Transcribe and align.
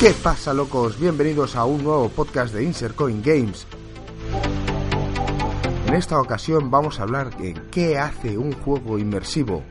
¿Qué 0.00 0.14
pasa 0.14 0.54
locos? 0.54 0.98
Bienvenidos 0.98 1.56
a 1.56 1.66
un 1.66 1.84
nuevo 1.84 2.08
podcast 2.08 2.54
de 2.54 2.64
Insert 2.64 2.96
Coin 2.96 3.20
Games. 3.22 3.66
En 5.86 5.92
esta 5.92 6.18
ocasión 6.18 6.70
vamos 6.70 6.98
a 6.98 7.02
hablar 7.02 7.36
de 7.36 7.52
qué 7.70 7.98
hace 7.98 8.38
un 8.38 8.52
juego 8.52 8.98
inmersivo, 8.98 9.62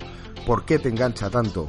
por 0.45 0.65
qué 0.65 0.77
te 0.77 0.89
engancha 0.89 1.31
tanto. 1.31 1.65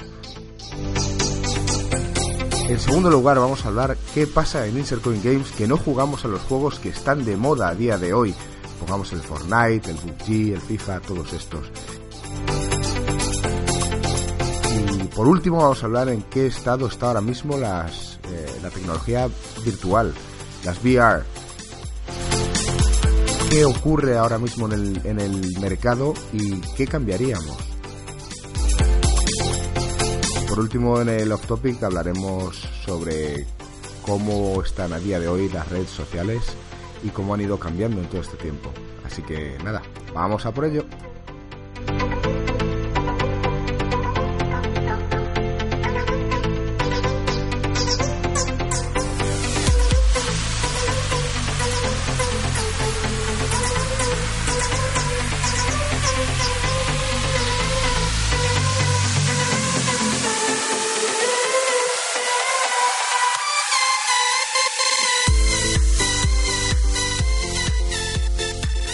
En 2.69 2.79
segundo 2.79 3.09
lugar 3.09 3.39
vamos 3.39 3.65
a 3.65 3.69
hablar 3.69 3.97
qué 4.13 4.27
pasa 4.27 4.67
en 4.67 4.77
Insert 4.77 5.01
Coin 5.01 5.23
Games 5.23 5.53
que 5.53 5.67
no 5.67 5.79
jugamos 5.79 6.27
a 6.27 6.29
los 6.29 6.43
juegos 6.43 6.79
que 6.79 6.91
están 6.91 7.25
de 7.25 7.39
moda 7.39 7.69
a 7.69 7.75
día 7.75 7.97
de 7.97 8.13
hoy. 8.13 8.35
Pongamos 8.79 9.11
el 9.15 9.21
Fortnite, 9.21 9.91
el 9.91 9.97
PUBG, 9.97 10.53
el 10.53 10.61
FIFA, 10.61 11.01
todos 11.01 11.33
estos. 11.33 11.67
Y 15.03 15.05
por 15.05 15.27
último 15.27 15.63
vamos 15.63 15.83
a 15.83 15.87
hablar 15.87 16.11
en 16.11 16.21
qué 16.25 16.49
estado 16.49 16.89
está 16.89 17.07
ahora 17.07 17.23
mismo 17.23 17.57
las, 17.57 18.10
eh, 18.31 18.61
la 18.63 18.71
tecnología 18.71 19.29
virtual, 19.65 20.15
las 20.65 20.83
VR. 20.83 21.23
¿Qué 23.51 23.65
ocurre 23.65 24.17
ahora 24.17 24.39
mismo 24.39 24.67
en 24.67 24.73
el, 24.73 25.01
en 25.05 25.21
el 25.21 25.59
mercado 25.61 26.15
y 26.33 26.61
qué 26.77 26.87
cambiaríamos? 26.87 27.57
Por 30.49 30.59
último, 30.59 31.01
en 31.01 31.09
el 31.09 31.33
off 31.33 31.47
topic 31.47 31.83
hablaremos 31.83 32.57
sobre 32.85 33.47
cómo 34.03 34.63
están 34.63 34.93
a 34.93 34.99
día 34.99 35.21
de 35.21 35.29
hoy 35.29 35.49
las 35.49 35.69
redes 35.69 35.91
sociales 35.91 36.43
y 37.03 37.09
cómo 37.09 37.35
han 37.35 37.41
ido 37.41 37.59
cambiando 37.59 38.01
en 38.01 38.09
todo 38.09 38.21
este 38.21 38.37
tiempo. 38.37 38.71
Así 39.05 39.23
que 39.23 39.57
nada, 39.65 39.83
vamos 40.13 40.47
a 40.47 40.53
por 40.53 40.65
ello. 40.65 40.85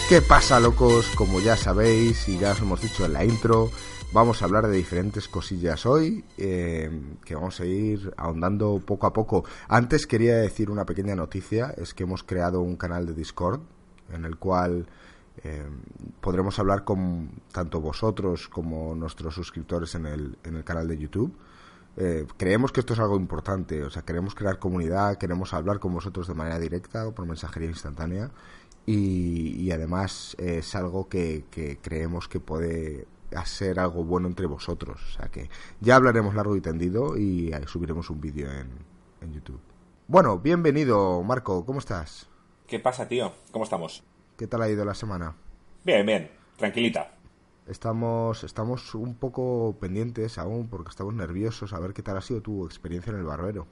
¿Qué 0.09 0.23
pasa, 0.23 0.61
locos? 0.61 1.11
Como 1.17 1.41
ya 1.41 1.57
sabéis 1.57 2.29
y 2.29 2.39
ya 2.39 2.53
os 2.53 2.61
hemos 2.61 2.81
dicho 2.81 3.05
en 3.05 3.13
la 3.13 3.25
intro, 3.25 3.73
vamos 4.13 4.41
a 4.41 4.45
hablar 4.45 4.69
de 4.69 4.77
diferentes 4.77 5.27
cosillas 5.27 5.85
hoy 5.85 6.25
eh, 6.39 6.89
que 7.25 7.35
vamos 7.35 7.59
a 7.59 7.65
ir 7.67 8.15
ahondando 8.17 8.81
poco 8.87 9.09
a 9.09 9.13
poco. 9.13 9.45
Antes 9.67 10.07
quería 10.07 10.37
decir 10.37 10.71
una 10.71 10.87
pequeña 10.87 11.17
noticia, 11.17 11.75
es 11.77 11.93
que 11.93 12.05
hemos 12.05 12.23
creado 12.23 12.61
un 12.61 12.77
canal 12.77 13.05
de 13.05 13.15
Discord 13.15 13.63
en 14.13 14.25
el 14.25 14.37
cual 14.37 14.87
eh, 15.43 15.67
podremos 16.21 16.57
hablar 16.61 16.85
con 16.85 17.29
tanto 17.51 17.81
vosotros 17.81 18.47
como 18.47 18.95
nuestros 18.95 19.35
suscriptores 19.35 19.97
en 19.97 20.07
el, 20.07 20.39
en 20.45 20.55
el 20.55 20.63
canal 20.63 20.87
de 20.87 20.99
YouTube. 20.99 21.35
Eh, 21.97 22.29
creemos 22.37 22.71
que 22.71 22.79
esto 22.79 22.93
es 22.93 23.01
algo 23.01 23.17
importante, 23.17 23.83
o 23.83 23.91
sea, 23.91 24.03
queremos 24.03 24.37
crear 24.37 24.61
comunidad, 24.61 25.19
queremos 25.19 25.53
hablar 25.53 25.81
con 25.81 25.93
vosotros 25.93 26.29
de 26.29 26.35
manera 26.35 26.61
directa 26.61 27.09
o 27.09 27.13
por 27.13 27.27
mensajería 27.27 27.71
instantánea 27.71 28.31
y, 28.87 29.71
además 29.73 30.37
es 30.39 30.75
algo 30.75 31.09
que, 31.09 31.45
creemos 31.83 32.29
que 32.29 32.41
puede 32.41 33.07
hacer 33.35 33.81
algo 33.81 34.05
bueno 34.05 34.29
entre 34.29 34.47
vosotros. 34.47 35.01
O 35.09 35.19
sea 35.19 35.29
que 35.29 35.51
ya 35.81 35.97
hablaremos 35.97 36.35
largo 36.35 36.57
y 36.57 36.61
tendido 36.61 37.19
y 37.19 37.53
subiremos 37.67 38.09
un 38.11 38.21
vídeo 38.21 38.51
en, 38.51 38.71
en 39.21 39.33
YouTube. 39.33 39.61
Bueno, 40.07 40.39
bienvenido 40.39 41.23
Marco, 41.25 41.67
¿cómo 41.67 41.81
estás? 41.81 42.29
¿Qué 42.69 42.79
pasa, 42.79 43.09
tío? 43.09 43.33
¿Cómo 43.51 43.65
estamos? 43.65 44.05
¿Qué 44.37 44.47
tal 44.47 44.63
ha 44.63 44.69
ido 44.69 44.85
la 44.85 44.95
semana? 44.95 45.35
Bien, 45.85 46.07
bien, 46.07 46.31
tranquilita. 46.57 47.13
Estamos, 47.67 48.45
estamos 48.45 48.95
un 48.95 49.17
poco 49.17 49.77
pendientes 49.81 50.39
aún 50.39 50.69
porque 50.69 50.91
estamos 50.91 51.15
nerviosos 51.15 51.73
a 51.73 51.81
ver 51.81 51.93
qué 51.93 52.03
tal 52.03 52.17
ha 52.17 52.21
sido 52.21 52.41
tu 52.41 52.65
experiencia 52.65 53.13
en 53.13 53.19
el 53.19 53.25
barbero. 53.25 53.67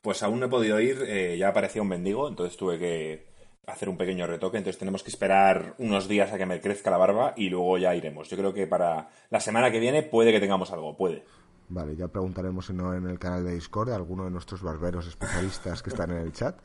Pues 0.00 0.22
aún 0.22 0.40
no 0.40 0.46
he 0.46 0.48
podido 0.48 0.80
ir, 0.80 1.02
eh, 1.06 1.36
ya 1.38 1.48
aparecía 1.48 1.82
un 1.82 1.88
mendigo, 1.88 2.28
entonces 2.28 2.56
tuve 2.56 2.78
que 2.78 3.33
hacer 3.66 3.88
un 3.88 3.96
pequeño 3.96 4.26
retoque, 4.26 4.58
entonces 4.58 4.78
tenemos 4.78 5.02
que 5.02 5.10
esperar 5.10 5.74
unos 5.78 6.08
días 6.08 6.32
a 6.32 6.38
que 6.38 6.46
me 6.46 6.60
crezca 6.60 6.90
la 6.90 6.98
barba 6.98 7.34
y 7.36 7.48
luego 7.48 7.78
ya 7.78 7.94
iremos. 7.94 8.28
Yo 8.28 8.36
creo 8.36 8.52
que 8.52 8.66
para 8.66 9.08
la 9.30 9.40
semana 9.40 9.70
que 9.70 9.80
viene 9.80 10.02
puede 10.02 10.32
que 10.32 10.40
tengamos 10.40 10.70
algo, 10.70 10.96
puede. 10.96 11.24
Vale, 11.68 11.96
ya 11.96 12.08
preguntaremos 12.08 12.68
en 12.70 13.08
el 13.08 13.18
canal 13.18 13.44
de 13.44 13.54
Discord 13.54 13.90
a 13.90 13.96
alguno 13.96 14.24
de 14.24 14.30
nuestros 14.30 14.62
barberos 14.62 15.06
especialistas 15.06 15.82
que 15.82 15.90
están 15.90 16.10
en 16.10 16.18
el 16.18 16.32
chat 16.32 16.56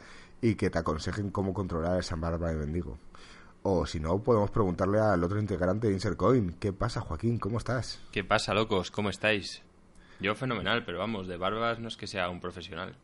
y 0.42 0.56
que 0.56 0.70
te 0.70 0.80
aconsejen 0.80 1.32
cómo 1.32 1.54
controlar 1.54 2.00
esa 2.00 2.16
barba 2.16 2.50
de 2.50 2.56
mendigo. 2.56 2.98
O 3.64 3.86
si 3.86 4.00
no, 4.00 4.22
podemos 4.24 4.52
preguntarle 4.52 5.00
al 5.00 5.24
otro 5.24 5.40
integrante 5.40 5.88
de 5.88 5.94
Insercoin. 5.94 6.56
¿Qué 6.60 6.74
pasa, 6.74 7.02
Joaquín? 7.02 7.40
¿Cómo 7.40 7.58
estás? 7.58 8.02
¿Qué 8.12 8.24
pasa, 8.24 8.54
locos? 8.54 8.92
¿Cómo 8.92 9.10
estáis? 9.10 9.64
Yo 10.20 10.36
fenomenal, 10.36 10.84
pero 10.86 11.00
vamos, 11.00 11.28
de 11.28 11.38
barbas 11.38 11.80
no 11.80 11.88
es 11.88 11.98
que 11.98 12.08
sea 12.08 12.30
un 12.30 12.40
profesional. 12.40 12.96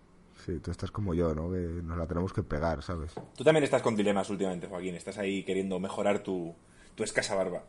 Sí, 0.46 0.60
tú 0.60 0.70
estás 0.70 0.92
como 0.92 1.16
yo, 1.16 1.34
¿no? 1.34 1.52
Que 1.52 1.58
nos 1.58 1.98
la 1.98 2.06
tenemos 2.06 2.32
que 2.32 2.44
pegar, 2.44 2.84
¿sabes? 2.84 3.16
Tú 3.36 3.44
también 3.44 3.64
estás 3.64 3.82
con 3.82 3.96
dilemas 3.96 4.30
últimamente, 4.30 4.68
Joaquín. 4.68 4.94
Estás 4.94 5.18
ahí 5.18 5.44
queriendo 5.44 5.80
mejorar 5.80 6.20
tu, 6.20 6.54
escasa 7.00 7.34
barba. 7.34 7.64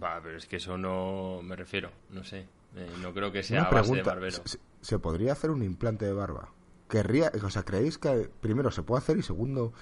Va, 0.00 0.20
pero 0.22 0.38
es 0.38 0.46
que 0.46 0.56
eso 0.56 0.78
no 0.78 1.40
me 1.42 1.56
refiero, 1.56 1.90
no 2.10 2.22
sé. 2.22 2.46
Eh, 2.76 2.88
no 3.00 3.12
creo 3.12 3.32
que 3.32 3.42
sea 3.42 3.64
base 3.64 3.96
de 3.96 4.02
barbero. 4.04 4.38
¿se, 4.80 4.98
podría 5.00 5.32
hacer 5.32 5.50
un 5.50 5.64
implante 5.64 6.04
de 6.04 6.12
barba? 6.12 6.50
Querría, 6.88 7.32
o 7.42 7.50
sea, 7.50 7.64
¿creéis 7.64 7.98
que 7.98 8.30
primero 8.40 8.70
se 8.70 8.84
puede 8.84 8.98
hacer 8.98 9.16
y 9.16 9.22
segundo 9.22 9.72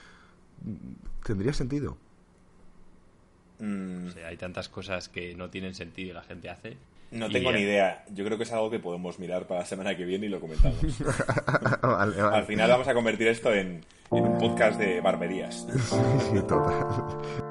tendría 1.23 1.53
sentido? 1.53 1.99
Mm. 3.59 4.09
hay 4.27 4.39
tantas 4.39 4.71
cosas 4.71 5.11
que 5.11 5.35
no 5.35 5.51
tienen 5.51 5.75
sentido 5.75 6.11
y 6.11 6.15
la 6.15 6.23
gente 6.23 6.49
hace 6.49 6.79
no 7.11 7.29
tengo 7.29 7.53
ni 7.53 7.61
idea. 7.61 8.05
Yo 8.13 8.25
creo 8.25 8.37
que 8.37 8.45
es 8.45 8.53
algo 8.53 8.71
que 8.71 8.79
podemos 8.79 9.19
mirar 9.19 9.47
para 9.47 9.61
la 9.61 9.67
semana 9.67 9.97
que 9.97 10.05
viene 10.05 10.27
y 10.27 10.29
lo 10.29 10.41
comentamos. 10.41 10.79
Al 11.83 12.45
final 12.45 12.71
vamos 12.71 12.89
a 12.89 12.95
convertir 12.95 13.29
esto 13.29 13.53
en, 13.53 13.85
en 14.13 14.25
un 14.25 14.39
podcast 14.39 14.79
de 14.79 15.01
barberías. 15.01 15.67
sí, 16.31 16.41
total. 16.47 17.50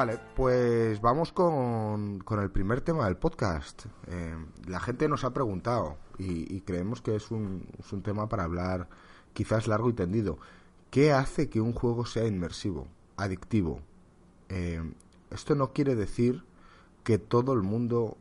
Vale, 0.00 0.18
pues 0.34 0.98
vamos 1.02 1.30
con, 1.30 2.24
el 2.40 2.50
primer 2.50 2.80
tema 2.80 3.04
del 3.04 3.18
podcast. 3.18 3.84
Eh, 4.06 4.34
la 4.66 4.80
gente 4.80 5.06
nos 5.10 5.24
ha 5.24 5.34
preguntado 5.34 5.98
y, 6.16 6.62
creemos 6.62 7.02
que 7.02 7.16
es 7.16 7.30
un, 7.30 7.68
es 7.78 7.92
un, 7.92 8.00
tema 8.00 8.26
para 8.26 8.44
hablar 8.44 8.88
quizás 9.34 9.68
largo 9.68 9.90
y 9.90 9.92
tendido. 9.92 10.38
¿Qué 10.90 11.12
hace 11.12 11.50
que 11.50 11.60
un 11.60 11.74
juego 11.74 12.06
sea 12.06 12.26
inmersivo, 12.26 12.88
adictivo? 13.18 13.82
Eh, 14.48 14.80
esto 15.30 15.54
no 15.54 15.74
quiere 15.74 15.94
decir 15.94 16.44
que 17.04 17.18
todo 17.18 17.52
el 17.52 17.60
mundo 17.60 18.16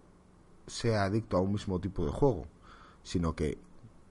sea 0.67 1.05
adicto 1.05 1.37
a 1.37 1.39
un 1.39 1.53
mismo 1.53 1.79
tipo 1.79 2.03
de 2.03 2.11
juego, 2.11 2.45
sino 3.03 3.37
que 3.37 3.57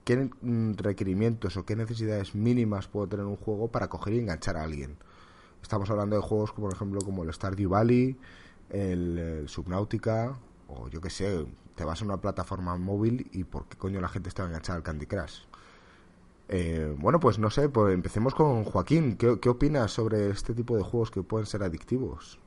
qué 0.05 0.27
requerimientos 0.75 1.55
o 1.55 1.67
qué 1.67 1.75
necesidades 1.75 2.33
mínimas 2.33 2.87
puede 2.87 3.09
tener 3.09 3.27
un 3.27 3.37
juego 3.37 3.67
para 3.67 3.89
coger 3.89 4.15
y 4.15 4.19
enganchar 4.21 4.57
a 4.57 4.63
alguien. 4.63 4.97
Estamos 5.61 5.89
hablando 5.89 6.15
de 6.15 6.21
juegos 6.21 6.51
como, 6.51 6.67
por 6.67 6.75
ejemplo, 6.75 7.01
como 7.01 7.23
el 7.23 7.33
Stardew 7.33 7.69
Valley, 7.69 8.17
el, 8.69 9.43
Subnautica, 9.47 10.37
o 10.67 10.89
yo 10.89 11.01
qué 11.01 11.09
sé, 11.09 11.45
te 11.75 11.83
vas 11.83 12.01
a 12.01 12.05
una 12.05 12.17
plataforma 12.17 12.75
móvil 12.77 13.29
y 13.31 13.43
por 13.43 13.67
qué 13.67 13.77
coño 13.77 14.01
la 14.01 14.09
gente 14.09 14.29
está 14.29 14.45
enganchada 14.45 14.77
al 14.77 14.83
Candy 14.83 15.05
Crush. 15.05 15.41
Eh, 16.47 16.95
bueno, 16.97 17.19
pues 17.19 17.37
no 17.37 17.49
sé, 17.49 17.69
pues 17.69 17.93
empecemos 17.93 18.33
con 18.33 18.63
Joaquín. 18.63 19.17
¿Qué, 19.17 19.39
¿Qué 19.39 19.49
opinas 19.49 19.91
sobre 19.91 20.29
este 20.29 20.53
tipo 20.53 20.75
de 20.75 20.83
juegos 20.83 21.11
que 21.11 21.21
pueden 21.21 21.45
ser 21.45 21.61
adictivos? 21.61 22.39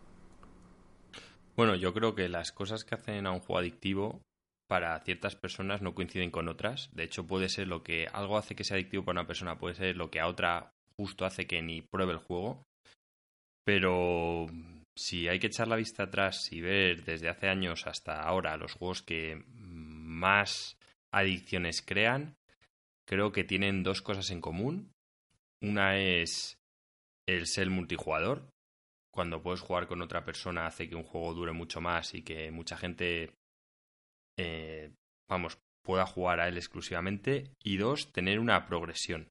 Bueno, 1.57 1.77
yo 1.77 1.93
creo 1.95 2.15
que 2.15 2.29
las 2.29 2.51
cosas 2.51 2.85
que 2.85 2.95
hacen 2.95 3.27
a 3.27 3.31
un 3.31 3.41
juego 3.41 3.59
adictivo 3.59 4.23
para 4.69 4.99
ciertas 5.01 5.37
personas 5.37 5.83
no 5.83 5.95
coinciden 5.95 6.31
con 6.31 6.49
otras. 6.49 6.89
De 6.95 7.05
hecho, 7.05 7.27
puede 7.27 7.49
ser 7.49 7.69
lo 7.69 7.83
que 7.83 8.07
algo 8.13 8.39
hace 8.39 8.55
que 8.55 8.65
sea 8.65 8.77
adictivo 8.77 9.05
para 9.05 9.21
una 9.21 9.27
persona, 9.27 9.59
puede 9.59 9.75
ser 9.75 9.97
lo 9.97 10.11
que 10.11 10.19
a 10.19 10.27
otra 10.27 10.73
justo 10.97 11.27
hace 11.27 11.47
que 11.47 11.61
ni 11.61 11.83
pruebe 11.83 12.13
el 12.13 12.19
juego. 12.19 12.65
Pero 13.65 14.47
si 14.97 15.29
hay 15.29 15.39
que 15.39 15.47
echar 15.47 15.69
la 15.69 15.77
vista 15.77 16.05
atrás 16.05 16.53
y 16.53 16.61
ver 16.61 17.05
desde 17.05 17.29
hace 17.29 17.49
años 17.49 17.87
hasta 17.87 18.23
ahora 18.23 18.57
los 18.57 18.75
juegos 18.75 19.03
que 19.03 19.43
más 19.49 20.79
adicciones 21.13 21.83
crean, 21.83 22.37
creo 23.07 23.33
que 23.33 23.45
tienen 23.45 23.83
dos 23.83 24.03
cosas 24.03 24.31
en 24.31 24.41
común. 24.41 24.93
Una 25.61 25.99
es 25.99 26.59
el 27.27 27.47
ser 27.47 27.71
multijugador. 27.71 28.51
Cuando 29.13 29.43
puedes 29.43 29.61
jugar 29.61 29.87
con 29.87 30.03
otra 30.03 30.25
persona 30.25 30.67
hace 30.67 30.89
que 30.89 30.97
un 30.97 31.05
juego 31.05 31.35
dure 31.35 31.53
mucho 31.53 31.81
más 31.81 32.15
y 32.15 32.23
que 32.23 32.51
mucha 32.51 32.77
gente, 32.77 33.35
eh, 34.39 34.91
vamos, 35.29 35.59
pueda 35.85 36.07
jugar 36.07 36.41
a 36.41 36.49
él 36.49 36.57
exclusivamente. 36.57 37.53
Y 37.63 37.77
dos, 37.77 38.13
tener 38.13 38.41
una 38.41 38.67
progresión. 38.67 39.29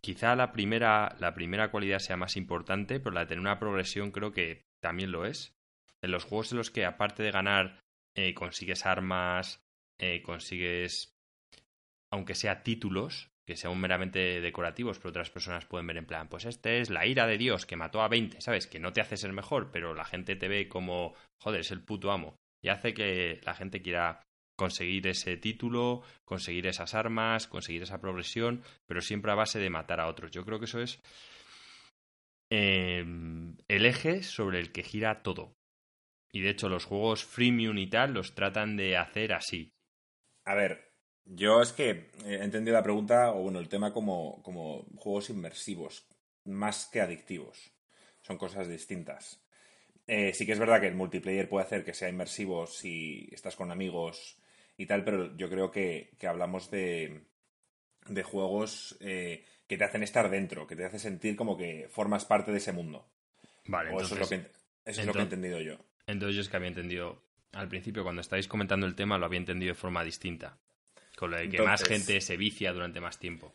Quizá 0.00 0.36
la 0.36 0.52
primera, 0.52 1.16
la 1.18 1.34
primera 1.34 1.70
cualidad 1.70 1.98
sea 1.98 2.16
más 2.16 2.36
importante, 2.36 3.00
pero 3.00 3.14
la 3.14 3.20
de 3.20 3.26
tener 3.26 3.40
una 3.40 3.58
progresión 3.58 4.10
creo 4.10 4.32
que 4.32 4.64
también 4.80 5.12
lo 5.12 5.24
es. 5.24 5.56
En 6.02 6.10
los 6.10 6.24
juegos 6.24 6.52
en 6.52 6.58
los 6.58 6.70
que, 6.70 6.84
aparte 6.84 7.22
de 7.22 7.32
ganar, 7.32 7.80
eh, 8.16 8.34
consigues 8.34 8.86
armas, 8.86 9.60
eh, 9.98 10.22
consigues, 10.22 11.14
aunque 12.12 12.34
sea 12.34 12.62
títulos, 12.62 13.30
que 13.46 13.56
sean 13.56 13.80
meramente 13.80 14.40
decorativos, 14.40 14.98
pero 14.98 15.10
otras 15.10 15.30
personas 15.30 15.64
pueden 15.64 15.86
ver 15.86 15.96
en 15.96 16.06
plan, 16.06 16.28
pues 16.28 16.44
este 16.44 16.80
es 16.80 16.90
la 16.90 17.06
ira 17.06 17.26
de 17.26 17.38
Dios 17.38 17.64
que 17.64 17.76
mató 17.76 18.02
a 18.02 18.08
20, 18.08 18.40
¿sabes? 18.42 18.66
Que 18.66 18.78
no 18.78 18.92
te 18.92 19.00
hace 19.00 19.16
ser 19.16 19.32
mejor, 19.32 19.70
pero 19.72 19.94
la 19.94 20.04
gente 20.04 20.36
te 20.36 20.48
ve 20.48 20.68
como, 20.68 21.14
joder, 21.40 21.62
es 21.62 21.70
el 21.70 21.82
puto 21.82 22.12
amo. 22.12 22.36
Y 22.62 22.68
hace 22.68 22.92
que 22.92 23.40
la 23.44 23.54
gente 23.54 23.80
quiera 23.80 24.20
conseguir 24.58 25.06
ese 25.06 25.36
título, 25.36 26.02
conseguir 26.24 26.66
esas 26.66 26.92
armas, 26.92 27.46
conseguir 27.46 27.84
esa 27.84 28.00
progresión, 28.00 28.64
pero 28.86 29.00
siempre 29.00 29.30
a 29.30 29.36
base 29.36 29.60
de 29.60 29.70
matar 29.70 30.00
a 30.00 30.08
otros. 30.08 30.32
Yo 30.32 30.44
creo 30.44 30.58
que 30.58 30.64
eso 30.64 30.80
es 30.80 31.00
em, 32.50 33.56
el 33.68 33.86
eje 33.86 34.24
sobre 34.24 34.58
el 34.58 34.72
que 34.72 34.82
gira 34.82 35.22
todo. 35.22 35.54
Y 36.32 36.40
de 36.40 36.50
hecho 36.50 36.68
los 36.68 36.84
juegos 36.84 37.24
freemium 37.24 37.78
y 37.78 37.86
tal 37.86 38.14
los 38.14 38.34
tratan 38.34 38.76
de 38.76 38.96
hacer 38.96 39.32
así. 39.32 39.70
A 40.44 40.56
ver, 40.56 40.90
yo 41.24 41.62
es 41.62 41.72
que 41.72 42.10
he 42.24 42.42
entendido 42.42 42.76
la 42.76 42.82
pregunta, 42.82 43.30
o 43.30 43.42
bueno, 43.42 43.60
el 43.60 43.68
tema 43.68 43.92
como, 43.92 44.42
como 44.42 44.86
juegos 44.96 45.30
inmersivos, 45.30 46.04
más 46.44 46.86
que 46.92 47.00
adictivos. 47.00 47.72
Son 48.22 48.36
cosas 48.36 48.68
distintas. 48.68 49.40
Eh, 50.08 50.32
sí 50.34 50.44
que 50.44 50.52
es 50.52 50.58
verdad 50.58 50.80
que 50.80 50.88
el 50.88 50.96
multiplayer 50.96 51.48
puede 51.48 51.64
hacer 51.64 51.84
que 51.84 51.94
sea 51.94 52.08
inmersivo 52.08 52.66
si 52.66 53.28
estás 53.30 53.54
con 53.54 53.70
amigos 53.70 54.36
y 54.78 54.86
tal, 54.86 55.04
pero 55.04 55.36
yo 55.36 55.50
creo 55.50 55.70
que, 55.70 56.10
hablamos 56.26 56.70
de, 56.70 57.20
de 58.06 58.22
juegos 58.22 58.96
eh, 59.00 59.44
que 59.66 59.76
te 59.76 59.84
hacen 59.84 60.04
estar 60.04 60.30
dentro, 60.30 60.66
que 60.66 60.76
te 60.76 60.84
hacen 60.86 61.00
sentir 61.00 61.36
como 61.36 61.58
que 61.58 61.88
formas 61.90 62.24
parte 62.24 62.52
de 62.52 62.58
ese 62.58 62.72
mundo. 62.72 63.04
Vale, 63.66 63.90
eso, 63.90 64.14
es 64.14 64.20
lo, 64.20 64.28
que, 64.28 64.46
eso 64.86 65.00
es 65.00 65.06
lo 65.06 65.12
que 65.12 65.18
he 65.18 65.22
entendido 65.22 65.60
yo. 65.60 65.76
Entonces 66.06 66.36
yo 66.36 66.42
es 66.42 66.48
que 66.48 66.56
había 66.56 66.68
entendido, 66.68 67.20
al 67.52 67.68
principio 67.68 68.04
cuando 68.04 68.22
estáis 68.22 68.46
comentando 68.46 68.86
el 68.86 68.94
tema, 68.94 69.18
lo 69.18 69.26
había 69.26 69.40
entendido 69.40 69.74
de 69.74 69.78
forma 69.78 70.04
distinta, 70.04 70.56
con 71.16 71.32
lo 71.32 71.36
de 71.36 71.48
que 71.48 71.60
más 71.60 71.82
gente 71.82 72.20
se 72.20 72.36
vicia 72.36 72.72
durante 72.72 73.00
más 73.00 73.18
tiempo. 73.18 73.52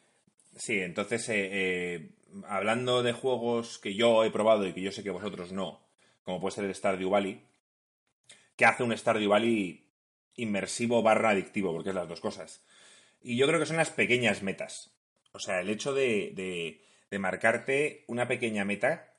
Sí, 0.57 0.79
entonces, 0.81 1.27
eh, 1.29 1.49
eh, 1.51 2.09
hablando 2.47 3.01
de 3.01 3.13
juegos 3.13 3.79
que 3.79 3.95
yo 3.95 4.25
he 4.25 4.29
probado 4.29 4.67
y 4.67 4.73
que 4.73 4.81
yo 4.81 4.91
sé 4.91 5.03
que 5.03 5.09
vosotros 5.09 5.53
no, 5.53 5.81
como 6.23 6.41
puede 6.41 6.55
ser 6.55 6.65
el 6.65 6.75
Stardew 6.75 7.09
Valley, 7.09 7.41
¿qué 8.57 8.65
hace 8.65 8.83
un 8.83 8.95
Stardew 8.95 9.29
Valley 9.29 9.82
inmersivo 10.35 11.01
barra 11.01 11.31
adictivo, 11.31 11.73
porque 11.73 11.89
es 11.89 11.95
las 11.95 12.07
dos 12.07 12.21
cosas. 12.21 12.63
Y 13.21 13.37
yo 13.37 13.47
creo 13.47 13.59
que 13.59 13.65
son 13.65 13.77
las 13.77 13.89
pequeñas 13.89 14.43
metas. 14.43 14.91
O 15.31 15.39
sea, 15.39 15.61
el 15.61 15.69
hecho 15.69 15.93
de, 15.93 16.31
de, 17.09 17.19
marcarte 17.19 18.03
una 18.07 18.27
pequeña 18.27 18.65
meta 18.65 19.13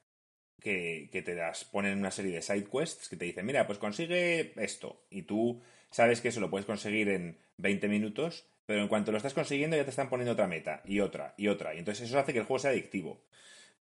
que, 0.60 1.08
que, 1.12 1.22
te 1.22 1.34
das, 1.34 1.64
ponen 1.64 1.98
una 1.98 2.10
serie 2.10 2.32
de 2.32 2.42
side 2.42 2.66
quests 2.66 3.08
que 3.08 3.16
te 3.16 3.24
dicen, 3.24 3.46
mira, 3.46 3.66
pues 3.66 3.78
consigue 3.78 4.52
esto. 4.56 5.06
Y 5.10 5.22
tú 5.22 5.62
sabes 5.90 6.20
que 6.20 6.28
eso 6.28 6.40
lo 6.40 6.50
puedes 6.50 6.66
conseguir 6.66 7.08
en 7.08 7.38
20 7.58 7.88
minutos, 7.88 8.46
pero 8.66 8.82
en 8.82 8.88
cuanto 8.88 9.12
lo 9.12 9.18
estás 9.18 9.34
consiguiendo 9.34 9.76
ya 9.76 9.84
te 9.84 9.90
están 9.90 10.08
poniendo 10.08 10.32
otra 10.32 10.46
meta, 10.46 10.82
y 10.84 11.00
otra, 11.00 11.34
y 11.36 11.48
otra. 11.48 11.74
Y 11.74 11.78
entonces 11.78 12.08
eso 12.08 12.18
hace 12.18 12.32
que 12.32 12.40
el 12.40 12.46
juego 12.46 12.58
sea 12.58 12.70
adictivo. 12.70 13.24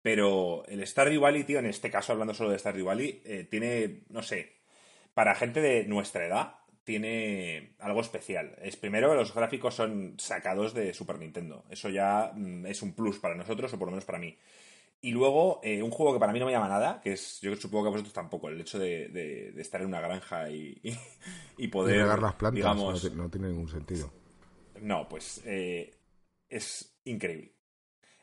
Pero 0.02 0.64
el 0.68 0.86
Stardew 0.86 1.22
Valley, 1.22 1.44
tío, 1.44 1.60
en 1.60 1.66
este 1.66 1.92
caso 1.92 2.14
hablando 2.14 2.34
solo 2.34 2.52
de 2.52 2.60
Stardew 2.60 2.86
Valley, 2.86 3.22
eh, 3.26 3.48
tiene, 3.50 4.02
no 4.10 4.24
sé, 4.24 4.54
para 5.14 5.36
gente 5.36 5.62
de 5.62 5.84
nuestra 5.86 6.26
edad, 6.26 6.56
tiene 6.90 7.76
algo 7.82 8.02
especial. 8.02 8.56
Es 8.64 8.76
primero 8.76 9.12
que 9.12 9.16
los 9.16 9.32
gráficos 9.32 9.76
son 9.76 10.16
sacados 10.18 10.74
de 10.74 10.92
Super 10.92 11.20
Nintendo. 11.20 11.64
Eso 11.70 11.88
ya 11.88 12.32
mm, 12.34 12.66
es 12.66 12.82
un 12.82 12.94
plus 12.94 13.20
para 13.20 13.36
nosotros, 13.36 13.72
o 13.72 13.78
por 13.78 13.90
lo 13.90 13.92
menos 13.92 14.06
para 14.06 14.18
mí. 14.18 14.36
Y 15.00 15.12
luego, 15.12 15.60
eh, 15.64 15.84
un 15.84 15.92
juego 15.92 16.14
que 16.14 16.20
para 16.20 16.34
mí 16.34 16.40
no 16.40 16.48
me 16.48 16.52
llama 16.52 16.68
nada, 16.68 17.00
que 17.00 17.12
es, 17.14 17.40
yo 17.42 17.56
supongo 17.58 17.84
que 17.84 17.88
a 17.90 17.92
vosotros 17.92 18.14
tampoco, 18.16 18.50
el 18.50 18.60
hecho 18.60 18.80
de, 18.80 19.54
estar 19.58 19.82
en 19.82 19.88
una 19.88 20.02
granja 20.02 20.50
y, 20.50 20.82
y, 21.58 21.68
poder. 21.68 21.96
Y 21.96 22.00
regar 22.00 22.24
las 22.24 22.34
plantas, 22.34 22.76
no, 23.14 23.30
tiene 23.30 23.50
ningún 23.50 23.70
sentido. 23.70 24.12
No, 24.82 25.08
pues 25.08 25.44
eh, 25.46 25.96
es 26.50 27.00
increíble. 27.06 27.54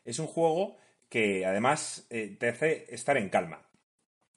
Es 0.03 0.19
un 0.19 0.27
juego 0.27 0.75
que 1.07 1.45
además 1.45 2.05
eh, 2.09 2.35
te 2.37 2.49
hace 2.49 2.93
estar 2.93 3.15
en 3.15 3.29
calma. 3.29 3.61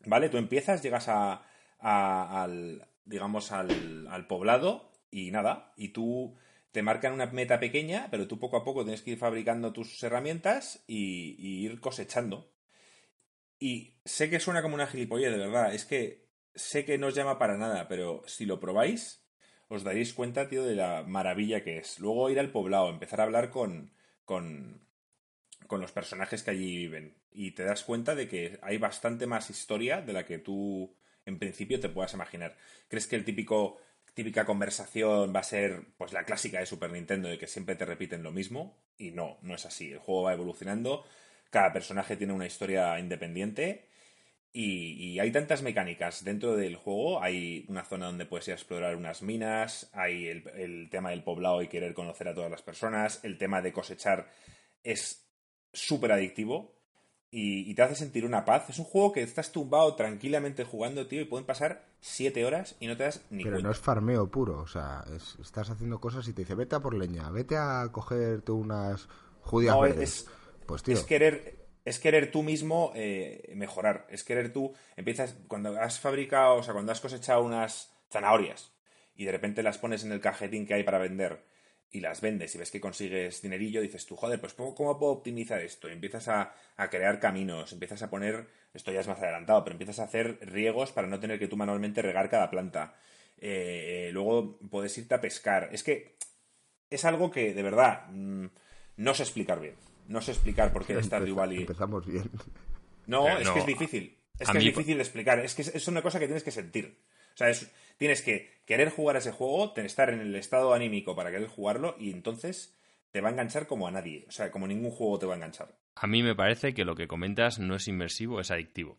¿Vale? 0.06 0.28
Tú 0.28 0.36
empiezas, 0.36 0.84
llegas 0.84 1.08
a, 1.08 1.42
al, 1.80 2.86
digamos, 3.10 3.52
al, 3.52 4.06
al 4.08 4.26
poblado 4.26 4.90
y 5.10 5.30
nada, 5.30 5.72
y 5.76 5.88
tú 5.88 6.36
te 6.72 6.82
marcan 6.82 7.12
una 7.12 7.26
meta 7.26 7.58
pequeña, 7.58 8.08
pero 8.10 8.28
tú 8.28 8.38
poco 8.38 8.56
a 8.56 8.64
poco 8.64 8.84
tienes 8.84 9.02
que 9.02 9.10
ir 9.12 9.18
fabricando 9.18 9.72
tus 9.72 10.02
herramientas 10.02 10.84
y, 10.86 11.36
ir 11.64 11.80
cosechando. 11.80 12.52
Y 13.58 13.94
sé 14.04 14.30
que 14.30 14.40
suena 14.40 14.62
como 14.62 14.74
una 14.74 14.86
gilipollez, 14.86 15.32
de 15.32 15.38
verdad, 15.38 15.74
es 15.74 15.84
que 15.84 16.28
sé 16.54 16.84
que 16.84 16.98
no 16.98 17.08
os 17.08 17.14
llama 17.14 17.38
para 17.38 17.58
nada, 17.58 17.88
pero 17.88 18.22
si 18.26 18.46
lo 18.46 18.60
probáis, 18.60 19.26
os 19.68 19.84
daréis 19.84 20.14
cuenta, 20.14 20.48
tío, 20.48 20.64
de 20.64 20.76
la 20.76 21.02
maravilla 21.02 21.62
que 21.62 21.78
es. 21.78 21.98
Luego 21.98 22.30
ir 22.30 22.38
al 22.38 22.52
poblado, 22.52 22.88
empezar 22.88 23.20
a 23.20 23.24
hablar 23.24 23.50
con, 23.50 23.92
con, 24.24 24.86
con 25.66 25.80
los 25.80 25.92
personajes 25.92 26.42
que 26.42 26.52
allí 26.52 26.76
viven. 26.76 27.16
Y 27.32 27.52
te 27.52 27.64
das 27.64 27.84
cuenta 27.84 28.14
de 28.14 28.28
que 28.28 28.58
hay 28.62 28.78
bastante 28.78 29.26
más 29.26 29.50
historia 29.50 30.00
de 30.00 30.12
la 30.12 30.24
que 30.24 30.38
tú 30.38 30.96
en 31.30 31.38
principio 31.38 31.80
te 31.80 31.88
puedas 31.88 32.14
imaginar. 32.14 32.56
¿Crees 32.88 33.06
que 33.06 33.16
el 33.16 33.24
típico 33.24 33.78
típica 34.14 34.44
conversación 34.44 35.34
va 35.34 35.40
a 35.40 35.44
ser 35.44 35.82
pues 35.96 36.12
la 36.12 36.24
clásica 36.24 36.58
de 36.58 36.66
Super 36.66 36.90
Nintendo 36.90 37.28
de 37.28 37.38
que 37.38 37.46
siempre 37.46 37.76
te 37.76 37.86
repiten 37.86 38.22
lo 38.22 38.32
mismo? 38.32 38.76
Y 38.98 39.12
no, 39.12 39.38
no 39.42 39.54
es 39.54 39.64
así. 39.64 39.92
El 39.92 39.98
juego 39.98 40.24
va 40.24 40.34
evolucionando, 40.34 41.04
cada 41.50 41.72
personaje 41.72 42.16
tiene 42.16 42.32
una 42.32 42.46
historia 42.46 42.98
independiente 42.98 43.88
y, 44.52 45.18
hay 45.20 45.30
tantas 45.30 45.62
mecánicas 45.62 46.24
dentro 46.24 46.56
del 46.56 46.76
juego. 46.76 47.22
Hay 47.22 47.64
una 47.68 47.84
zona 47.84 48.06
donde 48.06 48.26
puedes 48.26 48.48
ir 48.48 48.52
a 48.52 48.56
explorar 48.56 48.96
unas 48.96 49.22
minas, 49.22 49.90
hay 49.92 50.28
el, 50.28 50.48
el 50.56 50.88
tema 50.90 51.10
del 51.10 51.22
poblado 51.22 51.62
y 51.62 51.68
querer 51.68 51.94
conocer 51.94 52.28
a 52.28 52.34
todas 52.34 52.50
las 52.50 52.62
personas, 52.62 53.24
el 53.24 53.38
tema 53.38 53.62
de 53.62 53.72
cosechar 53.72 54.28
es 54.82 55.26
súper 55.72 56.12
adictivo 56.12 56.79
y, 57.32 57.72
te 57.74 57.82
hace 57.82 57.94
sentir 57.94 58.24
una 58.24 58.44
paz. 58.44 58.68
Es 58.70 58.78
un 58.78 58.84
juego 58.84 59.12
que 59.12 59.22
estás 59.22 59.52
tumbado 59.52 59.94
tranquilamente 59.94 60.64
jugando, 60.64 61.06
tío, 61.06 61.20
y 61.20 61.24
pueden 61.24 61.46
pasar 61.46 61.84
siete 62.00 62.44
horas 62.44 62.76
y 62.80 62.86
no 62.88 62.96
te 62.96 63.04
das 63.04 63.22
ni 63.30 63.44
Pero 63.44 63.60
no 63.60 63.70
es 63.70 63.78
farmeo 63.78 64.28
puro, 64.30 64.58
o 64.60 64.66
sea, 64.66 65.04
estás 65.40 65.70
haciendo 65.70 66.00
cosas 66.00 66.26
y 66.28 66.32
te 66.32 66.42
dice, 66.42 66.54
vete 66.54 66.76
a 66.76 66.80
por 66.80 66.94
leña, 66.94 67.30
vete 67.30 67.56
a 67.56 67.88
cogerte 67.92 68.50
unas 68.52 69.08
judías 69.42 69.76
Es, 69.96 70.26
pues 70.66 70.82
tío. 70.82 70.94
Es 70.94 71.04
querer, 71.04 71.68
es 71.84 72.00
querer 72.00 72.32
tú 72.32 72.42
mismo 72.42 72.92
eh, 72.96 73.52
mejorar, 73.54 74.06
es 74.10 74.24
querer 74.24 74.52
tú, 74.52 74.74
empiezas, 74.96 75.36
cuando 75.46 75.80
has 75.80 76.00
fabricado, 76.00 76.56
o 76.56 76.62
sea, 76.62 76.74
cuando 76.74 76.90
has 76.90 77.00
cosechado 77.00 77.44
unas 77.44 77.92
zanahorias 78.10 78.72
y 79.14 79.24
de 79.24 79.32
repente 79.32 79.62
las 79.62 79.78
pones 79.78 80.02
en 80.02 80.10
el 80.10 80.20
cajetín 80.20 80.66
que 80.66 80.74
hay 80.74 80.82
para 80.82 80.98
vender 80.98 81.44
y 81.92 82.00
las 82.00 82.20
vendes 82.20 82.54
y 82.54 82.58
ves 82.58 82.70
que 82.70 82.80
consigues 82.80 83.42
dinerillo, 83.42 83.80
dices 83.80 84.06
tú, 84.06 84.16
joder, 84.16 84.40
pues 84.40 84.54
¿cómo, 84.54 84.74
puedo 84.74 85.12
optimizar 85.12 85.60
esto? 85.60 85.88
Y 85.88 85.92
empiezas 85.92 86.28
a, 86.28 86.54
crear 86.90 87.18
caminos, 87.18 87.72
empiezas 87.72 88.02
a 88.02 88.10
poner, 88.10 88.46
esto 88.72 88.92
ya 88.92 89.00
es 89.00 89.08
más 89.08 89.18
adelantado, 89.18 89.64
pero 89.64 89.74
empiezas 89.74 89.98
a 89.98 90.04
hacer 90.04 90.38
riegos 90.42 90.92
para 90.92 91.08
no 91.08 91.18
tener 91.18 91.38
que 91.38 91.48
tú 91.48 91.56
manualmente 91.56 92.02
regar 92.02 92.30
cada 92.30 92.50
planta. 92.50 92.94
Eh, 93.38 94.08
eh, 94.08 94.12
luego 94.12 94.58
puedes 94.70 94.96
irte 94.98 95.14
a 95.14 95.20
pescar. 95.20 95.68
Es 95.72 95.82
que 95.82 96.16
es 96.88 97.04
algo 97.04 97.30
que, 97.30 97.54
de 97.54 97.62
verdad, 97.62 98.06
mm, 98.10 98.46
no 98.98 99.14
sé 99.14 99.24
explicar 99.24 99.60
bien. 99.60 99.74
No 100.06 100.20
sé 100.20 100.32
explicar 100.32 100.72
por 100.72 100.84
qué 100.84 100.92
el 100.92 101.04
Stardew 101.04 101.34
Valley... 101.34 101.60
Empezamos 101.60 102.06
bien. 102.06 102.30
No, 103.06 103.28
es 103.28 103.48
que 103.50 103.58
es 103.58 103.66
difícil. 103.66 104.16
Es 104.38 104.48
que 104.48 104.58
es 104.58 104.64
difícil 104.64 104.96
de 104.96 105.02
explicar. 105.02 105.38
Es 105.40 105.54
que 105.54 105.62
es 105.62 105.88
una 105.88 106.02
cosa 106.02 106.18
que 106.18 106.26
tienes 106.26 106.42
que 106.42 106.50
sentir. 106.50 106.98
O 107.34 107.36
sea, 107.36 107.50
tienes 108.00 108.22
que 108.22 108.50
querer 108.64 108.88
jugar 108.88 109.16
ese 109.16 109.30
juego, 109.30 109.74
estar 109.76 110.08
en 110.08 110.20
el 110.20 110.34
estado 110.34 110.72
anímico 110.72 111.14
para 111.14 111.30
querer 111.30 111.48
jugarlo 111.48 111.96
y 111.98 112.10
entonces 112.10 112.74
te 113.10 113.20
va 113.20 113.28
a 113.28 113.32
enganchar 113.32 113.66
como 113.66 113.86
a 113.86 113.90
nadie. 113.90 114.24
O 114.26 114.30
sea, 114.30 114.50
como 114.50 114.66
ningún 114.66 114.90
juego 114.90 115.18
te 115.18 115.26
va 115.26 115.34
a 115.34 115.36
enganchar. 115.36 115.76
A 115.96 116.06
mí 116.06 116.22
me 116.22 116.34
parece 116.34 116.72
que 116.72 116.86
lo 116.86 116.96
que 116.96 117.06
comentas 117.06 117.58
no 117.58 117.74
es 117.74 117.88
inmersivo, 117.88 118.40
es 118.40 118.50
adictivo. 118.50 118.98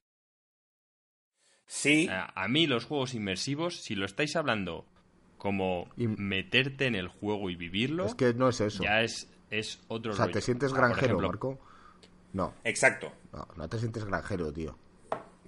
Sí. 1.66 2.08
A, 2.12 2.48
mí 2.48 2.68
los 2.68 2.86
juegos 2.86 3.16
inmersivos, 3.16 3.82
si 3.82 3.96
lo 3.96 4.06
estáis 4.06 4.36
hablando 4.36 4.86
como 5.40 5.90
meterte 5.96 6.86
en 6.86 6.94
el 6.94 7.08
juego 7.08 7.50
y 7.50 7.56
vivirlo, 7.56 8.06
es 8.06 8.14
que 8.14 8.36
no 8.36 8.50
es 8.50 8.62
eso. 8.62 8.84
Ya 8.84 9.02
es, 9.02 9.32
es 9.50 9.82
otro 9.88 10.12
O 10.12 10.16
sea, 10.16 10.28
¿te 10.28 10.42
sientes 10.42 10.74
granjero, 10.74 11.20
Marco? 11.20 11.60
No. 12.34 12.54
Exacto. 12.64 13.12
No, 13.34 13.48
no 13.56 13.68
te 13.68 13.80
sientes 13.80 14.06
granjero, 14.06 14.54
tío 14.54 14.78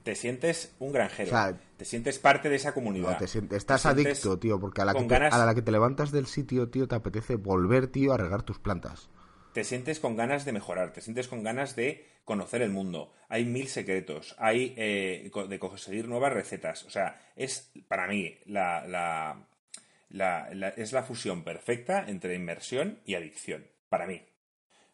te 0.04 0.16
sientes 0.16 0.76
un 0.80 0.92
granjero. 0.92 1.58
te 1.78 1.86
sientes 1.86 2.20
parte 2.20 2.50
de 2.50 2.56
esa 2.56 2.74
comunidad. 2.74 3.22
estás 3.22 3.86
adicto, 3.86 4.38
tío, 4.38 4.60
porque 4.60 4.82
a 4.82 4.86
la, 4.86 4.94
que 4.94 5.04
te, 5.04 5.16
a 5.16 5.46
la 5.46 5.56
que 5.56 5.62
te 5.62 5.72
levantas 5.72 6.12
del 6.12 6.28
sitio, 6.28 6.70
tío, 6.70 6.88
te 6.88 6.96
apetece 6.96 7.36
volver, 7.36 7.88
tío, 7.88 8.14
a 8.14 8.18
regar 8.18 8.44
tus 8.44 8.60
plantas. 8.60 9.10
Te 9.54 9.64
sientes 9.64 10.00
con 10.00 10.16
ganas 10.16 10.46
de 10.46 10.52
mejorar, 10.52 10.94
te 10.94 11.02
sientes 11.02 11.28
con 11.28 11.44
ganas 11.44 11.76
de 11.76 12.08
conocer 12.26 12.62
el 12.62 12.72
mundo. 12.72 13.14
Hay 13.30 13.46
mil 13.46 13.68
secretos, 13.68 14.36
hay 14.40 14.74
eh, 14.78 15.32
de 15.48 15.60
conseguir 15.60 16.08
nuevas 16.08 16.34
recetas. 16.34 16.84
O 16.84 16.90
sea, 16.90 17.22
es 17.36 17.72
para 17.88 18.08
mí 18.08 18.40
la, 18.46 18.86
la, 18.88 19.48
la, 20.10 20.70
es 20.70 20.92
la 20.92 21.04
fusión 21.04 21.44
perfecta 21.44 22.06
entre 22.08 22.36
inmersión 22.36 23.00
y 23.06 23.16
adicción. 23.16 23.68
Para 23.90 24.08
mí. 24.08 24.22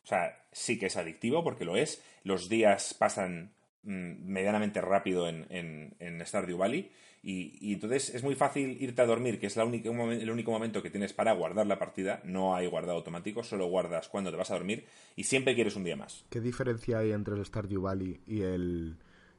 O 0.03 0.07
sea, 0.07 0.43
sí 0.51 0.77
que 0.77 0.87
es 0.87 0.97
adictivo 0.97 1.43
porque 1.43 1.65
lo 1.65 1.77
es. 1.77 2.03
Los 2.23 2.49
días 2.49 2.93
pasan 2.93 3.53
medianamente 3.83 4.81
rápido 4.81 5.29
en, 5.29 5.47
en, 5.49 5.95
en 5.99 6.25
Stardew 6.25 6.57
Valley 6.57 6.91
y, 7.21 7.73
entonces 7.73 8.15
es 8.15 8.23
muy 8.23 8.35
fácil 8.35 8.81
irte 8.81 9.01
a 9.01 9.05
dormir, 9.05 9.39
que 9.39 9.47
es 9.47 9.57
la 9.57 9.65
única, 9.65 9.89
el 9.89 10.31
único 10.31 10.51
momento 10.51 10.81
que 10.81 10.89
tienes 10.89 11.13
para 11.13 11.33
guardar 11.33 11.67
la 11.67 11.77
partida. 11.77 12.21
No 12.23 12.55
hay 12.55 12.67
guardado 12.67 12.97
automático, 12.97 13.43
solo 13.43 13.67
guardas 13.67 14.07
cuando 14.07 14.31
te 14.31 14.37
vas 14.37 14.51
a 14.51 14.53
dormir 14.53 14.85
y 15.15 15.25
siempre 15.25 15.55
quieres 15.55 15.75
un 15.75 15.83
día 15.83 15.97
más. 15.97 16.25
¿Qué 16.29 16.39
diferencia 16.39 16.99
hay 16.99 17.11
entre 17.11 17.35
el 17.35 17.45
Stardew 17.45 17.81
Valley 17.81 18.21
y 18.25 18.41
el, 18.41 18.97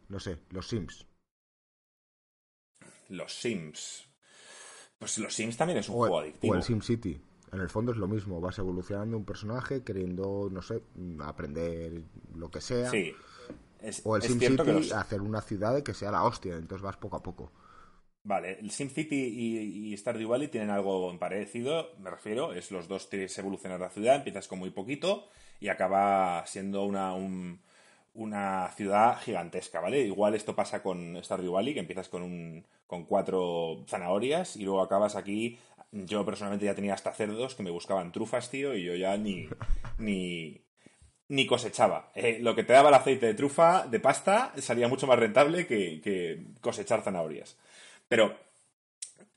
no 0.09 0.21
sé, 0.21 0.39
los 0.51 0.69
Sims? 0.69 1.07
Los 3.09 3.33
Sims. 3.33 4.07
Pues 4.99 5.17
los 5.19 5.35
Sims 5.35 5.57
también 5.57 5.79
es 5.79 5.89
un 5.89 5.97
juego 5.97 6.21
adictivo. 6.21 6.53
O 6.53 6.57
el 6.57 6.63
Sim 6.63 6.83
City. 6.83 7.19
En 7.53 7.61
el 7.61 7.71
fondo 7.71 7.93
es 7.93 7.99
lo 7.99 8.07
mismo. 8.07 8.41
Vas 8.41 8.59
evolucionando 8.59 9.17
un 9.17 9.25
personaje 9.25 9.83
queriendo, 9.83 10.49
no 10.53 10.61
sé, 10.63 10.83
aprender 11.21 12.03
lo 12.35 12.51
que 12.51 12.61
sea. 12.61 12.91
Sí. 12.91 13.15
O 14.05 14.17
el 14.17 14.23
Sim 14.23 14.39
City 14.39 14.93
hacer 14.95 15.21
una 15.21 15.41
ciudad 15.41 15.83
que 15.83 15.95
sea 15.95 16.11
la 16.11 16.25
hostia. 16.25 16.57
Entonces 16.57 16.83
vas 16.83 16.97
poco 16.97 17.17
a 17.17 17.23
poco. 17.23 17.53
Vale, 18.23 18.59
el 18.61 18.71
SimCity 18.71 19.17
y, 19.17 19.93
y 19.93 19.97
Stardew 19.97 20.29
Valley 20.29 20.49
tienen 20.49 20.69
algo 20.69 21.19
parecido, 21.19 21.93
me 21.99 22.11
refiero, 22.11 22.53
es 22.53 22.71
los 22.71 22.87
dos 22.87 23.09
tienes 23.09 23.37
evolucionar 23.39 23.81
la 23.81 23.89
ciudad, 23.89 24.17
empiezas 24.17 24.47
con 24.47 24.59
muy 24.59 24.71
poquito 24.71 25.29
y 25.59 25.69
acaba 25.69 26.45
siendo 26.47 26.85
una, 26.85 27.15
una 28.13 28.69
ciudad 28.77 29.19
gigantesca, 29.21 29.81
¿vale? 29.81 30.03
Igual 30.03 30.35
esto 30.35 30.55
pasa 30.55 30.83
con 30.83 31.19
Stardew 31.23 31.53
Valley, 31.53 31.73
que 31.73 31.81
empiezas 31.81 32.11
con, 32.11 32.23
un, 32.23 32.67
con 32.87 33.07
cuatro 33.07 33.85
zanahorias 33.89 34.57
y 34.57 34.65
luego 34.65 34.83
acabas 34.83 35.17
aquí, 35.17 35.59
yo 35.91 36.23
personalmente 36.27 36.67
ya 36.67 36.75
tenía 36.75 36.95
hasta 36.95 37.15
cerdos 37.15 37.55
que 37.55 37.63
me 37.63 37.71
buscaban 37.71 38.13
trufas, 38.13 38.51
tío, 38.51 38.75
y 38.77 38.85
yo 38.85 38.97
ya 38.97 39.17
ni, 39.17 39.49
ni, 39.99 40.61
ni 41.31 41.47
cosechaba. 41.47 42.11
Eh, 42.17 42.39
lo 42.41 42.57
que 42.57 42.65
te 42.65 42.73
daba 42.73 42.89
el 42.89 42.95
aceite 42.97 43.27
de 43.27 43.35
trufa, 43.35 43.87
de 43.87 44.01
pasta, 44.01 44.53
salía 44.59 44.89
mucho 44.89 45.07
más 45.07 45.19
rentable 45.19 45.65
que, 45.65 46.43
cosechar 46.61 47.03
zanahorias. 47.03 47.57
Pero, 48.09 48.37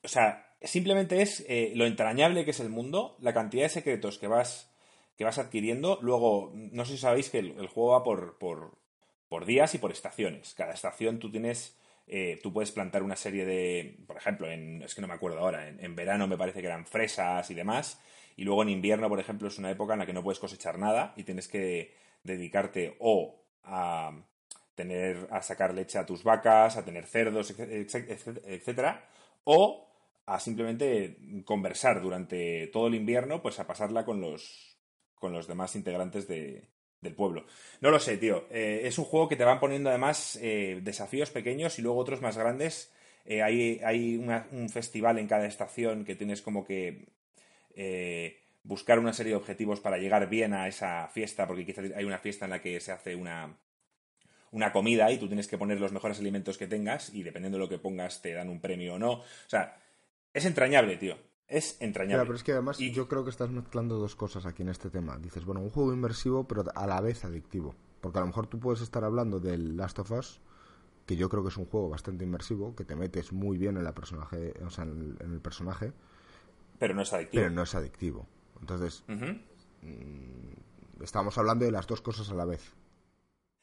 o 0.02 0.08
sea, 0.08 0.56
simplemente 0.60 1.22
es 1.22 1.46
eh, 1.48 1.72
lo 1.76 1.86
entrañable 1.86 2.46
que 2.46 2.52
es 2.52 2.60
el 2.60 2.70
mundo, 2.70 3.16
la 3.20 3.32
cantidad 3.32 3.64
de 3.64 3.70
secretos 3.70 4.18
que 4.18 4.28
vas, 4.28 4.74
que 5.18 5.24
vas 5.24 5.38
adquiriendo. 5.38 6.00
Luego, 6.02 6.52
no 6.56 6.84
sé 6.84 6.94
si 6.94 6.98
sabéis 6.98 7.30
que 7.30 7.38
el, 7.38 7.68
juego 7.68 7.92
va 7.92 8.04
por, 8.04 8.40
por, 8.40 9.46
días 9.46 9.76
y 9.76 9.78
por 9.78 9.92
estaciones. 9.92 10.56
Cada 10.56 10.74
estación 10.74 11.20
tú 11.20 11.32
tienes... 11.32 11.78
Eh, 12.06 12.40
tú 12.44 12.52
puedes 12.52 12.72
plantar 12.72 13.02
una 13.02 13.16
serie 13.16 13.46
de, 13.46 13.98
por 14.08 14.18
ejemplo, 14.18 14.52
en, 14.52 14.82
es 14.82 14.94
que 14.94 15.00
no 15.00 15.08
me 15.08 15.14
acuerdo 15.14 15.40
ahora, 15.40 15.70
en, 15.70 15.96
verano 15.96 16.28
me 16.28 16.38
parece 16.38 16.60
que 16.60 16.68
eran 16.68 16.86
fresas 16.86 17.50
y 17.50 17.54
demás, 17.54 17.98
y 18.36 18.44
luego 18.44 18.64
en 18.64 18.70
invierno, 18.70 19.10
por 19.10 19.20
ejemplo, 19.20 19.48
es 19.48 19.58
una 19.58 19.72
época 19.72 19.94
en 19.94 20.00
la 20.00 20.06
que 20.06 20.14
no 20.14 20.24
puedes 20.24 20.40
cosechar 20.40 20.78
nada 20.80 21.14
y 21.16 21.24
tienes 21.24 21.48
que 21.48 21.94
dedicarte 22.24 22.96
o 23.00 23.44
a, 23.64 24.12
tener, 24.76 25.28
a 25.32 25.42
sacar 25.42 25.74
leche 25.74 25.98
a 25.98 26.06
tus 26.06 26.24
vacas, 26.24 26.78
a 26.78 26.86
tener 26.86 27.06
cerdos, 27.06 27.54
etcétera, 27.58 29.08
o 29.44 29.90
a 30.26 30.40
simplemente 30.40 31.18
conversar 31.46 32.02
durante 32.02 32.68
todo 32.68 32.88
el 32.88 32.96
invierno, 32.96 33.42
pues 33.42 33.60
a 33.60 33.68
pasarla 33.68 34.06
con 34.06 34.22
los, 34.22 34.78
con 35.16 35.34
los 35.34 35.48
demás 35.48 35.76
integrantes 35.76 36.28
de, 36.28 36.70
del 37.02 37.14
pueblo. 37.14 37.46
No 37.82 37.92
lo 37.92 38.00
sé, 38.00 38.18
tío. 38.18 38.46
Eh, 38.50 38.82
es 38.86 38.98
un 38.98 39.06
juego 39.06 39.28
que 39.28 39.36
te 39.36 39.44
van 39.44 39.60
poniendo 39.60 39.90
además 39.90 40.40
eh, 40.42 40.80
desafíos 40.82 41.30
pequeños 41.30 41.78
y 41.78 41.82
luego 41.82 42.00
otros 42.00 42.22
más 42.22 42.38
grandes. 42.38 42.92
Eh, 43.26 43.42
hay 43.42 43.80
hay 43.84 44.18
un 44.18 44.70
festival 44.70 45.18
en 45.18 45.28
cada 45.28 45.46
estación 45.46 46.04
que 46.04 46.16
tienes 46.16 46.42
como 46.42 46.66
que 46.66 47.06
buscar 48.64 49.00
una 49.00 49.14
serie 49.14 49.32
de 49.32 49.38
objetivos 49.38 49.80
para 49.80 49.98
llegar 49.98 50.30
bien 50.30 50.54
a 50.54 50.68
esa 50.68 51.08
fiesta, 51.10 51.48
porque 51.48 51.66
quizás 51.66 51.92
hay 51.96 52.06
una 52.06 52.20
fiesta 52.20 52.46
en 52.46 52.52
la 52.52 52.62
que 52.62 52.80
se 52.80 52.92
hace 52.92 53.16
una, 53.16 53.58
una 54.52 54.72
comida 54.72 55.12
y 55.12 55.18
tú 55.18 55.28
tienes 55.28 55.48
que 55.48 55.58
poner 55.58 55.80
los 55.80 55.92
mejores 55.92 56.20
alimentos 56.20 56.58
que 56.58 56.68
tengas 56.68 57.14
y 57.14 57.24
dependiendo 57.24 57.58
de 57.58 57.64
lo 57.64 57.70
que 57.70 57.80
pongas 57.80 58.22
te 58.22 58.34
dan 58.34 58.50
un 58.50 58.62
premio 58.62 58.96
o 58.96 59.00
no. 59.00 59.12
O 59.14 59.24
sea, 59.48 59.78
es 60.34 60.46
entrañable, 60.46 60.98
tío. 60.98 61.18
Es 61.48 61.78
entrañable. 61.82 62.26
pero 62.26 62.36
es 62.36 62.44
que 62.44 62.54
además 62.54 62.78
yo 62.78 63.08
creo 63.08 63.24
que 63.24 63.30
estás 63.30 63.50
mezclando 63.50 63.98
dos 63.98 64.16
cosas 64.16 64.46
aquí 64.46 64.62
en 64.62 64.70
este 64.70 64.90
tema. 64.90 65.18
Dices, 65.18 65.44
bueno, 65.44 65.62
un 65.62 65.70
juego 65.70 65.94
inmersivo 65.94 66.48
pero 66.48 66.64
a 66.74 66.88
la 66.88 67.02
vez 67.02 67.26
adictivo. 67.26 67.76
Porque 68.00 68.20
a 68.20 68.22
lo 68.22 68.28
mejor 68.28 68.48
tú 68.48 68.60
puedes 68.60 68.82
estar 68.82 69.04
hablando 69.04 69.40
del 69.40 69.78
Last 69.78 70.00
of 70.00 70.12
Us, 70.12 70.42
que 71.06 71.16
yo 71.16 71.30
creo 71.30 71.44
que 71.44 71.50
es 71.50 71.58
un 71.58 71.66
juego 71.66 71.90
bastante 71.90 72.24
inmersivo, 72.24 72.76
que 72.76 72.86
te 72.86 72.96
metes 72.96 73.32
muy 73.32 73.58
bien 73.58 73.78
en, 73.78 73.84
la 73.84 73.94
personaje, 73.94 74.54
o 74.66 74.70
sea, 74.70 74.84
en, 74.84 75.18
el, 75.20 75.42
personaje. 75.42 75.94
Pero 76.84 76.96
no 76.96 77.04
es 77.04 77.14
adictivo. 77.14 77.42
Pero 77.42 77.50
no 77.56 77.64
es 77.64 77.76
adictivo. 77.76 78.28
Entonces, 78.60 79.06
mm, 79.08 81.02
estamos 81.02 81.38
hablando 81.38 81.64
de 81.64 81.72
las 81.72 81.88
dos 81.88 82.02
cosas 82.02 82.30
a 82.30 82.34
la 82.34 82.44
vez. 82.44 82.74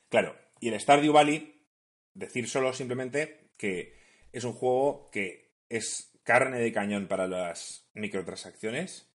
Claro, 0.09 0.35
y 0.59 0.69
el 0.69 0.81
Stardew 0.81 1.13
Valley, 1.13 1.67
decir 2.15 2.49
solo 2.49 2.73
simplemente 2.73 3.51
que 3.59 3.95
es 4.33 4.45
un 4.45 4.55
juego 4.55 5.11
que 5.11 5.53
es 5.69 6.19
carne 6.23 6.61
de 6.61 6.73
cañón 6.73 7.09
para 7.09 7.29
las 7.29 7.91
microtransacciones, 7.93 9.13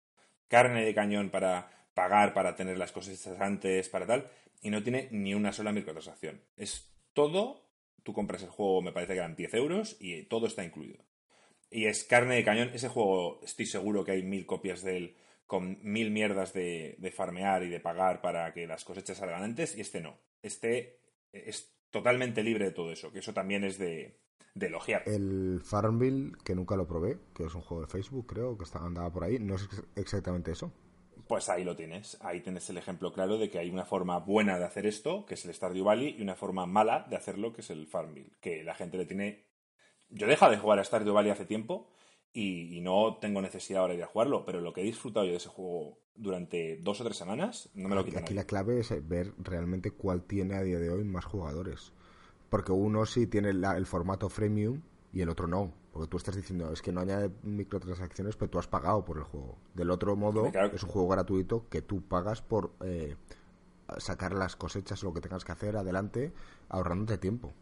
carne 0.49 0.83
de 0.83 0.93
cañón 0.93 1.29
para 1.29 1.71
pagar, 1.93 2.33
para 2.33 2.57
tener 2.57 2.77
las 2.77 2.91
cosas 2.91 3.25
antes, 3.39 3.87
para 3.87 4.05
tal, 4.05 4.29
y 4.61 4.69
no 4.69 4.83
tiene 4.83 5.07
ni 5.11 5.33
una 5.33 5.53
sola 5.53 5.71
microtransacción. 5.71 6.41
Es 6.57 6.93
todo, 7.13 7.69
tú 8.03 8.11
compras 8.11 8.43
el 8.43 8.49
juego, 8.49 8.81
me 8.81 8.91
parece 8.91 9.13
que 9.13 9.19
eran 9.19 9.37
10 9.37 9.53
euros, 9.53 9.95
y 10.01 10.23
todo 10.23 10.47
está 10.47 10.61
incluido. 10.65 11.05
Y 11.73 11.87
es 11.87 12.03
carne 12.05 12.35
de 12.35 12.43
cañón. 12.43 12.71
Ese 12.73 12.87
juego, 12.87 13.41
estoy 13.43 13.65
seguro 13.65 14.05
que 14.05 14.11
hay 14.11 14.23
mil 14.23 14.45
copias 14.45 14.83
de 14.83 14.97
él 14.97 15.17
con 15.45 15.77
mil 15.83 16.09
mierdas 16.11 16.53
de, 16.53 16.95
de 16.99 17.11
farmear 17.11 17.63
y 17.63 17.69
de 17.69 17.79
pagar 17.79 18.21
para 18.21 18.53
que 18.53 18.65
las 18.65 18.85
cosechas 18.85 19.17
salgan 19.17 19.43
antes, 19.43 19.75
y 19.75 19.81
este 19.81 19.99
no. 19.99 20.17
Este 20.41 20.99
es 21.31 21.73
totalmente 21.93 22.43
libre 22.43 22.65
de 22.65 22.71
todo 22.71 22.91
eso, 22.91 23.11
que 23.11 23.19
eso 23.19 23.33
también 23.33 23.63
es 23.63 23.77
de, 23.77 24.19
elogiar. 24.59 25.03
El 25.05 25.61
Farmville, 25.63 26.33
que 26.43 26.55
nunca 26.55 26.75
lo 26.75 26.87
probé, 26.87 27.19
que 27.35 27.43
es 27.43 27.53
un 27.53 27.61
juego 27.61 27.83
de 27.83 27.91
Facebook, 27.91 28.27
creo, 28.27 28.57
que 28.57 28.63
está, 28.63 28.79
andaba 28.79 29.11
por 29.11 29.23
ahí, 29.23 29.37
no 29.39 29.55
es 29.55 29.69
exactamente 29.95 30.51
eso. 30.51 30.73
Pues 31.27 31.49
ahí 31.49 31.63
lo 31.63 31.75
tienes. 31.75 32.17
Ahí 32.21 32.41
tienes 32.41 32.69
el 32.69 32.77
ejemplo 32.77 33.13
claro 33.13 33.37
de 33.37 33.49
que 33.49 33.59
hay 33.59 33.69
una 33.69 33.85
forma 33.85 34.19
buena 34.19 34.57
de 34.59 34.65
hacer 34.65 34.85
esto, 34.85 35.25
que 35.25 35.35
es 35.35 35.45
el 35.45 35.53
Stardew 35.53 35.85
Valley, 35.85 36.15
y 36.17 36.21
una 36.21 36.35
forma 36.35 36.65
mala 36.65 37.05
de 37.09 37.15
hacerlo, 37.15 37.53
que 37.53 37.61
es 37.61 37.69
el 37.69 37.87
Farmville. 37.87 38.31
Que 38.41 38.63
la 38.63 38.75
gente 38.75 38.97
le 38.97 39.05
tiene. 39.05 39.45
Yo 40.13 40.27
he 40.27 40.29
dejado 40.29 40.51
de 40.51 40.57
jugar 40.57 40.79
a 40.79 40.83
Stardew 40.83 41.13
Valley 41.13 41.31
hace 41.31 41.45
tiempo 41.45 41.87
y, 42.33 42.79
no 42.81 43.17
tengo 43.21 43.41
necesidad 43.41 43.81
ahora 43.81 43.93
de 43.93 43.99
ir 43.99 44.03
a 44.03 44.07
jugarlo, 44.07 44.45
pero 44.45 44.61
lo 44.61 44.73
que 44.73 44.81
he 44.81 44.85
disfrutado 44.85 45.25
yo 45.25 45.31
de 45.31 45.37
ese 45.37 45.49
juego 45.49 45.97
durante 46.15 46.77
dos 46.77 47.01
o 47.01 47.03
tres 47.03 47.17
semanas 47.17 47.69
no 47.73 47.89
me 47.89 47.95
lo 47.95 48.05
quitan. 48.05 48.23
Aquí 48.23 48.33
la 48.33 48.45
clave 48.45 48.79
es 48.79 49.07
ver 49.07 49.33
realmente 49.37 49.91
cuál 49.91 50.23
tiene 50.23 50.55
a 50.55 50.63
día 50.63 50.79
de 50.79 50.89
hoy 50.89 51.03
más 51.03 51.25
jugadores. 51.25 51.93
Porque 52.49 52.71
uno 52.71 53.05
sí 53.05 53.27
tiene 53.27 53.49
el 53.49 53.85
formato 53.85 54.29
freemium 54.29 54.81
y 55.11 55.21
el 55.21 55.29
otro 55.29 55.47
no. 55.47 55.73
Porque 55.91 56.07
tú 56.07 56.17
estás 56.17 56.35
diciendo, 56.35 56.71
es 56.73 56.81
que 56.81 56.91
no 56.91 57.01
añade 57.01 57.29
microtransacciones, 57.43 58.35
pero 58.35 58.49
tú 58.49 58.57
has 58.57 58.67
pagado 58.67 59.05
por 59.05 59.17
el 59.17 59.23
juego. 59.23 59.59
Del 59.75 59.91
otro 59.91 60.15
modo, 60.15 60.51
es 60.73 60.83
un 60.83 60.89
juego 60.89 61.07
gratuito 61.07 61.69
que 61.69 61.83
tú 61.83 62.01
pagas 62.01 62.41
por 62.41 62.73
eh, 62.83 63.15
sacar 63.99 64.33
las 64.33 64.55
cosechas 64.55 65.03
o 65.03 65.07
lo 65.07 65.13
que 65.13 65.21
tengas 65.21 65.45
que 65.45 65.51
hacer 65.51 65.77
adelante, 65.77 66.33
ahorrándote 66.69 67.19
tiempo. 67.19 67.53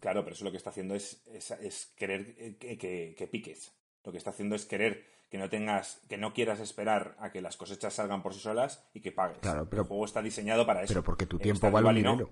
Claro, 0.00 0.24
pero 0.24 0.34
eso 0.34 0.44
lo 0.44 0.50
que 0.50 0.56
está 0.56 0.70
haciendo 0.70 0.94
es, 0.94 1.22
es, 1.28 1.92
querer 1.96 2.56
que, 2.58 3.14
que 3.16 3.26
piques. 3.26 3.72
Lo 4.04 4.12
que 4.12 4.18
está 4.18 4.30
haciendo 4.30 4.56
es 4.56 4.64
querer 4.64 5.04
que 5.30 5.38
no 5.38 5.48
tengas, 5.48 6.02
que 6.08 6.18
no 6.18 6.34
quieras 6.34 6.58
esperar 6.58 7.16
a 7.20 7.30
que 7.30 7.40
las 7.40 7.56
cosechas 7.56 7.94
salgan 7.94 8.22
por 8.22 8.34
sí 8.34 8.40
solas 8.40 8.84
y 8.92 9.00
que 9.00 9.12
pagues. 9.12 9.38
Claro, 9.38 9.68
pero, 9.70 9.82
el 9.82 9.88
juego 9.88 10.04
está 10.04 10.20
diseñado 10.20 10.66
para 10.66 10.82
eso. 10.82 10.92
Pero 10.92 11.04
porque 11.04 11.26
tu 11.26 11.38
tiempo 11.38 11.70
vale 11.70 11.94
dinero. 11.94 12.30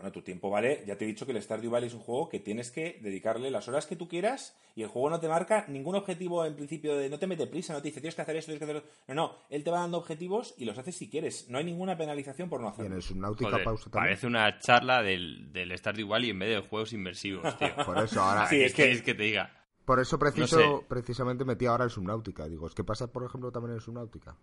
Bueno, 0.00 0.12
tu 0.12 0.22
tiempo 0.22 0.48
vale, 0.48 0.82
ya 0.86 0.96
te 0.96 1.04
he 1.04 1.08
dicho 1.08 1.26
que 1.26 1.32
el 1.32 1.42
Stardew 1.42 1.70
Valley 1.70 1.88
es 1.88 1.94
un 1.94 2.00
juego 2.00 2.26
que 2.26 2.40
tienes 2.40 2.70
que 2.70 2.98
dedicarle 3.02 3.50
las 3.50 3.68
horas 3.68 3.84
que 3.84 3.96
tú 3.96 4.08
quieras 4.08 4.56
y 4.74 4.80
el 4.82 4.88
juego 4.88 5.10
no 5.10 5.20
te 5.20 5.28
marca 5.28 5.66
ningún 5.68 5.94
objetivo 5.94 6.42
en 6.46 6.56
principio 6.56 6.96
de 6.96 7.10
no 7.10 7.18
te 7.18 7.26
mete 7.26 7.46
prisa, 7.46 7.74
no 7.74 7.82
te 7.82 7.88
dice 7.88 8.00
tienes 8.00 8.14
que 8.14 8.22
hacer 8.22 8.36
esto, 8.36 8.50
tienes 8.50 8.66
que 8.66 8.78
hacer 8.78 8.90
No, 9.08 9.14
no, 9.14 9.36
él 9.50 9.62
te 9.62 9.70
va 9.70 9.80
dando 9.80 9.98
objetivos 9.98 10.54
y 10.56 10.64
los 10.64 10.78
haces 10.78 10.96
si 10.96 11.10
quieres. 11.10 11.50
No 11.50 11.58
hay 11.58 11.64
ninguna 11.64 11.98
penalización 11.98 12.48
por 12.48 12.62
no 12.62 12.68
hacerlo. 12.68 12.96
Y 12.96 13.02
Subnautica 13.02 13.62
pausa 13.62 13.90
también. 13.90 14.12
Parece 14.12 14.26
una 14.26 14.58
charla 14.58 15.02
del, 15.02 15.52
del 15.52 15.76
Stardew 15.76 16.08
Valley 16.08 16.30
en 16.30 16.38
vez 16.38 16.48
de 16.48 16.66
juegos 16.66 16.94
inmersivos, 16.94 17.58
tío. 17.58 17.76
por 17.84 17.98
eso 17.98 18.22
ahora. 18.22 18.46
sí, 18.46 18.62
es 18.62 18.72
que, 18.72 18.90
es 18.90 19.02
que 19.02 19.12
te 19.12 19.24
diga. 19.24 19.54
Por 19.84 20.00
eso 20.00 20.18
preciso, 20.18 20.82
precisamente 20.88 21.44
metí 21.44 21.66
ahora 21.66 21.84
el 21.84 21.90
Subnautica. 21.90 22.48
Digo, 22.48 22.66
¿es 22.66 22.74
que 22.74 22.84
pasa, 22.84 23.12
por 23.12 23.22
ejemplo, 23.22 23.52
también 23.52 23.74
en 23.74 23.80
Subnautica? 23.82 24.34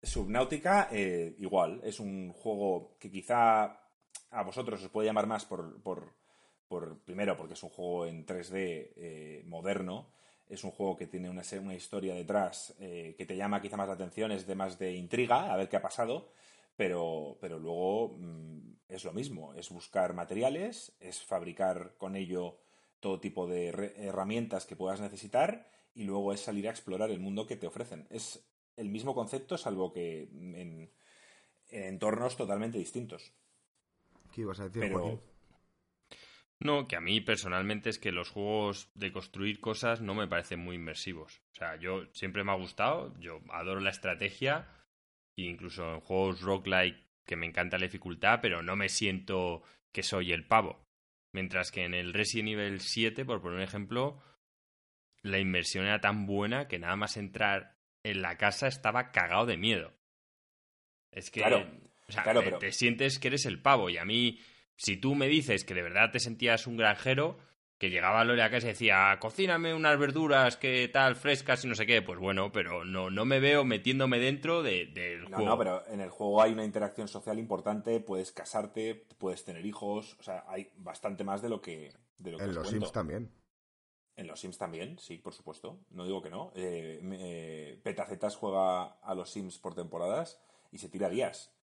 Subnautica, 0.00 0.88
eh, 0.92 1.34
igual, 1.38 1.80
es 1.82 1.98
un 1.98 2.32
juego 2.32 2.96
que 3.00 3.10
quizá 3.10 3.83
a 4.30 4.42
vosotros 4.42 4.82
os 4.82 4.90
puede 4.90 5.06
llamar 5.06 5.26
más 5.26 5.44
por, 5.44 5.80
por, 5.82 6.14
primero, 7.04 7.36
porque 7.36 7.54
es 7.54 7.62
un 7.62 7.70
juego 7.70 8.06
en 8.06 8.26
3D 8.26 8.92
eh, 8.96 9.42
moderno, 9.46 10.08
es 10.48 10.64
un 10.64 10.72
juego 10.72 10.96
que 10.96 11.06
tiene 11.06 11.30
una, 11.30 11.42
una 11.60 11.74
historia 11.74 12.14
detrás 12.14 12.74
eh, 12.80 13.14
que 13.16 13.26
te 13.26 13.36
llama 13.36 13.62
quizá 13.62 13.76
más 13.76 13.88
la 13.88 13.94
atención, 13.94 14.32
es 14.32 14.46
de 14.46 14.54
más 14.54 14.78
de 14.78 14.94
intriga, 14.94 15.52
a 15.52 15.56
ver 15.56 15.68
qué 15.68 15.76
ha 15.76 15.82
pasado, 15.82 16.28
pero, 16.76 17.38
pero 17.40 17.58
luego 17.58 18.16
mm, 18.18 18.74
es 18.88 19.04
lo 19.04 19.12
mismo, 19.12 19.54
es 19.54 19.70
buscar 19.70 20.14
materiales, 20.14 20.92
es 21.00 21.22
fabricar 21.22 21.94
con 21.96 22.16
ello 22.16 22.58
todo 23.00 23.20
tipo 23.20 23.46
de 23.46 23.68
herramientas 23.96 24.66
que 24.66 24.76
puedas 24.76 25.00
necesitar 25.00 25.68
y 25.94 26.04
luego 26.04 26.32
es 26.32 26.40
salir 26.40 26.66
a 26.66 26.70
explorar 26.70 27.10
el 27.10 27.20
mundo 27.20 27.46
que 27.46 27.56
te 27.56 27.66
ofrecen. 27.66 28.06
Es 28.10 28.44
el 28.76 28.88
mismo 28.88 29.14
concepto, 29.14 29.56
salvo 29.56 29.92
que 29.92 30.22
en 30.22 30.90
entornos 31.68 32.36
totalmente 32.36 32.78
distintos. 32.78 33.32
¿Qué 34.34 34.40
ibas 34.40 34.60
a 34.60 34.64
decir, 34.64 34.82
Pero... 34.82 35.22
No, 36.60 36.88
que 36.88 36.96
a 36.96 37.00
mí 37.00 37.20
personalmente 37.20 37.90
es 37.90 37.98
que 37.98 38.10
los 38.10 38.30
juegos 38.30 38.90
de 38.94 39.12
construir 39.12 39.60
cosas 39.60 40.00
no 40.00 40.14
me 40.14 40.26
parecen 40.26 40.60
muy 40.60 40.76
inmersivos. 40.76 41.42
O 41.52 41.56
sea, 41.56 41.76
yo 41.76 42.06
siempre 42.12 42.42
me 42.42 42.52
ha 42.52 42.56
gustado, 42.56 43.14
yo 43.20 43.40
adoro 43.50 43.80
la 43.80 43.90
estrategia, 43.90 44.68
e 45.36 45.42
incluso 45.42 45.94
en 45.94 46.00
juegos 46.00 46.40
roguelike 46.40 47.04
que 47.26 47.36
me 47.36 47.46
encanta 47.46 47.78
la 47.78 47.86
dificultad, 47.86 48.38
pero 48.40 48.62
no 48.62 48.76
me 48.76 48.88
siento 48.88 49.62
que 49.92 50.02
soy 50.02 50.32
el 50.32 50.46
pavo. 50.46 50.86
Mientras 51.32 51.70
que 51.70 51.84
en 51.84 51.94
el 51.94 52.12
Resident 52.12 52.50
Evil 52.50 52.80
7, 52.80 53.24
por 53.24 53.42
poner 53.42 53.58
un 53.58 53.64
ejemplo, 53.64 54.22
la 55.22 55.38
inmersión 55.38 55.86
era 55.86 56.00
tan 56.00 56.26
buena 56.26 56.68
que 56.68 56.78
nada 56.78 56.96
más 56.96 57.16
entrar 57.16 57.76
en 58.04 58.22
la 58.22 58.36
casa 58.36 58.68
estaba 58.68 59.10
cagado 59.10 59.46
de 59.46 59.56
miedo. 59.56 59.92
Es 61.10 61.30
que 61.30 61.40
claro, 61.40 61.66
o 62.08 62.12
sea, 62.12 62.24
te, 62.24 62.52
te, 62.52 62.72
sientes 62.72 63.18
que 63.18 63.28
eres 63.28 63.46
el 63.46 63.60
pavo. 63.60 63.90
Y 63.90 63.98
a 63.98 64.04
mí, 64.04 64.38
si 64.76 64.96
tú 64.96 65.14
me 65.14 65.28
dices 65.28 65.64
que 65.64 65.74
de 65.74 65.82
verdad 65.82 66.10
te 66.10 66.20
sentías 66.20 66.66
un 66.66 66.76
granjero, 66.76 67.38
que 67.78 67.90
llegaba 67.90 68.20
a 68.20 68.24
la 68.24 68.50
casa 68.50 68.66
y 68.68 68.70
decía, 68.70 69.18
cocíname 69.20 69.74
unas 69.74 69.98
verduras 69.98 70.56
que 70.56 70.88
tal, 70.88 71.16
frescas 71.16 71.64
y 71.64 71.68
no 71.68 71.74
sé 71.74 71.86
qué, 71.86 72.02
pues 72.02 72.18
bueno, 72.18 72.52
pero 72.52 72.84
no, 72.84 73.10
no 73.10 73.24
me 73.24 73.40
veo 73.40 73.64
metiéndome 73.64 74.18
dentro 74.18 74.62
del 74.62 75.24
juego. 75.26 75.44
No, 75.44 75.58
pero 75.58 75.86
en 75.88 76.00
el 76.00 76.10
juego 76.10 76.40
hay 76.40 76.52
una 76.52 76.64
interacción 76.64 77.08
social 77.08 77.38
importante, 77.38 78.00
puedes 78.00 78.32
casarte, 78.32 79.06
puedes 79.18 79.44
tener 79.44 79.66
hijos, 79.66 80.16
o 80.20 80.22
sea, 80.22 80.44
hay 80.46 80.70
bastante 80.76 81.24
más 81.24 81.42
de 81.42 81.48
lo 81.48 81.60
que... 81.60 81.92
De 82.16 82.30
lo 82.30 82.38
que 82.38 82.44
en 82.44 82.54
los 82.54 82.68
Sims 82.68 82.92
también. 82.92 83.30
En 84.16 84.28
los 84.28 84.40
Sims 84.40 84.56
también, 84.56 84.98
sí, 84.98 85.18
por 85.18 85.34
supuesto. 85.34 85.80
No 85.90 86.04
digo 86.04 86.22
que 86.22 86.30
no. 86.30 86.52
Eh, 86.54 87.00
eh, 87.02 87.80
Petacetas 87.82 88.36
juega 88.36 88.84
a 88.84 89.14
los 89.14 89.30
Sims 89.30 89.58
por 89.58 89.74
temporadas 89.74 90.40
y 90.70 90.78
se 90.78 90.88
tira 90.88 91.08
días. 91.08 91.53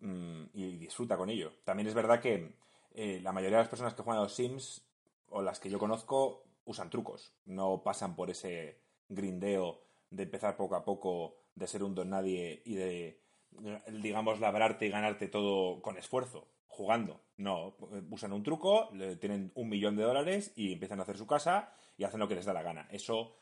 Mm, 0.00 0.44
y 0.54 0.76
disfruta 0.76 1.16
con 1.16 1.28
ello. 1.30 1.52
También 1.64 1.88
es 1.88 1.94
verdad 1.94 2.20
que 2.20 2.52
eh, 2.94 3.20
la 3.22 3.32
mayoría 3.32 3.58
de 3.58 3.62
las 3.64 3.70
personas 3.70 3.94
que 3.94 4.02
juegan 4.02 4.20
a 4.20 4.24
los 4.24 4.34
Sims 4.34 4.84
o 5.28 5.42
las 5.42 5.58
que 5.58 5.70
yo 5.70 5.78
conozco 5.78 6.44
usan 6.64 6.90
trucos, 6.90 7.32
no 7.46 7.82
pasan 7.82 8.14
por 8.14 8.30
ese 8.30 8.78
grindeo 9.08 9.80
de 10.10 10.24
empezar 10.24 10.56
poco 10.56 10.76
a 10.76 10.84
poco, 10.84 11.36
de 11.54 11.66
ser 11.66 11.82
un 11.82 11.94
don 11.94 12.10
nadie 12.10 12.62
y 12.64 12.74
de, 12.74 13.20
digamos, 14.02 14.40
labrarte 14.40 14.86
y 14.86 14.90
ganarte 14.90 15.28
todo 15.28 15.80
con 15.82 15.96
esfuerzo, 15.96 16.46
jugando. 16.66 17.20
No, 17.36 17.74
usan 18.10 18.32
un 18.32 18.42
truco, 18.42 18.90
tienen 19.20 19.50
un 19.54 19.68
millón 19.68 19.96
de 19.96 20.02
dólares 20.02 20.52
y 20.56 20.72
empiezan 20.72 21.00
a 21.00 21.02
hacer 21.02 21.16
su 21.16 21.26
casa 21.26 21.72
y 21.96 22.04
hacen 22.04 22.20
lo 22.20 22.28
que 22.28 22.34
les 22.34 22.44
da 22.44 22.52
la 22.52 22.62
gana. 22.62 22.86
Eso 22.90 23.34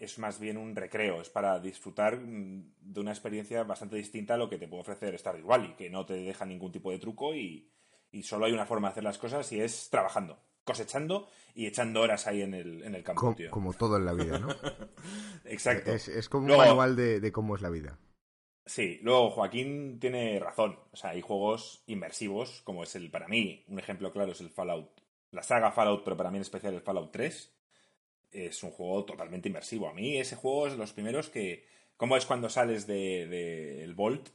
es 0.00 0.18
más 0.18 0.40
bien 0.40 0.56
un 0.56 0.74
recreo, 0.74 1.20
es 1.20 1.28
para 1.28 1.60
disfrutar 1.60 2.18
mm, 2.18 2.74
de 2.80 3.00
una 3.00 3.12
experiencia 3.12 3.62
bastante 3.64 3.96
distinta 3.96 4.34
a 4.34 4.38
lo 4.38 4.48
que 4.48 4.58
te 4.58 4.66
puede 4.66 4.82
ofrecer 4.82 5.18
Stardew 5.18 5.46
Valley, 5.46 5.74
que 5.76 5.90
no 5.90 6.06
te 6.06 6.14
deja 6.14 6.46
ningún 6.46 6.72
tipo 6.72 6.90
de 6.90 6.98
truco 6.98 7.34
y, 7.34 7.70
y 8.10 8.22
solo 8.22 8.46
hay 8.46 8.52
una 8.52 8.66
forma 8.66 8.88
de 8.88 8.92
hacer 8.92 9.04
las 9.04 9.18
cosas 9.18 9.50
y 9.52 9.60
es 9.60 9.88
trabajando 9.90 10.38
cosechando 10.64 11.28
y 11.54 11.66
echando 11.66 12.00
horas 12.00 12.26
ahí 12.26 12.42
en 12.42 12.54
el, 12.54 12.82
en 12.84 12.94
el 12.94 13.02
campo, 13.02 13.20
como, 13.20 13.34
tío. 13.34 13.50
Como 13.50 13.72
todo 13.72 13.96
en 13.96 14.04
la 14.04 14.12
vida, 14.12 14.38
¿no? 14.38 14.48
Exacto. 15.44 15.92
Es, 15.92 16.28
como 16.28 16.52
un 16.52 16.56
manual 16.56 16.96
de, 16.96 17.32
cómo 17.32 17.56
es 17.56 17.62
la 17.62 17.70
vida. 17.70 17.98
Sí, 18.64 19.00
luego 19.02 19.30
Joaquín 19.30 19.98
tiene 19.98 20.38
razón. 20.38 20.78
O 20.92 20.96
sea, 20.96 21.10
hay 21.10 21.22
juegos 21.22 21.82
inmersivos, 21.86 22.62
como 22.62 22.84
es 22.84 22.94
el, 22.94 23.10
para 23.10 23.26
mí, 23.26 23.64
un 23.68 23.78
ejemplo 23.78 24.12
claro 24.12 24.32
es 24.32 24.40
el 24.40 24.50
Fallout. 24.50 25.00
La 25.32 25.42
saga 25.42 25.72
Fallout, 25.72 26.04
pero 26.04 26.16
para 26.16 26.30
mí 26.30 26.36
en 26.36 26.42
especial 26.42 26.74
el 26.74 26.82
Fallout 26.82 27.10
3. 27.10 27.52
Es 28.32 28.62
un 28.62 28.70
juego 28.70 29.04
totalmente 29.04 29.48
inmersivo. 29.48 29.88
A 29.88 29.94
mí 29.94 30.18
ese 30.18 30.36
juego 30.36 30.66
es 30.66 30.72
de 30.72 30.78
los 30.78 30.92
primeros 30.92 31.28
que... 31.28 31.66
¿Cómo 31.96 32.16
es 32.16 32.24
cuando 32.24 32.48
sales 32.48 32.86
del 32.86 33.28
de, 33.28 33.84
el 33.84 33.94
Vault? 33.94 34.28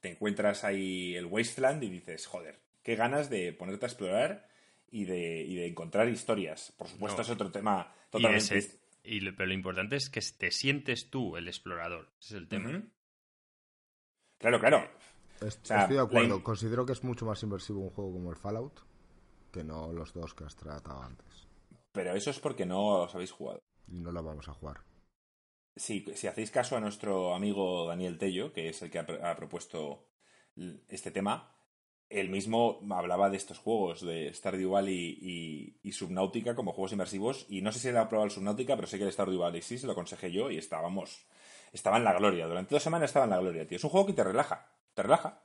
Te 0.00 0.10
encuentras 0.10 0.64
ahí 0.64 1.16
el 1.16 1.26
Wasteland 1.26 1.82
y 1.82 1.88
dices, 1.88 2.26
joder, 2.26 2.60
qué 2.82 2.96
ganas 2.96 3.30
de 3.30 3.52
ponerte 3.52 3.86
a 3.86 3.88
explorar 3.88 4.48
y 4.90 5.04
de, 5.04 5.42
y 5.42 5.54
de 5.56 5.66
encontrar 5.66 6.08
historias. 6.08 6.72
Por 6.76 6.86
supuesto, 6.86 7.22
es 7.22 7.30
otro 7.30 7.50
tema 7.50 7.94
totalmente. 8.10 8.78
Y, 9.02 9.30
pero 9.32 9.46
lo 9.46 9.54
importante 9.54 9.96
es 9.96 10.10
que 10.10 10.20
te 10.36 10.50
sientes 10.50 11.08
tú 11.08 11.36
el 11.36 11.48
explorador. 11.48 12.10
Ese 12.20 12.34
es 12.34 12.40
el 12.40 12.48
tema. 12.48 12.82
Claro, 14.38 14.60
claro. 14.60 14.90
Estoy 15.40 15.94
de 15.94 16.00
acuerdo. 16.00 16.42
Considero 16.42 16.84
que 16.84 16.92
es 16.92 17.02
mucho 17.02 17.24
más 17.24 17.42
inversivo 17.42 17.80
un 17.80 17.90
juego 17.90 18.12
como 18.12 18.30
el 18.30 18.36
Fallout 18.36 18.80
que 19.50 19.64
no 19.64 19.92
los 19.92 20.12
dos 20.12 20.34
que 20.34 20.44
has 20.44 20.56
tratado 20.56 21.02
antes. 21.02 21.26
Pero 21.98 22.14
eso 22.14 22.30
es 22.30 22.38
porque 22.38 22.64
no 22.64 23.02
os 23.02 23.14
habéis 23.16 23.32
jugado. 23.32 23.58
Y 23.88 23.98
no 23.98 24.12
lo 24.12 24.22
vamos 24.22 24.48
a 24.48 24.54
jugar. 24.54 24.84
Sí, 25.74 26.04
si 26.14 26.28
hacéis 26.28 26.52
caso 26.52 26.76
a 26.76 26.80
nuestro 26.80 27.34
amigo 27.34 27.88
Daniel 27.88 28.18
Tello, 28.18 28.52
que 28.52 28.68
es 28.68 28.80
el 28.82 28.90
que 28.92 29.00
ha 29.00 29.34
propuesto 29.34 30.06
este 30.86 31.10
tema, 31.10 31.56
él 32.08 32.28
mismo 32.28 32.78
hablaba 32.90 33.30
de 33.30 33.36
estos 33.36 33.58
juegos, 33.58 34.00
de 34.02 34.32
Stardew 34.32 34.70
Valley 34.70 35.74
y, 35.82 35.90
Subnautica 35.90 36.54
como 36.54 36.72
juegos 36.72 36.92
inmersivos. 36.92 37.46
Y 37.48 37.62
no 37.62 37.72
sé 37.72 37.80
si 37.80 37.88
él 37.88 37.96
ha 37.96 38.08
probado 38.08 38.26
el 38.26 38.30
Subnautica, 38.30 38.76
pero 38.76 38.86
sé 38.86 38.96
que 38.96 39.04
el 39.04 39.12
Stardew 39.12 39.40
Valley 39.40 39.60
sí, 39.60 39.76
se 39.76 39.88
lo 39.88 39.92
aconsejé 39.94 40.30
yo 40.30 40.52
y 40.52 40.58
estábamos. 40.58 41.26
Estaba 41.72 41.96
en 41.96 42.04
la 42.04 42.16
gloria. 42.16 42.46
Durante 42.46 42.76
dos 42.76 42.82
semanas 42.84 43.10
estaba 43.10 43.24
en 43.24 43.30
la 43.30 43.40
gloria, 43.40 43.66
tío. 43.66 43.74
Es 43.74 43.82
un 43.82 43.90
juego 43.90 44.06
que 44.06 44.12
te 44.12 44.22
relaja. 44.22 44.70
Te 44.94 45.02
relaja. 45.02 45.42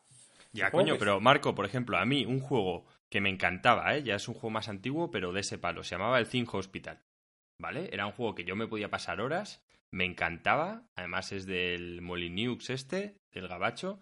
Ya, 0.52 0.70
coño, 0.70 0.98
pero 1.00 1.20
Marco, 1.20 1.56
por 1.56 1.66
ejemplo, 1.66 1.98
a 1.98 2.06
mí 2.06 2.26
un 2.26 2.42
juego 2.42 2.86
que 3.14 3.22
me 3.22 3.30
encantaba, 3.30 3.96
¿eh? 3.96 4.02
ya 4.02 4.16
es 4.16 4.28
un 4.28 4.34
juego 4.34 4.50
más 4.50 4.70
antiguo, 4.70 5.12
pero 5.12 5.32
de 5.32 5.42
ese 5.42 5.60
palo. 5.60 5.84
Se 5.84 5.94
llamaba 5.94 6.18
el 6.18 6.26
Zinc 6.26 6.52
Hospital. 6.52 7.00
¿Vale? 7.60 7.88
Era 7.94 8.08
un 8.08 8.12
juego 8.12 8.34
que 8.34 8.44
yo 8.44 8.56
me 8.56 8.66
podía 8.66 8.90
pasar 8.90 9.22
horas. 9.22 9.64
Me 9.92 10.04
encantaba. 10.04 10.88
Además 10.96 11.32
es 11.32 11.46
del 11.46 12.02
Molyneux 12.02 12.72
este, 12.72 13.20
del 13.32 13.48
Gabacho. 13.48 14.00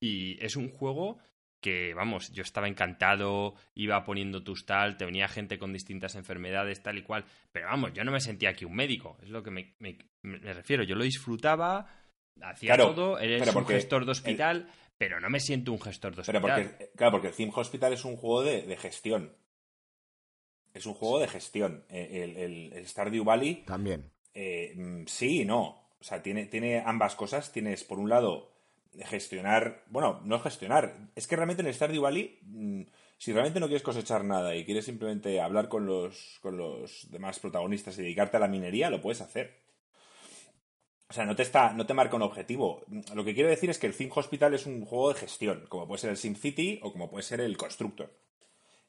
Y 0.00 0.38
es 0.44 0.54
un 0.54 0.68
juego 0.68 1.18
que, 1.60 1.92
vamos, 1.92 2.30
yo 2.30 2.44
estaba 2.44 2.68
encantado, 2.68 3.56
iba 3.74 4.04
poniendo 4.04 4.44
tus 4.44 4.64
tal, 4.64 4.96
te 4.96 5.06
venía 5.06 5.26
gente 5.26 5.58
con 5.58 5.72
distintas 5.72 6.14
enfermedades, 6.14 6.84
tal 6.84 6.98
y 6.98 7.02
cual, 7.02 7.24
pero 7.50 7.66
vamos, 7.66 7.92
yo 7.94 8.04
no 8.04 8.12
me 8.12 8.20
sentía 8.20 8.50
aquí 8.50 8.64
un 8.64 8.76
médico, 8.76 9.18
es 9.22 9.28
lo 9.28 9.42
que 9.42 9.50
me, 9.50 9.74
me, 9.80 9.98
refiero, 10.38 10.84
yo 10.84 10.94
lo 10.94 11.04
disfrutaba, 11.04 11.86
hacía 12.40 12.78
todo, 12.78 13.18
eres 13.18 13.54
un 13.54 13.66
gestor 13.66 14.06
de 14.06 14.12
hospital, 14.12 14.70
pero 15.00 15.18
no 15.18 15.30
me 15.30 15.40
siento 15.40 15.72
un 15.72 15.80
gestor 15.80 16.14
de 16.14 16.20
hospital. 16.20 16.42
Pero 16.42 16.54
porque, 16.54 16.90
claro, 16.94 17.12
porque 17.12 17.28
el 17.28 17.34
Theme 17.34 17.52
Hospital 17.56 17.94
es 17.94 18.04
un 18.04 18.18
juego 18.18 18.42
de, 18.42 18.76
gestión. 18.76 19.34
Es 20.74 20.84
un 20.84 20.92
juego 20.92 21.20
de 21.20 21.26
gestión. 21.26 21.86
Eh, 21.88 22.36
el, 22.36 22.70
el, 22.74 22.86
Stardew 22.86 23.24
Valley. 23.24 23.64
También. 23.64 24.10
Eh, 24.34 24.74
mm, 24.76 25.06
sí 25.06 25.40
y 25.40 25.44
no. 25.46 25.88
O 25.98 26.04
sea, 26.04 26.22
tiene, 26.22 26.44
tiene 26.44 26.82
ambas 26.84 27.14
cosas. 27.14 27.50
Tienes, 27.50 27.82
por 27.82 27.98
un 27.98 28.10
lado, 28.10 28.52
gestionar, 29.06 29.84
bueno, 29.88 30.20
no 30.26 30.38
gestionar, 30.38 30.94
es 31.16 31.26
que 31.26 31.34
realmente 31.34 31.62
en 31.62 31.72
Stardew 31.72 32.02
Valley, 32.02 32.38
mm, 32.42 32.82
si 33.16 33.32
realmente 33.32 33.58
no 33.58 33.68
quieres 33.68 33.82
cosechar 33.82 34.22
nada 34.22 34.54
y 34.54 34.66
quieres 34.66 34.84
simplemente 34.84 35.40
hablar 35.40 35.70
con 35.70 35.86
los, 35.86 36.38
con 36.42 36.58
los 36.58 37.10
demás 37.10 37.38
protagonistas 37.38 37.98
y 37.98 38.02
dedicarte 38.02 38.36
a 38.36 38.40
la 38.40 38.48
minería, 38.48 38.90
lo 38.90 39.00
puedes 39.00 39.22
hacer. 39.22 39.69
O 41.10 41.12
sea, 41.12 41.26
no 41.26 41.34
te, 41.34 41.42
está, 41.42 41.72
no 41.72 41.86
te 41.86 41.92
marca 41.92 42.14
un 42.14 42.22
objetivo. 42.22 42.84
Lo 43.14 43.24
que 43.24 43.34
quiero 43.34 43.50
decir 43.50 43.68
es 43.68 43.80
que 43.80 43.88
el 43.88 43.94
Sim 43.94 44.10
Hospital 44.14 44.54
es 44.54 44.64
un 44.64 44.84
juego 44.84 45.12
de 45.12 45.18
gestión, 45.18 45.66
como 45.68 45.88
puede 45.88 45.98
ser 45.98 46.10
el 46.10 46.16
Sim 46.16 46.36
City 46.36 46.78
o 46.84 46.92
como 46.92 47.10
puede 47.10 47.24
ser 47.24 47.40
el 47.40 47.56
Constructor. 47.56 48.14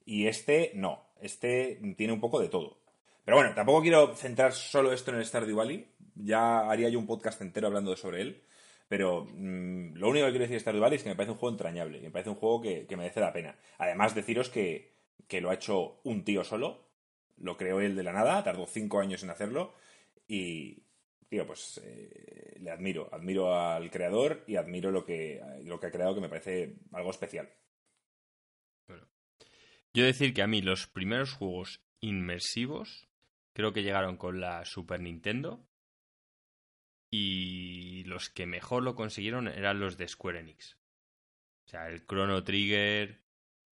Y 0.05 0.27
este 0.27 0.71
no, 0.75 1.03
este 1.19 1.79
tiene 1.97 2.13
un 2.13 2.19
poco 2.19 2.39
de 2.39 2.47
todo. 2.47 2.77
Pero 3.25 3.37
bueno, 3.37 3.55
tampoco 3.55 3.81
quiero 3.81 4.15
centrar 4.15 4.53
solo 4.53 4.93
esto 4.93 5.09
en 5.09 5.17
el 5.17 5.25
Stardew 5.25 5.57
Valley. 5.57 5.87
Ya 6.13 6.69
haría 6.69 6.89
yo 6.89 6.99
un 6.99 7.07
podcast 7.07 7.41
entero 7.41 7.65
hablando 7.65 7.95
sobre 7.95 8.21
él. 8.21 8.43
Pero 8.87 9.25
mm, 9.25 9.95
lo 9.95 10.09
único 10.09 10.27
que 10.27 10.31
quiero 10.31 10.43
decir 10.43 10.57
de 10.57 10.59
Stardew 10.59 10.81
Valley 10.81 10.97
es 10.97 11.03
que 11.03 11.09
me 11.09 11.15
parece 11.15 11.31
un 11.31 11.39
juego 11.39 11.55
entrañable, 11.55 12.01
me 12.01 12.11
parece 12.11 12.29
un 12.29 12.35
juego 12.35 12.61
que, 12.61 12.85
merece 12.95 13.19
la 13.19 13.33
pena. 13.33 13.55
Además, 13.79 14.13
deciros 14.13 14.49
que, 14.49 14.91
lo 15.41 15.49
ha 15.49 15.55
hecho 15.55 16.01
un 16.03 16.23
tío 16.23 16.43
solo, 16.43 16.87
lo 17.37 17.57
creó 17.57 17.81
él 17.81 17.95
de 17.95 18.03
la 18.03 18.13
nada, 18.13 18.43
tardó 18.43 18.67
cinco 18.67 18.99
años 18.99 19.23
en 19.23 19.31
hacerlo 19.31 19.73
y, 20.27 20.83
tío, 21.31 21.47
pues 21.47 21.79
eh, 21.81 22.57
le 22.59 22.71
admiro, 22.71 23.07
admiro 23.09 23.55
al 23.55 23.89
creador 23.89 24.43
y 24.47 24.57
admiro 24.57 24.91
lo 24.91 25.05
que, 25.05 25.41
lo 25.63 25.79
que 25.79 25.87
ha 25.87 25.91
creado, 25.91 26.13
que 26.13 26.19
me 26.19 26.27
parece 26.27 26.75
algo 26.91 27.09
especial. 27.09 27.49
Bueno. 28.85 29.07
Yo 29.93 30.03
decir 30.03 30.33
que 30.33 30.41
a 30.41 30.47
mí 30.47 30.61
los 30.61 30.87
primeros 30.87 31.31
juegos 31.31 31.81
inmersivos 32.01 33.07
creo 33.53 33.71
que 33.71 33.81
llegaron 33.81 34.17
con 34.17 34.41
la 34.41 34.65
Super 34.65 34.99
Nintendo 34.99 35.65
y 37.09 38.03
los 38.03 38.29
que 38.29 38.45
mejor 38.45 38.83
lo 38.83 38.95
consiguieron 38.95 39.47
eran 39.47 39.79
los 39.79 39.95
de 39.95 40.09
Square 40.09 40.41
Enix. 40.41 40.77
O 41.65 41.69
sea, 41.69 41.87
el 41.87 42.05
Chrono 42.05 42.43
Trigger, 42.43 43.21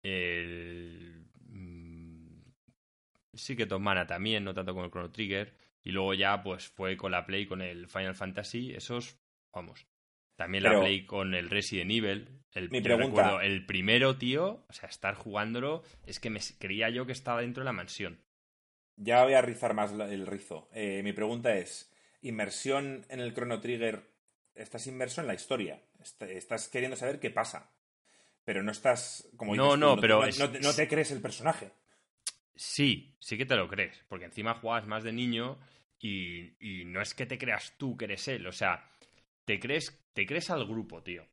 el... 0.01 1.27
Mm, 1.49 2.41
sí 3.31 3.55
que 3.55 3.67
Mana 3.77 4.07
también, 4.07 4.43
no 4.43 4.55
tanto 4.55 4.73
como 4.73 4.85
el 4.85 4.91
Chrono 4.91 5.11
Trigger. 5.11 5.55
Y 5.83 5.91
luego 5.91 6.13
ya 6.13 6.41
pues 6.41 6.67
fue 6.67 6.95
con 6.95 7.11
la 7.11 7.25
Play 7.25 7.45
con 7.45 7.61
el 7.61 7.87
Final 7.87 8.15
Fantasy, 8.15 8.73
esos, 8.73 9.19
vamos. 9.51 9.85
También 10.35 10.63
la 10.63 10.79
Play 10.79 11.05
con 11.05 11.35
el 11.35 11.49
Resident 11.49 11.91
Evil. 11.91 12.43
El, 12.53 12.69
mi 12.69 12.81
pregunta... 12.81 13.43
el 13.43 13.65
primero, 13.65 14.17
tío, 14.17 14.65
o 14.67 14.73
sea, 14.73 14.89
estar 14.89 15.15
jugándolo, 15.15 15.83
es 16.05 16.19
que 16.19 16.29
me 16.29 16.39
creía 16.59 16.89
yo 16.89 17.05
que 17.05 17.11
estaba 17.11 17.41
dentro 17.41 17.61
de 17.61 17.65
la 17.65 17.73
mansión. 17.73 18.19
Ya 18.95 19.23
voy 19.23 19.33
a 19.33 19.41
rizar 19.41 19.73
más 19.73 19.91
el 19.91 20.27
rizo. 20.27 20.69
Eh, 20.73 21.01
mi 21.03 21.13
pregunta 21.13 21.55
es, 21.55 21.91
inmersión 22.21 23.05
en 23.09 23.19
el 23.19 23.33
Chrono 23.33 23.59
Trigger 23.59 24.13
estás 24.55 24.87
inmerso 24.87 25.21
en 25.21 25.27
la 25.27 25.33
historia. 25.33 25.81
Estás 26.19 26.67
queriendo 26.69 26.97
saber 26.97 27.19
qué 27.19 27.29
pasa. 27.29 27.71
Pero 28.43 28.61
no 28.61 28.71
estás 28.71 29.29
como 29.37 29.55
no, 29.55 29.77
no, 29.77 29.97
pero 29.97 30.21
no, 30.37 30.73
te 30.73 30.87
crees 30.87 31.11
el 31.11 31.21
personaje. 31.21 31.71
Sí, 32.55 33.15
sí 33.19 33.37
que 33.37 33.45
te 33.45 33.55
lo 33.55 33.67
crees, 33.67 34.03
porque 34.07 34.25
encima 34.25 34.53
juegas 34.53 34.85
más 34.85 35.03
de 35.03 35.11
niño 35.11 35.59
y, 35.99 36.53
y, 36.59 36.85
no 36.85 37.01
es 37.01 37.13
que 37.13 37.25
te 37.25 37.37
creas 37.37 37.75
tú 37.77 37.97
que 37.97 38.05
eres 38.05 38.27
él, 38.27 38.45
o 38.45 38.51
sea, 38.51 38.91
te 39.45 39.59
crees, 39.59 40.05
te 40.13 40.25
crees 40.25 40.49
al 40.49 40.65
grupo, 40.67 41.01
tío. 41.01 41.25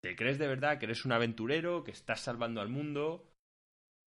Te 0.00 0.16
crees 0.16 0.38
de 0.38 0.48
verdad 0.48 0.78
que 0.78 0.86
eres 0.86 1.04
un 1.04 1.12
aventurero, 1.12 1.84
que 1.84 1.90
estás 1.90 2.20
salvando 2.20 2.60
al 2.60 2.68
mundo. 2.68 3.30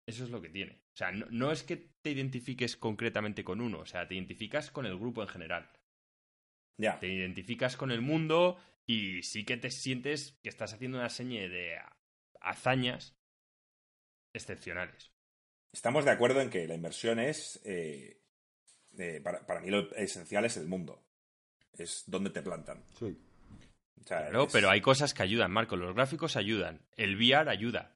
Eso 0.06 0.24
es 0.24 0.30
lo 0.30 0.42
que 0.42 0.50
tiene. 0.50 0.82
O 0.94 0.98
sea, 0.98 1.12
no, 1.12 1.26
no 1.30 1.52
es 1.52 1.64
que 1.64 1.78
te 2.02 2.12
identifiques 2.12 2.78
concretamente 2.78 3.44
con 3.44 3.62
uno, 3.62 3.80
o 3.80 3.86
sea, 3.86 4.08
te 4.08 4.16
identificas 4.16 4.72
con 4.72 4.86
el 4.86 4.98
grupo 4.98 5.22
en 5.22 5.28
general. 5.28 5.70
Ya. 6.78 7.00
Te 7.00 7.08
identificas 7.08 7.78
con 7.78 7.92
el 7.92 8.02
mundo 8.02 8.58
y 8.88 9.22
sí 9.24 9.46
que 9.46 9.58
te 9.58 9.70
sientes 9.70 10.40
que 10.42 10.50
estás 10.50 10.74
haciendo 10.74 10.98
una 10.98 11.10
seña 11.10 11.42
de 11.42 11.78
hazañas 12.40 13.16
excepcionales. 14.34 15.12
Estamos 15.72 16.06
de 16.06 16.12
acuerdo 16.12 16.42
en 16.42 16.50
que 16.50 16.68
la 16.68 16.76
inversión 16.76 17.20
es. 17.20 17.62
Eh, 17.64 18.20
para, 19.24 19.62
mí 19.62 19.70
lo 19.70 19.94
esencial 19.96 20.46
es 20.46 20.58
el 20.58 20.68
mundo. 20.68 21.04
Es 21.74 22.04
donde 22.08 22.30
te 22.30 22.42
plantan. 22.42 22.84
Sí. 23.00 23.18
claro, 24.06 24.48
pero 24.52 24.70
hay 24.70 24.82
cosas 24.82 25.14
que 25.14 25.24
ayudan, 25.24 25.52
Marco. 25.52 25.76
Los 25.78 25.96
gráficos 25.96 26.36
ayudan. 26.36 26.82
El 26.98 27.16
VR 27.16 27.50
ayuda. 27.50 27.96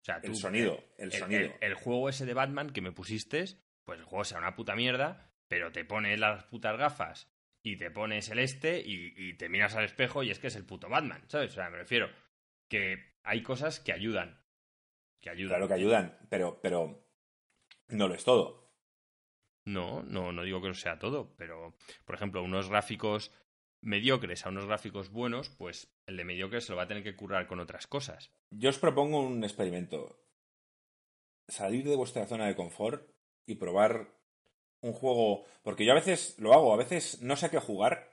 O 0.00 0.04
sea, 0.04 0.16
el 0.22 0.34
sonido. 0.34 0.82
El, 0.98 1.12
sonido. 1.12 1.52
El, 1.60 1.74
juego 1.74 2.08
ese 2.08 2.26
de 2.26 2.34
Batman 2.34 2.70
que 2.70 2.80
me 2.80 2.90
pusiste, 2.90 3.44
pues 3.84 4.00
el 4.00 4.04
juego 4.04 4.24
sea 4.24 4.38
una 4.38 4.56
puta 4.56 4.74
mierda, 4.74 5.30
pero 5.46 5.70
te 5.70 5.84
pone 5.84 6.16
las 6.16 6.44
putas 6.46 6.76
gafas 6.76 7.28
y 7.62 7.76
te 7.76 7.92
pones 7.92 8.28
el 8.30 8.40
este 8.40 8.82
y, 8.84 9.34
te 9.34 9.48
miras 9.48 9.76
al 9.76 9.84
espejo 9.84 10.24
y 10.24 10.30
es 10.30 10.40
que 10.40 10.48
es 10.48 10.56
el 10.56 10.64
puto 10.64 10.88
Batman, 10.88 11.22
¿sabes? 11.28 11.52
O 11.52 11.54
sea, 11.54 11.70
me 11.70 11.78
refiero 11.78 12.10
que 12.68 13.14
hay 13.22 13.42
cosas 13.42 13.78
que 13.78 13.92
ayudan. 13.92 14.42
Que 15.20 15.30
ayudan. 15.30 15.50
Claro 15.50 15.68
que 15.68 15.74
ayudan, 15.74 16.18
pero, 16.28 16.60
pero 16.60 17.06
no 17.92 18.08
lo 18.08 18.14
es 18.14 18.24
todo. 18.24 18.62
No, 19.64 20.02
no, 20.02 20.32
no 20.32 20.42
digo 20.42 20.60
que 20.60 20.68
no 20.68 20.74
sea 20.74 20.98
todo, 20.98 21.34
pero, 21.36 21.74
por 22.04 22.16
ejemplo, 22.16 22.42
unos 22.42 22.68
gráficos 22.68 23.32
mediocres 23.80 24.46
a 24.46 24.48
unos 24.48 24.66
gráficos 24.66 25.10
buenos, 25.10 25.50
pues 25.50 25.92
el 26.06 26.16
de 26.16 26.24
mediocres 26.24 26.64
se 26.64 26.72
lo 26.72 26.76
va 26.76 26.84
a 26.84 26.88
tener 26.88 27.02
que 27.02 27.16
currar 27.16 27.46
con 27.46 27.60
otras 27.60 27.86
cosas. 27.86 28.30
Yo 28.50 28.70
os 28.70 28.78
propongo 28.78 29.20
un 29.20 29.42
experimento. 29.44 30.18
Salir 31.48 31.84
de 31.88 31.96
vuestra 31.96 32.26
zona 32.26 32.46
de 32.46 32.56
confort 32.56 33.08
y 33.46 33.56
probar 33.56 34.08
un 34.80 34.92
juego, 34.92 35.44
porque 35.62 35.84
yo 35.84 35.92
a 35.92 35.96
veces 35.96 36.36
lo 36.38 36.54
hago, 36.54 36.72
a 36.72 36.76
veces 36.76 37.22
no 37.22 37.36
sé 37.36 37.46
a 37.46 37.50
qué 37.50 37.58
jugar 37.58 38.10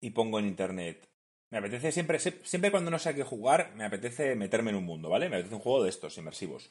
y 0.00 0.10
pongo 0.10 0.38
en 0.38 0.46
internet. 0.46 1.08
Me 1.50 1.58
apetece 1.58 1.90
siempre, 1.90 2.18
siempre 2.20 2.70
cuando 2.70 2.90
no 2.90 2.98
sé 2.98 3.08
a 3.08 3.14
qué 3.14 3.24
jugar, 3.24 3.72
me 3.74 3.84
apetece 3.84 4.36
meterme 4.36 4.70
en 4.70 4.76
un 4.76 4.84
mundo, 4.84 5.08
¿vale? 5.08 5.28
Me 5.28 5.36
apetece 5.36 5.56
un 5.56 5.60
juego 5.60 5.82
de 5.82 5.90
estos, 5.90 6.16
inmersivos. 6.16 6.70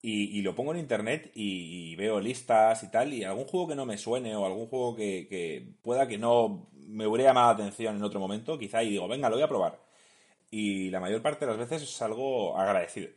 Y, 0.00 0.42
lo 0.42 0.54
pongo 0.54 0.72
en 0.72 0.78
internet 0.78 1.32
y, 1.34 1.96
veo 1.96 2.20
listas 2.20 2.82
y 2.84 2.90
tal, 2.90 3.12
y 3.12 3.24
algún 3.24 3.46
juego 3.46 3.68
que 3.68 3.74
no 3.74 3.84
me 3.84 3.98
suene 3.98 4.36
o 4.36 4.46
algún 4.46 4.68
juego 4.68 4.94
que, 4.94 5.26
que 5.28 5.74
pueda 5.82 6.06
que 6.06 6.18
no 6.18 6.68
me 6.72 7.06
hubiera 7.06 7.30
llamado 7.30 7.48
la 7.48 7.54
atención 7.54 7.96
en 7.96 8.02
otro 8.04 8.20
momento, 8.20 8.58
quizá, 8.58 8.82
y 8.82 8.90
digo, 8.90 9.08
venga, 9.08 9.28
lo 9.28 9.36
voy 9.36 9.42
a 9.44 9.48
probar. 9.48 9.80
Y 10.50 10.90
la 10.90 11.00
mayor 11.00 11.20
parte 11.22 11.44
de 11.44 11.52
las 11.52 11.58
veces 11.58 11.82
es 11.82 12.02
algo 12.02 12.56
agradecido. 12.56 13.10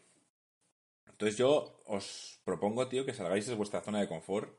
Entonces 1.08 1.38
yo 1.38 1.82
os 1.86 2.42
propongo, 2.44 2.88
tío, 2.88 3.06
que 3.06 3.14
salgáis 3.14 3.48
de 3.48 3.56
vuestra 3.56 3.82
zona 3.82 4.00
de 4.00 4.08
confort 4.08 4.52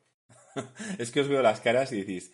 es 0.98 1.10
que 1.10 1.20
os 1.20 1.28
veo 1.28 1.42
las 1.42 1.60
caras 1.60 1.92
y 1.92 1.96
decís, 1.96 2.32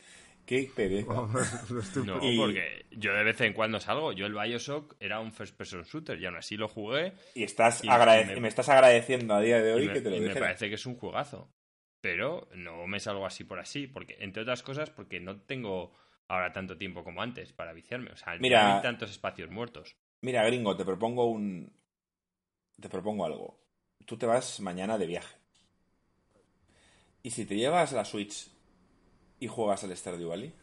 qué 0.49 0.71
pereza. 0.75 1.13
no, 2.07 2.21
porque 2.39 2.87
yo 2.93 3.13
de 3.13 3.23
vez 3.23 3.41
en 3.43 3.53
cuando 3.53 3.79
salgo. 3.79 4.13
Yo 4.13 4.25
el 4.25 4.33
Bioshock 4.33 4.97
era 4.99 5.21
un 5.21 5.31
first 5.31 5.55
person 5.55 5.83
shooter 5.83 6.19
y 6.19 6.25
aún 6.25 6.37
así 6.37 6.57
lo 6.57 6.69
jugué. 6.69 7.13
Y 7.35 7.43
estás 7.45 7.85
me... 7.85 8.49
estás 8.49 8.71
agradeciendo 8.71 9.35
a 9.35 9.41
día 9.41 9.61
de 9.61 9.75
hoy 9.75 9.89
que 9.93 10.01
te 10.01 10.09
lo 10.09 10.17
y 10.17 10.21
me 10.21 10.35
parece 10.35 10.71
que 10.71 10.77
es 10.77 10.87
un 10.87 10.97
juegazo. 10.97 11.53
Pero 12.01 12.49
no 12.55 12.87
me 12.87 12.99
salgo 12.99 13.27
así 13.27 13.45
por 13.45 13.59
así. 13.59 13.87
Porque, 13.87 14.17
entre 14.21 14.43
otras 14.43 14.63
cosas, 14.63 14.89
porque 14.89 15.21
no 15.21 15.43
tengo 15.43 15.93
ahora 16.29 16.51
tanto 16.51 16.79
tiempo 16.79 17.05
como 17.05 17.21
antes 17.21 17.53
para 17.53 17.75
viciarme. 17.75 18.11
O 18.13 18.17
sea, 18.17 18.37
no 18.37 18.47
hay 18.47 18.83
tantos 18.83 19.11
espacios 19.11 19.51
muertos. 19.51 19.97
Mira, 20.23 20.45
gringo, 20.45 20.75
te 20.77 20.85
propongo 20.85 21.27
un. 21.27 21.71
Te 22.81 22.89
propongo 22.89 23.27
algo. 23.27 23.61
Tú 24.07 24.17
te 24.17 24.25
vas 24.25 24.61
mañana 24.61 24.97
de 24.97 25.07
viaje. 25.07 25.37
¿Y 27.23 27.33
si 27.33 27.45
te 27.45 27.57
llevas 27.57 27.93
la 27.93 28.07
Switch 28.07 28.49
y 29.41 29.47
juegas 29.47 29.85
al 29.85 29.97
Stardew 29.97 30.29
Valley? 30.29 30.55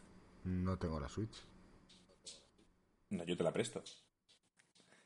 No 0.44 0.78
tengo 0.78 1.00
la 1.00 1.10
Switch. 1.10 1.36
No, 3.10 3.24
yo 3.24 3.38
te 3.38 3.44
la 3.44 3.54
presto. 3.54 3.84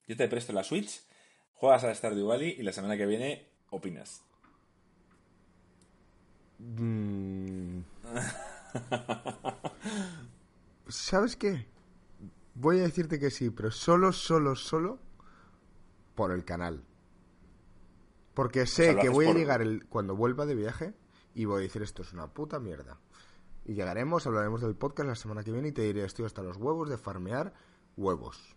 Yo 0.08 0.18
te 0.18 0.28
presto 0.28 0.54
la 0.54 0.64
Switch, 0.64 1.02
juegas 1.54 1.84
al 1.84 1.96
Stardew 1.96 2.28
Valley 2.28 2.56
y 2.58 2.64
la 2.64 2.72
semana 2.72 2.98
que 2.98 3.06
viene 3.06 3.48
opinas. 3.70 4.24
Mm. 6.58 7.82
¿Sabes 10.88 11.36
qué? 11.36 11.68
Voy 12.56 12.80
a 12.80 12.84
decirte 12.84 13.20
que 13.20 13.32
sí, 13.32 13.50
pero 13.50 13.72
solo, 13.72 14.12
solo, 14.12 14.56
solo 14.56 15.00
por 16.16 16.32
el 16.32 16.44
canal. 16.44 16.84
Porque 18.34 18.66
sé 18.66 18.98
que 18.98 19.10
voy 19.10 19.28
a 19.28 19.34
llegar 19.34 19.62
el, 19.62 19.86
cuando 19.88 20.16
vuelva 20.16 20.46
de 20.46 20.56
viaje 20.56 20.94
y 21.34 21.46
voy 21.46 21.60
a 21.60 21.64
decir 21.64 21.82
esto 21.82 22.02
es 22.02 22.12
una 22.12 22.28
puta 22.28 22.60
mierda. 22.60 23.00
Y 23.70 23.76
llegaremos, 23.76 24.26
hablaremos 24.26 24.62
del 24.62 24.74
podcast 24.74 25.08
la 25.08 25.16
semana 25.16 25.44
que 25.44 25.52
viene 25.52 25.68
y 25.68 25.72
te 25.72 25.84
diré, 25.84 26.04
estoy 26.04 26.26
hasta 26.26 26.42
los 26.42 26.58
huevos 26.58 26.90
de 26.90 26.98
farmear 26.98 27.54
huevos. 27.98 28.56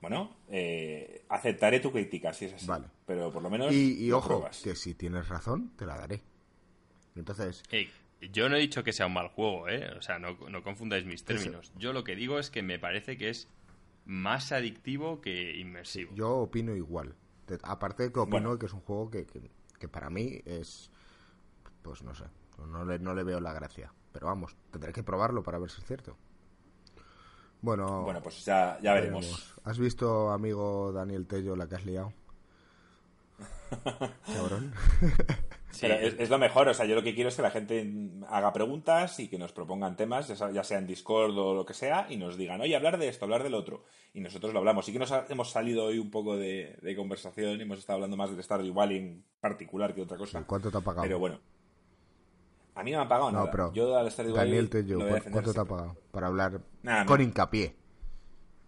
Bueno, 0.00 0.36
eh, 0.46 1.24
aceptaré 1.28 1.80
tu 1.80 1.90
crítica 1.90 2.32
si 2.32 2.44
es 2.44 2.52
así. 2.52 2.66
Vale. 2.68 2.86
Pero 3.06 3.32
por 3.32 3.42
lo 3.42 3.50
menos. 3.50 3.72
Y, 3.72 4.12
ojo, 4.12 4.48
que 4.62 4.76
si 4.76 4.94
tienes 4.94 5.28
razón, 5.28 5.72
te 5.76 5.84
la 5.84 5.96
daré. 5.96 6.22
Entonces. 7.16 7.64
yo 8.20 8.48
no 8.48 8.54
he 8.54 8.60
dicho 8.60 8.84
que 8.84 8.92
sea 8.92 9.06
un 9.06 9.14
mal 9.14 9.30
juego, 9.30 9.68
¿eh? 9.68 9.90
O 9.98 10.00
sea, 10.00 10.20
no, 10.20 10.38
no 10.48 10.62
confundáis 10.62 11.04
mis 11.04 11.24
términos. 11.24 11.72
Yo 11.76 11.92
lo 11.92 12.04
que 12.04 12.14
digo 12.14 12.38
es 12.38 12.50
que 12.50 12.62
me 12.62 12.78
parece 12.78 13.16
que 13.16 13.30
es 13.30 13.48
más 14.04 14.52
adictivo 14.52 15.20
que 15.20 15.56
inmersivo. 15.56 16.14
Yo 16.14 16.36
opino 16.36 16.76
igual. 16.76 17.16
Aparte 17.64 18.04
de 18.04 18.12
que 18.12 18.20
opino 18.20 18.56
que 18.60 18.66
es 18.66 18.72
un 18.72 18.82
juego 18.82 19.10
que, 19.10 19.26
que 19.26 19.88
para 19.88 20.08
mí 20.08 20.40
es 20.44 20.92
pues 21.86 22.02
no 22.02 22.14
sé, 22.16 22.24
no 22.58 22.84
le, 22.84 22.98
no 22.98 23.14
le 23.14 23.24
veo 23.24 23.40
la 23.40 23.52
gracia. 23.52 23.92
Pero 24.12 24.26
vamos, 24.26 24.56
tendré 24.70 24.92
que 24.92 25.02
probarlo 25.02 25.42
para 25.42 25.58
ver 25.58 25.70
si 25.70 25.80
es 25.80 25.86
cierto. 25.86 26.16
Bueno, 27.60 28.02
bueno 28.02 28.22
pues 28.22 28.44
ya, 28.44 28.78
ya 28.82 28.94
veremos. 28.94 29.54
¿Has 29.64 29.78
visto, 29.78 30.30
amigo 30.30 30.92
Daniel 30.92 31.26
Tello, 31.26 31.56
la 31.56 31.68
que 31.68 31.74
has 31.74 31.84
liado? 31.84 32.12
Cabrón. 34.26 34.72
es, 35.82 36.30
lo 36.30 36.38
mejor, 36.38 36.68
o 36.68 36.74
sea, 36.74 36.86
yo 36.86 36.94
lo 36.94 37.02
que 37.02 37.14
quiero 37.14 37.28
es 37.28 37.36
que 37.36 37.42
la 37.42 37.50
gente 37.50 37.92
haga 38.28 38.52
preguntas 38.52 39.18
y 39.20 39.28
que 39.28 39.38
nos 39.38 39.52
propongan 39.52 39.96
temas, 39.96 40.28
ya 40.28 40.64
sea 40.64 40.78
en 40.78 40.86
Discord 40.86 41.36
o 41.36 41.54
lo 41.54 41.66
que 41.66 41.74
sea, 41.74 42.06
y 42.08 42.16
nos 42.16 42.36
digan, 42.36 42.60
oye, 42.60 42.76
hablar 42.76 42.98
de 42.98 43.08
esto, 43.08 43.24
hablar 43.24 43.42
del 43.42 43.54
otro. 43.54 43.84
Y 44.14 44.20
nosotros 44.20 44.52
lo 44.52 44.60
hablamos. 44.60 44.86
Sí 44.86 44.92
que 44.92 44.98
nos 44.98 45.12
hemos 45.28 45.50
salido 45.50 45.84
hoy 45.84 45.98
un 45.98 46.10
poco 46.10 46.36
de, 46.36 46.94
conversación 46.96 47.58
y 47.58 47.62
hemos 47.62 47.78
estado 47.78 47.96
hablando 47.96 48.16
más 48.16 48.30
del 48.30 48.42
Stardew 48.42 48.72
Valley 48.72 48.98
en 48.98 49.24
particular 49.40 49.94
que 49.94 50.02
otra 50.02 50.16
cosa. 50.16 50.44
¿Cuánto 50.46 50.70
te 50.70 50.78
ha 50.78 50.80
pagado? 50.80 51.02
Pero 51.02 51.18
bueno. 51.18 51.40
A 52.76 52.82
mí 52.82 52.92
no 52.92 52.98
me 52.98 53.04
ha 53.04 53.08
pagado 53.08 53.32
nada. 53.32 53.50
Pero 53.50 53.72
yo 53.72 53.96
al 53.96 54.06
estar 54.06 54.30
Daniel 54.30 54.68
Tello, 54.68 54.98
¿cuánto 55.32 55.52
te 55.52 55.60
ha 55.60 55.64
pagado? 55.64 55.96
Para 56.12 56.26
hablar 56.28 56.60
con 57.06 57.20
hincapié. 57.20 57.74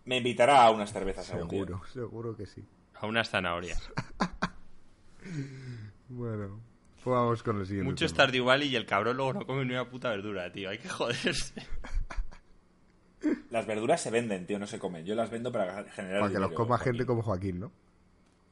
Me 0.07 0.17
invitará 0.17 0.65
a 0.65 0.71
unas 0.71 0.91
cervezas 0.91 1.27
Seguro, 1.27 1.83
seguro 1.93 2.35
que 2.35 2.47
sí. 2.47 2.65
A 2.95 3.07
unas 3.07 3.29
zanahorias. 3.29 3.93
bueno, 6.09 6.59
pues 7.05 7.15
vamos 7.15 7.43
con 7.43 7.61
el 7.61 7.67
siguiente. 7.67 7.91
Mucho 7.91 8.09
Stardew 8.09 8.47
Valley 8.47 8.69
y 8.69 8.77
el 8.77 8.87
cabrón 8.87 9.19
luego 9.19 9.35
no 9.35 9.47
come 9.47 9.67
ni 9.67 9.73
una 9.73 9.89
puta 9.89 10.09
verdura, 10.09 10.51
tío. 10.51 10.71
Hay 10.71 10.79
que 10.79 10.89
joderse. 10.89 11.63
Las 13.51 13.67
verduras 13.67 14.01
se 14.01 14.11
venden, 14.11 14.47
tío, 14.47 14.59
no 14.59 14.67
se 14.67 14.79
comen. 14.79 15.05
Yo 15.05 15.15
las 15.15 15.29
vendo 15.29 15.53
para 15.53 15.85
generar. 15.91 16.21
Para 16.21 16.33
que 16.33 16.39
los 16.39 16.53
coma 16.53 16.79
gente 16.79 17.05
como 17.05 17.21
Joaquín, 17.23 17.61
¿no? 17.61 17.73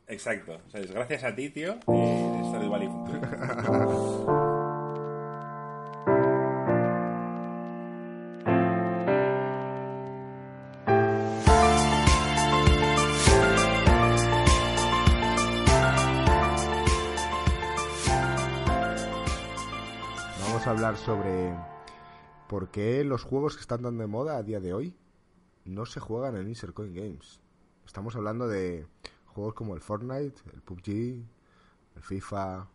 Exacto. 0.09 0.61
O 0.67 0.71
sea, 0.71 0.81
es 0.81 0.91
gracias 0.91 1.25
a 1.25 1.35
ti, 1.35 1.51
tío, 1.51 1.75
eh, 1.75 2.43
Stardew 2.49 2.71
Valley 2.71 2.89
funciona. 2.89 4.43
sobre 20.95 21.53
por 22.49 22.71
qué 22.71 23.03
los 23.03 23.25
juegos 23.25 23.57
que 23.57 23.61
están 23.61 23.83
tan 23.83 23.99
de 23.99 24.07
moda 24.07 24.37
a 24.37 24.45
día 24.45 24.61
de 24.61 24.73
hoy 24.73 24.95
no 25.65 25.85
se 25.85 25.99
juegan 25.99 26.37
en 26.37 26.47
Insert 26.47 26.75
Coin 26.75 26.95
Games. 26.95 27.41
Estamos 27.85 28.15
hablando 28.15 28.47
de 28.47 28.87
juegos 29.25 29.55
como 29.55 29.75
el 29.75 29.81
Fortnite, 29.81 30.41
el 30.55 30.63
PUBG, 30.63 31.25
el 31.97 32.03
FIFA, 32.03 32.69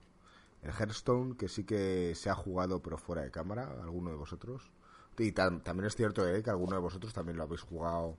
el 0.62 0.72
Hearthstone, 0.72 1.38
que 1.38 1.48
sí 1.48 1.64
que 1.64 2.14
se 2.16 2.30
ha 2.30 2.36
jugado 2.36 2.82
pero 2.82 2.98
fuera 2.98 3.22
de 3.22 3.32
cámara, 3.32 3.78
alguno 3.82 4.10
de 4.10 4.18
vosotros. 4.18 4.74
Y 5.18 5.32
también 5.32 5.86
es 5.86 5.96
cierto 5.96 6.28
eh, 6.28 6.44
que 6.44 6.50
alguno 6.50 6.76
de 6.76 6.82
vosotros 6.82 7.14
también 7.14 7.38
lo 7.38 7.44
habéis 7.44 7.62
jugado 7.62 8.18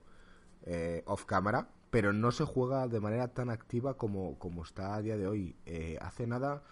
eh, 0.63 1.03
off 1.05 1.25
cámara, 1.25 1.69
pero 1.91 2.13
no 2.13 2.31
se 2.31 2.45
juega 2.45 2.87
de 2.87 2.99
manera 2.99 3.27
tan 3.27 3.51
activa 3.51 3.95
como, 3.95 4.39
como 4.39 4.63
está 4.63 4.95
a 4.95 5.03
día 5.03 5.17
de 5.17 5.27
hoy. 5.27 5.55
Eh, 5.67 5.99
hace 6.01 6.25
nada 6.25 6.63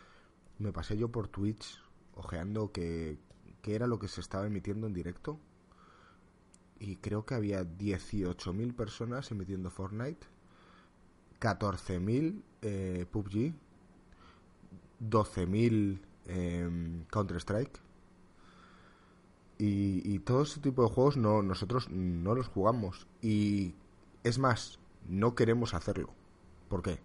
me 0.57 0.73
pasé 0.73 0.97
yo 0.97 1.11
por 1.11 1.27
Twitch 1.27 1.79
ojeando 2.15 2.71
que, 2.71 3.17
que 3.61 3.75
era 3.75 3.87
lo 3.87 3.99
que 3.99 4.07
se 4.07 4.21
estaba 4.21 4.45
emitiendo 4.45 4.87
en 4.87 4.93
directo. 4.93 5.39
Y 6.79 6.95
creo 6.97 7.25
que 7.25 7.35
había 7.35 7.61
18.000 7.63 8.75
personas 8.75 9.29
emitiendo 9.31 9.69
Fortnite, 9.69 10.25
14.000 11.39 12.41
eh, 12.63 13.05
PUBG, 13.11 13.53
12.000 14.99 15.99
eh, 16.25 17.05
Counter-Strike. 17.11 17.79
Y, 19.59 20.01
y, 20.11 20.17
todo 20.19 20.41
ese 20.41 20.59
tipo 20.59 20.81
de 20.81 20.89
juegos 20.89 21.17
no, 21.17 21.43
nosotros 21.43 21.87
no 21.91 22.33
los 22.33 22.47
jugamos. 22.47 23.05
Y 23.21 23.75
es 24.23 24.39
más, 24.39 24.79
no 25.07 25.35
queremos 25.35 25.75
hacerlo. 25.75 26.09
¿Por 26.67 26.81
qué? 26.81 26.99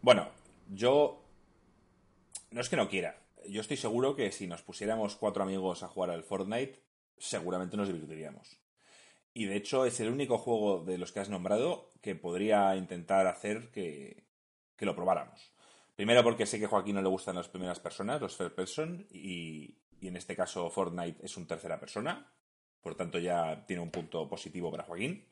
Bueno, 0.00 0.28
yo... 0.72 1.22
No 2.50 2.62
es 2.62 2.70
que 2.70 2.76
no 2.76 2.88
quiera. 2.88 3.17
Yo 3.48 3.62
estoy 3.62 3.76
seguro 3.76 4.14
que 4.14 4.30
si 4.30 4.46
nos 4.46 4.62
pusiéramos 4.62 5.16
cuatro 5.16 5.42
amigos 5.42 5.82
a 5.82 5.88
jugar 5.88 6.10
al 6.10 6.22
Fortnite, 6.22 6.82
seguramente 7.16 7.76
nos 7.76 7.88
divirtiríamos. 7.88 8.60
Y 9.32 9.46
de 9.46 9.56
hecho 9.56 9.84
es 9.86 10.00
el 10.00 10.10
único 10.10 10.38
juego 10.38 10.84
de 10.84 10.98
los 10.98 11.12
que 11.12 11.20
has 11.20 11.30
nombrado 11.30 11.92
que 12.02 12.14
podría 12.14 12.76
intentar 12.76 13.26
hacer 13.26 13.70
que, 13.70 14.24
que 14.76 14.86
lo 14.86 14.94
probáramos. 14.94 15.52
Primero 15.96 16.22
porque 16.22 16.46
sé 16.46 16.58
que 16.58 16.66
a 16.66 16.68
Joaquín 16.68 16.96
no 16.96 17.02
le 17.02 17.08
gustan 17.08 17.36
las 17.36 17.48
primeras 17.48 17.80
personas, 17.80 18.20
los 18.20 18.36
first 18.36 18.54
person, 18.54 19.06
y, 19.10 19.78
y 20.00 20.08
en 20.08 20.16
este 20.16 20.36
caso 20.36 20.70
Fortnite 20.70 21.24
es 21.24 21.36
un 21.36 21.46
tercera 21.46 21.80
persona. 21.80 22.30
Por 22.80 22.94
tanto 22.94 23.18
ya 23.18 23.64
tiene 23.66 23.82
un 23.82 23.90
punto 23.90 24.28
positivo 24.28 24.70
para 24.70 24.84
Joaquín. 24.84 25.26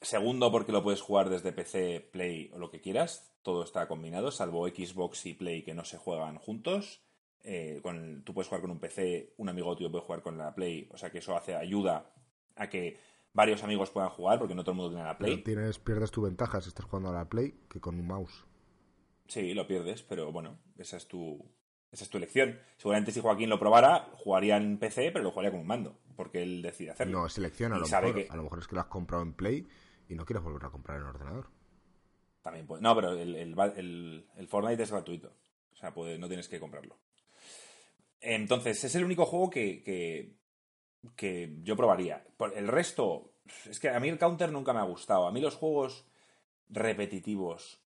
Segundo, 0.00 0.50
porque 0.50 0.72
lo 0.72 0.82
puedes 0.82 1.00
jugar 1.00 1.30
desde 1.30 1.52
PC, 1.52 2.00
Play 2.12 2.50
o 2.52 2.58
lo 2.58 2.70
que 2.70 2.80
quieras. 2.80 3.32
Todo 3.42 3.64
está 3.64 3.88
combinado, 3.88 4.30
salvo 4.30 4.68
Xbox 4.68 5.26
y 5.26 5.34
Play 5.34 5.62
que 5.62 5.74
no 5.74 5.84
se 5.84 5.96
juegan 5.98 6.38
juntos. 6.38 7.00
Eh, 7.44 7.80
con, 7.82 8.22
tú 8.24 8.34
puedes 8.34 8.48
jugar 8.48 8.60
con 8.60 8.70
un 8.70 8.78
PC, 8.78 9.34
un 9.38 9.48
amigo 9.48 9.74
tuyo 9.76 9.90
puede 9.90 10.04
jugar 10.04 10.22
con 10.22 10.38
la 10.38 10.54
Play. 10.54 10.88
O 10.92 10.96
sea 10.96 11.10
que 11.10 11.18
eso 11.18 11.36
hace 11.36 11.54
ayuda 11.54 12.12
a 12.56 12.68
que 12.68 12.96
varios 13.32 13.62
amigos 13.64 13.90
puedan 13.90 14.10
jugar, 14.10 14.38
porque 14.38 14.54
no 14.54 14.62
todo 14.62 14.72
el 14.72 14.76
mundo 14.76 14.90
tiene 14.92 15.04
la 15.04 15.18
Play. 15.18 15.42
tienes, 15.42 15.78
pierdes 15.78 16.10
tu 16.10 16.22
ventaja 16.22 16.60
si 16.60 16.68
estás 16.68 16.86
jugando 16.86 17.10
a 17.10 17.12
la 17.12 17.28
Play 17.28 17.54
que 17.68 17.80
con 17.80 17.98
un 17.98 18.06
mouse. 18.06 18.44
Sí, 19.26 19.54
lo 19.54 19.66
pierdes, 19.66 20.02
pero 20.02 20.30
bueno, 20.30 20.58
esa 20.76 20.96
es 20.96 21.08
tu, 21.08 21.44
esa 21.90 22.04
es 22.04 22.10
tu 22.10 22.18
elección. 22.18 22.58
Seguramente 22.76 23.12
si 23.12 23.20
Joaquín 23.20 23.48
lo 23.48 23.58
probara, 23.58 24.10
jugaría 24.14 24.56
en 24.56 24.78
PC, 24.78 25.10
pero 25.10 25.24
lo 25.24 25.30
jugaría 25.30 25.50
con 25.50 25.60
un 25.60 25.66
mando, 25.66 25.98
porque 26.16 26.42
él 26.42 26.62
decide 26.62 26.90
hacerlo. 26.90 27.20
No, 27.20 27.28
selecciona, 27.28 27.76
a 27.76 27.78
lo, 27.78 27.86
mejor, 27.86 28.26
a 28.28 28.36
lo 28.36 28.42
mejor 28.42 28.58
es 28.58 28.66
que 28.66 28.74
lo 28.74 28.80
has 28.80 28.88
comprado 28.88 29.22
en 29.22 29.32
Play 29.32 29.66
y 30.08 30.14
no 30.14 30.24
quieres 30.24 30.42
volver 30.42 30.64
a 30.64 30.70
comprar 30.70 30.98
en 30.98 31.04
ordenador. 31.04 31.48
También 32.42 32.66
puede. 32.66 32.82
No, 32.82 32.94
pero 32.94 33.12
el, 33.12 33.34
el, 33.36 34.26
el, 34.36 34.48
Fortnite 34.48 34.82
es 34.82 34.90
gratuito. 34.90 35.32
O 35.72 35.76
sea, 35.76 35.94
puede, 35.94 36.18
no 36.18 36.28
tienes 36.28 36.48
que 36.48 36.60
comprarlo. 36.60 36.98
Entonces, 38.22 38.82
es 38.84 38.94
el 38.94 39.04
único 39.04 39.26
juego 39.26 39.50
que, 39.50 39.82
que, 41.16 41.56
yo 41.62 41.76
probaría. 41.76 42.24
El 42.54 42.68
resto, 42.68 43.34
es 43.68 43.78
que 43.78 43.90
a 43.90 44.00
mí 44.00 44.08
el 44.08 44.18
counter 44.18 44.50
nunca 44.50 44.72
me 44.72 44.80
ha 44.80 44.84
gustado. 44.84 45.26
A 45.26 45.32
mí 45.32 45.40
los 45.40 45.56
juegos 45.56 46.06
repetitivos, 46.68 47.82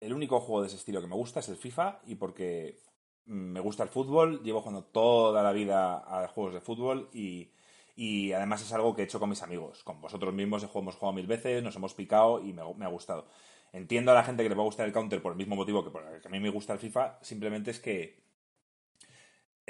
el 0.00 0.12
único 0.12 0.40
juego 0.40 0.62
de 0.62 0.68
ese 0.68 0.76
estilo 0.76 1.00
que 1.00 1.08
me 1.08 1.16
gusta 1.16 1.40
es 1.40 1.48
el 1.48 1.56
FIFA 1.56 2.02
y 2.06 2.14
porque 2.14 2.78
me 3.24 3.60
gusta 3.60 3.82
el 3.82 3.88
fútbol, 3.88 4.42
llevo 4.42 4.60
jugando 4.60 4.84
toda 4.84 5.42
la 5.42 5.52
vida 5.52 6.04
a 6.06 6.28
juegos 6.28 6.54
de 6.54 6.60
fútbol 6.60 7.08
y 7.12 7.52
y 7.94 8.32
además 8.32 8.62
es 8.62 8.72
algo 8.72 8.94
que 8.94 9.02
he 9.02 9.04
hecho 9.04 9.20
con 9.20 9.28
mis 9.28 9.42
amigos. 9.42 9.82
Con 9.84 10.00
vosotros 10.00 10.32
mismos 10.32 10.62
hemos 10.62 10.96
jugado 10.96 11.12
mil 11.12 11.26
veces, 11.26 11.62
nos 11.62 11.76
hemos 11.76 11.94
picado 11.94 12.42
y 12.42 12.52
me, 12.52 12.62
ha 12.62 12.88
gustado. 12.88 13.26
Entiendo 13.72 14.12
a 14.12 14.14
la 14.14 14.24
gente 14.24 14.42
que 14.42 14.48
le 14.48 14.54
va 14.54 14.62
a 14.62 14.66
gustar 14.66 14.86
el 14.86 14.92
counter 14.92 15.22
por 15.22 15.32
el 15.32 15.38
mismo 15.38 15.56
motivo 15.56 15.84
que, 15.84 15.90
por 15.90 16.02
el 16.04 16.20
que 16.20 16.28
a 16.28 16.30
mí 16.30 16.40
me 16.40 16.50
gusta 16.50 16.72
el 16.72 16.78
FIFA, 16.78 17.18
simplemente 17.22 17.70
es 17.70 17.80
que 17.80 18.21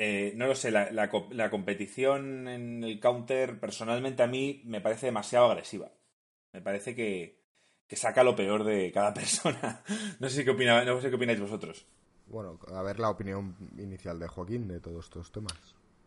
eh, 0.04 0.32
no 0.34 0.48
lo 0.48 0.56
sé, 0.56 0.72
la, 0.72 0.90
la, 0.90 1.50
competición 1.50 2.48
en 2.48 2.82
el 2.82 2.98
counter 2.98 3.60
personalmente 3.60 4.24
a 4.24 4.26
mí 4.26 4.60
me 4.64 4.80
parece 4.80 5.06
demasiado 5.06 5.46
agresiva. 5.46 5.92
Me 6.52 6.60
parece 6.60 6.96
que, 6.96 7.38
que 7.86 7.94
saca 7.94 8.24
lo 8.24 8.34
peor 8.34 8.64
de 8.64 8.90
cada 8.90 9.14
persona. 9.14 9.84
no 10.18 10.28
sé 10.28 10.44
qué 10.44 10.50
opina, 10.50 10.84
no 10.84 11.00
sé 11.00 11.08
qué 11.08 11.14
opináis 11.14 11.38
vosotros. 11.38 11.86
Bueno, 12.26 12.58
a 12.74 12.82
ver 12.82 12.98
la 12.98 13.10
opinión 13.10 13.54
inicial 13.78 14.18
de 14.18 14.26
Joaquín 14.26 14.66
de 14.66 14.80
todos 14.80 15.04
estos 15.04 15.30
temas. 15.30 15.54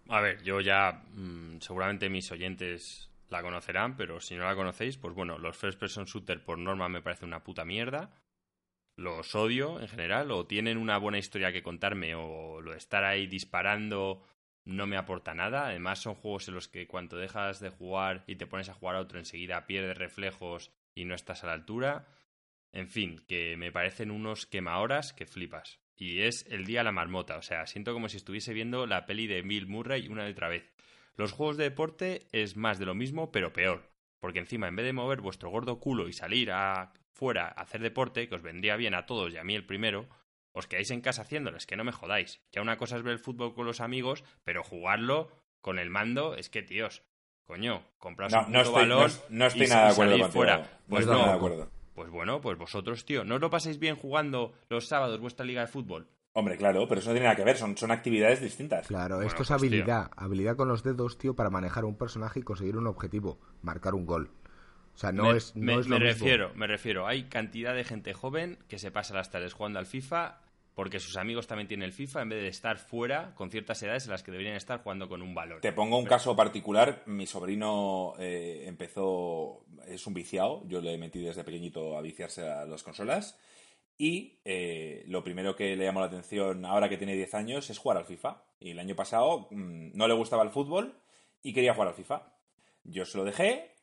A 0.09 0.19
ver, 0.19 0.43
yo 0.43 0.59
ya 0.59 1.03
mm, 1.13 1.61
seguramente 1.61 2.09
mis 2.09 2.29
oyentes 2.33 3.09
la 3.29 3.41
conocerán, 3.41 3.95
pero 3.95 4.19
si 4.19 4.35
no 4.35 4.43
la 4.43 4.55
conocéis, 4.55 4.97
pues 4.97 5.15
bueno, 5.15 5.37
los 5.37 5.55
first 5.55 5.79
person 5.79 6.03
shooter 6.03 6.43
por 6.43 6.57
norma 6.57 6.89
me 6.89 7.01
parece 7.01 7.23
una 7.23 7.45
puta 7.45 7.63
mierda. 7.63 8.11
Los 8.95 9.35
odio 9.35 9.79
en 9.79 9.87
general, 9.87 10.31
o 10.31 10.45
tienen 10.47 10.77
una 10.77 10.97
buena 10.97 11.17
historia 11.17 11.51
que 11.51 11.63
contarme, 11.63 12.15
o 12.15 12.61
lo 12.61 12.73
estar 12.73 13.03
ahí 13.03 13.27
disparando 13.27 14.23
no 14.65 14.87
me 14.87 14.97
aporta 14.97 15.33
nada. 15.33 15.67
Además, 15.67 15.99
son 15.99 16.15
juegos 16.15 16.47
en 16.47 16.55
los 16.55 16.67
que 16.67 16.87
cuando 16.87 17.17
dejas 17.17 17.59
de 17.59 17.69
jugar 17.69 18.23
y 18.27 18.35
te 18.35 18.47
pones 18.47 18.69
a 18.69 18.73
jugar 18.73 18.95
a 18.95 19.01
otro, 19.01 19.19
enseguida 19.19 19.67
pierdes 19.67 19.97
reflejos 19.97 20.71
y 20.95 21.05
no 21.05 21.13
estás 21.13 21.43
a 21.43 21.47
la 21.47 21.53
altura. 21.53 22.07
En 22.71 22.89
fin, 22.89 23.23
que 23.27 23.55
me 23.57 23.71
parecen 23.71 24.11
unos 24.11 24.45
quemahoras 24.45 25.13
que 25.13 25.25
flipas 25.25 25.79
y 25.97 26.21
es 26.21 26.45
El 26.49 26.65
Día 26.65 26.83
la 26.83 26.91
Marmota. 26.91 27.37
O 27.37 27.41
sea, 27.41 27.65
siento 27.67 27.93
como 27.93 28.09
si 28.09 28.17
estuviese 28.17 28.53
viendo 28.53 28.85
la 28.85 29.05
peli 29.05 29.27
de 29.27 29.41
Bill 29.41 29.67
Murray 29.67 30.07
una 30.07 30.27
y 30.27 30.31
otra 30.31 30.49
vez. 30.49 30.73
Los 31.15 31.31
juegos 31.31 31.57
de 31.57 31.63
deporte 31.65 32.27
es 32.31 32.57
más 32.57 32.79
de 32.79 32.85
lo 32.85 32.95
mismo, 32.95 33.31
pero 33.31 33.53
peor. 33.53 33.89
Porque 34.19 34.39
encima, 34.39 34.67
en 34.67 34.75
vez 34.75 34.85
de 34.85 34.93
mover 34.93 35.21
vuestro 35.21 35.49
gordo 35.49 35.79
culo 35.79 36.09
y 36.09 36.13
salir 36.13 36.51
afuera 37.15 37.53
a 37.55 37.61
hacer 37.61 37.81
deporte, 37.81 38.27
que 38.27 38.35
os 38.35 38.41
vendría 38.41 38.75
bien 38.75 38.93
a 38.93 39.05
todos 39.05 39.33
y 39.33 39.37
a 39.37 39.43
mí 39.43 39.55
el 39.55 39.65
primero, 39.65 40.07
os 40.51 40.67
quedáis 40.67 40.91
en 40.91 41.01
casa 41.01 41.21
haciéndoles, 41.21 41.65
que 41.65 41.77
no 41.77 41.83
me 41.83 41.91
jodáis. 41.91 42.41
Ya 42.51 42.61
una 42.61 42.77
cosa 42.77 42.97
es 42.97 43.03
ver 43.03 43.13
el 43.13 43.19
fútbol 43.19 43.53
con 43.53 43.65
los 43.65 43.79
amigos, 43.79 44.23
pero 44.43 44.63
jugarlo 44.63 45.31
con 45.61 45.79
el 45.79 45.89
mando 45.89 46.35
es 46.35 46.49
que, 46.49 46.61
tíos, 46.61 47.03
coño, 47.45 47.83
compraos 47.97 48.33
un 48.33 48.45
puto 48.45 48.71
balón 48.73 49.11
no, 49.29 49.45
estoy 49.47 49.67
nada 49.67 49.85
de 49.87 49.91
acuerdo 49.91 50.29
fuera. 50.29 50.79
Pues 50.87 51.07
no, 51.07 51.25
de 51.25 51.31
acuerdo. 51.31 51.71
Pues 51.93 52.09
bueno, 52.09 52.41
pues 52.41 52.57
vosotros, 52.57 53.05
tío, 53.05 53.23
¿no 53.23 53.35
os 53.35 53.41
lo 53.41 53.49
pasáis 53.49 53.79
bien 53.79 53.95
jugando 53.95 54.53
los 54.69 54.87
sábados 54.87 55.19
vuestra 55.21 55.45
liga 55.45 55.61
de 55.61 55.67
fútbol? 55.67 56.09
Hombre, 56.33 56.57
claro, 56.57 56.85
pero 56.89 56.99
eso 56.99 57.11
no 57.11 57.13
tiene 57.13 57.27
nada 57.27 57.37
que 57.37 57.45
ver, 57.45 57.55
son, 57.55 57.77
son 57.77 57.91
actividades 57.91 58.41
distintas. 58.41 58.87
Claro, 58.87 59.21
esto 59.21 59.43
es 59.43 59.47
pues, 59.47 59.51
habilidad, 59.51 60.11
habilidad 60.17 60.57
con 60.57 60.67
los 60.67 60.83
dedos, 60.83 61.17
tío, 61.17 61.33
para 61.33 61.49
manejar 61.49 61.85
un 61.85 61.97
personaje 61.97 62.41
y 62.41 62.43
conseguir 62.43 62.75
un 62.75 62.87
objetivo, 62.87 63.39
marcar 63.61 63.95
un 63.95 64.05
gol. 64.05 64.31
O 64.95 64.97
sea, 64.97 65.11
no 65.11 65.35
es, 65.35 65.55
no 65.55 65.77
me, 65.77 65.83
me 65.83 65.99
refiero, 65.99 66.53
me 66.55 66.67
refiero, 66.67 67.05
hay 67.05 67.23
cantidad 67.23 67.75
de 67.75 67.83
gente 67.83 68.13
joven 68.13 68.57
que 68.69 68.79
se 68.79 68.91
pasa 68.91 69.13
las 69.13 69.29
tardes 69.29 69.53
jugando 69.53 69.79
al 69.79 69.85
FIFA 69.85 70.39
porque 70.75 70.99
sus 70.99 71.15
amigos 71.15 71.47
también 71.47 71.69
tienen 71.69 71.85
el 71.85 71.93
FIFA 71.93 72.21
en 72.21 72.29
vez 72.29 72.41
de 72.41 72.49
estar 72.49 72.77
fuera 72.77 73.33
con 73.33 73.49
ciertas 73.49 73.81
edades 73.81 74.05
en 74.05 74.11
las 74.11 74.23
que 74.23 74.31
deberían 74.31 74.57
estar 74.57 74.83
jugando 74.83 75.07
con 75.07 75.21
un 75.21 75.33
balón. 75.33 75.61
Te 75.61 75.71
pongo 75.71 75.97
un 75.97 76.05
caso 76.05 76.35
particular. 76.35 77.01
Mi 77.05 77.25
sobrino 77.25 78.13
eh, 78.19 78.65
empezó, 78.67 79.65
es 79.87 80.05
un 80.05 80.13
viciado, 80.13 80.63
yo 80.67 80.81
le 80.81 80.97
metí 80.97 81.21
desde 81.21 81.45
pequeñito 81.45 81.97
a 81.97 82.01
viciarse 82.01 82.47
a 82.47 82.65
las 82.65 82.83
consolas. 82.83 83.39
Y 83.97 84.41
eh, 84.43 85.05
lo 85.07 85.23
primero 85.23 85.55
que 85.55 85.77
le 85.77 85.85
llamó 85.85 86.01
la 86.01 86.07
atención 86.07 86.65
ahora 86.65 86.89
que 86.89 86.97
tiene 86.97 87.15
10 87.15 87.33
años 87.35 87.69
es 87.69 87.77
jugar 87.77 87.97
al 87.97 88.05
FIFA. 88.05 88.43
Y 88.59 88.71
el 88.71 88.79
año 88.79 88.95
pasado 88.95 89.47
mm, 89.51 89.91
no 89.95 90.09
le 90.09 90.13
gustaba 90.13 90.43
el 90.43 90.49
fútbol 90.49 90.99
y 91.41 91.53
quería 91.53 91.73
jugar 91.73 91.87
al 91.87 91.95
FIFA. 91.95 92.33
Yo 92.83 93.05
se 93.05 93.17
lo 93.17 93.23
dejé, 93.23 93.74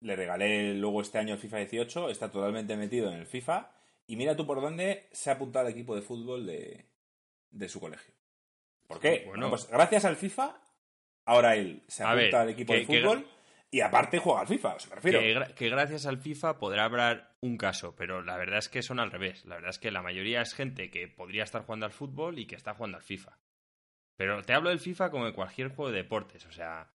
le 0.00 0.16
regalé 0.16 0.74
luego 0.74 1.00
este 1.00 1.18
año 1.18 1.34
el 1.34 1.40
FIFA 1.40 1.58
18, 1.58 2.10
está 2.10 2.30
totalmente 2.30 2.76
metido 2.76 3.10
en 3.10 3.18
el 3.18 3.26
FIFA 3.26 3.70
y 4.06 4.16
mira 4.16 4.36
tú 4.36 4.46
por 4.46 4.60
dónde 4.60 5.08
se 5.12 5.30
ha 5.30 5.34
apuntado 5.34 5.66
al 5.66 5.72
equipo 5.72 5.94
de 5.94 6.02
fútbol 6.02 6.46
de, 6.46 6.86
de 7.50 7.68
su 7.68 7.80
colegio. 7.80 8.14
¿Por 8.86 9.00
qué? 9.00 9.24
Bueno, 9.26 9.50
pues 9.50 9.68
gracias 9.68 10.04
al 10.04 10.16
FIFA, 10.16 10.56
ahora 11.26 11.56
él 11.56 11.82
se 11.88 12.04
apunta 12.04 12.40
al 12.40 12.50
equipo 12.50 12.72
de 12.72 12.86
fútbol 12.86 13.26
y 13.70 13.82
aparte 13.82 14.18
juega 14.18 14.40
al 14.40 14.46
FIFA, 14.46 14.76
me 14.88 14.94
refiero. 14.94 15.54
Que, 15.54 15.68
gracias 15.68 16.06
al 16.06 16.18
FIFA 16.18 16.58
podrá 16.58 16.84
hablar 16.84 17.34
un 17.40 17.58
caso, 17.58 17.94
pero 17.94 18.22
la 18.22 18.38
verdad 18.38 18.60
es 18.60 18.70
que 18.70 18.82
son 18.82 18.98
al 18.98 19.10
revés. 19.10 19.44
La 19.44 19.56
verdad 19.56 19.70
es 19.70 19.78
que 19.78 19.90
la 19.90 20.00
mayoría 20.00 20.40
es 20.40 20.54
gente 20.54 20.90
que 20.90 21.06
podría 21.06 21.44
estar 21.44 21.64
jugando 21.64 21.84
al 21.84 21.92
fútbol 21.92 22.38
y 22.38 22.46
que 22.46 22.56
está 22.56 22.72
jugando 22.72 22.96
al 22.96 23.02
FIFA. 23.02 23.38
Pero 24.16 24.42
te 24.42 24.54
hablo 24.54 24.70
del 24.70 24.80
FIFA 24.80 25.10
como 25.10 25.26
de 25.26 25.34
cualquier 25.34 25.68
juego 25.68 25.90
de 25.90 25.98
deportes, 25.98 26.46
o 26.46 26.52
sea, 26.52 26.90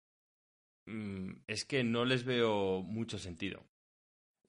es 1.48 1.66
que 1.66 1.84
no 1.84 2.06
les 2.06 2.24
veo 2.24 2.82
mucho 2.82 3.18
sentido. 3.18 3.66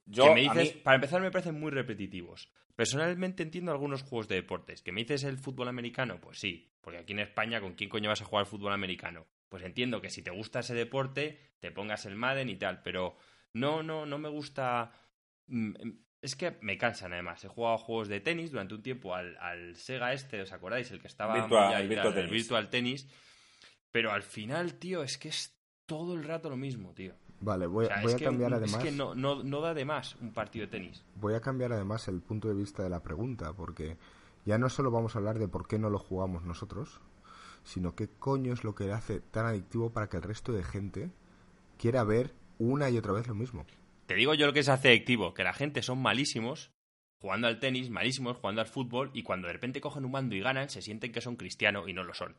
Yo, 0.06 0.34
me 0.34 0.42
dices, 0.42 0.72
Para 0.72 0.96
empezar, 0.96 1.20
me 1.20 1.30
parecen 1.30 1.58
muy 1.58 1.70
repetitivos. 1.70 2.50
Personalmente 2.76 3.42
entiendo 3.42 3.72
algunos 3.72 4.02
juegos 4.02 4.28
de 4.28 4.34
deportes. 4.34 4.82
¿Que 4.82 4.92
me 4.92 5.02
dices 5.02 5.24
el 5.24 5.38
fútbol 5.38 5.68
americano? 5.68 6.20
Pues 6.20 6.38
sí, 6.38 6.72
porque 6.80 6.98
aquí 6.98 7.12
en 7.12 7.20
España, 7.20 7.60
¿con 7.60 7.74
quién 7.74 7.88
coño 7.88 8.10
vas 8.10 8.20
a 8.20 8.24
jugar 8.24 8.44
al 8.44 8.50
fútbol 8.50 8.72
americano? 8.72 9.26
Pues 9.48 9.62
entiendo 9.62 10.00
que 10.00 10.10
si 10.10 10.22
te 10.22 10.30
gusta 10.30 10.60
ese 10.60 10.74
deporte, 10.74 11.38
te 11.60 11.70
pongas 11.70 12.04
el 12.06 12.16
Madden 12.16 12.48
y 12.48 12.56
tal, 12.56 12.82
pero 12.82 13.16
no, 13.52 13.82
no, 13.82 14.04
no 14.04 14.18
me 14.18 14.28
gusta. 14.28 14.92
Mm, 15.46 15.74
em, 15.78 16.04
es 16.20 16.34
que 16.36 16.56
me 16.62 16.76
cansan 16.76 17.12
además. 17.12 17.44
He 17.44 17.48
jugado 17.48 17.78
juegos 17.78 18.08
de 18.08 18.20
tenis 18.20 18.50
durante 18.50 18.74
un 18.74 18.82
tiempo 18.82 19.14
al, 19.14 19.36
al 19.36 19.76
Sega 19.76 20.12
este, 20.12 20.40
¿os 20.42 20.52
acordáis? 20.52 20.90
El 20.90 21.00
que 21.00 21.06
estaba 21.06 21.34
virtual, 21.34 21.82
el, 21.82 22.28
virtual, 22.28 22.70
tenis. 22.70 23.06
Pero 23.90 24.10
al 24.10 24.22
final, 24.22 24.74
tío, 24.74 25.02
es 25.02 25.18
que 25.18 25.28
es 25.28 25.54
todo 25.86 26.14
el 26.14 26.24
rato 26.24 26.50
lo 26.50 26.56
mismo, 26.56 26.92
tío. 26.94 27.14
Vale, 27.40 27.66
voy, 27.66 27.88
voy 28.02 28.12
a 28.12 28.18
cambiar 28.18 28.54
además. 28.54 28.76
Es 28.76 28.84
que 28.84 28.92
no, 28.92 29.14
no, 29.14 29.42
no 29.42 29.60
da 29.60 29.74
de 29.74 29.84
más 29.84 30.16
un 30.16 30.32
partido 30.32 30.66
de 30.66 30.70
tenis. 30.70 31.04
Voy 31.16 31.34
a 31.34 31.40
cambiar 31.40 31.72
además 31.72 32.08
el 32.08 32.20
punto 32.22 32.48
de 32.48 32.54
vista 32.54 32.82
de 32.82 32.90
la 32.90 33.02
pregunta, 33.02 33.52
porque 33.52 33.98
ya 34.44 34.58
no 34.58 34.68
solo 34.68 34.90
vamos 34.90 35.14
a 35.14 35.18
hablar 35.18 35.38
de 35.38 35.48
por 35.48 35.66
qué 35.66 35.78
no 35.78 35.90
lo 35.90 35.98
jugamos 35.98 36.44
nosotros, 36.44 37.00
sino 37.64 37.94
qué 37.94 38.08
coño 38.08 38.52
es 38.52 38.64
lo 38.64 38.74
que 38.74 38.84
le 38.84 38.92
hace 38.92 39.20
tan 39.20 39.46
adictivo 39.46 39.90
para 39.90 40.08
que 40.08 40.16
el 40.16 40.22
resto 40.22 40.52
de 40.52 40.62
gente 40.62 41.10
quiera 41.76 42.04
ver 42.04 42.34
una 42.58 42.88
y 42.90 42.96
otra 42.96 43.12
vez 43.12 43.26
lo 43.26 43.34
mismo. 43.34 43.66
Te 44.06 44.14
digo 44.14 44.34
yo 44.34 44.46
lo 44.46 44.52
que 44.52 44.62
se 44.62 44.70
hace 44.70 44.88
adictivo, 44.88 45.34
que 45.34 45.44
la 45.44 45.54
gente 45.54 45.82
son 45.82 46.00
malísimos 46.00 46.72
jugando 47.20 47.46
al 47.46 47.58
tenis, 47.58 47.88
malísimos 47.88 48.36
jugando 48.36 48.60
al 48.60 48.66
fútbol, 48.66 49.10
y 49.14 49.22
cuando 49.22 49.46
de 49.46 49.54
repente 49.54 49.80
cogen 49.80 50.04
un 50.04 50.10
mando 50.10 50.34
y 50.34 50.40
ganan, 50.40 50.68
se 50.68 50.82
sienten 50.82 51.10
que 51.10 51.22
son 51.22 51.36
cristianos 51.36 51.88
y 51.88 51.94
no 51.94 52.04
lo 52.04 52.12
son. 52.12 52.36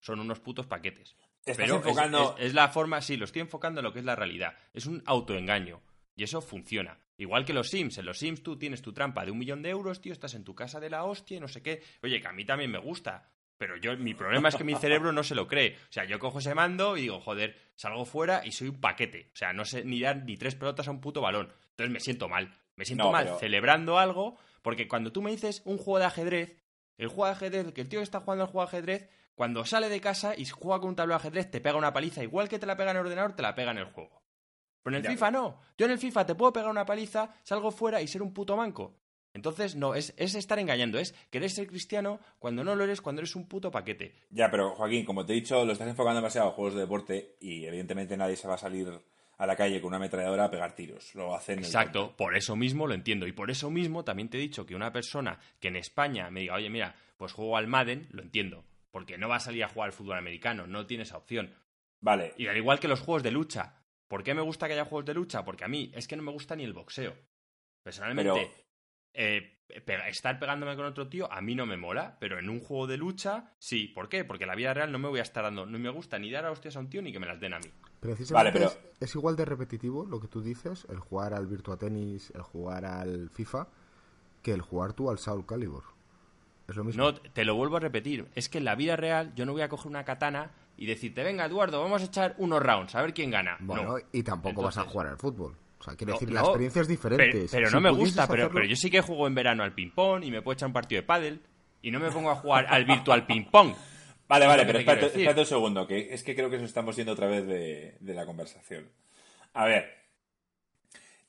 Son 0.00 0.20
unos 0.20 0.38
putos 0.38 0.66
paquetes. 0.66 1.16
Pero 1.44 1.76
enfocando... 1.76 2.36
es, 2.38 2.54
la 2.54 2.68
forma, 2.68 3.00
sí, 3.00 3.16
lo 3.16 3.24
estoy 3.24 3.40
enfocando 3.40 3.80
en 3.80 3.84
lo 3.84 3.92
que 3.92 4.00
es 4.00 4.04
la 4.04 4.16
realidad. 4.16 4.54
Es 4.72 4.86
un 4.86 5.02
autoengaño. 5.06 5.80
Y 6.14 6.24
eso 6.24 6.40
funciona. 6.40 6.98
Igual 7.16 7.44
que 7.44 7.52
los 7.52 7.68
Sims. 7.68 7.98
En 7.98 8.06
los 8.06 8.18
Sims 8.18 8.42
tú 8.42 8.58
tienes 8.58 8.82
tu 8.82 8.92
trampa 8.92 9.24
de 9.24 9.30
un 9.30 9.38
millón 9.38 9.62
de 9.62 9.70
euros, 9.70 10.00
tío, 10.00 10.12
estás 10.12 10.34
en 10.34 10.44
tu 10.44 10.54
casa 10.54 10.80
de 10.80 10.90
la 10.90 11.04
hostia 11.04 11.36
y 11.36 11.40
no 11.40 11.48
sé 11.48 11.62
qué. 11.62 11.82
Oye, 12.02 12.20
que 12.20 12.28
a 12.28 12.32
mí 12.32 12.44
también 12.44 12.70
me 12.70 12.78
gusta. 12.78 13.30
Pero 13.56 13.76
yo, 13.76 13.96
mi 13.96 14.14
problema 14.14 14.48
es 14.48 14.54
que 14.54 14.62
mi 14.62 14.76
cerebro 14.76 15.12
no 15.12 15.24
se 15.24 15.34
lo 15.34 15.48
cree. 15.48 15.76
O 15.88 15.92
sea, 15.92 16.04
yo 16.04 16.18
cojo 16.20 16.38
ese 16.38 16.54
mando 16.54 16.96
y 16.96 17.02
digo, 17.02 17.20
joder, 17.20 17.56
salgo 17.74 18.04
fuera 18.04 18.42
y 18.44 18.52
soy 18.52 18.68
un 18.68 18.80
paquete. 18.80 19.30
O 19.32 19.36
sea, 19.36 19.52
no 19.52 19.64
sé 19.64 19.84
ni 19.84 20.00
dar 20.00 20.24
ni 20.24 20.36
tres 20.36 20.54
pelotas 20.54 20.86
a 20.86 20.92
un 20.92 21.00
puto 21.00 21.20
balón. 21.20 21.52
Entonces 21.70 21.92
me 21.92 22.00
siento 22.00 22.28
mal. 22.28 22.56
Me 22.76 22.84
siento 22.84 23.10
mal 23.10 23.36
celebrando 23.40 23.98
algo, 23.98 24.38
porque 24.62 24.86
cuando 24.86 25.10
tú 25.10 25.20
me 25.20 25.32
dices 25.32 25.62
un 25.64 25.78
juego 25.78 25.98
de 25.98 26.04
ajedrez, 26.04 26.62
el 26.96 27.08
juego 27.08 27.26
de 27.26 27.32
ajedrez, 27.32 27.72
que 27.72 27.80
el 27.80 27.88
tío 27.88 27.98
que 27.98 28.04
está 28.04 28.20
jugando 28.20 28.44
al 28.44 28.50
juego 28.50 28.70
de 28.70 28.76
ajedrez, 28.76 29.08
cuando 29.38 29.64
sale 29.64 29.88
de 29.88 30.00
casa 30.00 30.34
y 30.36 30.44
juega 30.46 30.80
con 30.80 30.88
un 30.88 30.96
tablero 30.96 31.16
de 31.16 31.22
ajedrez, 31.22 31.48
te 31.48 31.60
pega 31.60 31.78
una 31.78 31.92
paliza, 31.92 32.24
igual 32.24 32.48
que 32.48 32.58
te 32.58 32.66
la 32.66 32.76
pega 32.76 32.90
en 32.90 32.96
el 32.96 33.04
ordenador, 33.04 33.36
te 33.36 33.42
la 33.42 33.54
pega 33.54 33.70
en 33.70 33.78
el 33.78 33.84
juego. 33.84 34.20
Pero 34.82 34.96
en 34.96 35.04
el 35.04 35.12
FIFA 35.12 35.30
no. 35.30 35.60
Yo 35.78 35.86
en 35.86 35.92
el 35.92 36.00
FIFA 36.00 36.26
te 36.26 36.34
puedo 36.34 36.52
pegar 36.52 36.68
una 36.68 36.84
paliza, 36.84 37.36
salgo 37.44 37.70
fuera 37.70 38.02
y 38.02 38.08
ser 38.08 38.20
un 38.20 38.34
puto 38.34 38.56
manco. 38.56 38.96
Entonces, 39.32 39.76
no, 39.76 39.94
es, 39.94 40.12
es, 40.16 40.34
estar 40.34 40.58
engañando, 40.58 40.98
es 40.98 41.14
querer 41.30 41.50
ser 41.50 41.68
cristiano 41.68 42.18
cuando 42.40 42.64
no 42.64 42.74
lo 42.74 42.82
eres, 42.82 43.00
cuando 43.00 43.20
eres 43.20 43.36
un 43.36 43.46
puto 43.46 43.70
paquete. 43.70 44.12
Ya, 44.30 44.50
pero 44.50 44.74
Joaquín, 44.74 45.04
como 45.04 45.24
te 45.24 45.34
he 45.34 45.36
dicho, 45.36 45.64
lo 45.64 45.70
estás 45.70 45.86
enfocando 45.86 46.16
demasiado 46.16 46.48
a 46.48 46.52
juegos 46.54 46.74
de 46.74 46.80
deporte 46.80 47.36
y 47.40 47.64
evidentemente 47.64 48.16
nadie 48.16 48.34
se 48.34 48.48
va 48.48 48.54
a 48.54 48.58
salir 48.58 48.88
a 49.36 49.46
la 49.46 49.54
calle 49.54 49.80
con 49.80 49.90
una 49.90 49.98
ametralladora 49.98 50.46
a 50.46 50.50
pegar 50.50 50.74
tiros. 50.74 51.14
Lo 51.14 51.36
hacen. 51.36 51.60
Exacto, 51.60 52.16
por 52.16 52.36
eso 52.36 52.56
mismo 52.56 52.88
lo 52.88 52.94
entiendo. 52.94 53.28
Y 53.28 53.32
por 53.32 53.52
eso 53.52 53.70
mismo 53.70 54.02
también 54.02 54.30
te 54.30 54.36
he 54.36 54.40
dicho 54.40 54.66
que 54.66 54.74
una 54.74 54.90
persona 54.90 55.38
que 55.60 55.68
en 55.68 55.76
España 55.76 56.28
me 56.28 56.40
diga, 56.40 56.56
oye, 56.56 56.70
mira, 56.70 56.96
pues 57.16 57.32
juego 57.32 57.56
al 57.56 57.68
Madden, 57.68 58.08
lo 58.10 58.22
entiendo. 58.22 58.64
Porque 58.90 59.18
no 59.18 59.28
va 59.28 59.36
a 59.36 59.40
salir 59.40 59.64
a 59.64 59.68
jugar 59.68 59.88
al 59.88 59.92
fútbol 59.92 60.18
americano, 60.18 60.66
no 60.66 60.86
tiene 60.86 61.02
esa 61.02 61.18
opción. 61.18 61.54
Vale. 62.00 62.34
Y 62.36 62.46
al 62.46 62.56
igual 62.56 62.80
que 62.80 62.88
los 62.88 63.00
juegos 63.00 63.22
de 63.22 63.30
lucha. 63.30 63.74
¿Por 64.06 64.22
qué 64.22 64.34
me 64.34 64.40
gusta 64.40 64.66
que 64.66 64.72
haya 64.72 64.86
juegos 64.86 65.04
de 65.04 65.14
lucha? 65.14 65.44
Porque 65.44 65.64
a 65.64 65.68
mí 65.68 65.92
es 65.94 66.08
que 66.08 66.16
no 66.16 66.22
me 66.22 66.32
gusta 66.32 66.56
ni 66.56 66.64
el 66.64 66.72
boxeo. 66.72 67.14
Personalmente, 67.82 68.50
eh, 69.12 69.58
estar 70.08 70.38
pegándome 70.38 70.76
con 70.76 70.86
otro 70.86 71.08
tío 71.08 71.30
a 71.30 71.40
mí 71.40 71.54
no 71.54 71.66
me 71.66 71.76
mola, 71.76 72.16
pero 72.20 72.38
en 72.38 72.48
un 72.48 72.60
juego 72.60 72.86
de 72.86 72.96
lucha 72.96 73.54
sí. 73.58 73.88
¿Por 73.88 74.08
qué? 74.08 74.24
Porque 74.24 74.44
en 74.44 74.48
la 74.48 74.54
vida 74.54 74.72
real 74.74 74.90
no 74.90 74.98
me 74.98 75.08
voy 75.08 75.20
a 75.20 75.22
estar 75.22 75.44
dando, 75.44 75.66
no 75.66 75.78
me 75.78 75.90
gusta 75.90 76.18
ni 76.18 76.30
dar 76.30 76.46
a 76.46 76.50
hostias 76.50 76.76
a 76.76 76.80
un 76.80 76.88
tío 76.88 77.02
ni 77.02 77.12
que 77.12 77.18
me 77.18 77.26
las 77.26 77.40
den 77.40 77.54
a 77.54 77.58
mí. 77.58 77.68
Precisamente 78.00 78.32
vale, 78.32 78.52
pero... 78.52 78.94
es, 79.00 79.14
igual 79.14 79.36
de 79.36 79.44
repetitivo 79.44 80.06
lo 80.06 80.20
que 80.20 80.28
tú 80.28 80.40
dices, 80.40 80.86
el 80.88 80.98
jugar 80.98 81.34
al 81.34 81.46
Virtua 81.46 81.76
Tennis, 81.76 82.30
el 82.30 82.42
jugar 82.42 82.84
al 82.84 83.28
FIFA, 83.30 83.68
que 84.42 84.52
el 84.52 84.62
jugar 84.62 84.92
tú 84.92 85.10
al 85.10 85.18
Soul 85.18 85.44
Calibur. 85.44 85.97
Es 86.68 86.76
lo 86.76 86.84
mismo. 86.84 87.02
No, 87.02 87.14
te 87.14 87.44
lo 87.44 87.54
vuelvo 87.54 87.78
a 87.78 87.80
repetir. 87.80 88.26
Es 88.34 88.48
que 88.48 88.58
en 88.58 88.64
la 88.64 88.74
vida 88.74 88.96
real 88.96 89.32
yo 89.34 89.46
no 89.46 89.52
voy 89.52 89.62
a 89.62 89.68
coger 89.68 89.88
una 89.88 90.04
katana 90.04 90.52
y 90.76 90.86
decirte, 90.86 91.24
venga, 91.24 91.46
Eduardo, 91.46 91.80
vamos 91.80 92.02
a 92.02 92.04
echar 92.04 92.34
unos 92.38 92.62
rounds, 92.62 92.94
a 92.94 93.02
ver 93.02 93.12
quién 93.12 93.30
gana. 93.30 93.56
Bueno, 93.60 93.96
y 94.12 94.22
tampoco 94.22 94.62
vas 94.62 94.78
a 94.78 94.84
jugar 94.84 95.08
al 95.08 95.16
fútbol. 95.16 95.56
O 95.80 95.82
sea, 95.82 95.96
quiero 95.96 96.12
decir, 96.12 96.30
la 96.30 96.40
experiencia 96.40 96.82
es 96.82 96.88
diferente. 96.88 97.46
Pero, 97.50 97.70
no 97.70 97.80
me 97.80 97.90
gusta, 97.90 98.26
pero, 98.26 98.50
pero, 98.50 98.64
yo 98.64 98.76
sí 98.76 98.90
que 98.90 99.00
juego 99.00 99.26
en 99.26 99.34
verano 99.34 99.62
al 99.62 99.72
ping-pong 99.72 100.24
y 100.24 100.30
me 100.30 100.42
puedo 100.42 100.54
echar 100.54 100.66
un 100.66 100.72
partido 100.72 101.00
de 101.00 101.06
pádel 101.06 101.40
y 101.82 101.90
no 101.90 102.00
me 102.00 102.10
pongo 102.10 102.30
a 102.30 102.36
jugar 102.36 102.66
al 102.68 102.84
virtual 102.84 103.26
ping-pong. 103.26 103.74
Vale, 104.28 104.46
vale, 104.46 104.66
pero 104.66 104.78
espérate, 104.80 105.40
un 105.40 105.46
segundo, 105.46 105.86
que 105.86 106.12
es 106.12 106.22
que 106.22 106.34
creo 106.34 106.50
que 106.50 106.56
eso 106.56 106.66
estamos 106.66 106.94
yendo 106.94 107.12
otra 107.12 107.26
vez 107.26 107.46
de, 107.46 108.14
la 108.14 108.26
conversación. 108.26 108.86
A 109.54 109.64
ver, 109.64 109.97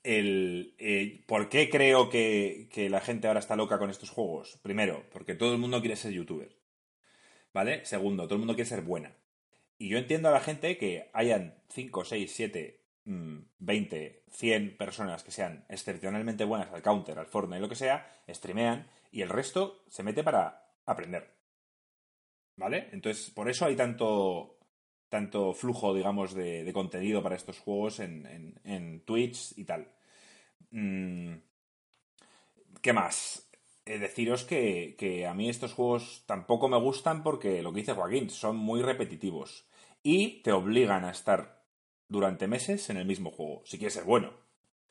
el, 0.02 0.74
eh, 0.78 1.22
¿por 1.26 1.48
qué 1.48 1.68
creo 1.68 2.08
que, 2.08 2.68
que, 2.72 2.88
la 2.90 3.00
gente 3.00 3.28
ahora 3.28 3.40
está 3.40 3.56
loca 3.56 3.78
con 3.78 3.90
estos 3.90 4.10
juegos? 4.10 4.58
Primero, 4.62 5.04
porque 5.12 5.34
todo 5.34 5.52
el 5.52 5.58
mundo 5.58 5.80
quiere 5.80 5.96
ser 5.96 6.12
youtuber. 6.12 6.56
¿Vale? 7.52 7.84
Segundo, 7.84 8.24
todo 8.24 8.34
el 8.34 8.40
mundo 8.40 8.54
quiere 8.54 8.68
ser 8.68 8.82
buena. 8.82 9.12
Y 9.78 9.88
yo 9.88 9.98
entiendo 9.98 10.28
a 10.28 10.32
la 10.32 10.40
gente 10.40 10.76
que 10.76 11.10
hayan 11.12 11.54
5, 11.68 12.04
6, 12.04 12.32
7, 12.32 12.80
20, 13.04 14.22
100 14.30 14.76
personas 14.76 15.24
que 15.24 15.30
sean 15.30 15.64
excepcionalmente 15.68 16.44
buenas 16.44 16.72
al 16.72 16.82
counter, 16.82 17.18
al 17.18 17.26
Fortnite, 17.26 17.60
lo 17.60 17.68
que 17.68 17.74
sea, 17.74 18.06
streamean 18.28 18.86
y 19.10 19.22
el 19.22 19.28
resto 19.28 19.82
se 19.88 20.02
mete 20.02 20.22
para 20.22 20.66
aprender. 20.86 21.30
¿Vale? 22.56 22.88
Entonces, 22.92 23.30
por 23.30 23.48
eso 23.48 23.64
hay 23.64 23.74
tanto, 23.74 24.58
tanto 25.10 25.52
flujo, 25.52 25.92
digamos, 25.92 26.32
de, 26.34 26.70
contenido 26.72 27.22
para 27.22 27.36
estos 27.36 27.58
juegos 27.58 28.00
en, 28.00 28.54
en, 28.64 29.00
Twitch 29.00 29.58
y 29.58 29.64
tal. 29.64 29.92
Mm, 30.70 31.34
¿Qué 32.80 32.92
más? 32.92 33.50
Eh, 33.84 33.98
deciros 33.98 34.44
que, 34.44 34.94
que, 34.96 35.26
a 35.26 35.34
mí 35.34 35.50
estos 35.50 35.74
juegos 35.74 36.22
tampoco 36.26 36.68
me 36.68 36.78
gustan 36.78 37.22
porque 37.22 37.62
lo 37.62 37.72
que 37.72 37.80
dice 37.80 37.92
Joaquín, 37.92 38.30
son 38.30 38.56
muy 38.56 38.82
repetitivos 38.82 39.66
y 40.02 40.42
te 40.42 40.52
obligan 40.52 41.04
a 41.04 41.10
estar 41.10 41.64
durante 42.08 42.46
meses 42.46 42.88
en 42.88 42.96
el 42.96 43.04
mismo 43.04 43.30
juego, 43.30 43.62
si 43.64 43.78
quieres 43.78 43.94
ser 43.94 44.04
bueno. 44.04 44.32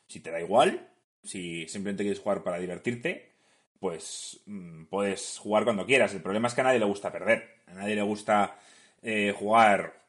Si 0.07 0.19
te 0.19 0.31
da 0.31 0.41
igual, 0.41 0.89
si 1.23 1.67
simplemente 1.67 2.03
quieres 2.03 2.21
jugar 2.21 2.43
para 2.43 2.59
divertirte, 2.59 3.31
pues 3.79 4.41
mm, 4.45 4.85
puedes 4.85 5.37
jugar 5.37 5.63
cuando 5.63 5.85
quieras. 5.85 6.13
El 6.13 6.21
problema 6.21 6.49
es 6.49 6.53
que 6.53 6.61
a 6.61 6.65
nadie 6.65 6.79
le 6.79 6.85
gusta 6.85 7.11
perder. 7.11 7.61
A 7.67 7.73
nadie 7.73 7.95
le 7.95 8.01
gusta 8.01 8.59
eh, 9.01 9.33
jugar 9.37 9.99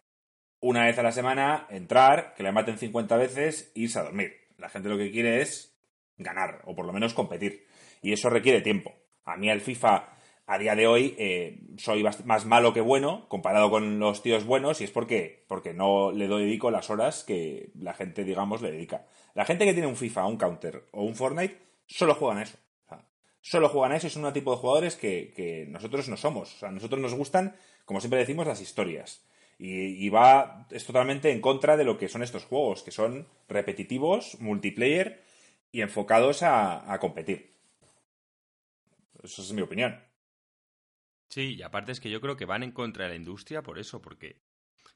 una 0.61 0.85
vez 0.85 0.99
a 0.99 1.03
la 1.03 1.13
semana, 1.13 1.67
entrar, 1.71 2.35
que 2.35 2.43
le 2.43 2.53
maten 2.53 2.79
50 2.79 3.17
veces 3.17 3.73
irse 3.75 3.99
a 3.99 4.05
dormir. 4.05 4.35
La 4.59 4.69
gente 4.69 4.89
lo 4.89 4.99
que 4.99 5.11
quiere 5.11 5.41
es 5.41 5.75
ganar, 6.19 6.63
o 6.65 6.75
por 6.75 6.87
lo 6.87 6.93
menos 6.93 7.15
competir. 7.15 7.67
Y 8.03 8.13
eso 8.13 8.31
requiere 8.31 8.61
tiempo. 8.61 8.95
A 9.25 9.37
mí 9.37 9.49
el 9.51 9.61
FIFA 9.61 10.09
a 10.47 10.59
día 10.59 10.75
de 10.75 10.89
hoy 10.89 11.15
eh, 11.17 11.61
soy 11.77 12.03
más 12.25 12.45
malo 12.45 12.73
que 12.73 12.81
bueno 12.81 13.29
comparado 13.29 13.71
con 13.71 14.01
los 14.01 14.21
tíos 14.21 14.45
buenos 14.45 14.81
y 14.81 14.85
es 14.85 14.91
porque, 14.91 15.45
porque 15.47 15.73
no 15.73 16.11
le 16.11 16.27
dedico 16.27 16.73
las 16.73 16.91
horas 16.91 17.23
que 17.23 17.71
la 17.79 17.95
gente, 17.95 18.25
digamos, 18.25 18.61
le 18.61 18.73
dedica. 18.73 19.07
La 19.35 19.45
gente 19.45 19.65
que 19.65 19.75
tiene 19.75 19.87
un 19.87 19.95
FIFA, 19.95 20.27
un 20.27 20.37
Counter 20.37 20.87
o 20.91 21.05
un 21.05 21.15
Fortnite 21.15 21.57
solo 21.87 22.17
juegan 22.17 22.39
a 22.39 22.43
eso. 22.43 22.59
solo 23.41 23.69
juegan 23.69 23.93
a 23.93 23.97
eso 23.97 24.09
y 24.09 24.11
son 24.11 24.25
un 24.25 24.33
tipo 24.33 24.51
de 24.51 24.57
jugadores 24.57 24.97
que, 24.97 25.67
nosotros 25.69 26.09
no 26.09 26.17
somos. 26.17 26.53
O 26.57 26.59
sea, 26.59 26.69
a 26.69 26.73
nosotros 26.73 27.01
nos 27.01 27.15
gustan, 27.15 27.55
como 27.85 28.01
siempre 28.01 28.19
decimos, 28.19 28.45
las 28.45 28.61
historias. 28.61 29.25
Y, 29.63 30.09
va, 30.09 30.67
es 30.71 30.87
totalmente 30.87 31.31
en 31.31 31.43
contra 31.43 31.77
de 31.77 31.85
lo 31.85 31.99
que 31.99 32.09
son 32.09 32.23
estos 32.23 32.47
juegos, 32.47 32.83
que 32.83 32.91
son 32.91 33.27
repetitivos, 33.47 34.41
multiplayer 34.41 35.23
y 35.71 35.83
enfocados 35.83 36.43
a 36.43 36.97
competir. 36.99 37.51
Eso 39.23 39.43
es 39.43 39.53
mi 39.53 39.61
opinión. 39.61 40.01
Sí, 41.29 41.55
y 41.55 41.63
aparte 41.63 41.93
es 41.93 42.01
que 42.01 42.11
yo 42.11 42.21
creo 42.21 42.37
que 42.37 42.45
van 42.45 42.63
en 42.63 42.73
contra 42.73 43.05
de 43.05 43.11
la 43.11 43.17
industria 43.17 43.63
por 43.63 43.79
eso, 43.79 44.03
porque 44.03 44.41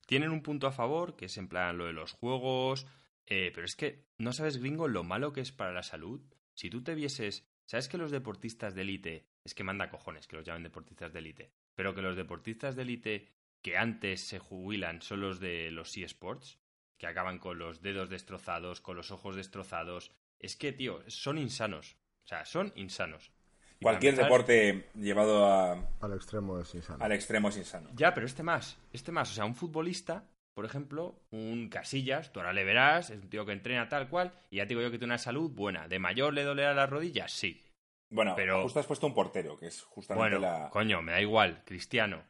tienen 0.06 0.30
un 0.30 0.42
punto 0.42 0.66
a 0.66 0.72
favor, 0.72 1.16
que 1.16 1.26
es 1.26 1.36
en 1.38 1.48
plan 1.48 1.78
lo 1.78 1.86
de 1.86 1.92
los 1.92 2.12
juegos, 2.12 2.86
eh, 3.26 3.52
pero 3.54 3.64
es 3.64 3.76
que 3.76 4.06
no 4.18 4.32
sabes, 4.32 4.58
gringo, 4.58 4.88
lo 4.88 5.04
malo 5.04 5.32
que 5.32 5.40
es 5.40 5.52
para 5.52 5.72
la 5.72 5.82
salud. 5.82 6.20
Si 6.54 6.70
tú 6.70 6.82
te 6.82 6.94
vieses, 6.94 7.46
¿sabes 7.66 7.88
que 7.88 7.98
los 7.98 8.10
deportistas 8.10 8.74
de 8.74 8.82
élite, 8.82 9.26
es 9.44 9.54
que 9.54 9.64
manda 9.64 9.90
cojones 9.90 10.26
que 10.26 10.36
los 10.36 10.44
llamen 10.44 10.64
deportistas 10.64 11.12
de 11.12 11.18
élite, 11.20 11.52
pero 11.74 11.94
que 11.94 12.02
los 12.02 12.16
deportistas 12.16 12.74
de 12.74 12.82
élite 12.82 13.28
que 13.64 13.78
antes 13.78 14.20
se 14.20 14.38
jubilan 14.38 15.00
son 15.00 15.22
los 15.22 15.40
de 15.40 15.70
los 15.70 15.96
eSports, 15.96 16.58
que 16.98 17.06
acaban 17.06 17.38
con 17.38 17.58
los 17.58 17.80
dedos 17.80 18.10
destrozados, 18.10 18.82
con 18.82 18.94
los 18.94 19.10
ojos 19.10 19.36
destrozados, 19.36 20.12
es 20.38 20.54
que, 20.54 20.72
tío, 20.72 21.02
son 21.08 21.38
insanos. 21.38 21.96
O 22.24 22.28
sea, 22.28 22.44
son 22.44 22.72
insanos. 22.76 23.32
Cualquier 23.80 24.16
deporte 24.16 24.90
llevado 24.94 25.46
a... 25.46 25.72
al 26.00 26.12
extremo 26.12 26.60
es 26.60 26.74
insano. 26.74 27.02
Al 27.02 27.12
extremo 27.12 27.48
es 27.48 27.56
insano. 27.56 27.90
Ya, 27.94 28.12
pero 28.12 28.26
este 28.26 28.42
más, 28.42 28.78
este 28.92 29.12
más. 29.12 29.30
O 29.30 29.34
sea, 29.34 29.46
un 29.46 29.54
futbolista, 29.54 30.28
por 30.54 30.66
ejemplo, 30.66 31.22
un 31.30 31.70
Casillas, 31.70 32.32
tú 32.32 32.40
ahora 32.40 32.52
le 32.52 32.64
verás, 32.64 33.08
es 33.08 33.22
un 33.22 33.30
tío 33.30 33.46
que 33.46 33.52
entrena 33.52 33.88
tal 33.88 34.10
cual, 34.10 34.32
y 34.50 34.56
ya 34.56 34.64
te 34.64 34.68
digo 34.70 34.82
yo 34.82 34.90
que 34.90 34.98
tiene 34.98 35.12
una 35.12 35.18
salud 35.18 35.50
buena. 35.50 35.88
¿De 35.88 35.98
mayor 35.98 36.34
le 36.34 36.44
dolerá 36.44 36.74
las 36.74 36.90
rodillas? 36.90 37.32
Sí. 37.32 37.62
Bueno, 38.10 38.34
pero 38.36 38.62
justo 38.62 38.80
has 38.80 38.86
puesto 38.86 39.06
un 39.06 39.14
portero, 39.14 39.58
que 39.58 39.68
es 39.68 39.82
justamente 39.82 40.36
bueno, 40.36 40.68
coño, 40.70 41.00
me 41.00 41.12
da 41.12 41.20
igual, 41.20 41.62
Cristiano, 41.64 42.22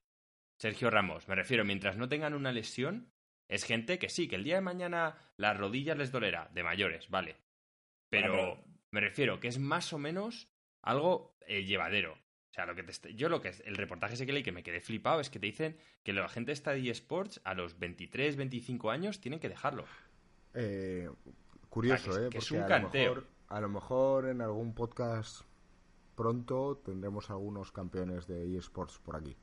Sergio 0.56 0.90
Ramos, 0.90 1.28
me 1.28 1.34
refiero, 1.34 1.64
mientras 1.64 1.96
no 1.96 2.08
tengan 2.08 2.34
una 2.34 2.52
lesión, 2.52 3.12
es 3.48 3.64
gente 3.64 3.98
que 3.98 4.08
sí, 4.08 4.28
que 4.28 4.36
el 4.36 4.44
día 4.44 4.56
de 4.56 4.60
mañana 4.60 5.16
las 5.36 5.56
rodillas 5.56 5.96
les 5.96 6.12
dolerá, 6.12 6.50
de 6.52 6.62
mayores, 6.62 7.08
vale. 7.10 7.36
pero... 8.08 8.64
me 8.90 9.00
refiero 9.00 9.40
que 9.40 9.48
es 9.48 9.58
más 9.58 9.92
o 9.92 9.98
menos 9.98 10.48
algo 10.82 11.36
eh, 11.46 11.64
llevadero. 11.64 12.12
O 12.12 12.54
sea, 12.54 12.66
lo 12.66 12.76
que 12.76 12.84
te, 12.84 13.14
yo 13.14 13.28
lo 13.28 13.40
que 13.40 13.52
el 13.64 13.74
reportaje 13.74 14.14
ese 14.14 14.26
que 14.26 14.32
leí 14.32 14.44
que 14.44 14.52
me 14.52 14.62
quedé 14.62 14.80
flipado 14.80 15.20
es 15.20 15.28
que 15.28 15.40
te 15.40 15.46
dicen 15.46 15.76
que 16.04 16.12
la 16.12 16.28
gente 16.28 16.52
está 16.52 16.70
de 16.70 16.88
eSports 16.88 17.40
a 17.42 17.54
los 17.54 17.80
23, 17.80 18.36
25 18.36 18.90
años 18.92 19.20
tienen 19.20 19.40
que 19.40 19.48
dejarlo. 19.48 19.84
Eh, 20.54 21.10
curioso, 21.68 22.16
¿eh? 22.24 22.30
Que 22.30 22.38
es 22.38 22.50
un 22.52 22.62
a 22.62 22.78
Lo 22.78 22.88
mejor, 22.88 23.26
a 23.48 23.60
lo 23.60 23.68
mejor 23.68 24.28
en 24.28 24.40
algún 24.40 24.72
podcast 24.72 25.42
pronto 26.14 26.80
tendremos 26.84 27.28
algunos 27.30 27.72
campeones 27.72 28.28
de 28.28 28.56
eSports 28.56 29.00
por 29.00 29.16
aquí. 29.16 29.36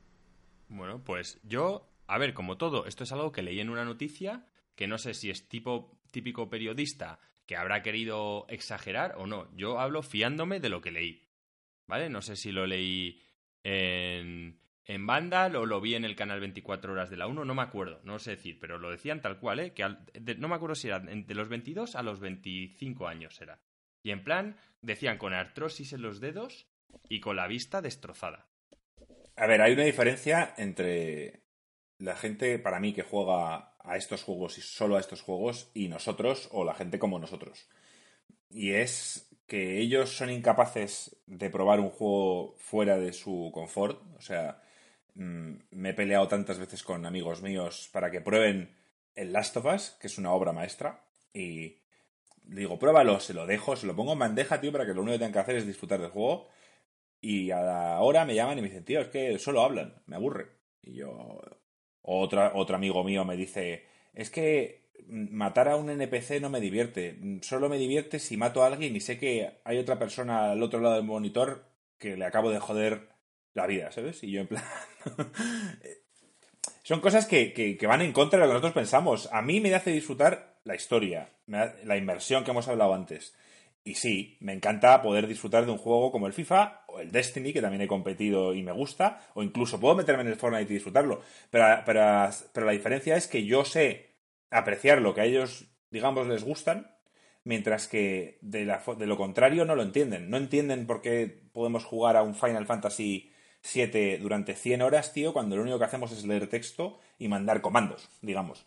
Bueno, 0.72 1.04
pues 1.04 1.38
yo, 1.42 1.86
a 2.06 2.16
ver, 2.16 2.32
como 2.32 2.56
todo, 2.56 2.86
esto 2.86 3.04
es 3.04 3.12
algo 3.12 3.30
que 3.30 3.42
leí 3.42 3.60
en 3.60 3.68
una 3.68 3.84
noticia 3.84 4.46
que 4.74 4.86
no 4.86 4.96
sé 4.96 5.12
si 5.12 5.28
es 5.28 5.46
tipo 5.46 6.00
típico 6.10 6.48
periodista 6.48 7.18
que 7.46 7.56
habrá 7.56 7.82
querido 7.82 8.46
exagerar 8.48 9.14
o 9.18 9.26
no. 9.26 9.54
Yo 9.54 9.78
hablo 9.78 10.02
fiándome 10.02 10.60
de 10.60 10.70
lo 10.70 10.80
que 10.80 10.90
leí. 10.90 11.28
¿Vale? 11.86 12.08
No 12.08 12.22
sé 12.22 12.36
si 12.36 12.52
lo 12.52 12.66
leí 12.66 13.20
en, 13.62 14.60
en 14.86 15.06
Vandal 15.06 15.56
o 15.56 15.66
lo 15.66 15.80
vi 15.82 15.94
en 15.94 16.06
el 16.06 16.16
canal 16.16 16.40
24 16.40 16.92
horas 16.92 17.10
de 17.10 17.18
la 17.18 17.26
1, 17.26 17.44
no 17.44 17.54
me 17.54 17.62
acuerdo, 17.62 18.00
no 18.04 18.18
sé 18.18 18.30
decir, 18.30 18.58
pero 18.58 18.78
lo 18.78 18.90
decían 18.90 19.20
tal 19.20 19.38
cual, 19.38 19.60
¿eh? 19.60 19.74
Que 19.74 19.84
no 20.38 20.48
me 20.48 20.54
acuerdo 20.54 20.74
si 20.74 20.88
era 20.88 21.00
de 21.00 21.34
los 21.34 21.48
22 21.50 21.96
a 21.96 22.02
los 22.02 22.20
25 22.20 23.08
años 23.08 23.38
era. 23.42 23.60
Y 24.02 24.10
en 24.10 24.24
plan, 24.24 24.56
decían 24.80 25.18
con 25.18 25.34
artrosis 25.34 25.92
en 25.92 26.00
los 26.00 26.20
dedos 26.20 26.66
y 27.10 27.20
con 27.20 27.36
la 27.36 27.46
vista 27.46 27.82
destrozada. 27.82 28.51
A 29.36 29.46
ver, 29.46 29.62
hay 29.62 29.72
una 29.72 29.84
diferencia 29.84 30.54
entre 30.56 31.42
la 31.98 32.16
gente, 32.16 32.58
para 32.58 32.80
mí, 32.80 32.92
que 32.92 33.02
juega 33.02 33.74
a 33.78 33.96
estos 33.96 34.22
juegos 34.22 34.58
y 34.58 34.60
solo 34.60 34.96
a 34.96 35.00
estos 35.00 35.22
juegos, 35.22 35.70
y 35.74 35.88
nosotros, 35.88 36.48
o 36.52 36.64
la 36.64 36.74
gente 36.74 36.98
como 36.98 37.18
nosotros. 37.18 37.68
Y 38.50 38.72
es 38.72 39.28
que 39.46 39.78
ellos 39.78 40.16
son 40.16 40.30
incapaces 40.30 41.16
de 41.26 41.50
probar 41.50 41.80
un 41.80 41.90
juego 41.90 42.54
fuera 42.58 42.98
de 42.98 43.12
su 43.12 43.50
confort. 43.52 44.00
O 44.16 44.20
sea, 44.20 44.62
mm, 45.14 45.52
me 45.70 45.90
he 45.90 45.94
peleado 45.94 46.28
tantas 46.28 46.58
veces 46.58 46.82
con 46.82 47.06
amigos 47.06 47.42
míos 47.42 47.88
para 47.92 48.10
que 48.10 48.20
prueben 48.20 48.74
el 49.14 49.32
Last 49.32 49.56
of 49.56 49.66
Us, 49.66 49.90
que 50.00 50.06
es 50.06 50.18
una 50.18 50.32
obra 50.32 50.52
maestra, 50.52 51.04
y 51.34 51.78
digo, 52.44 52.78
pruébalo, 52.78 53.20
se 53.20 53.34
lo 53.34 53.46
dejo, 53.46 53.76
se 53.76 53.86
lo 53.86 53.96
pongo 53.96 54.14
en 54.14 54.18
bandeja, 54.20 54.60
tío, 54.60 54.72
para 54.72 54.86
que 54.86 54.94
lo 54.94 55.02
único 55.02 55.14
que 55.14 55.18
tengan 55.18 55.32
que 55.32 55.38
hacer 55.38 55.56
es 55.56 55.66
disfrutar 55.66 56.00
del 56.00 56.10
juego. 56.10 56.48
Y 57.24 57.52
a 57.52 57.62
la 57.62 58.00
hora 58.00 58.24
me 58.24 58.34
llaman 58.34 58.58
y 58.58 58.62
me 58.62 58.68
dicen, 58.68 58.84
tío, 58.84 59.00
es 59.00 59.08
que 59.08 59.38
solo 59.38 59.62
hablan, 59.62 59.94
me 60.06 60.16
aburre. 60.16 60.48
Y 60.82 60.94
yo, 60.94 61.40
otra, 62.02 62.50
otro 62.56 62.74
amigo 62.74 63.04
mío 63.04 63.24
me 63.24 63.36
dice, 63.36 63.86
es 64.12 64.28
que 64.28 64.90
matar 65.06 65.68
a 65.68 65.76
un 65.76 65.88
NPC 65.88 66.40
no 66.40 66.50
me 66.50 66.60
divierte. 66.60 67.16
Solo 67.42 67.68
me 67.68 67.78
divierte 67.78 68.18
si 68.18 68.36
mato 68.36 68.64
a 68.64 68.66
alguien 68.66 68.96
y 68.96 69.00
sé 69.00 69.18
que 69.18 69.60
hay 69.64 69.78
otra 69.78 70.00
persona 70.00 70.50
al 70.50 70.62
otro 70.64 70.80
lado 70.80 70.96
del 70.96 71.04
monitor 71.04 71.64
que 71.96 72.16
le 72.16 72.24
acabo 72.24 72.50
de 72.50 72.58
joder 72.58 73.10
la 73.54 73.68
vida, 73.68 73.92
¿sabes? 73.92 74.24
Y 74.24 74.32
yo 74.32 74.40
en 74.40 74.48
plan... 74.48 74.64
Son 76.82 77.00
cosas 77.00 77.26
que, 77.26 77.52
que, 77.52 77.86
van 77.86 78.00
en 78.02 78.12
contra 78.12 78.40
de 78.40 78.44
lo 78.44 78.50
que 78.50 78.54
nosotros 78.54 78.74
pensamos. 78.74 79.28
A 79.32 79.42
mí 79.42 79.60
me 79.60 79.72
hace 79.72 79.92
disfrutar 79.92 80.58
la 80.64 80.74
historia, 80.74 81.30
la 81.46 81.96
inversión 81.96 82.42
que 82.42 82.50
hemos 82.50 82.66
hablado 82.66 82.92
antes. 82.92 83.36
Y 83.84 83.94
sí, 83.94 84.36
me 84.40 84.52
encanta 84.52 85.00
poder 85.02 85.26
disfrutar 85.26 85.64
de 85.64 85.72
un 85.72 85.78
juego 85.78 86.10
como 86.10 86.26
el 86.26 86.32
FIFA 86.32 86.81
el 87.00 87.10
Destiny, 87.10 87.52
que 87.52 87.62
también 87.62 87.82
he 87.82 87.86
competido 87.86 88.54
y 88.54 88.62
me 88.62 88.72
gusta, 88.72 89.20
o 89.34 89.42
incluso 89.42 89.80
puedo 89.80 89.94
meterme 89.94 90.22
en 90.22 90.28
el 90.28 90.36
Fortnite 90.36 90.70
y 90.70 90.74
disfrutarlo. 90.74 91.20
Pero, 91.50 91.82
pero, 91.84 92.66
la 92.66 92.72
diferencia 92.72 93.16
es 93.16 93.26
que 93.26 93.44
yo 93.44 93.64
sé 93.64 94.16
apreciar 94.50 95.00
lo 95.00 95.14
que 95.14 95.22
a 95.22 95.24
ellos, 95.24 95.66
digamos, 95.90 96.26
les 96.26 96.44
gustan, 96.44 96.96
mientras 97.44 97.88
que 97.88 98.38
de, 98.42 98.64
lo 98.64 99.16
contrario 99.16 99.64
no 99.64 99.74
lo 99.74 99.82
entienden. 99.82 100.30
No 100.30 100.36
entienden 100.36 100.86
por 100.86 101.00
qué 101.00 101.42
podemos 101.52 101.84
jugar 101.84 102.16
a 102.16 102.22
un 102.22 102.34
Final 102.34 102.66
Fantasy 102.66 103.32
VII 103.74 104.18
durante 104.18 104.54
100 104.54 104.82
horas, 104.82 105.12
tío, 105.12 105.32
cuando 105.32 105.56
lo 105.56 105.62
único 105.62 105.78
que 105.78 105.84
hacemos 105.84 106.12
es 106.12 106.24
leer 106.24 106.48
texto 106.48 106.98
y 107.18 107.28
mandar 107.28 107.60
comandos, 107.60 108.08
digamos. 108.20 108.66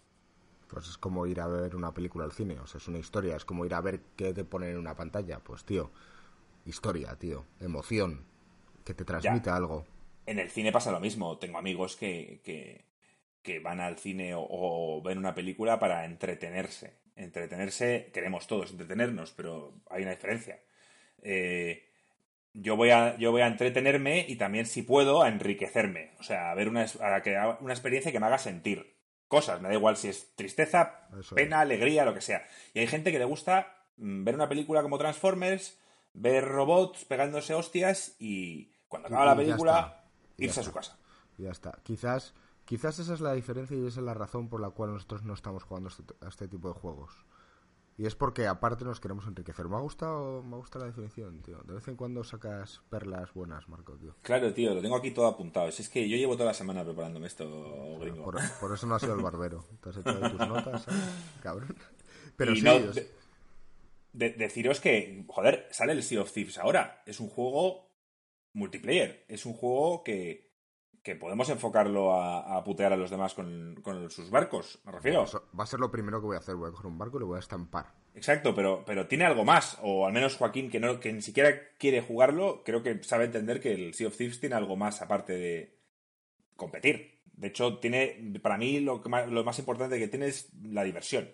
Pues 0.68 0.88
es 0.88 0.98
como 0.98 1.28
ir 1.28 1.42
a 1.42 1.48
ver 1.48 1.76
una 1.76 1.94
película 1.94 2.26
al 2.26 2.32
cine, 2.32 2.60
o 2.60 2.66
sea, 2.66 2.80
es 2.80 2.88
una 2.88 2.98
historia, 2.98 3.36
es 3.36 3.46
como 3.46 3.66
ir 3.66 3.74
a 3.74 3.82
ver 3.82 4.02
qué 4.16 4.34
te 4.34 4.44
ponen 4.44 4.72
en 4.72 4.78
una 4.78 4.96
pantalla. 4.96 5.40
Pues, 5.40 5.64
tío, 5.64 5.92
historia, 6.66 7.16
tío, 7.16 7.45
emoción, 7.59 8.26
que 8.84 8.93
te 8.93 9.05
transmite 9.05 9.49
algo. 9.49 9.86
En 10.26 10.39
el 10.39 10.49
cine 10.49 10.72
pasa 10.72 10.91
lo 10.91 10.99
mismo. 10.99 11.38
Tengo 11.38 11.57
amigos 11.57 11.95
que, 11.95 12.41
que 13.45 13.59
van 13.59 13.80
al 13.80 13.97
cine 13.97 14.34
o, 14.36 15.01
ven 15.05 15.20
una 15.20 15.36
película 15.36 15.80
para 15.80 16.03
entretenerse. 16.03 16.97
Entretenerse, 17.16 18.09
queremos 18.11 18.47
todos 18.47 18.72
entretenernos, 18.72 19.32
pero 19.32 19.74
hay 19.89 20.01
una 20.01 20.11
diferencia. 20.11 20.59
Eh, 21.22 21.88
yo, 22.53 22.76
voy 22.76 22.89
a, 22.89 23.16
yo 23.18 23.32
voy 23.32 23.41
a 23.41 23.47
entretenerme 23.47 24.26
y 24.28 24.36
también, 24.36 24.66
si 24.66 24.82
puedo, 24.82 25.22
a 25.22 25.30
enriquecerme. 25.30 26.11
O 26.20 26.24
sea, 26.24 26.51
a 26.51 26.55
ver 26.55 26.68
una, 26.68 26.84
a 26.84 27.57
una 27.61 27.74
experiencia 27.74 28.11
que 28.11 28.20
me 28.20 28.26
haga 28.26 28.39
sentir 28.39 28.97
cosas. 29.28 29.61
Me 29.61 29.70
da 29.70 29.76
igual 29.76 29.95
si 29.95 30.09
es 30.09 30.36
tristeza, 30.36 31.07
pena, 31.36 31.61
alegría, 31.61 32.03
lo 32.03 32.13
que 32.13 32.22
sea. 32.22 32.45
Y 32.74 32.80
hay 32.80 32.88
gente 32.88 33.11
que 33.11 33.20
le 33.20 33.26
gusta 33.26 33.78
mm, 33.97 34.24
ver 34.24 34.36
una 34.36 34.49
película 34.49 34.82
como 34.82 34.97
Transformers, 34.97 35.80
ver 36.16 36.47
robots 36.47 37.05
pegándose 37.05 37.53
hostias 37.53 38.16
y 38.20 38.74
cuando 38.88 39.07
acaba 39.07 39.26
la 39.26 39.36
película, 39.36 40.03
irse 40.38 40.59
a 40.59 40.63
su 40.63 40.72
casa. 40.72 40.97
Ya 41.38 41.51
está. 41.51 41.80
Quizás 41.84 42.34
Quizás 42.66 42.97
esa 42.97 43.13
es 43.13 43.22
la 43.22 43.34
diferencia 43.34 43.78
y 43.78 43.86
esa 43.86 43.99
es 43.99 44.05
la 44.05 44.16
razón 44.16 44.49
por 44.49 44.59
la 44.59 44.72
cual 44.72 44.93
nosotros 44.93 45.24
no 45.24 45.36
estamos 45.36 45.63
jugando 45.63 45.89
este 45.89 46.03
a 46.22 46.30
este 46.30 46.47
tipo 46.47 46.68
de 46.68 46.74
juegos. 46.74 47.11
Y 47.97 48.05
es 48.07 48.16
porque 48.16 48.47
aparte 48.47 48.84
nos 48.84 48.99
queremos 48.99 49.26
enriquecer. 49.26 49.70
Me 49.70 49.78
ha 49.78 49.80
gustado, 49.80 50.43
me 50.43 50.57
gusta 50.57 50.80
la 50.80 50.86
definición, 50.86 51.41
tío. 51.41 51.59
De 51.63 51.76
vez 51.76 51.88
en 51.88 51.95
cuando 51.95 52.24
sacas 52.26 52.82
perlas 52.89 53.34
buenas, 53.34 53.70
Marco, 53.70 53.93
tío. 53.93 54.16
Claro, 54.22 54.53
tío, 54.53 54.74
lo 54.74 54.82
tengo 54.82 54.97
aquí 54.97 55.11
todo 55.11 55.28
apuntado. 55.28 55.68
Es 55.68 55.88
que 55.88 56.09
yo 56.09 56.18
llevo 56.18 56.34
toda 56.34 56.47
la 56.47 56.53
semana 56.53 56.84
preparándome 56.84 57.28
esto, 57.28 57.45
gringo. 57.99 58.24
Por, 58.24 58.74
eso 58.74 58.88
no 58.88 58.95
ha 58.95 58.99
sido 58.99 59.13
el 59.13 59.22
barbero. 59.22 59.63
Te 59.82 59.89
has 59.89 59.97
hecho 59.97 60.20
tus 60.20 60.39
notas, 60.39 60.82
¿sabes? 60.82 60.99
Cabrón. 61.41 61.76
Pero 62.36 62.53
sí, 62.53 62.63
no, 62.63 62.74
deciros 64.16 64.80
que, 64.80 65.24
joder, 65.28 65.68
sale 65.72 65.93
el 65.93 66.03
Sea 66.03 66.22
of 66.22 66.32
Thieves 66.32 66.57
ahora. 66.57 67.03
Es 67.05 67.20
un 67.20 67.30
juego 67.30 67.91
multiplayer. 68.53 69.26
Es 69.28 69.45
un 69.45 69.53
juego 69.53 70.03
que, 70.03 70.45
que 71.05 71.16
podemos 71.16 71.47
enfocarlo 71.49 72.20
a, 72.20 72.63
putear 72.63 72.91
a 72.91 72.97
los 72.97 73.11
demás 73.11 73.36
con, 73.36 73.80
sus 74.09 74.32
barcos, 74.32 74.82
me 74.86 74.91
refiero. 74.91 75.24
va 75.57 75.63
a 75.63 75.68
ser 75.68 75.80
lo 75.80 75.91
primero 75.91 76.20
que 76.20 76.26
voy 76.26 76.36
a 76.36 76.39
hacer, 76.39 76.55
voy 76.55 76.70
a 76.70 76.72
coger 76.72 76.88
un 76.88 76.97
barco 76.97 77.18
y 77.18 77.20
lo 77.20 77.28
voy 77.28 77.38
a 77.38 77.41
estampar. 77.41 77.93
Exacto, 78.16 78.55
pero, 78.55 78.84
pero 78.88 79.05
tiene 79.05 79.24
algo 79.24 79.45
más, 79.45 79.78
o 79.84 80.07
al 80.07 80.13
menos 80.13 80.36
Joaquín, 80.36 80.72
que, 80.72 80.80
no, 80.80 80.99
que 80.99 81.13
ni 81.13 81.22
siquiera 81.22 81.70
quiere 81.78 82.01
jugarlo, 82.01 82.63
creo 82.63 82.82
que 82.82 83.03
sabe 83.03 83.26
entender 83.26 83.61
que 83.61 83.74
el 83.74 83.93
Sea 83.93 84.07
of 84.07 84.18
Thieves 84.18 84.39
tiene 84.39 84.55
algo 84.55 84.78
más 84.78 85.03
aparte 85.03 85.34
de 85.34 85.78
competir. 86.55 87.22
De 87.34 87.49
hecho, 87.49 87.78
tiene, 87.78 88.39
para 88.41 88.57
mí 88.57 88.80
lo, 88.80 88.97
más, 89.01 89.30
lo 89.30 89.43
más 89.43 89.59
importante 89.59 89.99
que 89.99 90.07
tiene 90.07 90.26
es 90.26 90.51
la 90.63 90.84
diversión. 90.84 91.30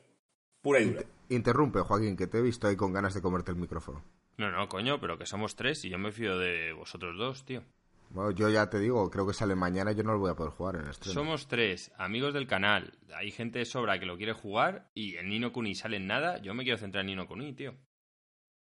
Pura 0.61 0.79
y 0.79 0.85
dura. 0.85 1.03
Interrumpe, 1.29 1.79
Joaquín, 1.79 2.17
que 2.17 2.27
te 2.27 2.39
he 2.39 2.41
visto 2.41 2.67
ahí 2.67 2.75
con 2.75 2.93
ganas 2.93 3.13
de 3.13 3.21
comerte 3.21 3.51
el 3.51 3.57
micrófono. 3.57 4.03
No, 4.37 4.51
no, 4.51 4.67
coño, 4.67 4.99
pero 4.99 5.17
que 5.17 5.25
somos 5.25 5.55
tres 5.55 5.85
y 5.85 5.89
yo 5.89 5.97
me 5.97 6.11
fío 6.11 6.37
de 6.37 6.73
vosotros 6.73 7.17
dos, 7.17 7.45
tío. 7.45 7.63
Bueno, 8.09 8.31
yo 8.31 8.49
ya 8.49 8.69
te 8.69 8.79
digo, 8.79 9.09
creo 9.09 9.25
que 9.25 9.33
sale 9.33 9.55
mañana 9.55 9.93
y 9.93 9.95
yo 9.95 10.03
no 10.03 10.11
lo 10.11 10.19
voy 10.19 10.31
a 10.31 10.35
poder 10.35 10.51
jugar 10.51 10.75
en 10.75 10.87
este. 10.87 11.09
Somos 11.09 11.47
tres, 11.47 11.91
amigos 11.97 12.33
del 12.33 12.47
canal. 12.47 12.97
Hay 13.15 13.31
gente 13.31 13.59
de 13.59 13.65
sobra 13.65 13.99
que 13.99 14.05
lo 14.05 14.17
quiere 14.17 14.33
jugar 14.33 14.89
y 14.93 15.15
en 15.15 15.29
Nino 15.29 15.53
Kuni 15.53 15.75
sale 15.75 15.97
en 15.97 16.07
nada. 16.07 16.39
Yo 16.39 16.53
me 16.53 16.63
quiero 16.63 16.77
centrar 16.77 17.01
en 17.01 17.07
Nino 17.07 17.27
Kuni, 17.27 17.53
tío. 17.53 17.73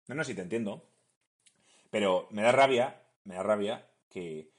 No, 0.07 0.15
no, 0.15 0.23
sí 0.23 0.35
te 0.35 0.43
entiendo. 0.43 0.89
Pero 1.91 2.29
me 2.31 2.43
da 2.43 2.53
rabia, 2.53 3.03
me 3.25 3.35
da 3.35 3.43
rabia 3.43 3.91
que 4.09 4.53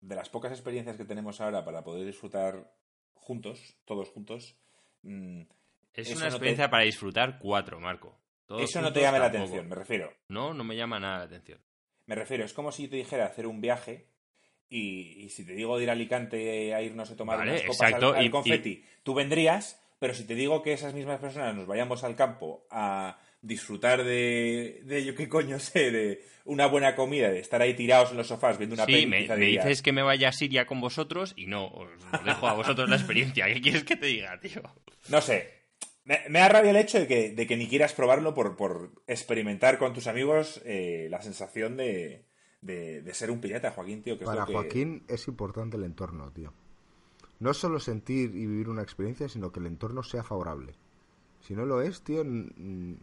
de 0.00 0.16
las 0.16 0.28
pocas 0.28 0.50
experiencias 0.50 0.96
que 0.96 1.04
tenemos 1.04 1.40
ahora 1.40 1.64
para 1.64 1.84
poder 1.84 2.04
disfrutar 2.04 2.74
juntos, 3.14 3.76
todos 3.84 4.08
juntos. 4.08 4.56
Mm, 5.02 5.42
es 6.00 6.16
una 6.16 6.26
experiencia 6.26 6.70
para 6.70 6.84
disfrutar 6.84 7.38
cuatro, 7.38 7.80
Marco. 7.80 8.18
eso 8.58 8.80
no 8.80 8.92
te 8.92 9.00
llama 9.00 9.18
la 9.18 9.26
atención, 9.26 9.68
me 9.68 9.74
refiero. 9.74 10.12
No, 10.28 10.54
no 10.54 10.64
me 10.64 10.76
llama 10.76 10.98
nada 11.00 11.18
la 11.18 11.24
atención. 11.24 11.60
Me 12.06 12.14
refiero, 12.14 12.44
es 12.44 12.54
como 12.54 12.72
si 12.72 12.84
yo 12.84 12.90
te 12.90 12.96
dijera 12.96 13.26
hacer 13.26 13.46
un 13.46 13.60
viaje 13.60 14.06
y, 14.70 15.28
si 15.30 15.44
te 15.44 15.52
digo 15.52 15.76
de 15.76 15.84
ir 15.84 15.90
a 15.90 15.92
Alicante 15.92 16.74
a 16.74 16.82
irnos 16.82 17.10
a 17.10 17.16
tomar 17.16 17.40
unas 17.40 17.62
copas 17.62 17.92
al, 17.92 18.30
confeti, 18.30 18.84
tú 19.02 19.14
vendrías, 19.14 19.82
pero 19.98 20.14
si 20.14 20.24
te 20.24 20.34
digo 20.34 20.62
que 20.62 20.72
esas 20.72 20.94
mismas 20.94 21.20
personas 21.20 21.54
nos 21.54 21.66
vayamos 21.66 22.04
al 22.04 22.16
campo 22.16 22.66
a 22.70 23.18
disfrutar 23.40 24.04
de, 24.04 24.80
de 24.84 25.04
yo 25.04 25.14
qué 25.14 25.28
coño 25.28 25.58
sé, 25.58 25.90
de 25.90 26.24
una 26.44 26.66
buena 26.66 26.94
comida, 26.94 27.30
de 27.30 27.40
estar 27.40 27.60
ahí 27.60 27.74
tirados 27.74 28.10
en 28.10 28.16
los 28.16 28.26
sofás 28.26 28.58
viendo 28.58 28.74
una 28.74 28.86
sí, 28.86 29.06
me, 29.06 29.26
me 29.26 29.36
dices 29.36 29.82
que 29.82 29.92
me 29.92 30.02
vaya 30.02 30.30
a 30.30 30.32
Siria 30.32 30.66
con 30.66 30.80
vosotros 30.80 31.34
y 31.36 31.46
no, 31.46 31.66
os, 31.66 31.90
dejo 32.24 32.48
a 32.48 32.54
vosotros 32.54 32.88
la 32.88 32.96
experiencia. 32.96 33.46
¿Qué 33.46 33.60
quieres 33.60 33.84
que 33.84 33.96
te 33.96 34.06
diga, 34.06 34.38
tío? 34.40 34.62
No 35.08 35.20
sé. 35.20 35.57
Me, 36.08 36.22
me 36.30 36.38
da 36.38 36.48
rabia 36.48 36.70
el 36.70 36.76
hecho 36.76 36.98
de 36.98 37.06
que, 37.06 37.32
de 37.34 37.46
que 37.46 37.58
ni 37.58 37.68
quieras 37.68 37.92
probarlo 37.92 38.32
por, 38.32 38.56
por 38.56 38.92
experimentar 39.06 39.78
con 39.78 39.92
tus 39.92 40.06
amigos 40.06 40.62
eh, 40.64 41.06
la 41.10 41.20
sensación 41.20 41.76
de, 41.76 42.24
de, 42.62 43.12
ser 43.12 43.30
un 43.30 43.42
pirata, 43.42 43.72
Joaquín, 43.72 44.02
tío. 44.02 44.18
Para 44.18 44.46
Joaquín 44.46 45.04
es 45.06 45.28
importante 45.28 45.76
el 45.76 45.84
entorno, 45.84 46.32
tío. 46.32 46.54
No 47.40 47.52
solo 47.52 47.78
sentir 47.78 48.30
y 48.30 48.46
vivir 48.46 48.70
una 48.70 48.80
experiencia, 48.80 49.28
sino 49.28 49.52
que 49.52 49.60
el 49.60 49.66
entorno 49.66 50.02
sea 50.02 50.24
favorable. 50.24 50.76
Si 51.42 51.54
no 51.54 51.66
lo 51.66 51.82
es, 51.82 52.02
tío, 52.02 52.24
No 52.24 52.96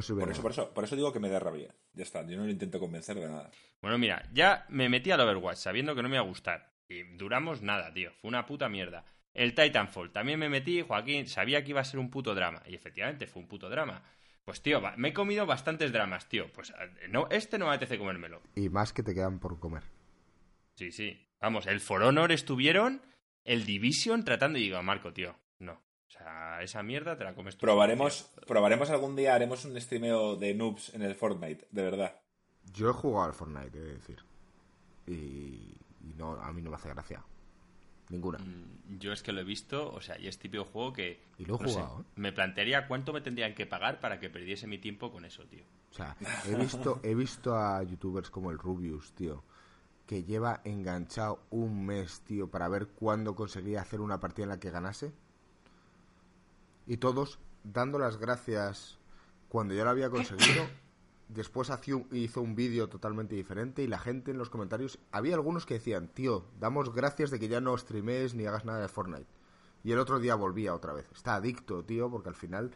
sirve 0.00 0.20
Por 0.20 0.28
de 0.28 0.32
eso, 0.32 0.40
nada. 0.40 0.42
por 0.42 0.50
eso, 0.50 0.72
por 0.72 0.84
eso 0.84 0.96
digo 0.96 1.12
que 1.12 1.20
me 1.20 1.28
da 1.28 1.40
rabia. 1.40 1.74
Ya 1.92 2.04
está, 2.04 2.26
yo 2.26 2.38
no 2.38 2.46
lo 2.46 2.50
intento 2.52 2.80
convencer 2.80 3.20
de 3.20 3.28
nada. 3.28 3.50
Bueno, 3.82 3.98
mira, 3.98 4.26
ya 4.32 4.64
me 4.70 4.88
metí 4.88 5.10
al 5.10 5.20
Overwatch 5.20 5.58
sabiendo 5.58 5.94
que 5.94 6.02
no 6.02 6.08
me 6.08 6.16
iba 6.16 6.24
a 6.24 6.26
gustar. 6.26 6.72
Y 6.88 7.02
duramos 7.18 7.60
nada, 7.60 7.92
tío. 7.92 8.12
Fue 8.22 8.28
una 8.28 8.46
puta 8.46 8.70
mierda. 8.70 9.04
El 9.34 9.54
Titanfall, 9.54 10.12
también 10.12 10.38
me 10.38 10.48
metí, 10.48 10.80
Joaquín, 10.82 11.26
sabía 11.26 11.62
que 11.64 11.70
iba 11.70 11.80
a 11.80 11.84
ser 11.84 11.98
un 12.00 12.08
puto 12.10 12.34
drama. 12.34 12.62
Y 12.66 12.74
efectivamente 12.74 13.26
fue 13.26 13.42
un 13.42 13.48
puto 13.48 13.68
drama. 13.68 14.02
Pues, 14.44 14.62
tío, 14.62 14.80
va- 14.80 14.94
me 14.96 15.08
he 15.08 15.12
comido 15.12 15.44
bastantes 15.46 15.90
dramas, 15.92 16.28
tío. 16.28 16.52
Pues 16.52 16.72
no, 17.08 17.26
este 17.30 17.58
no 17.58 17.66
me 17.66 17.72
apetece 17.74 17.98
comérmelo. 17.98 18.40
Y 18.54 18.68
más 18.68 18.92
que 18.92 19.02
te 19.02 19.12
quedan 19.14 19.38
por 19.40 19.58
comer. 19.58 19.82
Sí, 20.76 20.92
sí. 20.92 21.26
Vamos, 21.40 21.66
el 21.66 21.80
For 21.80 22.02
Honor 22.02 22.30
estuvieron, 22.32 23.02
el 23.44 23.64
Division 23.66 24.24
tratando 24.24 24.58
y 24.58 24.62
digo, 24.62 24.82
Marco, 24.82 25.12
tío, 25.12 25.34
no. 25.58 25.72
O 25.72 26.10
sea, 26.10 26.62
esa 26.62 26.82
mierda 26.82 27.16
te 27.16 27.24
la 27.24 27.34
comes 27.34 27.56
tú. 27.56 27.62
Probaremos, 27.62 28.30
tío. 28.34 28.44
probaremos 28.46 28.88
algún 28.90 29.16
día, 29.16 29.34
haremos 29.34 29.64
un 29.64 29.80
streameo 29.80 30.36
de 30.36 30.54
noobs 30.54 30.94
en 30.94 31.02
el 31.02 31.14
Fortnite, 31.16 31.66
de 31.70 31.82
verdad. 31.82 32.20
Yo 32.72 32.90
he 32.90 32.92
jugado 32.92 33.26
al 33.26 33.34
Fortnite, 33.34 33.76
he 33.78 33.80
de 33.80 33.94
decir. 33.94 34.18
Y, 35.06 35.76
y 36.00 36.14
no, 36.16 36.32
a 36.40 36.52
mí 36.52 36.62
no 36.62 36.70
me 36.70 36.76
hace 36.76 36.88
gracia. 36.88 37.22
Ninguna. 38.10 38.38
Mm, 38.38 38.98
Yo 38.98 39.12
es 39.12 39.22
que 39.22 39.32
lo 39.32 39.40
he 39.40 39.44
visto, 39.44 39.92
o 39.92 40.00
sea, 40.00 40.18
y 40.18 40.26
es 40.28 40.38
típico 40.38 40.64
juego 40.64 40.92
que. 40.92 41.20
Y 41.38 41.44
lo 41.44 41.56
he 41.56 41.62
no 41.62 41.68
sé, 41.68 41.74
jugado, 41.74 42.00
¿eh? 42.00 42.04
me 42.16 42.32
plantearía 42.32 42.86
cuánto 42.86 43.12
me 43.12 43.20
tendrían 43.20 43.54
que 43.54 43.66
pagar 43.66 44.00
para 44.00 44.20
que 44.20 44.30
perdiese 44.30 44.66
mi 44.66 44.78
tiempo 44.78 45.10
con 45.10 45.24
eso, 45.24 45.44
tío. 45.44 45.62
O 45.90 45.94
sea, 45.94 46.16
he 46.46 46.54
visto, 46.56 47.00
he 47.02 47.14
visto 47.14 47.56
a 47.56 47.82
youtubers 47.82 48.30
como 48.30 48.50
el 48.50 48.58
Rubius, 48.58 49.12
tío, 49.12 49.44
que 50.06 50.24
lleva 50.24 50.60
enganchado 50.64 51.40
un 51.50 51.86
mes, 51.86 52.20
tío, 52.26 52.48
para 52.48 52.68
ver 52.68 52.88
cuándo 52.88 53.34
conseguía 53.34 53.80
hacer 53.80 54.00
una 54.00 54.20
partida 54.20 54.44
en 54.44 54.50
la 54.50 54.60
que 54.60 54.70
ganase. 54.70 55.12
Y 56.86 56.98
todos 56.98 57.38
dando 57.62 57.98
las 57.98 58.18
gracias 58.18 58.98
cuando 59.48 59.72
ya 59.74 59.84
lo 59.84 59.90
había 59.90 60.10
conseguido. 60.10 60.66
Después 61.28 61.70
hizo 62.12 62.42
un 62.42 62.54
vídeo 62.54 62.88
totalmente 62.88 63.34
diferente 63.34 63.82
y 63.82 63.86
la 63.86 63.98
gente 63.98 64.30
en 64.30 64.38
los 64.38 64.50
comentarios, 64.50 64.98
había 65.10 65.34
algunos 65.34 65.64
que 65.66 65.74
decían, 65.74 66.08
tío, 66.08 66.44
damos 66.60 66.92
gracias 66.94 67.30
de 67.30 67.40
que 67.40 67.48
ya 67.48 67.60
no 67.60 67.76
streames 67.78 68.34
ni 68.34 68.46
hagas 68.46 68.64
nada 68.64 68.80
de 68.80 68.88
Fortnite. 68.88 69.26
Y 69.82 69.92
el 69.92 69.98
otro 69.98 70.18
día 70.20 70.34
volvía 70.34 70.74
otra 70.74 70.92
vez. 70.92 71.06
Está 71.14 71.34
adicto, 71.36 71.84
tío, 71.84 72.10
porque 72.10 72.28
al 72.28 72.34
final 72.34 72.70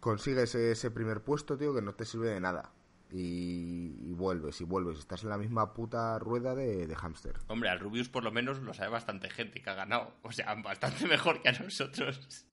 consigues 0.00 0.54
ese 0.54 0.90
primer 0.90 1.22
puesto, 1.22 1.56
tío, 1.56 1.74
que 1.74 1.82
no 1.82 1.94
te 1.94 2.04
sirve 2.04 2.28
de 2.30 2.40
nada. 2.40 2.72
Y, 3.12 3.96
y 4.02 4.12
vuelves, 4.14 4.60
y 4.60 4.64
vuelves. 4.64 4.98
Estás 4.98 5.22
en 5.22 5.28
la 5.28 5.38
misma 5.38 5.74
puta 5.74 6.18
rueda 6.18 6.54
de, 6.54 6.86
de 6.86 6.94
hámster. 6.96 7.38
Hombre, 7.46 7.68
al 7.70 7.78
Rubius 7.80 8.08
por 8.08 8.24
lo 8.24 8.32
menos 8.32 8.58
lo 8.60 8.74
sabe 8.74 8.90
bastante 8.90 9.30
gente 9.30 9.62
que 9.62 9.70
ha 9.70 9.74
ganado. 9.74 10.12
O 10.22 10.32
sea, 10.32 10.54
bastante 10.54 11.06
mejor 11.08 11.40
que 11.40 11.48
a 11.50 11.52
nosotros. 11.52 12.46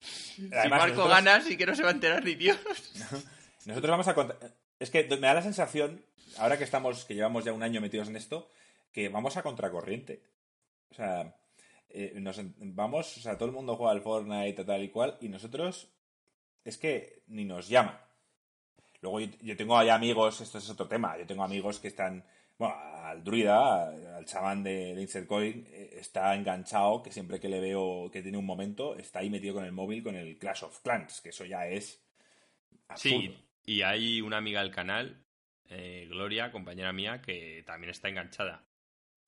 si 0.00 0.48
Marco 0.48 0.86
nosotros- 0.88 1.08
gana, 1.08 1.40
sí 1.40 1.56
que 1.56 1.66
no 1.66 1.74
se 1.76 1.82
va 1.82 1.90
a 1.90 1.92
enterar 1.92 2.24
ni 2.24 2.34
Dios. 2.34 2.58
Nosotros 3.66 3.90
vamos 3.90 4.08
a 4.08 4.14
contar. 4.14 4.38
Es 4.78 4.90
que 4.90 5.04
me 5.04 5.26
da 5.26 5.34
la 5.34 5.42
sensación, 5.42 6.04
ahora 6.38 6.58
que 6.58 6.64
estamos, 6.64 7.04
que 7.04 7.14
llevamos 7.14 7.44
ya 7.44 7.52
un 7.52 7.62
año 7.62 7.80
metidos 7.80 8.08
en 8.08 8.16
esto, 8.16 8.48
que 8.92 9.08
vamos 9.08 9.36
a 9.36 9.42
contracorriente. 9.42 10.22
O 10.90 10.94
sea, 10.94 11.34
eh, 11.88 12.12
nos 12.16 12.40
vamos, 12.56 13.16
o 13.16 13.20
sea, 13.20 13.36
todo 13.36 13.48
el 13.48 13.54
mundo 13.54 13.76
juega 13.76 13.92
al 13.92 14.02
Fortnite 14.02 14.64
tal 14.64 14.82
y 14.82 14.88
cual, 14.88 15.16
y 15.20 15.28
nosotros 15.28 15.88
es 16.64 16.76
que 16.76 17.22
ni 17.28 17.44
nos 17.44 17.68
llama. 17.68 18.00
Luego 19.00 19.20
yo, 19.20 19.28
yo 19.42 19.56
tengo 19.56 19.76
ahí 19.76 19.88
amigos, 19.88 20.40
esto 20.40 20.58
es 20.58 20.70
otro 20.70 20.88
tema, 20.88 21.16
yo 21.18 21.26
tengo 21.26 21.44
amigos 21.44 21.78
que 21.78 21.88
están, 21.88 22.24
bueno, 22.58 22.74
al 22.74 23.22
druida, 23.22 23.88
al 24.16 24.24
chamán 24.24 24.62
de, 24.62 24.94
de 24.94 25.02
Insert 25.02 25.26
Coin, 25.26 25.66
eh, 25.68 25.96
está 26.00 26.34
enganchado, 26.34 27.02
que 27.02 27.12
siempre 27.12 27.38
que 27.38 27.48
le 27.48 27.60
veo 27.60 28.10
que 28.10 28.22
tiene 28.22 28.38
un 28.38 28.46
momento, 28.46 28.96
está 28.96 29.18
ahí 29.18 29.30
metido 29.30 29.54
con 29.54 29.64
el 29.64 29.72
móvil 29.72 30.02
con 30.02 30.16
el 30.16 30.38
Clash 30.38 30.64
of 30.64 30.80
Clans, 30.80 31.20
que 31.20 31.28
eso 31.28 31.44
ya 31.44 31.66
es 31.66 32.00
absurdo. 32.88 33.20
Sí, 33.20 33.43
y 33.66 33.82
hay 33.82 34.20
una 34.20 34.36
amiga 34.38 34.60
del 34.60 34.70
canal, 34.70 35.24
eh, 35.68 36.06
Gloria, 36.08 36.52
compañera 36.52 36.92
mía, 36.92 37.20
que 37.22 37.62
también 37.66 37.90
está 37.90 38.08
enganchada. 38.08 38.64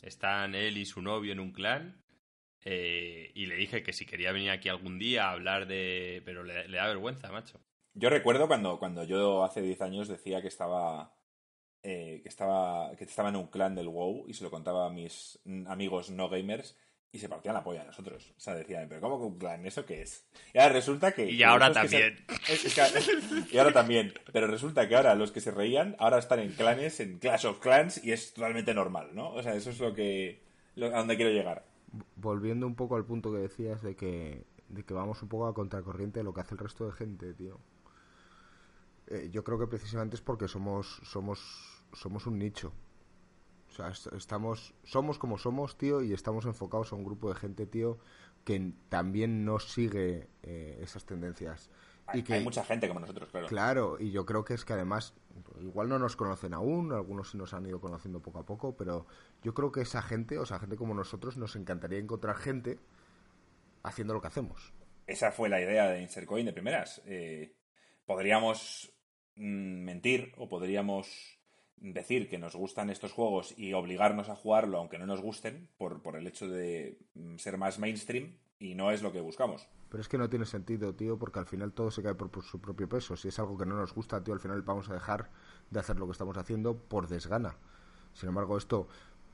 Están 0.03 0.55
él 0.55 0.77
y 0.77 0.85
su 0.85 1.03
novio 1.03 1.33
en 1.33 1.41
un 1.41 1.53
clan. 1.53 2.03
eh, 2.65 3.31
y 3.35 3.47
le 3.47 3.57
dije 3.57 3.83
que 3.83 3.93
si 3.93 4.07
quería 4.07 4.33
venir 4.33 4.51
aquí 4.51 4.69
algún 4.69 4.99
día 4.99 5.29
a 5.29 5.33
hablar 5.33 5.67
de. 5.67 6.23
Pero 6.25 6.43
le, 6.43 6.69
da 6.69 6.87
vergüenza, 6.89 7.31
macho. 7.31 7.61
Yo 7.95 8.11
recuerdo 8.11 8.47
cuando, 8.49 8.79
cuando 8.79 9.05
yo 9.05 9.45
hace 9.45 9.63
10 9.63 9.81
años 9.83 10.09
decía 10.09 10.43
que 10.43 10.49
estaba, 10.49 11.15
eh, 11.83 12.21
que 12.23 12.29
estaba 12.29 12.95
que 12.97 13.05
estaba 13.05 13.31
en 13.31 13.37
un 13.37 13.47
clan 13.47 13.75
del 13.75 13.89
WoW 13.89 14.27
y 14.29 14.35
se 14.35 14.45
lo 14.45 14.51
contaba 14.51 14.87
a 14.87 14.91
mis 14.91 15.39
amigos 15.67 16.11
no 16.11 16.29
gamers 16.29 16.77
y 17.17 17.19
se 17.19 17.29
partían 17.29 17.55
la 17.55 17.65
polla 17.65 17.83
a 17.83 17.85
nosotros. 17.87 18.33
O 18.37 18.41
sea, 18.41 18.55
decían, 18.55 18.87
pero 18.89 19.01
¿cómo 19.01 19.19
que 19.19 19.25
un 19.27 19.39
clan? 19.39 19.67
¿Eso 19.67 19.85
qué 19.85 20.03
es? 20.03 20.25
Y 20.55 20.59
ahora 20.59 20.73
resulta 20.75 21.13
que... 21.13 21.31
Y 21.31 21.43
ahora 21.43 21.69
que 21.69 21.75
también. 21.75 22.25
se- 22.47 22.53
es- 22.53 22.65
es 22.67 22.75
que- 22.75 23.45
y 23.55 23.59
ahora 23.59 23.73
también. 23.73 24.13
Pero 24.33 24.47
resulta 24.47 24.87
que 24.89 24.95
ahora 24.97 25.15
los 25.15 25.33
que 25.33 25.41
se 25.41 25.51
reían 25.51 25.97
ahora 25.99 26.19
están 26.19 26.39
en 26.41 26.53
clanes, 26.53 27.01
en 27.01 27.19
Clash 27.19 27.47
of 27.47 27.59
Clans 27.61 28.03
y 28.05 28.13
es 28.13 28.33
totalmente 28.35 28.73
normal, 28.75 29.11
¿no? 29.15 29.31
O 29.33 29.43
sea, 29.43 29.55
eso 29.55 29.71
es 29.71 29.81
lo 29.81 29.95
que... 29.95 30.43
lo- 30.77 30.87
a 30.95 30.99
donde 30.99 31.17
quiero 31.17 31.31
llegar. 31.33 31.65
Volviendo 32.17 32.67
un 32.67 32.75
poco 32.75 32.97
al 32.97 33.05
punto 33.05 33.33
que 33.33 33.39
decías 33.39 33.83
de 33.83 33.97
que, 33.97 34.45
de 34.69 34.85
que 34.85 34.95
vamos 34.95 35.23
un 35.23 35.29
poco 35.29 35.47
a 35.47 35.55
contracorriente 35.55 36.21
de 36.21 36.25
lo 36.25 36.35
que 36.35 36.41
hace 36.43 36.55
el 36.55 36.59
resto 36.61 36.87
de 36.87 36.93
gente, 36.93 37.33
tío. 37.35 37.59
Eh, 39.09 39.29
yo 39.31 39.45
creo 39.45 39.59
que 39.59 39.67
precisamente 39.69 40.17
es 40.17 40.23
porque 40.23 40.49
somos, 40.49 41.01
somos, 41.05 41.41
somos 41.93 42.27
un 42.27 42.39
nicho. 42.39 42.73
O 43.77 43.83
sea, 43.83 43.89
est- 43.91 44.13
estamos, 44.15 44.73
somos 44.85 45.19
como 45.19 45.37
somos, 45.37 45.77
tío, 45.77 46.01
y 46.03 46.15
estamos 46.15 46.47
enfocados 46.47 46.93
a 46.93 46.97
un 46.97 47.05
grupo 47.05 47.29
de 47.29 47.35
gente, 47.35 47.67
tío, 47.67 47.99
que 48.45 48.73
también 48.89 49.45
no 49.45 49.59
sigue 49.59 50.29
eh, 50.43 50.79
esas 50.83 51.05
tendencias. 51.05 51.71
Hay, 52.07 52.21
y 52.21 52.23
que, 52.23 52.35
hay 52.35 52.45
mucha 52.45 52.65
gente 52.65 52.89
como 52.89 53.01
nosotros, 53.01 53.29
claro. 53.31 53.47
Claro, 53.49 53.97
y 54.01 54.13
yo 54.13 54.25
creo 54.25 54.45
que 54.47 54.55
es 54.55 54.65
que 54.65 54.73
además, 54.73 55.13
igual 55.61 55.91
no 55.91 55.99
nos 55.99 56.17
conocen 56.17 56.55
aún, 56.55 56.91
algunos 56.93 57.31
sí 57.33 57.37
nos 57.37 57.53
han 57.53 57.67
ido 57.67 57.79
conociendo 57.81 58.21
poco 58.23 58.39
a 58.39 58.47
poco, 58.47 58.77
pero 58.77 59.07
yo 59.43 59.53
creo 59.53 59.71
que 59.73 59.83
esa 59.83 60.01
gente, 60.01 60.39
o 60.39 60.47
sea, 60.47 60.59
gente 60.59 60.77
como 60.77 60.95
nosotros, 60.95 61.37
nos 61.37 61.55
encantaría 61.57 61.99
encontrar 61.99 62.37
gente 62.37 62.79
haciendo 63.83 64.15
lo 64.15 64.23
que 64.23 64.29
hacemos. 64.29 64.73
Esa 65.07 65.33
fue 65.33 65.49
la 65.51 65.61
idea 65.61 65.89
de 65.89 66.01
Insert 66.01 66.27
Coin 66.27 66.47
de 66.47 66.53
primeras. 66.53 67.03
Eh, 67.05 67.55
podríamos 68.07 68.93
mm, 69.35 69.85
mentir 69.85 70.33
o 70.37 70.49
podríamos 70.49 71.36
decir 71.79 72.29
que 72.29 72.39
nos 72.39 72.57
gustan 72.57 72.91
estos 72.91 73.13
juegos 73.13 73.55
y 73.59 73.73
obligarnos 73.75 74.29
a 74.29 74.37
jugarlo 74.37 74.79
aunque 74.79 74.99
no 74.99 75.07
nos 75.07 75.21
gusten 75.21 75.69
por, 75.79 76.03
por 76.03 76.17
el 76.17 76.27
hecho 76.27 76.49
de 76.49 76.99
mm, 77.15 77.37
ser 77.37 77.59
más 77.59 77.79
mainstream 77.79 78.37
y 78.59 78.75
no 78.75 78.91
es 78.91 79.03
lo 79.03 79.13
que 79.13 79.21
buscamos. 79.21 79.69
Pero 79.91 80.01
es 80.01 80.09
que 80.09 80.19
no 80.19 80.29
tiene 80.29 80.47
sentido, 80.47 80.95
tío, 80.95 81.19
porque 81.19 81.39
al 81.39 81.47
final 81.47 81.73
todo 81.73 81.91
se 81.91 82.03
cae 82.03 82.15
por, 82.15 82.31
por 82.31 82.43
su 82.43 82.61
propio 82.61 82.89
peso. 82.89 83.17
Si 83.17 83.29
es 83.29 83.39
algo 83.39 83.57
que 83.57 83.67
no 83.67 83.77
nos 83.77 83.95
gusta, 83.95 84.23
tío, 84.25 84.35
al 84.35 84.41
final 84.41 84.63
vamos 84.63 84.89
a 84.91 84.95
dejar 84.95 85.31
de 85.71 85.79
hacer 85.79 85.99
lo 85.99 86.07
que 86.07 86.13
estamos 86.13 86.37
haciendo 86.39 86.77
por 86.77 87.07
desgana. 87.09 87.57
Sin 88.15 88.31
embargo, 88.31 88.57
esto 88.57 88.89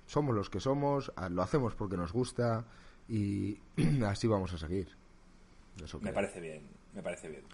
somos 0.07 0.35
los 0.35 0.51
que 0.51 0.61
somos, 0.61 1.13
a- 1.17 1.29
lo 1.31 1.43
hacemos 1.43 1.75
porque 1.75 1.97
nos 1.97 2.13
gusta 2.13 2.67
y 3.09 3.61
así 4.07 4.27
vamos 4.27 4.53
a 4.53 4.59
seguir. 4.59 4.89
Eso 5.83 6.01
Me 6.01 6.13
parece 6.13 6.41
bien, 6.41 6.69
me 6.93 7.03
parece 7.03 7.29
bien. 7.29 7.45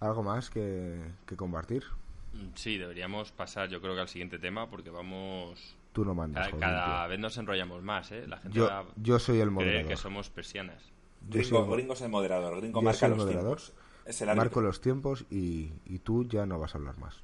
¿Algo 0.00 0.22
más 0.22 0.50
que, 0.50 1.00
que 1.26 1.36
compartir? 1.36 1.84
Mm, 2.32 2.48
Sí, 2.54 2.78
deberíamos 2.78 3.32
pasar, 3.32 3.68
yo 3.68 3.80
creo 3.80 3.94
que 3.94 4.00
al 4.02 4.08
siguiente 4.08 4.38
tema, 4.38 4.68
porque 4.68 4.90
vamos. 4.90 5.76
Tú 5.92 6.04
no 6.04 6.14
mandas, 6.14 6.46
Cada, 6.48 6.50
joder, 6.50 6.68
cada 6.68 7.02
tío. 7.02 7.08
vez 7.10 7.18
nos 7.20 7.36
enrollamos 7.38 7.82
más, 7.82 8.12
¿eh? 8.12 8.26
La 8.28 8.36
gente 8.38 8.58
Yo, 8.58 8.66
va 8.66 8.80
a 8.80 8.84
yo 8.96 9.18
soy 9.18 9.40
el 9.40 9.50
moderador. 9.50 9.88
que 9.88 9.96
somos 9.96 10.30
persianas. 10.30 10.82
Yo 11.28 11.40
Gringo, 11.40 11.64
soy- 11.64 11.72
Gringo 11.74 11.92
es 11.94 12.00
el 12.02 12.08
moderador, 12.10 12.60
Gringo 12.60 12.80
yo 12.80 12.84
marca 12.84 12.98
soy 13.00 13.06
el 13.06 13.16
los 13.16 13.24
moderador, 13.24 13.56
tiempos. 13.58 13.74
Es 14.04 14.22
el 14.22 14.28
árbitro. 14.28 14.44
Marco 14.44 14.60
los 14.60 14.80
tiempos 14.80 15.24
y, 15.30 15.72
y 15.86 15.98
tú 15.98 16.24
ya 16.28 16.46
no 16.46 16.58
vas 16.58 16.74
a 16.74 16.78
hablar 16.78 16.98
más. 16.98 17.16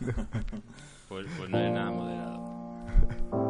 Pues, 1.08 1.26
pues 1.36 1.50
no 1.50 1.58
hay 1.58 1.70
nada 1.72 1.90
moderado. 1.90 3.40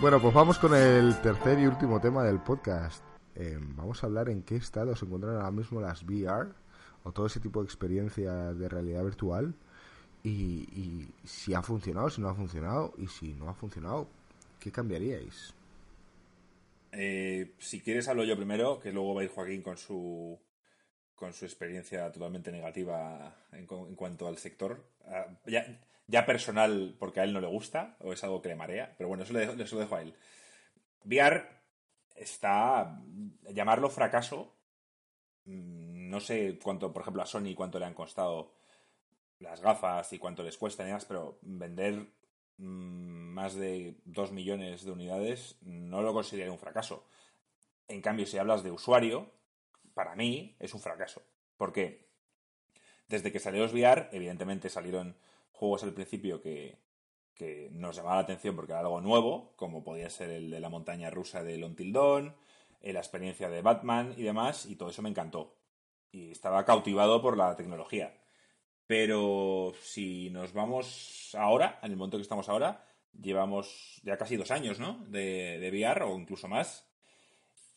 Bueno, 0.00 0.22
pues 0.22 0.32
vamos 0.32 0.60
con 0.60 0.76
el 0.76 1.20
tercer 1.22 1.58
y 1.58 1.66
último 1.66 2.00
tema 2.00 2.22
del 2.22 2.38
podcast. 2.38 3.02
Eh, 3.34 3.58
vamos 3.60 4.00
a 4.00 4.06
hablar 4.06 4.28
en 4.28 4.44
qué 4.44 4.54
estado 4.54 4.94
se 4.94 5.04
encuentran 5.04 5.34
ahora 5.34 5.50
mismo 5.50 5.80
las 5.80 6.04
VR 6.04 6.52
o 7.02 7.10
todo 7.10 7.26
ese 7.26 7.40
tipo 7.40 7.60
de 7.60 7.66
experiencias 7.66 8.56
de 8.56 8.68
realidad 8.68 9.02
virtual 9.02 9.52
y, 10.22 10.68
y 10.72 11.08
si 11.24 11.52
ha 11.52 11.62
funcionado, 11.62 12.10
si 12.10 12.20
no 12.20 12.28
ha 12.28 12.34
funcionado 12.36 12.94
y 12.96 13.08
si 13.08 13.34
no 13.34 13.48
ha 13.48 13.54
funcionado, 13.54 14.06
¿qué 14.60 14.70
cambiaríais? 14.70 15.52
Eh, 16.92 17.54
si 17.58 17.80
quieres 17.80 18.06
hablo 18.06 18.22
yo 18.22 18.36
primero, 18.36 18.78
que 18.78 18.92
luego 18.92 19.16
va 19.16 19.22
a 19.22 19.24
ir 19.24 19.30
Joaquín 19.30 19.62
con 19.62 19.76
su 19.78 20.38
con 21.16 21.32
su 21.32 21.44
experiencia 21.44 22.12
totalmente 22.12 22.52
negativa 22.52 23.34
en, 23.50 23.66
en 23.68 23.94
cuanto 23.96 24.28
al 24.28 24.38
sector. 24.38 24.80
Ah, 25.06 25.26
ya, 25.44 25.66
ya 26.08 26.26
personal, 26.26 26.96
porque 26.98 27.20
a 27.20 27.24
él 27.24 27.32
no 27.32 27.40
le 27.40 27.46
gusta, 27.46 27.96
o 28.00 28.12
es 28.12 28.24
algo 28.24 28.42
que 28.42 28.48
le 28.48 28.56
marea, 28.56 28.94
pero 28.96 29.08
bueno, 29.08 29.22
eso 29.22 29.34
le 29.34 29.40
dejo, 29.40 29.52
eso 29.52 29.76
lo 29.76 29.82
dejo 29.82 29.94
a 29.94 30.02
él. 30.02 30.14
VR 31.04 31.46
está. 32.16 33.00
llamarlo 33.52 33.90
fracaso 33.90 34.56
mm, 35.44 36.08
no 36.08 36.20
sé 36.20 36.58
cuánto, 36.62 36.92
por 36.92 37.02
ejemplo, 37.02 37.22
a 37.22 37.26
Sony 37.26 37.54
cuánto 37.54 37.78
le 37.78 37.84
han 37.86 37.94
costado 37.94 38.54
las 39.38 39.60
gafas 39.60 40.12
y 40.12 40.18
cuánto 40.18 40.42
les 40.42 40.56
cuesta 40.56 40.82
y 40.82 40.86
demás, 40.86 41.04
pero 41.04 41.38
vender 41.42 42.06
mm, 42.56 43.34
más 43.34 43.54
de 43.54 44.00
2 44.04 44.32
millones 44.32 44.84
de 44.84 44.90
unidades 44.92 45.56
no 45.60 46.02
lo 46.02 46.12
consideraría 46.12 46.52
un 46.52 46.58
fracaso. 46.58 47.06
En 47.86 48.00
cambio, 48.00 48.26
si 48.26 48.38
hablas 48.38 48.62
de 48.62 48.70
usuario, 48.70 49.30
para 49.94 50.16
mí 50.16 50.56
es 50.58 50.74
un 50.74 50.80
fracaso. 50.80 51.22
¿Por 51.56 51.72
qué? 51.72 52.08
Desde 53.08 53.32
que 53.32 53.40
salió 53.40 53.62
los 53.62 53.72
VR, 53.72 54.08
evidentemente 54.12 54.68
salieron 54.68 55.16
juegos 55.58 55.82
al 55.82 55.92
principio 55.92 56.40
que, 56.40 56.78
que 57.34 57.68
nos 57.72 57.96
llamaba 57.96 58.16
la 58.16 58.22
atención 58.22 58.54
porque 58.56 58.72
era 58.72 58.80
algo 58.80 59.00
nuevo, 59.00 59.52
como 59.56 59.82
podía 59.82 60.08
ser 60.08 60.30
el 60.30 60.50
de 60.50 60.60
la 60.60 60.68
montaña 60.68 61.10
rusa 61.10 61.42
de 61.42 61.62
Until 61.64 61.92
Dawn, 61.92 62.34
eh, 62.80 62.92
la 62.92 63.00
experiencia 63.00 63.48
de 63.48 63.60
Batman 63.60 64.14
y 64.16 64.22
demás, 64.22 64.66
y 64.66 64.76
todo 64.76 64.90
eso 64.90 65.02
me 65.02 65.08
encantó. 65.08 65.56
Y 66.12 66.30
estaba 66.30 66.64
cautivado 66.64 67.20
por 67.20 67.36
la 67.36 67.56
tecnología. 67.56 68.16
Pero 68.86 69.74
si 69.82 70.30
nos 70.30 70.52
vamos 70.52 71.34
ahora, 71.36 71.78
en 71.82 71.90
el 71.90 71.96
momento 71.96 72.16
que 72.16 72.22
estamos 72.22 72.48
ahora, 72.48 72.84
llevamos 73.12 74.00
ya 74.04 74.16
casi 74.16 74.36
dos 74.36 74.50
años, 74.50 74.78
¿no? 74.78 75.04
De, 75.08 75.58
de 75.58 75.70
VR 75.70 76.04
o 76.04 76.18
incluso 76.18 76.48
más. 76.48 76.86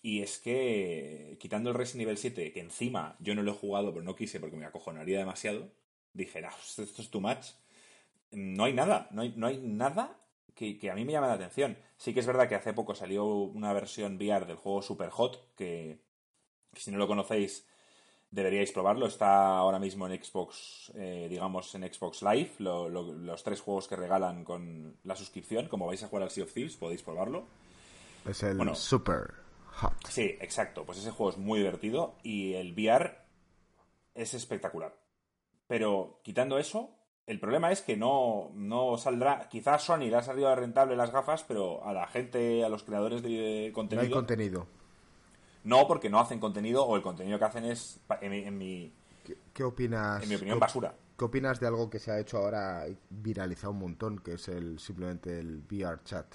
Y 0.02 0.22
es 0.22 0.40
que, 0.40 1.38
quitando 1.40 1.70
el 1.70 1.76
Resident 1.76 2.08
Evil 2.08 2.18
7, 2.18 2.54
que 2.54 2.60
encima 2.60 3.16
yo 3.20 3.36
no 3.36 3.44
lo 3.44 3.52
he 3.52 3.56
jugado, 3.56 3.92
pero 3.92 4.04
no 4.04 4.16
quise 4.16 4.40
porque 4.40 4.58
me 4.58 4.66
acojonaría 4.66 5.20
demasiado, 5.20 5.72
dije, 6.14 6.42
no, 6.42 6.50
esto 6.50 6.84
es 6.84 7.10
too 7.12 7.22
much 7.22 7.61
no 8.32 8.64
hay 8.64 8.74
nada, 8.74 9.08
no 9.12 9.22
hay, 9.22 9.34
no 9.36 9.48
hay 9.48 9.58
nada 9.58 10.18
que, 10.56 10.92
a 10.92 10.96
mí 10.96 11.06
me 11.06 11.14
llame 11.14 11.28
la 11.28 11.34
atención. 11.34 11.78
Sí 11.98 12.14
que 12.14 12.20
es 12.20 12.28
verdad 12.28 12.48
que 12.48 12.56
hace 12.56 12.74
poco 12.74 12.94
salió 12.94 13.26
una 13.26 13.74
versión 13.74 14.16
VR 14.16 14.46
del 14.46 14.58
juego 14.58 14.82
Super 14.82 15.10
Hot, 15.10 15.56
que, 15.56 16.00
si 16.74 16.92
no 16.92 16.98
lo 16.98 17.08
conocéis 17.08 17.68
deberíais 18.30 18.72
probarlo. 18.72 19.08
Está 19.08 19.58
ahora 19.58 19.80
mismo 19.80 20.08
en 20.08 20.24
Xbox, 20.24 20.92
eh, 20.96 21.28
digamos, 21.30 21.74
en 21.76 21.92
Xbox 21.92 22.22
Live, 22.22 22.52
los 22.60 23.44
tres 23.44 23.60
juegos 23.60 23.88
que 23.88 23.96
regalan 23.96 24.44
con 24.44 24.98
la 25.04 25.16
suscripción. 25.16 25.68
Como 25.68 25.88
vais 25.88 26.04
a 26.04 26.08
jugar 26.08 26.24
al 26.24 26.32
Sea 26.32 26.46
of 26.46 26.54
Thieves, 26.54 26.78
podéis 26.78 27.04
probarlo. 27.04 27.48
Es 28.26 28.44
el 28.44 28.76
Super 28.76 29.34
Hot. 29.66 30.08
Sí, 30.08 30.38
exacto. 30.40 30.86
Pues 30.86 31.00
ese 31.00 31.12
juego 31.12 31.32
es 31.32 31.38
muy 31.38 31.60
divertido 31.60 32.16
y 32.24 32.54
el 32.54 32.74
VR 32.74 33.18
es 34.14 34.34
espectacular. 34.34 34.96
Pero 35.68 36.20
quitando 36.24 36.58
eso, 36.58 37.01
el 37.28 37.40
problema 37.40 37.72
es 37.72 37.82
que 37.82 37.96
no, 37.96 38.52
no 38.56 38.98
saldrá. 38.98 39.48
Quizás 39.50 39.84
Sony 39.84 40.10
le 40.10 40.16
ha 40.16 40.24
salido 40.24 40.54
rentable 40.56 40.96
las 40.96 41.12
gafas, 41.12 41.44
pero 41.44 41.86
a 41.86 41.94
la 41.94 42.08
gente, 42.08 42.64
a 42.64 42.70
los 42.70 42.84
creadores 42.84 43.22
de 43.22 43.72
contenido. 43.74 44.04
No 44.04 44.08
hay 44.08 44.14
contenido. 44.14 44.68
No, 45.64 45.88
porque 45.88 46.10
no 46.10 46.20
hacen 46.20 46.40
contenido 46.40 46.84
o 46.84 46.96
el 46.96 47.04
contenido 47.04 47.38
que 47.38 47.46
hacen 47.46 47.66
es, 47.66 48.00
en 48.22 48.58
mi. 48.58 48.94
¿Qué, 49.54 49.64
opinas? 49.64 50.24
En 50.24 50.30
mi 50.30 50.36
opinión, 50.36 50.60
basura. 50.60 50.96
¿Qué 51.18 51.26
opinas 51.26 51.60
de 51.60 51.68
algo 51.68 51.90
que 51.90 52.00
se 52.00 52.12
ha 52.12 52.20
hecho 52.20 52.38
ahora 52.38 52.86
viralizado 53.10 53.72
un 53.72 53.80
montón, 53.80 54.18
que 54.20 54.34
es 54.34 54.48
el 54.48 54.80
simplemente 54.80 55.40
el 55.40 55.64
VR 55.70 56.04
chat? 56.04 56.26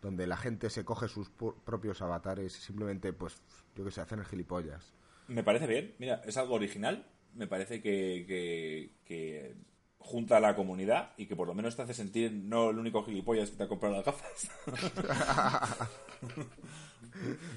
Donde 0.00 0.26
la 0.26 0.36
gente 0.36 0.70
se 0.70 0.84
coge 0.84 1.08
sus 1.08 1.30
propios 1.30 2.00
avatares 2.02 2.56
y 2.56 2.60
simplemente, 2.60 3.12
pues, 3.12 3.42
yo 3.74 3.84
que 3.84 3.90
sé, 3.90 4.00
hacen 4.00 4.20
el 4.20 4.24
gilipollas. 4.24 4.92
Me 5.28 5.42
parece 5.42 5.66
bien, 5.66 5.94
mira, 5.98 6.22
es 6.24 6.36
algo 6.36 6.54
original. 6.54 7.06
Me 7.34 7.46
parece 7.46 7.80
que, 7.80 8.92
que 9.04 9.54
junta 10.02 10.36
a 10.36 10.40
la 10.40 10.54
comunidad 10.54 11.12
y 11.16 11.26
que 11.26 11.36
por 11.36 11.46
lo 11.46 11.54
menos 11.54 11.76
te 11.76 11.82
hace 11.82 11.94
sentir 11.94 12.32
no 12.32 12.70
el 12.70 12.78
único 12.78 13.04
gilipollas 13.04 13.50
que 13.50 13.56
te 13.56 13.64
ha 13.64 13.68
comprado 13.68 13.96
las 13.96 14.04
gafas. 14.04 14.50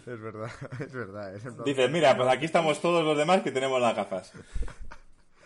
es 0.05 0.21
verdad, 0.21 0.51
es 0.79 0.93
verdad. 0.93 1.33
Dices, 1.65 1.91
mira, 1.91 2.15
pues 2.15 2.29
aquí 2.29 2.45
estamos 2.45 2.79
todos 2.81 3.03
los 3.03 3.17
demás 3.17 3.41
que 3.41 3.51
tenemos 3.51 3.81
las 3.81 3.95
gafas. 3.95 4.31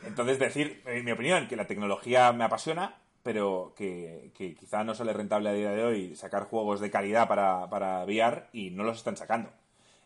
Entonces, 0.05 0.39
decir, 0.39 0.81
en 0.85 1.05
mi 1.05 1.11
opinión, 1.11 1.47
que 1.47 1.55
la 1.55 1.67
tecnología 1.67 2.31
me 2.31 2.43
apasiona, 2.43 2.95
pero 3.23 3.73
que, 3.75 4.31
quizá 4.35 4.83
no 4.83 4.95
sale 4.95 5.13
rentable 5.13 5.49
a 5.49 5.53
día 5.53 5.71
de 5.71 5.83
hoy 5.83 6.15
sacar 6.15 6.45
juegos 6.45 6.79
de 6.79 6.89
calidad 6.89 7.27
para, 7.27 7.69
para 7.69 8.03
VR 8.05 8.45
y 8.53 8.71
no 8.71 8.83
los 8.83 8.97
están 8.97 9.17
sacando. 9.17 9.51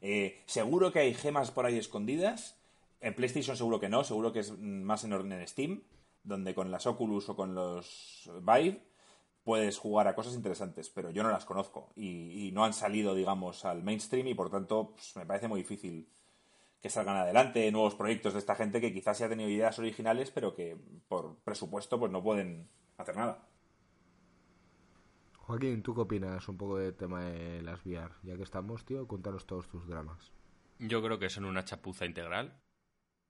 Eh, 0.01 0.41
seguro 0.45 0.91
que 0.91 0.99
hay 0.99 1.13
gemas 1.13 1.51
por 1.51 1.65
ahí 1.65 1.77
escondidas. 1.77 2.57
En 3.01 3.13
PlayStation 3.13 3.57
seguro 3.57 3.79
que 3.79 3.89
no, 3.89 4.03
seguro 4.03 4.33
que 4.33 4.39
es 4.39 4.57
más 4.57 5.03
en 5.03 5.13
orden 5.13 5.33
en 5.33 5.47
Steam 5.47 5.81
donde 6.24 6.55
con 6.55 6.71
las 6.71 6.88
Oculus 6.88 7.30
o 7.30 7.36
con 7.36 7.53
los 7.53 8.30
Vive 8.41 8.82
puedes 9.43 9.78
jugar 9.78 10.07
a 10.07 10.15
cosas 10.15 10.36
interesantes, 10.36 10.89
pero 10.89 11.11
yo 11.11 11.21
no 11.24 11.30
las 11.30 11.45
conozco 11.45 11.91
y, 11.95 12.51
no 12.53 12.63
han 12.63 12.74
salido, 12.74 13.13
digamos, 13.13 13.65
al 13.65 13.84
mainstream 13.84 14.28
y 14.28 14.34
por 14.34 14.49
tanto 14.49 14.91
pues, 14.93 15.15
me 15.15 15.26
parece 15.26 15.47
muy 15.47 15.61
difícil 15.61 16.09
que 16.82 16.89
salgan 16.89 17.17
adelante 17.17 17.71
nuevos 17.71 17.95
proyectos 17.95 18.34
de 18.34 18.39
esta 18.39 18.55
gente 18.55 18.82
que 18.82 18.93
quizás 18.93 19.17
se 19.17 19.26
ha 19.26 19.30
tenido 19.30 19.49
ideas 19.49 19.80
originales, 19.80 20.32
pero 20.32 20.55
que 20.55 20.78
por 21.07 21.38
presupuesto 21.43 21.99
pues 21.99 22.11
no 22.11 22.24
pueden 22.24 22.69
hacer 22.97 23.15
nada. 23.15 23.47
Joaquín, 25.38 25.84
¿tú 25.84 25.93
qué 25.93 26.01
opinas 26.01 26.47
un 26.47 26.57
poco 26.57 26.78
del 26.78 26.95
tema 26.95 27.26
de 27.26 27.61
las 27.61 27.86
VR? 27.86 28.13
Ya 28.24 28.38
que 28.38 28.43
estamos, 28.43 28.86
tío, 28.86 29.07
cuéntanos 29.07 29.45
todos 29.45 29.67
tus 29.67 29.88
dramas. 29.88 30.32
Yo 30.80 31.01
creo 31.03 31.19
que 31.19 31.30
son 31.30 31.45
una 31.45 31.65
chapuza 31.65 32.05
integral, 32.05 32.61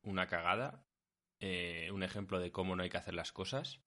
una 0.04 0.28
cagada, 0.28 0.86
eh, 1.46 1.92
un 1.92 2.04
ejemplo 2.04 2.40
de 2.40 2.54
cómo 2.54 2.74
no 2.74 2.84
hay 2.84 2.90
que 2.90 2.96
hacer 2.96 3.14
las 3.14 3.34
cosas. 3.34 3.82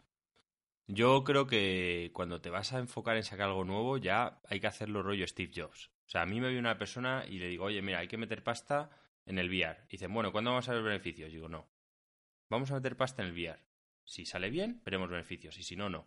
Yo 0.89 1.25
creo 1.25 1.47
que 1.47 2.11
cuando 2.13 2.43
te 2.43 2.51
vas 2.51 2.75
a 2.75 2.79
enfocar 2.79 3.17
en 3.17 3.23
sacar 3.23 3.49
algo 3.49 3.65
nuevo, 3.65 3.97
ya 3.97 4.43
hay 4.47 4.61
que 4.61 4.67
hacerlo 4.67 5.03
rollo 5.03 5.27
Steve 5.27 5.51
Jobs. 5.57 5.91
O 6.07 6.11
sea, 6.11 6.21
a 6.21 6.27
mí 6.27 6.39
me 6.39 6.49
viene 6.49 6.61
una 6.61 6.77
persona 6.77 7.25
y 7.27 7.39
le 7.39 7.49
digo, 7.49 7.65
oye, 7.65 7.81
mira, 7.81 8.01
hay 8.01 8.09
que 8.09 8.19
meter 8.19 8.45
pasta 8.45 8.91
en 9.25 9.39
el 9.39 9.49
VR. 9.49 9.85
Y 9.89 9.93
dicen, 9.93 10.13
bueno, 10.13 10.33
¿cuándo 10.33 10.51
vamos 10.51 10.69
a 10.69 10.75
ver 10.75 10.83
beneficios? 10.83 11.33
digo, 11.33 11.49
no. 11.49 11.67
Vamos 12.51 12.71
a 12.71 12.75
meter 12.75 12.95
pasta 12.95 13.23
en 13.23 13.29
el 13.29 13.35
VR. 13.35 13.59
Si 14.05 14.27
sale 14.27 14.51
bien, 14.51 14.83
veremos 14.85 15.09
beneficios. 15.09 15.57
Y 15.57 15.63
si 15.63 15.77
no, 15.77 15.89
no. 15.89 16.07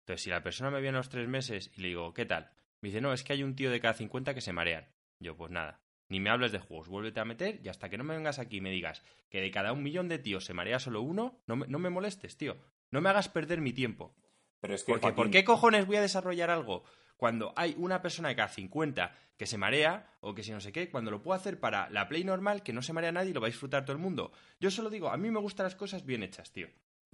Entonces, 0.00 0.22
si 0.22 0.28
la 0.28 0.42
persona 0.42 0.70
me 0.70 0.82
viene 0.82 0.98
a 0.98 1.00
los 1.00 1.08
tres 1.08 1.28
meses 1.28 1.72
y 1.74 1.80
le 1.80 1.88
digo, 1.88 2.12
¿qué 2.12 2.26
tal? 2.26 2.52
Me 2.82 2.90
dice, 2.90 3.00
no, 3.00 3.14
es 3.14 3.24
que 3.24 3.32
hay 3.32 3.42
un 3.42 3.56
tío 3.56 3.70
de 3.70 3.80
cada 3.80 3.94
50 3.94 4.34
que 4.34 4.42
se 4.42 4.52
marean. 4.52 4.86
Yo, 5.18 5.34
pues 5.34 5.50
nada. 5.50 5.80
Ni 6.08 6.20
me 6.20 6.30
hables 6.30 6.52
de 6.52 6.58
juegos, 6.58 6.88
vuélvete 6.88 7.20
a 7.20 7.24
meter 7.24 7.60
y 7.62 7.68
hasta 7.68 7.88
que 7.88 7.98
no 7.98 8.04
me 8.04 8.14
vengas 8.14 8.38
aquí 8.38 8.58
y 8.58 8.60
me 8.60 8.70
digas 8.70 9.02
que 9.28 9.40
de 9.40 9.50
cada 9.50 9.72
un 9.72 9.82
millón 9.82 10.08
de 10.08 10.18
tíos 10.18 10.44
se 10.44 10.54
marea 10.54 10.78
solo 10.78 11.02
uno, 11.02 11.40
no 11.46 11.56
me, 11.56 11.66
no 11.66 11.78
me 11.78 11.90
molestes, 11.90 12.36
tío. 12.36 12.56
No 12.90 13.00
me 13.00 13.10
hagas 13.10 13.28
perder 13.28 13.60
mi 13.60 13.72
tiempo. 13.72 14.14
Pero 14.60 14.74
es 14.74 14.84
que, 14.84 14.92
Porque, 14.92 15.12
¿por 15.12 15.30
qué 15.30 15.44
cojones 15.44 15.86
voy 15.86 15.96
a 15.96 16.02
desarrollar 16.02 16.50
algo 16.50 16.84
cuando 17.16 17.52
hay 17.56 17.74
una 17.76 18.00
persona 18.00 18.28
de 18.28 18.36
cada 18.36 18.48
50 18.48 19.14
que 19.36 19.46
se 19.46 19.58
marea 19.58 20.16
o 20.20 20.34
que 20.34 20.42
si 20.42 20.52
no 20.52 20.60
sé 20.60 20.72
qué, 20.72 20.88
cuando 20.88 21.10
lo 21.10 21.22
puedo 21.22 21.38
hacer 21.38 21.60
para 21.60 21.90
la 21.90 22.08
Play 22.08 22.24
normal, 22.24 22.62
que 22.62 22.72
no 22.72 22.80
se 22.80 22.92
marea 22.92 23.12
nadie 23.12 23.30
y 23.30 23.32
lo 23.34 23.40
va 23.40 23.46
a 23.46 23.50
disfrutar 23.50 23.84
todo 23.84 23.92
el 23.92 24.02
mundo? 24.02 24.32
Yo 24.60 24.70
solo 24.70 24.88
digo, 24.88 25.10
a 25.10 25.16
mí 25.16 25.30
me 25.30 25.40
gustan 25.40 25.64
las 25.64 25.76
cosas 25.76 26.06
bien 26.06 26.22
hechas, 26.22 26.52
tío. 26.52 26.68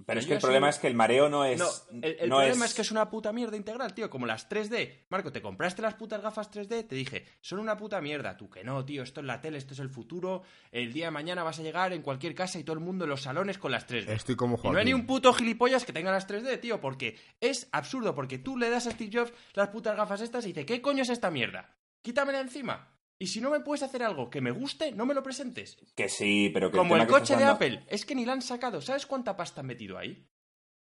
Pero, 0.06 0.18
es 0.18 0.26
que 0.26 0.34
el 0.34 0.40
problema 0.40 0.68
es 0.68 0.78
que 0.78 0.88
el 0.88 0.94
mareo 0.94 1.28
no 1.28 1.44
es. 1.44 1.58
No, 1.58 1.68
el, 2.02 2.16
problema 2.16 2.66
es... 2.66 2.74
que 2.74 2.82
es 2.82 2.90
una 2.90 3.08
puta 3.08 3.32
mierda 3.32 3.56
integral, 3.56 3.94
tío. 3.94 4.10
Como 4.10 4.26
las 4.26 4.48
3D. 4.48 5.04
Marco, 5.08 5.30
te 5.30 5.40
compraste 5.40 5.82
las 5.82 5.94
putas 5.94 6.20
gafas 6.20 6.50
3D, 6.50 6.88
te 6.88 6.94
dije, 6.94 7.24
son 7.40 7.60
una 7.60 7.76
puta 7.76 8.00
mierda. 8.00 8.36
Tú 8.36 8.50
que 8.50 8.64
no, 8.64 8.84
tío, 8.84 9.02
esto 9.02 9.20
es 9.20 9.26
la 9.26 9.40
tele, 9.40 9.58
esto 9.58 9.72
es 9.72 9.80
el 9.80 9.88
futuro. 9.88 10.42
El 10.72 10.92
día 10.92 11.06
de 11.06 11.10
mañana 11.12 11.44
vas 11.44 11.60
a 11.60 11.62
llegar 11.62 11.92
en 11.92 12.02
cualquier 12.02 12.34
casa 12.34 12.58
y 12.58 12.64
todo 12.64 12.74
el 12.74 12.80
mundo 12.80 13.04
en 13.04 13.10
los 13.10 13.22
salones 13.22 13.58
con 13.58 13.70
las 13.70 13.88
3D. 13.88 14.08
Estoy 14.08 14.36
como 14.36 14.58
no 14.62 14.78
hay 14.78 14.84
ni 14.84 14.94
un 14.94 15.06
puto 15.06 15.32
gilipollas 15.32 15.84
que 15.84 15.92
tenga 15.92 16.10
las 16.10 16.28
3D, 16.28 16.60
tío, 16.60 16.80
porque 16.80 17.16
es 17.40 17.68
absurdo, 17.70 18.14
porque 18.14 18.38
tú 18.38 18.56
le 18.56 18.70
das 18.70 18.86
a 18.86 18.90
Steve 18.90 19.10
Jobs 19.12 19.32
las 19.54 19.68
putas 19.68 19.96
gafas 19.96 20.20
estas 20.20 20.44
y 20.44 20.48
dice, 20.48 20.66
¿qué 20.66 20.82
coño 20.82 21.02
es 21.02 21.10
esta 21.10 21.30
mierda? 21.30 21.76
Quítamela 22.02 22.40
encima. 22.40 22.93
Y 23.18 23.28
si 23.28 23.40
no 23.40 23.50
me 23.50 23.60
puedes 23.60 23.82
hacer 23.82 24.02
algo 24.02 24.28
que 24.28 24.40
me 24.40 24.50
guste, 24.50 24.92
no 24.92 25.06
me 25.06 25.14
lo 25.14 25.22
presentes. 25.22 25.78
Que 25.94 26.08
sí, 26.08 26.50
pero 26.52 26.70
que. 26.70 26.78
Como 26.78 26.96
el, 26.96 27.06
coche 27.06 27.36
de 27.36 27.44
Apple. 27.44 27.84
Es 27.88 28.04
que 28.04 28.14
ni 28.14 28.24
la 28.24 28.32
han 28.32 28.42
sacado. 28.42 28.80
¿Sabes 28.80 29.06
cuánta 29.06 29.36
pasta 29.36 29.60
han 29.60 29.66
metido 29.66 29.98
ahí? 29.98 30.28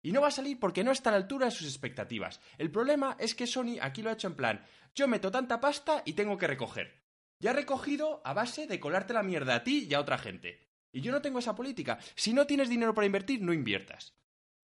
Y 0.03 0.12
no 0.12 0.20
va 0.20 0.29
a 0.29 0.33
salir 0.33 0.59
porque 0.59 0.85
no 0.85 0.93
está 0.93 1.11
a 1.11 1.12
la 1.12 1.18
altura 1.18 1.47
de 1.47 1.53
sus 1.53 1.66
expectativas. 1.66 2.41
El 2.59 2.70
problema 2.70 3.16
es 3.18 3.35
que 3.35 3.47
Sony 3.47 3.79
aquí 3.81 4.03
lo 4.03 4.11
ha 4.11 4.12
hecho 4.12 4.29
en 4.29 4.37
plan, 4.37 4.64
yo 4.95 5.09
meto 5.09 5.31
tanta 5.31 5.61
pasta 5.61 6.03
y 6.05 6.12
tengo 6.12 6.39
que 6.39 6.47
recoger. 6.47 7.03
Ya 7.41 7.51
ha 7.51 7.55
recogido 7.55 8.22
a 8.24 8.33
base 8.33 8.66
de 8.66 8.81
colarte 8.81 9.14
la 9.14 9.22
mierda 9.22 9.57
a 9.57 9.64
ti 9.64 9.87
y 9.91 9.95
a 9.95 10.01
otra 10.01 10.18
gente. 10.18 10.66
Y 10.93 11.01
yo 11.03 11.12
no 11.12 11.20
tengo 11.22 11.41
esa 11.41 11.55
política. 11.55 11.99
Si 12.14 12.33
no 12.33 12.47
tienes 12.47 12.68
dinero 12.68 12.95
para 12.95 13.07
invertir, 13.07 13.43
no 13.43 13.53
inviertas. 13.53 14.14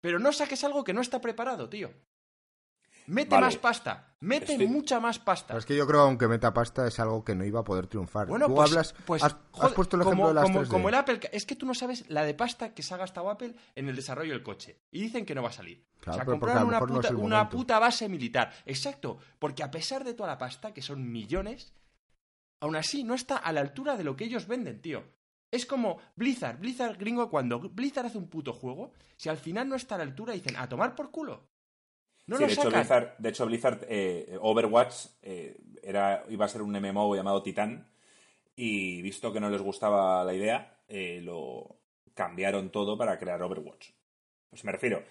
Pero 0.01 0.19
no 0.19 0.33
saques 0.33 0.65
algo 0.65 0.85
que 0.85 0.93
no 0.93 1.01
está 1.01 1.21
preparado, 1.21 1.69
tío. 1.69 1.95
Mete 3.07 3.39
más 3.39 3.57
pasta, 3.57 4.15
mete 4.21 4.67
mucha 4.67 5.01
más 5.01 5.19
pasta. 5.19 5.57
es 5.57 5.67
que 5.67 5.77
yo 5.77 5.87
creo 5.87 6.01
que 6.01 6.07
aunque 6.07 6.29
meta 6.29 6.53
pasta 6.53 6.87
es 6.87 6.99
algo 7.01 7.25
que 7.25 7.35
no 7.35 7.45
iba 7.45 7.61
a 7.61 7.65
poder 7.65 7.87
triunfar. 7.87 8.29
Bueno, 8.29 8.47
tú 8.47 8.55
pues, 8.55 8.71
hablas, 8.71 8.95
pues, 9.05 9.23
has, 9.25 9.35
puesto 9.75 9.97
el 9.97 10.03
ejemplo 10.03 10.25
como, 10.25 10.29
de 10.29 10.35
las 10.35 10.45
como, 10.45 10.69
como, 10.69 10.89
el 10.89 10.95
Apple, 10.95 11.21
es 11.33 11.47
que 11.47 11.57
tú 11.57 11.67
no 11.67 11.75
sabes 11.75 12.09
la 12.09 12.25
de 12.25 12.35
pasta 12.35 12.75
que 12.75 12.83
se 12.83 12.95
ha 12.95 12.97
gastado 12.97 13.31
Apple 13.31 13.55
en 13.75 13.89
el 13.89 13.97
desarrollo 13.97 14.33
del 14.33 14.43
coche. 14.43 14.81
Y 14.91 15.01
dicen 15.01 15.25
que 15.25 15.35
no 15.35 15.43
va 15.43 15.49
a 15.49 15.53
salir. 15.53 15.85
o 16.07 16.13
sea, 16.13 16.25
compraron 16.25 16.69
una, 16.69 16.81
puta, 16.81 17.15
una 17.15 17.49
puta 17.49 17.79
base 17.79 18.09
militar. 18.09 18.53
Exacto, 18.67 19.19
porque 19.39 19.63
a 19.63 19.71
pesar 19.71 20.05
de 20.05 20.15
toda 20.15 20.29
la 20.29 20.39
pasta, 20.39 20.73
que 20.73 20.83
son 20.83 21.11
millones, 21.11 21.75
aún 22.61 22.77
así 22.77 23.05
no 23.05 23.15
está 23.15 23.37
a 23.37 23.53
la 23.53 23.61
altura 23.61 23.97
de 23.97 24.05
lo 24.05 24.17
que 24.17 24.25
ellos 24.25 24.47
venden, 24.47 24.81
tío. 24.81 25.05
Es 25.51 25.67
como 25.67 25.99
Blizzard, 26.15 26.61
Blizzard 26.61 26.97
gringo, 26.97 27.29
cuando 27.29 27.59
Blizzard 27.59 28.07
hace 28.07 28.19
un 28.19 28.29
puto 28.29 28.53
juego, 28.53 28.93
si 29.17 29.29
al 29.29 29.37
final 29.37 29.69
no 29.69 29.75
está 29.75 29.97
a 29.97 29.99
la 29.99 30.05
altura, 30.05 30.33
dicen, 30.33 30.57
a 30.57 30.69
tomar 30.69 30.95
por 30.95 31.11
culo 31.11 31.49
de, 32.39 32.45
hecho, 32.47 32.71
Blizzard, 32.71 33.17
de, 33.19 33.29
hecho, 33.29 33.47
Blizzard, 33.47 33.87
eh, 33.89 34.39
Overwatch 34.41 35.07
eh, 35.23 35.57
era, 35.83 36.25
iba 36.29 36.45
a 36.45 36.49
ser 36.49 36.63
un 36.63 36.73
MMO 36.73 37.15
llamado 37.15 37.43
Titan 37.43 37.89
y 38.57 39.01
visto 39.03 39.33
que 39.33 39.41
no 39.41 39.49
les 39.49 39.63
gustaba 39.63 40.23
la 40.25 40.35
idea, 40.35 40.81
eh, 40.89 41.21
lo 41.23 41.77
cambiaron 42.15 42.71
todo 42.71 42.99
para 42.99 43.19
crear 43.19 43.43
Overwatch. 43.43 43.91
Pues 44.51 44.65
me 44.65 44.73
refiero 44.73 45.03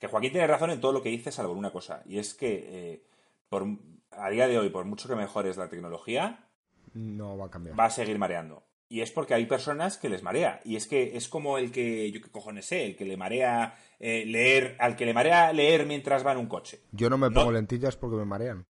que 0.00 0.08
Joaquín 0.08 0.32
tiene 0.32 0.46
razón 0.46 0.70
en 0.70 0.80
todo 0.80 0.92
lo 0.92 1.02
que 1.02 1.10
dice, 1.10 1.30
salvo 1.30 1.52
una 1.52 1.70
cosa, 1.70 2.02
y 2.06 2.18
es 2.18 2.34
que 2.34 2.64
eh, 2.68 3.02
por, 3.48 3.66
a 4.10 4.30
día 4.30 4.48
de 4.48 4.58
hoy, 4.58 4.70
por 4.70 4.84
mucho 4.84 5.08
que 5.08 5.14
mejores 5.14 5.56
la 5.56 5.68
tecnología, 5.68 6.48
no 6.94 7.36
va 7.36 7.46
a 7.46 7.50
cambiar. 7.50 7.78
Va 7.78 7.84
a 7.84 7.90
seguir 7.90 8.18
mareando. 8.18 8.64
Y 8.88 9.00
es 9.00 9.10
porque 9.10 9.34
hay 9.34 9.46
personas 9.46 9.98
que 9.98 10.08
les 10.08 10.22
marea. 10.22 10.60
Y 10.64 10.76
es 10.76 10.86
que 10.86 11.16
es 11.16 11.28
como 11.28 11.58
el 11.58 11.72
que, 11.72 12.10
yo 12.12 12.20
qué 12.20 12.30
cojones 12.30 12.66
sé, 12.66 12.86
el 12.86 12.96
que 12.96 13.04
le 13.04 13.16
marea 13.16 13.76
eh, 13.98 14.24
leer, 14.26 14.76
al 14.78 14.94
que 14.94 15.06
le 15.06 15.14
marea 15.14 15.52
leer 15.52 15.86
mientras 15.86 16.24
va 16.24 16.32
en 16.32 16.38
un 16.38 16.46
coche. 16.46 16.82
Yo 16.92 17.10
no 17.10 17.18
me 17.18 17.30
pongo 17.30 17.50
lentillas 17.50 17.96
porque 17.96 18.16
me 18.16 18.24
marean. 18.24 18.66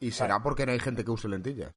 Y 0.00 0.10
será 0.10 0.42
porque 0.42 0.66
no 0.66 0.72
hay 0.72 0.80
gente 0.80 1.04
que 1.04 1.12
use 1.12 1.28
lentillas. 1.28 1.72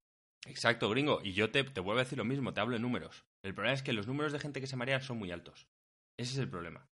Exacto, 0.48 0.90
gringo. 0.90 1.22
Y 1.24 1.34
yo 1.34 1.52
te, 1.52 1.64
te 1.64 1.80
vuelvo 1.80 2.00
a 2.00 2.04
decir 2.04 2.18
lo 2.18 2.26
mismo, 2.26 2.54
te 2.54 2.62
hablo 2.62 2.76
en 2.76 2.82
números. 2.82 3.26
El 3.44 3.54
problema 3.54 3.76
es 3.76 3.84
que 3.84 3.94
los 3.94 4.08
números 4.08 4.34
de 4.34 4.40
gente 4.40 4.60
que 4.60 4.68
se 4.68 4.76
marean 4.76 5.02
son 5.02 5.18
muy 5.20 5.32
altos. 5.32 5.68
Ese 6.18 6.34
es 6.34 6.38
el 6.40 6.50
problema. 6.50 6.90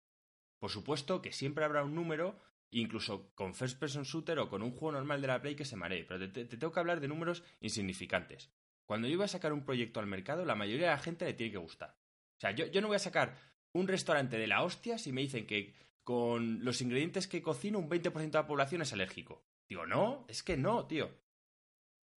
Por 0.59 0.71
supuesto 0.71 1.23
que 1.23 1.33
siempre 1.33 1.65
habrá 1.65 1.85
un 1.85 1.95
número, 1.95 2.39
incluso 2.71 3.31
con 3.35 3.55
First 3.55 3.79
Person 3.79 4.03
Shooter 4.03 4.39
o 4.41 4.49
con 4.49 4.63
un 4.63 4.73
juego 4.73 4.93
normal 4.93 5.21
de 5.21 5.29
la 5.29 5.41
Play 5.41 5.55
que 5.55 5.65
se 5.65 5.77
maree, 5.77 6.05
pero 6.05 6.31
te 6.31 6.45
tengo 6.45 6.73
que 6.73 6.81
hablar 6.81 7.01
de 7.01 7.09
números 7.09 7.43
insignificantes. 7.61 8.51
Cuando 8.91 9.07
yo 9.07 9.19
voy 9.19 9.27
a 9.27 9.29
sacar 9.29 9.53
un 9.53 9.65
proyecto 9.65 10.01
al 10.01 10.09
mercado, 10.09 10.45
la 10.45 10.57
mayoría 10.57 10.89
de 10.89 10.95
la 10.95 10.99
gente 10.99 11.25
le 11.25 11.35
tiene 11.35 11.53
que 11.53 11.59
gustar. 11.59 11.91
O 11.91 12.41
sea, 12.41 12.51
yo, 12.51 12.67
yo 12.67 12.81
no 12.81 12.89
voy 12.89 12.97
a 12.97 12.99
sacar 12.99 13.37
un 13.73 13.87
restaurante 13.87 14.37
de 14.37 14.49
la 14.49 14.65
hostia 14.65 14.99
si 14.99 15.13
me 15.13 15.21
dicen 15.21 15.47
que 15.47 15.73
con 16.03 16.65
los 16.65 16.83
ingredientes 16.83 17.29
que 17.29 17.41
cocino 17.41 17.79
un 17.79 17.89
20% 17.89 18.13
de 18.13 18.39
la 18.39 18.49
población 18.49 18.83
es 18.83 18.93
alérgico. 18.93 19.45
Digo, 19.69 19.87
no, 19.87 20.25
es 20.27 20.43
que 20.43 20.57
no, 20.57 20.89
tío. 20.89 21.09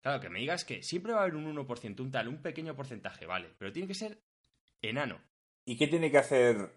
Claro, 0.02 0.22
que 0.22 0.30
me 0.30 0.40
digas 0.40 0.64
que 0.64 0.82
siempre 0.82 1.12
va 1.12 1.20
a 1.20 1.22
haber 1.24 1.36
un 1.36 1.54
1%, 1.54 2.00
un 2.00 2.10
tal, 2.10 2.30
un 2.30 2.42
pequeño 2.42 2.74
porcentaje, 2.74 3.26
vale, 3.26 3.54
pero 3.58 3.74
tiene 3.74 3.90
que 3.90 3.94
ser 3.94 4.24
enano. 4.82 5.20
¿Y 5.66 5.76
qué 5.76 5.88
tiene 5.88 6.10
que 6.10 6.20
hacer? 6.20 6.72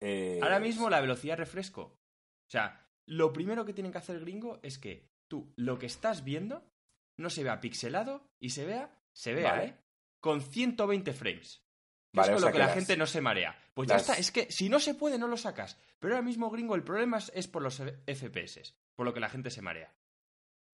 Eh, 0.00 0.40
Ahora 0.42 0.58
mismo 0.58 0.90
la 0.90 1.00
velocidad 1.00 1.34
de 1.34 1.44
refresco. 1.44 1.82
O 1.82 2.50
sea, 2.50 2.84
lo 3.06 3.32
primero 3.32 3.64
que 3.64 3.74
tienen 3.74 3.92
que 3.92 3.98
hacer 3.98 4.18
gringo 4.18 4.58
es 4.64 4.80
que 4.80 5.08
tú 5.28 5.52
lo 5.54 5.78
que 5.78 5.86
estás 5.86 6.24
viendo 6.24 6.68
no 7.16 7.30
se 7.30 7.44
vea 7.44 7.60
pixelado 7.60 8.28
y 8.40 8.50
se 8.50 8.66
vea 8.66 8.96
se 9.12 9.34
vea, 9.34 9.64
¿eh? 9.64 9.76
Con 10.20 10.40
120 10.40 11.12
frames. 11.12 11.64
es 12.12 12.28
con 12.30 12.40
lo 12.40 12.52
que, 12.52 12.58
la 12.58 12.68
gente 12.68 12.96
no 12.96 13.06
se 13.06 13.20
marea. 13.20 13.56
Pues 13.74 13.88
ya 13.88 13.96
está, 13.96 14.14
es 14.14 14.30
que 14.30 14.50
si 14.50 14.68
no 14.68 14.80
se 14.80 14.94
puede, 14.94 15.18
no 15.18 15.28
lo 15.28 15.36
sacas. 15.36 15.78
Pero 15.98 16.14
ahora 16.14 16.24
mismo, 16.24 16.50
gringo, 16.50 16.74
el 16.74 16.84
problema 16.84 17.18
es, 17.18 17.48
por 17.48 17.62
los 17.62 17.76
FPS, 17.76 18.74
por 18.94 19.06
lo 19.06 19.14
que 19.14 19.20
la 19.20 19.30
gente 19.30 19.50
se 19.50 19.62
marea. 19.62 19.94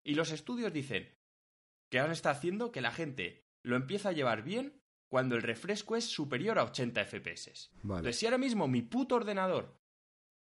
Y 0.04 0.14
los 0.14 0.30
estudios 0.30 0.72
dicen 0.72 1.14
que 1.90 1.98
ahora 1.98 2.12
está 2.12 2.30
haciendo 2.30 2.72
que 2.72 2.80
la 2.80 2.92
gente 2.92 3.48
lo 3.62 3.76
empieza 3.76 4.10
a 4.10 4.12
llevar 4.12 4.42
bien 4.42 4.80
cuando 5.08 5.36
el 5.36 5.42
refresco 5.42 5.96
es 5.96 6.04
superior 6.04 6.58
a 6.58 6.64
80 6.64 7.04
FPS. 7.04 7.70
Entonces, 7.82 8.18
si 8.18 8.26
ahora 8.26 8.38
mismo 8.38 8.68
mi 8.68 8.82
puto 8.82 9.16
ordenador 9.16 9.80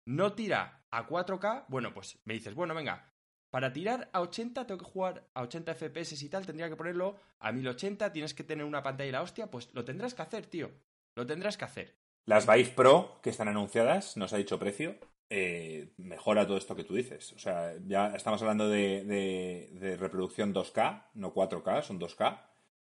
no 0.07 0.33
tira 0.35 0.87
a 0.91 1.07
4K, 1.07 1.67
bueno, 1.69 1.95
pues 1.95 2.19
me 2.25 2.35
dices, 2.35 2.55
bueno, 2.55 2.75
venga, 2.75 3.10
para 3.51 3.73
tirar 3.73 4.09
a 4.13 4.21
80 4.21 4.67
tengo 4.67 4.79
que 4.79 4.91
jugar 4.91 5.25
a 5.35 5.43
80 5.43 5.75
FPS 5.75 6.23
y 6.23 6.29
tal, 6.29 6.47
tendría 6.47 6.69
que 6.69 6.77
ponerlo 6.77 7.17
a 7.41 7.53
1080, 7.53 8.13
tienes 8.13 8.35
que 8.35 8.45
tener 8.45 8.65
una 8.65 8.83
pantalla 8.83 9.09
y 9.09 9.13
la 9.13 9.23
hostia, 9.23 9.51
pues 9.51 9.69
lo 9.73 9.85
tendrás 9.85 10.15
que 10.15 10.23
hacer, 10.23 10.47
tío. 10.47 10.71
Lo 11.17 11.27
tendrás 11.27 11.57
que 11.57 11.65
hacer. 11.65 11.95
Las 12.27 12.47
Vive 12.47 12.73
Pro 12.77 13.19
que 13.23 13.31
están 13.31 13.49
anunciadas, 13.49 14.17
nos 14.17 14.33
ha 14.33 14.37
dicho 14.37 14.59
precio, 14.59 14.97
eh, 15.29 15.93
mejora 15.97 16.47
todo 16.47 16.57
esto 16.57 16.77
que 16.77 16.85
tú 16.85 16.95
dices. 16.95 17.33
O 17.33 17.39
sea, 17.39 17.75
ya 17.87 18.15
estamos 18.15 18.41
hablando 18.43 18.69
de, 18.69 19.97
reproducción 19.99 20.55
2K, 20.55 21.07
no 21.15 21.35
4K, 21.35 21.83
son 21.83 21.99
2K. 21.99 22.47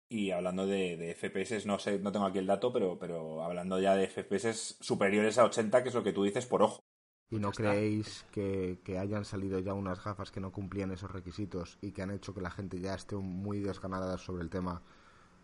Y 0.09 0.31
hablando 0.31 0.67
de, 0.67 1.17
FPS, 1.19 1.67
no 1.67 1.79
sé, 1.79 1.99
no 1.99 2.13
tengo 2.13 2.27
aquí 2.27 2.39
el 2.39 2.47
dato, 2.47 2.73
pero, 2.73 2.99
pero 2.99 3.43
hablando 3.43 3.81
ya 3.81 3.97
de 3.97 4.07
FPS 4.07 4.77
superiores 4.81 5.37
a 5.39 5.45
80, 5.45 5.83
que 5.83 5.89
es 5.89 5.95
lo 5.95 6.05
que 6.05 6.13
tú 6.13 6.23
dices 6.23 6.47
por 6.47 6.63
ojo. 6.63 6.86
¿Y 7.29 7.39
no 7.39 7.51
creéis 7.51 8.25
que, 8.31 8.79
hayan 8.99 9.25
salido 9.25 9.59
ya 9.59 9.75
unas 9.75 10.03
gafas 10.03 10.31
que 10.31 10.41
no 10.41 10.53
cumplían 10.53 10.93
esos 10.93 11.11
requisitos 11.11 11.77
y 11.81 11.93
que 11.93 12.03
han 12.03 12.13
hecho 12.13 12.33
que 12.33 12.41
la 12.41 12.51
gente 12.51 12.81
ya 12.81 12.95
esté 12.95 13.17
muy 13.17 13.61
desganada 13.61 14.17
sobre 14.17 14.45
el 14.45 14.51
tema, 14.51 14.83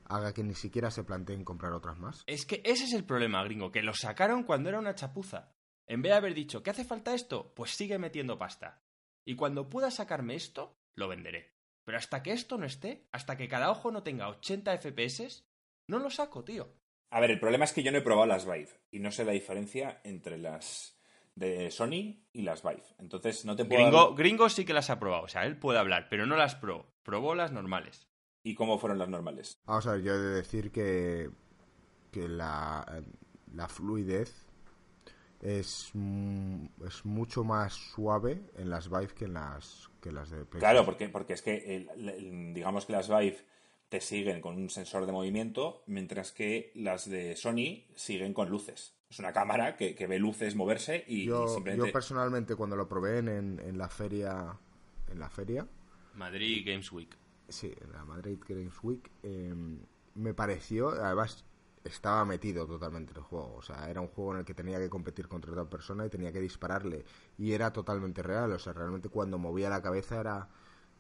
haga 0.05 0.33
que 0.33 0.45
ni 0.45 0.55
siquiera 0.55 0.91
se 0.93 1.03
planteen 1.03 1.45
comprar 1.45 1.73
otras 1.73 1.99
más? 1.99 2.23
Es 2.27 2.47
que 2.47 2.63
ese 2.65 2.85
es 2.85 2.93
el 2.93 3.05
problema, 3.05 3.43
gringo, 3.43 3.73
que 3.73 3.83
lo 3.83 3.95
sacaron 3.95 4.45
cuando 4.45 4.69
era 4.69 4.79
una 4.79 4.95
chapuza. 4.95 5.53
En 5.87 6.03
vez 6.03 6.11
de 6.11 6.17
haber 6.17 6.35
dicho, 6.35 6.63
¿qué 6.63 6.71
hace 6.71 6.85
falta 6.85 7.15
esto? 7.15 7.53
Pues 7.55 7.73
sigue 7.73 7.99
metiendo 7.99 8.39
pasta. 8.39 8.81
Y 9.25 9.35
cuando 9.35 9.69
pueda 9.69 9.91
sacarme 9.91 10.37
esto, 10.37 10.79
lo 10.95 11.09
venderé. 11.09 11.53
Pero 11.85 11.99
hasta 11.99 12.23
que 12.23 12.33
esto 12.33 12.59
no 12.59 12.67
esté, 12.67 13.09
hasta 13.11 13.37
que 13.37 13.49
cada 13.49 13.71
ojo 13.71 13.91
no 13.91 14.05
tenga 14.05 14.29
80 14.29 14.79
FPS, 14.79 15.45
no 15.89 15.99
lo 15.99 16.11
saco, 16.11 16.45
tío. 16.45 16.73
A 17.11 17.21
ver, 17.21 17.33
el 17.33 17.41
problema 17.41 17.65
es 17.65 17.73
que 17.73 17.83
yo 17.83 17.91
no 17.91 17.99
he 17.99 18.03
probado 18.03 18.27
las 18.27 18.47
Vive 18.47 18.71
y 18.91 19.01
no 19.01 19.11
sé 19.11 19.25
la 19.25 19.33
diferencia 19.33 20.01
entre 20.05 20.39
las 20.39 20.97
de 21.35 21.71
Sony 21.71 22.23
y 22.33 22.43
las 22.43 22.63
Vive. 22.63 22.85
Entonces 22.99 23.45
no 23.45 23.57
te 23.57 23.65
puedo. 23.65 23.81
Gringo, 23.81 24.15
Gringo 24.15 24.49
sí 24.49 24.65
que 24.65 24.75
las 24.75 24.91
ha 24.91 24.99
probado, 24.99 25.25
o 25.25 25.29
sea, 25.29 25.47
él 25.47 25.59
puede 25.59 25.79
hablar, 25.79 26.09
pero 26.11 26.27
no 26.27 26.37
las 26.37 26.55
probó. 26.55 26.87
Probó 27.03 27.35
las 27.35 27.53
normales. 27.53 28.09
¿Y 28.43 28.55
cómo 28.55 28.79
fueron 28.79 28.99
las 28.99 29.09
normales? 29.09 29.59
Vamos 29.65 29.87
a 29.87 29.93
ver, 29.93 30.03
yo 30.03 30.15
he 30.15 30.19
de 30.19 30.35
decir 30.35 30.73
que, 30.73 31.31
que 32.11 32.29
la, 32.29 33.03
la 33.53 33.69
fluidez 33.69 34.47
es, 35.41 35.93
es 36.87 37.05
mucho 37.05 37.45
más 37.45 37.75
suave 37.75 38.43
en 38.57 38.71
las 38.71 38.89
Vive 38.89 39.15
que 39.15 39.25
en 39.27 39.35
las, 39.35 39.91
que 40.01 40.13
las 40.13 40.31
de 40.31 40.47
Claro, 40.47 40.85
porque, 40.85 41.09
porque 41.09 41.35
es 41.35 41.43
que 41.43 41.87
digamos 42.55 42.87
que 42.87 42.93
las 42.93 43.09
Vive 43.09 43.39
te 43.89 44.01
siguen 44.01 44.41
con 44.41 44.57
un 44.57 44.71
sensor 44.71 45.05
de 45.05 45.13
movimiento, 45.13 45.83
mientras 45.87 46.33
que 46.33 46.73
las 46.75 47.11
de 47.11 47.37
Sony 47.37 47.85
siguen 47.95 48.33
con 48.33 48.49
luces. 48.49 48.97
Es 49.13 49.19
una 49.19 49.35
cámara 49.35 49.77
que, 49.77 50.07
ve 50.07 50.19
luces 50.19 50.57
moverse 50.57 51.05
y, 51.07 51.27
yo, 51.27 51.47
simplemente... 51.47 51.87
Yo 51.87 51.93
personalmente 51.93 52.57
cuando 52.57 52.77
lo 52.77 52.89
probé 52.89 53.19
en, 53.19 53.29
en, 53.29 53.77
la 53.77 53.91
feria... 53.91 54.57
En 55.11 55.19
la 55.19 55.29
feria... 55.29 55.69
Madrid 56.15 56.67
Games 56.67 56.91
Week. 56.91 57.15
Sí, 57.47 57.75
en 57.79 57.93
la 57.93 58.07
Madrid 58.07 58.39
Games 58.49 58.75
Week. 58.83 59.11
Em, 59.23 59.81
me 60.15 60.33
pareció... 60.33 60.89
Además, 60.89 61.45
estaba 61.85 62.25
metido 62.25 62.67
totalmente 62.67 63.13
en 63.13 63.19
el 63.19 63.25
juego. 63.25 63.55
O 63.55 63.61
sea, 63.61 63.91
era 63.91 64.01
un 64.01 64.09
juego 64.09 64.33
en 64.33 64.39
el 64.39 64.45
que 64.47 64.55
tenía 64.55 64.79
que 64.79 64.89
competir 64.89 65.29
contra 65.29 65.53
otra 65.53 65.69
persona 65.69 66.07
y 66.07 66.09
tenía 66.09 66.33
que 66.33 66.41
dispararle. 66.41 67.05
Y 67.37 67.53
era 67.53 67.71
totalmente 67.71 68.23
real. 68.23 68.51
O 68.53 68.59
sea, 68.59 68.73
realmente 68.73 69.11
cuando 69.11 69.37
movía 69.37 69.69
la 69.69 69.83
cabeza 69.83 70.21
era... 70.21 70.49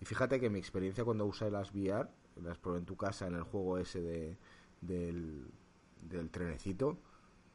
Y 0.02 0.04
fíjate 0.04 0.38
que 0.38 0.50
mi 0.50 0.58
experiencia 0.58 1.02
cuando 1.02 1.24
usé 1.24 1.50
las 1.50 1.72
VR, 1.72 2.10
las 2.42 2.58
probé 2.58 2.80
en 2.80 2.84
tu 2.84 2.94
casa 2.94 3.26
en 3.26 3.36
el 3.36 3.44
juego 3.44 3.78
ese 3.78 4.02
de, 4.02 4.36
del, 4.82 5.46
del 6.02 6.28
trenecito 6.28 6.98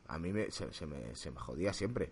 a 0.07 0.19
mí 0.19 0.31
me, 0.31 0.51
se, 0.51 0.85
me, 0.85 1.15
se 1.15 1.31
me 1.31 1.39
jodía 1.39 1.73
siempre. 1.73 2.11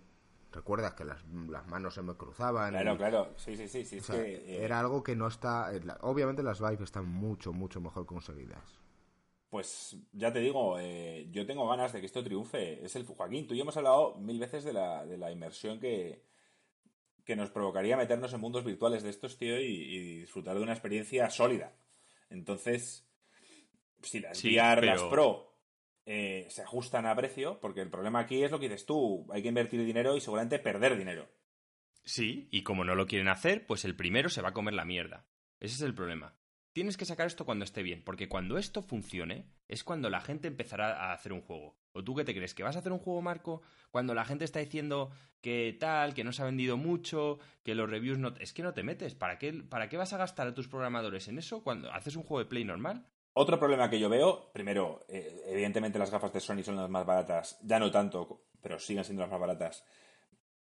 ¿Recuerdas 0.51 0.93
que 0.93 1.03
las, 1.03 1.21
las 1.49 1.67
manos 1.67 1.95
se 1.95 2.01
me 2.01 2.15
cruzaban? 2.15 2.71
Claro, 2.71 2.97
claro, 2.97 3.33
sí, 3.35 3.55
sí, 3.57 3.83
sí. 3.83 3.99
Eh, 4.13 4.59
era 4.61 4.79
algo 4.79 5.03
que 5.03 5.15
no 5.15 5.27
está... 5.27 5.69
Obviamente 6.01 6.43
las 6.43 6.61
Vive 6.61 6.83
están 6.83 7.07
mucho, 7.09 7.51
mucho 7.51 7.81
mejor 7.81 8.05
conseguidas. 8.05 8.63
Pues 9.49 9.97
ya 10.13 10.31
te 10.31 10.39
digo, 10.39 10.77
eh, 10.79 11.27
yo 11.31 11.45
tengo 11.45 11.67
ganas 11.67 11.91
de 11.91 11.99
que 11.99 12.05
esto 12.05 12.23
triunfe. 12.23 12.85
Es 12.85 12.95
el 12.95 13.05
Joaquín, 13.05 13.47
tú 13.47 13.53
y 13.53 13.57
yo 13.57 13.63
hemos 13.63 13.75
hablado 13.75 14.15
mil 14.15 14.39
veces 14.39 14.63
de 14.63 14.73
la, 14.73 15.05
de 15.05 15.17
la 15.17 15.29
inmersión 15.29 15.79
que, 15.79 16.23
que 17.25 17.35
nos 17.35 17.49
provocaría 17.49 17.97
meternos 17.97 18.33
en 18.33 18.39
mundos 18.39 18.63
virtuales 18.63 19.03
de 19.03 19.09
estos, 19.09 19.37
tío, 19.37 19.59
y, 19.59 20.19
disfrutar 20.19 20.55
de 20.55 20.63
una 20.63 20.73
experiencia 20.73 21.29
sólida. 21.29 21.73
Entonces, 22.29 23.05
si 24.01 24.19
las 24.21 24.41
VR, 24.43 24.85
las 24.85 25.03
Pro 25.03 25.54
eh, 26.05 26.47
se 26.49 26.61
ajustan 26.61 27.05
a 27.05 27.15
precio, 27.15 27.59
porque 27.59 27.81
el 27.81 27.89
problema 27.89 28.19
aquí 28.19 28.43
es 28.43 28.51
lo 28.51 28.59
que 28.59 28.69
dices 28.69 28.85
tú, 28.85 29.25
hay 29.31 29.41
que 29.41 29.49
invertir 29.49 29.83
dinero 29.83 30.15
y 30.15 30.21
seguramente 30.21 30.59
perder 30.59 30.97
dinero. 30.97 31.27
Sí, 32.03 32.47
y 32.51 32.61
como 32.61 32.83
no 32.83 32.93
lo 32.93 33.07
quieren 33.07 33.27
hacer, 33.27 33.65
pues 33.65 33.83
el 33.83 33.95
primero 33.95 34.29
se 34.29 34.41
va 34.41 34.49
a 34.49 34.53
comer 34.53 34.75
la 34.75 34.85
mierda. 34.85 35.25
Ese 35.59 35.75
es 35.75 35.81
el 35.81 35.95
problema. 35.95 36.35
Tienes 36.71 36.97
que 36.97 37.05
sacar 37.05 37.25
esto 37.25 37.45
cuando 37.45 37.63
esté 37.63 37.81
bien, 37.81 38.03
porque 38.03 38.27
cuando 38.27 38.57
esto 38.57 38.81
funcione 38.81 39.47
es 39.67 39.83
cuando 39.83 40.09
la 40.09 40.19
gente 40.19 40.47
empezará 40.47 41.09
a 41.09 41.13
hacer 41.13 41.31
un 41.33 41.41
juego. 41.41 41.77
¿O 41.93 42.03
tú 42.03 42.13
qué 42.13 42.25
te 42.25 42.35
crees? 42.35 42.53
¿Que 42.53 42.63
vas 42.63 42.75
a 42.75 42.79
hacer 42.79 42.91
un 42.91 42.99
juego, 42.99 43.21
Marco? 43.21 43.61
Cuando 43.89 44.13
la 44.13 44.25
gente 44.25 44.43
está 44.43 44.59
diciendo 44.59 45.09
que 45.39 45.75
tal, 45.79 46.13
que 46.13 46.25
no 46.25 46.33
se 46.33 46.41
ha 46.41 46.45
vendido 46.45 46.75
mucho, 46.75 47.39
que 47.63 47.75
los 47.75 47.89
reviews 47.89 48.17
no... 48.17 48.35
Es 48.39 48.51
que 48.51 48.61
no 48.61 48.73
te 48.73 48.83
metes. 48.83 49.15
¿Para 49.15 49.37
qué, 49.39 49.53
¿Para 49.53 49.87
qué 49.87 49.95
vas 49.95 50.11
a 50.11 50.17
gastar 50.17 50.47
a 50.47 50.53
tus 50.53 50.67
programadores 50.67 51.29
en 51.29 51.37
eso 51.37 51.63
cuando 51.63 51.89
haces 51.93 52.17
un 52.17 52.23
juego 52.23 52.43
de 52.43 52.49
Play 52.49 52.65
normal? 52.65 53.07
Otro 53.37 53.59
problema 53.59 53.89
que 53.89 53.99
yo 53.99 54.07
veo, 54.07 54.49
primero, 54.53 55.05
eh, 55.09 55.43
evidentemente 55.47 55.99
las 55.99 56.09
gafas 56.09 56.31
de 56.31 56.39
Sony 56.39 56.63
son 56.63 56.77
las 56.77 56.89
más 56.89 57.05
baratas, 57.05 57.59
ya 57.63 57.79
no 57.79 57.91
tanto, 57.91 58.45
pero 58.61 58.79
siguen 58.79 59.03
siendo 59.03 59.23
las 59.23 59.29
más 59.29 59.41
baratas 59.41 59.83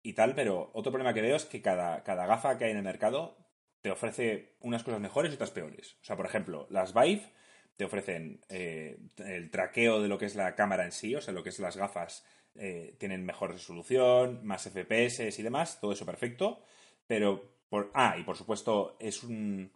y 0.02 0.14
tal, 0.14 0.34
pero 0.34 0.70
otro 0.72 0.90
problema 0.90 1.12
que 1.12 1.20
veo 1.20 1.36
es 1.36 1.44
que 1.44 1.60
cada, 1.60 2.02
cada 2.02 2.24
gafa 2.24 2.56
que 2.56 2.64
hay 2.64 2.70
en 2.70 2.78
el 2.78 2.82
mercado 2.82 3.36
te 3.82 3.90
ofrece 3.90 4.56
unas 4.60 4.82
cosas 4.84 5.00
mejores 5.00 5.30
y 5.30 5.34
otras 5.34 5.50
peores. 5.50 5.98
O 6.00 6.04
sea, 6.04 6.16
por 6.16 6.24
ejemplo, 6.24 6.66
las 6.70 6.94
Vive 6.94 7.30
te 7.76 7.84
ofrecen 7.84 8.40
eh, 8.48 8.98
el 9.18 9.50
traqueo 9.50 10.00
de 10.00 10.08
lo 10.08 10.16
que 10.16 10.24
es 10.24 10.34
la 10.34 10.54
cámara 10.54 10.86
en 10.86 10.92
sí, 10.92 11.14
o 11.14 11.20
sea, 11.20 11.34
lo 11.34 11.42
que 11.42 11.50
es 11.50 11.58
las 11.58 11.76
gafas 11.76 12.24
eh, 12.54 12.96
tienen 12.98 13.22
mejor 13.26 13.52
resolución, 13.52 14.40
más 14.46 14.66
FPS 14.66 15.38
y 15.38 15.42
demás, 15.42 15.78
todo 15.78 15.92
eso 15.92 16.06
perfecto, 16.06 16.62
pero 17.06 17.52
por, 17.68 17.90
ah, 17.92 18.16
y 18.18 18.22
por 18.22 18.38
supuesto 18.38 18.96
es 18.98 19.22
un 19.22 19.70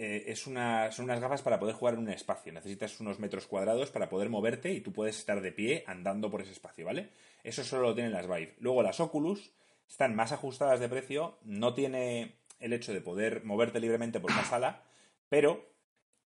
eh, 0.00 0.30
es 0.30 0.46
una, 0.46 0.92
son 0.92 1.06
unas 1.06 1.18
gafas 1.18 1.42
para 1.42 1.58
poder 1.58 1.74
jugar 1.74 1.94
en 1.94 2.00
un 2.00 2.10
espacio. 2.10 2.52
Necesitas 2.52 3.00
unos 3.00 3.18
metros 3.18 3.48
cuadrados 3.48 3.90
para 3.90 4.08
poder 4.08 4.28
moverte 4.28 4.72
y 4.72 4.80
tú 4.80 4.92
puedes 4.92 5.18
estar 5.18 5.40
de 5.40 5.50
pie 5.50 5.82
andando 5.88 6.30
por 6.30 6.40
ese 6.40 6.52
espacio, 6.52 6.86
¿vale? 6.86 7.10
Eso 7.42 7.64
solo 7.64 7.82
lo 7.82 7.94
tienen 7.96 8.12
las 8.12 8.28
Vive. 8.28 8.54
Luego 8.60 8.84
las 8.84 9.00
Oculus 9.00 9.50
están 9.88 10.14
más 10.14 10.30
ajustadas 10.30 10.78
de 10.78 10.88
precio, 10.88 11.40
no 11.42 11.74
tiene 11.74 12.36
el 12.60 12.72
hecho 12.74 12.92
de 12.92 13.00
poder 13.00 13.44
moverte 13.44 13.80
libremente 13.80 14.20
por 14.20 14.30
una 14.30 14.44
sala, 14.48 14.84
pero 15.28 15.68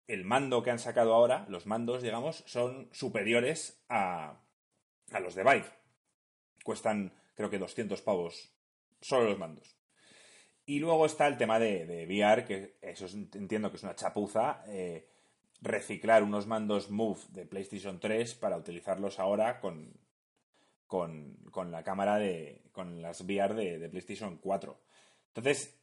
el 0.08 0.26
mando 0.26 0.64
que 0.64 0.72
han 0.72 0.80
sacado 0.80 1.14
ahora, 1.14 1.46
los 1.48 1.68
mandos, 1.68 2.02
digamos, 2.02 2.44
son 2.48 2.90
superiores 2.92 3.84
a, 3.88 4.42
a 5.12 5.20
los 5.20 5.36
de 5.36 5.44
Vive. 5.44 5.70
Cuestan, 6.64 7.14
creo 7.36 7.52
que 7.52 7.60
200 7.60 8.02
pavos 8.02 8.52
solo 9.00 9.30
los 9.30 9.38
mandos. 9.38 9.79
Y 10.70 10.78
luego 10.78 11.08
está 11.08 11.26
el 11.26 11.36
tema 11.36 11.58
de, 11.58 11.88
de 11.88 12.06
VR, 12.06 12.46
que 12.46 12.78
eso 12.84 13.08
entiendo 13.34 13.72
que 13.72 13.78
es 13.78 13.82
una 13.82 13.96
chapuza. 13.96 14.62
Eh, 14.68 15.10
reciclar 15.62 16.22
unos 16.22 16.46
mandos 16.46 16.92
Move 16.92 17.22
de 17.30 17.48
PlayStation 17.48 18.00
3 18.00 18.36
para 18.36 18.56
utilizarlos 18.56 19.18
ahora 19.18 19.62
con, 19.62 20.00
con, 20.86 21.38
con 21.50 21.72
la 21.72 21.84
cámara 21.84 22.20
de. 22.20 22.70
con 22.72 23.02
las 23.02 23.22
VR 23.22 23.56
de, 23.56 23.90
PlayStation 23.90 24.38
4. 24.38 24.80
Entonces, 25.30 25.76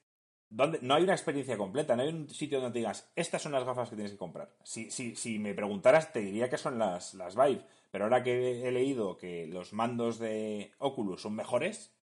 no 0.51 0.95
hay 0.95 1.03
una 1.03 1.15
experiencia 1.15 1.59
completa, 1.59 1.97
no 1.97 2.05
hay 2.05 2.11
un 2.11 2.31
sitio 2.31 2.61
donde 2.61 2.75
te 2.75 2.79
digas, 2.79 3.11
estas 3.17 3.43
son 3.43 3.51
las 3.51 3.65
gafas 3.65 3.91
que 3.91 3.97
tienes 3.97 4.13
que 4.13 4.19
comprar. 4.19 4.53
Si, 4.63 4.93
si, 4.93 5.17
si 5.17 5.41
me 5.41 5.53
preguntaras, 5.53 6.13
te 6.13 6.21
diría 6.21 6.49
que 6.49 6.59
son 6.59 6.79
las, 6.79 7.13
las 7.15 7.35
Vive, 7.35 7.65
pero 7.91 8.05
ahora 8.05 8.23
que 8.23 8.69
he 8.69 8.71
leído 8.71 9.17
que 9.17 9.49
los 9.49 9.73
mandos 9.73 10.21
de 10.21 10.71
Oculus 10.79 11.23
son 11.23 11.35
mejores, 11.35 11.96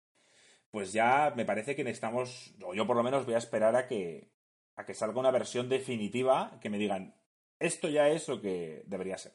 pues 0.71 0.93
ya 0.93 1.33
me 1.35 1.45
parece 1.45 1.75
que 1.75 1.83
necesitamos, 1.83 2.55
o 2.63 2.73
yo 2.73 2.87
por 2.87 2.95
lo 2.95 3.03
menos 3.03 3.25
voy 3.25 3.35
a 3.35 3.39
esperar 3.39 3.75
a 3.75 3.87
que, 3.87 4.31
a 4.75 4.85
que 4.85 4.93
salga 4.93 5.19
una 5.19 5.31
versión 5.31 5.69
definitiva 5.69 6.57
que 6.61 6.69
me 6.69 6.77
digan, 6.77 7.13
esto 7.59 7.89
ya 7.89 8.07
es 8.07 8.27
lo 8.27 8.41
que 8.41 8.83
debería 8.87 9.17
ser. 9.17 9.33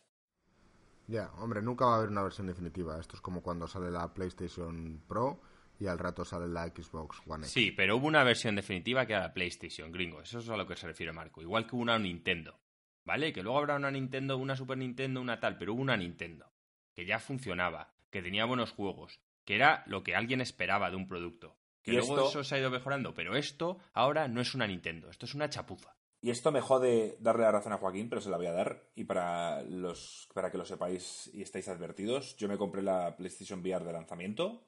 Ya, 1.07 1.31
hombre, 1.39 1.63
nunca 1.63 1.87
va 1.87 1.95
a 1.95 1.97
haber 1.99 2.11
una 2.11 2.23
versión 2.23 2.49
definitiva. 2.49 2.99
Esto 2.99 3.15
es 3.15 3.21
como 3.21 3.43
cuando 3.43 3.69
sale 3.69 3.91
la 3.93 4.13
PlayStation 4.13 5.05
Pro 5.07 5.41
y 5.79 5.87
al 5.87 5.99
rato 5.99 6.25
sale 6.25 6.49
la 6.49 6.67
Xbox 6.67 7.21
One 7.27 7.45
X. 7.45 7.53
Sí, 7.53 7.71
pero 7.71 7.97
hubo 7.97 8.09
una 8.09 8.25
versión 8.25 8.57
definitiva 8.57 9.07
que 9.07 9.13
era 9.13 9.23
la 9.23 9.35
PlayStation, 9.35 9.93
gringo. 9.93 10.21
Eso 10.21 10.41
es 10.41 10.49
a 10.49 10.57
lo 10.57 10.67
que 10.67 10.75
se 10.75 10.89
refiere 10.89 11.13
Marco. 11.13 11.43
Igual 11.43 11.67
que 11.67 11.77
hubo 11.77 11.83
una 11.83 11.99
Nintendo. 11.99 12.59
¿Vale? 13.05 13.33
Que 13.33 13.45
luego 13.45 13.59
habrá 13.59 13.77
una 13.77 13.93
Nintendo, 13.93 14.37
una 14.37 14.57
Super 14.57 14.79
Nintendo, 14.79 15.21
una 15.21 15.39
tal, 15.39 15.59
pero 15.59 15.75
hubo 15.75 15.83
una 15.83 15.97
Nintendo. 15.97 16.51
Que 16.93 17.07
ya 17.07 17.21
funcionaba, 17.21 17.95
que 18.11 18.21
tenía 18.21 18.45
buenos 18.47 18.73
juegos, 18.73 19.21
que 19.47 19.55
era 19.55 19.83
lo 19.87 20.03
que 20.03 20.15
alguien 20.15 20.43
esperaba 20.43 20.91
de 20.91 20.97
un 20.97 21.09
producto. 21.09 21.57
Que 21.83 21.93
luego 21.93 22.29
eso 22.29 22.45
se 22.45 22.55
ha 22.55 22.59
ido 22.59 22.69
mejorando, 22.69 23.15
pero 23.15 23.35
esto 23.35 23.79
ahora 23.95 24.29
no 24.29 24.43
es 24.43 24.55
una 24.55 24.67
Nintendo, 24.67 25.09
esto 25.09 25.25
es 25.25 25.35
una 25.35 25.49
chapuza. 25.49 25.97
Y 26.21 26.31
esto 26.31 26.53
me 26.53 26.61
jode 26.61 27.17
darle 27.21 27.45
la 27.45 27.53
razón 27.53 27.73
a 27.73 27.79
Joaquín, 27.79 28.11
pero 28.11 28.21
se 28.21 28.29
la 28.29 28.37
voy 28.37 28.47
a 28.47 28.53
dar. 28.53 28.83
Y 28.95 29.05
para, 29.05 29.63
los, 29.63 30.29
para 30.35 30.51
que 30.51 30.59
lo 30.59 30.65
sepáis 30.67 31.31
y 31.33 31.41
estéis 31.41 31.69
advertidos, 31.69 32.37
yo 32.37 32.49
me 32.49 32.59
compré 32.59 32.83
la 32.83 33.17
PlayStation 33.17 33.61
VR 33.61 33.85
de 33.85 33.93
lanzamiento 33.93 34.67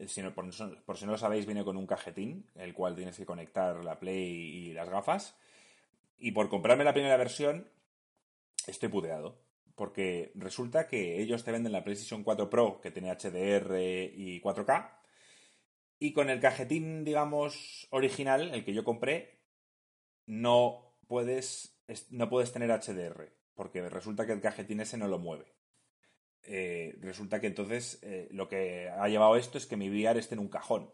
eh, 0.00 0.30
por, 0.34 0.96
si 0.96 1.04
no 1.04 1.12
lo 1.12 1.18
sabéis, 1.18 1.44
viene 1.44 1.62
con 1.62 1.76
un 1.76 1.86
cajetín, 1.86 2.46
el 2.54 2.72
cual 2.72 2.96
tienes 2.96 3.18
que 3.18 3.26
conectar 3.26 3.84
la 3.84 3.98
Play 3.98 4.24
y 4.24 4.72
las 4.72 4.88
gafas. 4.88 5.36
Y 6.18 6.32
por 6.32 6.48
comprarme 6.48 6.84
la 6.84 6.94
primera 6.94 7.18
versión, 7.18 7.68
estoy 8.66 8.88
puteado. 8.88 9.38
Porque 9.80 10.30
resulta 10.34 10.86
que 10.86 11.22
ellos 11.22 11.42
te 11.42 11.52
venden 11.52 11.72
la 11.72 11.82
PlayStation 11.82 12.22
4 12.22 12.50
Pro, 12.50 12.82
que 12.82 12.90
tiene 12.90 13.10
HDR 13.14 13.80
y 14.14 14.38
4K. 14.42 14.90
Y 15.98 16.12
con 16.12 16.28
el 16.28 16.38
cajetín, 16.38 17.02
digamos, 17.02 17.88
original, 17.90 18.52
el 18.52 18.62
que 18.62 18.74
yo 18.74 18.84
compré, 18.84 19.40
no 20.26 20.98
puedes, 21.08 21.82
no 22.10 22.28
puedes 22.28 22.52
tener 22.52 22.68
HDR. 22.68 23.32
Porque 23.54 23.88
resulta 23.88 24.26
que 24.26 24.32
el 24.32 24.42
cajetín 24.42 24.80
ese 24.80 24.98
no 24.98 25.08
lo 25.08 25.18
mueve. 25.18 25.56
Eh, 26.42 26.98
resulta 27.00 27.40
que 27.40 27.46
entonces 27.46 28.00
eh, 28.02 28.28
lo 28.32 28.50
que 28.50 28.90
ha 28.90 29.08
llevado 29.08 29.36
esto 29.36 29.56
es 29.56 29.64
que 29.64 29.78
mi 29.78 29.88
VR 29.88 30.20
esté 30.20 30.34
en 30.34 30.40
un 30.40 30.50
cajón. 30.50 30.92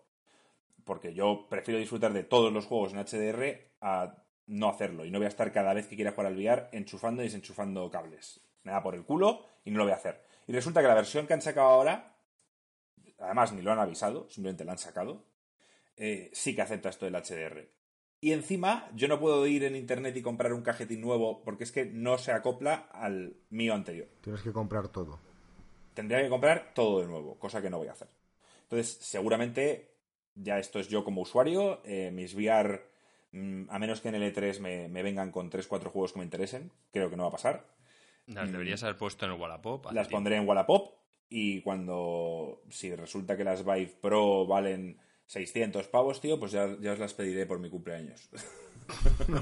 Porque 0.85 1.13
yo 1.13 1.49
prefiero 1.51 1.81
disfrutar 1.81 2.13
de 2.13 2.23
todos 2.23 2.53
los 2.53 2.67
juegos 2.67 2.93
en 2.93 3.01
HDR 3.01 3.73
a 3.81 4.23
no 4.47 4.69
hacerlo. 4.69 5.05
Y 5.05 5.11
no 5.11 5.19
voy 5.19 5.27
a 5.27 5.31
estar 5.31 5.51
cada 5.51 5.75
vez 5.75 5.89
que 5.89 5.97
quiera 5.97 6.13
jugar 6.13 6.29
al 6.29 6.39
VR 6.39 6.69
enchufando 6.71 7.23
y 7.23 7.25
desenchufando 7.25 7.91
cables. 7.91 8.47
Me 8.67 8.73
da 8.73 8.83
por 8.83 8.95
el 8.95 9.05
culo 9.05 9.47
y 9.65 9.71
no 9.71 9.79
lo 9.79 9.85
voy 9.85 9.93
a 9.93 9.97
hacer. 9.97 10.23
Y 10.47 10.53
resulta 10.53 10.83
que 10.83 10.89
la 10.89 10.95
versión 10.95 11.27
que 11.27 11.33
han 11.33 11.41
sacado 11.41 11.69
ahora, 11.69 12.17
además 13.19 13.53
ni 13.53 13.63
lo 13.63 13.73
han 13.73 13.79
avisado, 13.79 14.29
simplemente 14.29 14.65
la 14.65 14.73
han 14.73 14.79
sacado, 14.79 15.25
eh, 15.97 16.31
sí 16.35 16.55
que 16.55 16.63
acepta 16.63 16.91
esto 16.91 17.07
del 17.07 17.15
HDR. 17.15 17.69
Y 18.21 18.33
encima, 18.33 18.89
yo 18.95 19.09
no 19.09 19.19
puedo 19.19 19.47
ir 19.47 19.65
en 19.65 19.77
internet 19.77 20.17
y 20.17 20.23
comprar 20.23 20.53
un 20.53 20.63
cajetín 20.63 21.01
nuevo 21.01 21.43
porque 21.43 21.65
es 21.65 21.73
que 21.73 21.87
no 21.87 22.19
se 22.19 22.33
acopla 22.33 22.89
al 22.93 23.37
mío 23.49 23.73
anterior. 23.73 24.09
Tienes 24.21 24.43
que 24.43 24.53
comprar 24.53 24.89
todo 24.89 25.21
tendría 25.97 26.23
que 26.23 26.29
comprar 26.29 26.73
todo 26.75 27.01
de 27.01 27.07
nuevo, 27.07 27.39
cosa 27.39 27.63
que 27.63 27.71
no 27.71 27.79
voy 27.79 27.89
a 27.89 27.93
hacer. 27.93 28.09
Entonces, 28.65 28.99
seguramente, 29.01 29.95
ya 30.35 30.59
esto 30.59 30.79
es 30.79 30.89
yo 30.89 31.03
como 31.03 31.23
usuario, 31.23 31.81
eh, 31.85 32.11
mis 32.13 32.35
VR, 32.35 32.85
mm, 33.33 33.71
a 33.71 33.79
menos 33.79 34.03
que 34.03 34.11
en 34.11 34.17
el 34.17 34.35
E3 34.35 34.61
me, 34.61 35.03
vengan 35.03 35.33
con 35.33 35.51
3-4 35.51 35.91
juegos 35.91 36.13
que 36.13 36.19
me 36.19 36.25
interesen, 36.27 36.71
creo 36.93 37.09
que 37.09 37.17
no 37.17 37.23
va 37.23 37.31
a 37.31 37.33
pasar. 37.33 37.65
Las 38.27 38.51
deberías 38.51 38.83
haber 38.83 38.97
puesto 38.97 39.25
en 39.25 39.33
el 39.33 39.41
Wallapop. 39.41 39.93
Las 39.93 40.09
pondré 40.09 40.37
en 40.37 40.49
Wallapop 40.49 40.95
y 41.29 41.61
cuando, 41.63 42.63
si 42.71 42.95
resulta 42.95 43.37
que 43.37 43.45
las 43.45 43.65
Vive 43.65 43.95
Pro 44.01 44.47
valen 44.47 44.99
600 45.27 45.89
pavos, 45.89 46.21
tío, 46.21 46.39
pues 46.39 46.53
ya, 46.53 46.77
ya 46.81 46.93
os 46.93 46.99
las 46.99 47.15
pediré 47.15 47.47
por 47.47 47.59
mi 47.59 47.71
cumpleaños. 47.71 48.29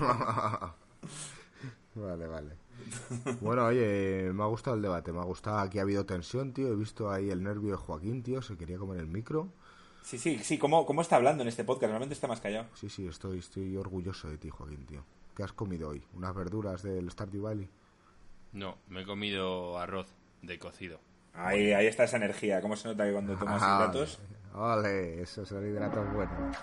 vale, 1.94 2.26
vale. 2.26 2.56
Bueno, 3.40 3.66
oye, 3.66 4.30
me 4.32 4.42
ha 4.42 4.46
gustado 4.46 4.76
el 4.76 4.82
debate, 4.82 5.12
me 5.12 5.20
ha 5.20 5.24
gustado. 5.24 5.58
Aquí 5.58 5.78
ha 5.78 5.82
habido 5.82 6.04
tensión, 6.04 6.52
tío. 6.52 6.68
He 6.68 6.76
visto 6.76 7.10
ahí 7.10 7.30
el 7.30 7.42
nervio 7.42 7.72
de 7.72 7.76
Joaquín, 7.76 8.22
tío. 8.22 8.42
Se 8.42 8.56
quería 8.56 8.78
comer 8.78 9.00
el 9.00 9.06
micro. 9.06 9.52
Sí, 10.02 10.18
sí, 10.18 10.38
sí. 10.42 10.58
¿Cómo, 10.58 10.84
cómo 10.84 11.00
está 11.00 11.16
hablando 11.16 11.42
en 11.42 11.48
este 11.48 11.64
podcast? 11.64 11.90
Realmente 11.90 12.14
está 12.14 12.28
más 12.28 12.40
callado. 12.40 12.66
Sí, 12.74 12.90
sí, 12.90 13.06
estoy, 13.06 13.38
estoy 13.38 13.76
orgulloso 13.76 14.28
de 14.28 14.38
ti, 14.38 14.50
Joaquín, 14.50 14.84
tío. 14.86 15.04
¿Qué 15.34 15.42
has 15.42 15.52
comido 15.52 15.88
hoy? 15.88 16.02
¿Unas 16.14 16.34
verduras 16.34 16.82
del 16.82 17.10
Stardew 17.10 17.42
Valley? 17.42 17.68
No, 18.54 18.78
me 18.88 19.02
he 19.02 19.04
comido 19.04 19.78
arroz 19.78 20.06
de 20.40 20.58
cocido. 20.58 21.00
Ahí, 21.34 21.72
ahí 21.72 21.88
está 21.88 22.04
esa 22.04 22.16
energía. 22.16 22.60
¿Cómo 22.62 22.76
se 22.76 22.88
nota 22.88 23.04
que 23.04 23.12
cuando 23.12 23.34
tomas 23.36 23.60
ah, 23.60 23.76
hidratos? 23.76 24.20
Vale, 24.54 25.20
esos 25.20 25.48
son 25.48 25.66
hidratos 25.66 26.12
buenos. 26.12 26.56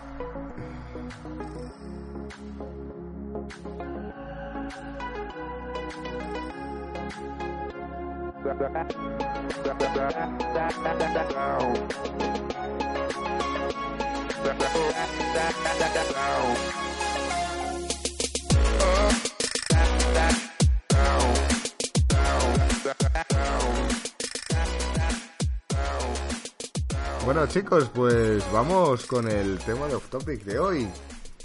Bueno 27.24 27.46
chicos, 27.46 27.88
pues 27.94 28.44
vamos 28.52 29.06
con 29.06 29.28
el 29.30 29.60
tema 29.60 29.88
de 29.88 29.94
off 29.94 30.10
topic 30.10 30.44
de 30.44 30.58
hoy. 30.58 30.90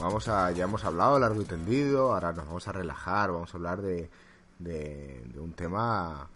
Vamos 0.01 0.27
a, 0.27 0.51
ya 0.51 0.65
hemos 0.65 0.83
hablado 0.87 1.19
largo 1.19 1.43
y 1.43 1.45
tendido, 1.45 2.15
ahora 2.15 2.33
nos 2.33 2.47
vamos 2.47 2.67
a 2.67 2.73
relajar, 2.73 3.31
vamos 3.31 3.53
a 3.53 3.57
hablar 3.59 3.83
de, 3.83 4.09
de, 4.59 5.23
un 5.39 5.53
tema, 5.53 6.31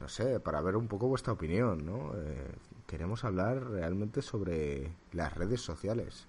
no 0.00 0.08
sé, 0.08 0.40
para 0.40 0.62
ver 0.62 0.74
un 0.76 0.88
poco 0.88 1.06
vuestra 1.06 1.34
opinión, 1.34 1.84
¿no? 1.84 2.12
Eh, 2.16 2.54
queremos 2.86 3.24
hablar 3.24 3.62
realmente 3.62 4.22
sobre 4.22 4.90
las 5.12 5.34
redes 5.34 5.60
sociales. 5.60 6.26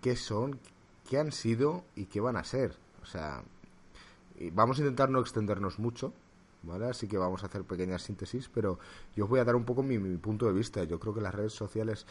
¿Qué 0.00 0.14
son? 0.14 0.60
¿Qué 1.10 1.18
han 1.18 1.32
sido? 1.32 1.82
¿Y 1.96 2.06
qué 2.06 2.20
van 2.20 2.36
a 2.36 2.44
ser? 2.44 2.76
O 3.02 3.06
sea, 3.06 3.42
vamos 4.52 4.78
a 4.78 4.82
intentar 4.82 5.10
no 5.10 5.20
extendernos 5.20 5.80
mucho, 5.80 6.12
¿vale? 6.66 6.86
Así 6.86 7.08
que 7.08 7.18
vamos 7.18 7.42
a 7.42 7.46
hacer 7.46 7.64
pequeñas 7.64 8.02
síntesis, 8.02 8.48
pero 8.48 8.78
yo 9.14 9.24
os 9.24 9.30
voy 9.30 9.40
a 9.40 9.44
dar 9.44 9.56
un 9.56 9.64
poco 9.64 9.82
mi, 9.82 9.98
mi 9.98 10.16
punto 10.16 10.46
de 10.46 10.52
vista. 10.52 10.84
Yo 10.84 10.98
creo 10.98 11.14
que 11.14 11.20
las 11.20 11.34
redes 11.34 11.52
sociales 11.52 12.06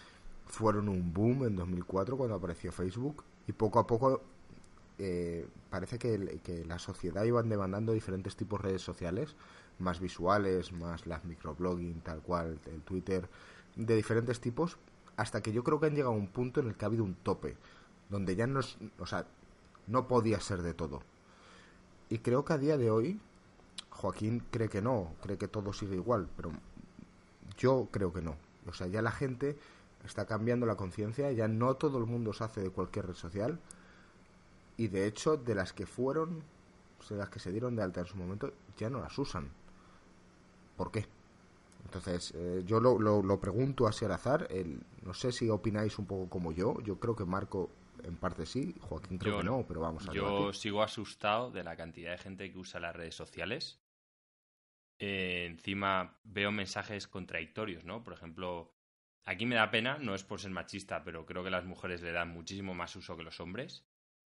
fueron 0.46 0.90
un 0.90 1.14
boom 1.14 1.46
en 1.46 1.56
2004 1.56 2.18
cuando 2.18 2.36
apareció 2.36 2.72
Facebook 2.72 3.24
y 3.48 3.52
poco 3.52 3.80
a 3.80 3.88
poco 3.88 4.22
eh, 4.98 5.48
parece 5.70 6.00
que, 6.00 6.64
la 6.66 6.80
sociedad 6.80 7.24
iba 7.26 7.44
demandando 7.44 7.92
diferentes 7.92 8.36
tipos 8.36 8.62
de 8.62 8.70
redes 8.70 8.82
sociales, 8.82 9.36
más 9.80 10.00
visuales, 10.00 10.72
más 10.72 11.06
las 11.06 11.26
microblogging, 11.26 12.02
tal 12.02 12.22
cual, 12.22 12.60
el 12.66 12.82
Twitter, 12.82 13.28
de 13.76 13.96
diferentes 13.96 14.40
tipos, 14.40 14.78
hasta 15.18 15.42
que 15.42 15.52
yo 15.52 15.64
creo 15.64 15.80
que 15.80 15.88
han 15.88 15.96
llegado 15.96 16.14
a 16.14 16.18
un 16.18 16.28
punto 16.28 16.62
en 16.62 16.68
el 16.68 16.76
que 16.76 16.86
ha 16.86 16.88
habido 16.88 17.04
un 17.04 17.16
tope, 17.16 17.58
donde 18.10 18.36
ya 18.36 18.48
no, 18.48 18.62
o 19.00 19.06
sea, 19.06 19.26
no 19.88 20.08
podía 20.08 20.40
ser 20.40 20.62
de 20.62 20.74
todo. 20.74 21.02
Y 22.10 22.20
creo 22.20 22.46
que 22.46 22.54
a 22.54 22.58
día 22.58 22.78
de 22.78 22.90
hoy, 22.90 23.20
Joaquín 23.96 24.44
cree 24.52 24.70
que 24.70 24.82
no, 24.82 25.14
cree 25.22 25.38
que 25.38 25.48
todo 25.48 25.74
sigue 25.74 25.96
igual, 25.96 26.28
pero 26.36 26.52
yo 27.58 27.88
creo 27.92 28.14
que 28.14 28.22
no. 28.22 28.36
O 28.68 28.74
sea, 28.74 28.88
ya 28.88 29.02
la 29.02 29.12
gente 29.12 29.58
está 30.06 30.26
cambiando 30.26 30.66
la 30.66 30.76
conciencia, 30.76 31.32
ya 31.32 31.48
no 31.48 31.76
todo 31.76 31.98
el 31.98 32.06
mundo 32.06 32.34
se 32.34 32.44
hace 32.44 32.62
de 32.62 32.70
cualquier 32.70 33.08
red 33.08 33.16
social, 33.16 33.60
y 34.78 34.88
de 34.88 35.08
hecho 35.08 35.38
de 35.38 35.56
las 35.56 35.74
que 35.74 35.86
fueron 35.86 36.44
o 37.00 37.04
sea, 37.04 37.18
las 37.18 37.30
que 37.30 37.40
se 37.40 37.52
dieron 37.52 37.76
de 37.76 37.84
alta 37.84 38.00
en 38.00 38.08
su 38.08 38.16
momento, 38.16 38.52
ya 38.78 38.90
no 38.90 39.00
las 39.00 39.18
usan. 39.20 39.50
¿Por 40.76 40.92
qué? 40.92 41.06
Entonces, 41.86 42.34
eh, 42.36 42.64
yo 42.66 42.80
lo, 42.80 42.98
lo, 43.00 43.40
pregunto 43.40 43.88
así 43.88 44.06
al 44.06 44.12
azar. 44.12 44.48
El, 44.50 44.82
no 45.04 45.14
sé 45.14 45.32
si 45.32 45.50
opináis 45.50 46.00
un 46.00 46.08
poco 46.08 46.30
como 46.30 46.52
yo. 46.52 46.82
Yo 46.82 47.00
creo 47.00 47.16
que 47.16 47.24
Marco, 47.24 47.70
en 48.04 48.16
parte 48.16 48.46
sí. 48.46 48.76
Joaquín 48.82 49.20
creo 49.20 49.38
que 49.38 49.44
no, 49.44 49.64
pero 49.68 49.82
vamos 49.82 50.10
a 50.10 50.14
Yo 50.14 50.52
sigo 50.52 50.82
asustado 50.82 51.52
de 51.52 51.64
la 51.64 51.76
cantidad 51.76 52.12
de 52.12 52.18
gente 52.18 52.52
que 52.52 52.58
usa 52.58 52.80
las 52.80 52.96
redes 52.96 53.16
sociales. 53.16 53.80
Eh, 55.00 55.46
encima 55.48 56.20
veo 56.24 56.52
mensajes 56.52 57.08
contradictorios, 57.08 57.84
¿no? 57.84 58.04
Por 58.04 58.14
ejemplo, 58.14 58.74
aquí 59.26 59.46
me 59.46 59.56
da 59.56 59.72
pena, 59.72 59.98
no 59.98 60.16
es 60.16 60.24
por 60.24 60.40
ser 60.40 60.52
machista, 60.52 61.04
pero 61.04 61.26
creo 61.26 61.44
que 61.44 61.50
las 61.50 61.66
mujeres 61.66 62.02
le 62.02 62.12
dan 62.12 62.30
muchísimo 62.30 62.74
más 62.74 62.96
uso 62.96 63.18
que 63.18 63.24
los 63.24 63.40
hombres. 63.40 63.86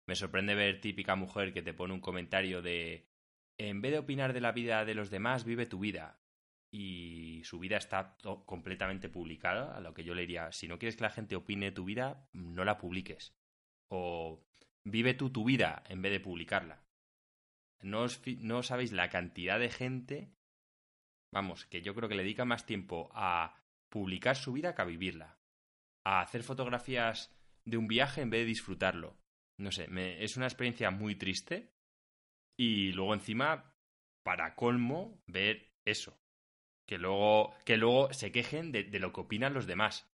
Me 0.07 0.15
sorprende 0.15 0.55
ver 0.55 0.81
típica 0.81 1.15
mujer 1.15 1.53
que 1.53 1.61
te 1.61 1.73
pone 1.73 1.93
un 1.93 2.01
comentario 2.01 2.61
de 2.61 3.07
en 3.57 3.81
vez 3.81 3.91
de 3.91 3.99
opinar 3.99 4.33
de 4.33 4.41
la 4.41 4.51
vida 4.51 4.83
de 4.85 4.95
los 4.95 5.09
demás, 5.09 5.45
vive 5.45 5.65
tu 5.65 5.79
vida 5.79 6.19
y 6.71 7.41
su 7.45 7.59
vida 7.59 7.77
está 7.77 8.17
completamente 8.45 9.07
publicada, 9.07 9.75
a 9.75 9.79
lo 9.79 9.93
que 9.93 10.03
yo 10.03 10.13
le 10.13 10.21
diría, 10.21 10.51
si 10.51 10.67
no 10.67 10.77
quieres 10.77 10.97
que 10.97 11.03
la 11.03 11.09
gente 11.09 11.37
opine 11.37 11.71
tu 11.71 11.85
vida, 11.85 12.27
no 12.33 12.65
la 12.65 12.77
publiques. 12.77 13.33
O 13.87 14.43
vive 14.83 15.13
tú 15.13 15.29
tu 15.29 15.45
vida 15.45 15.83
en 15.87 16.01
vez 16.01 16.11
de 16.11 16.19
publicarla. 16.19 16.83
No, 17.81 18.07
no 18.39 18.63
sabéis 18.63 18.91
la 18.91 19.09
cantidad 19.09 19.57
de 19.57 19.69
gente, 19.69 20.34
vamos, 21.35 21.65
que 21.65 21.81
yo 21.81 21.93
creo 21.93 22.07
que 22.07 22.15
le 22.15 22.23
dedica 22.23 22.45
más 22.45 22.65
tiempo 22.65 23.11
a 23.13 23.61
publicar 23.89 24.37
su 24.37 24.53
vida 24.53 24.73
que 24.73 24.81
a 24.81 24.85
vivirla. 24.85 25.37
A 26.05 26.21
hacer 26.21 26.43
fotografías 26.43 27.35
de 27.65 27.75
un 27.75 27.87
viaje 27.87 28.21
en 28.21 28.29
vez 28.29 28.41
de 28.41 28.45
disfrutarlo. 28.45 29.17
No 29.57 29.71
sé, 29.71 29.89
es 30.23 30.37
una 30.37 30.45
experiencia 30.45 30.91
muy 30.91 31.15
triste. 31.15 31.73
Y 32.57 32.93
luego 32.93 33.13
encima, 33.13 33.75
para 34.23 34.55
colmo, 34.55 35.21
ver 35.27 35.73
eso, 35.83 36.17
que 36.87 36.97
luego, 36.97 37.53
que 37.65 37.75
luego 37.75 38.13
se 38.13 38.31
quejen 38.31 38.71
de, 38.71 38.85
lo 38.97 39.11
que 39.11 39.21
opinan 39.21 39.53
los 39.53 39.67
demás. 39.67 40.09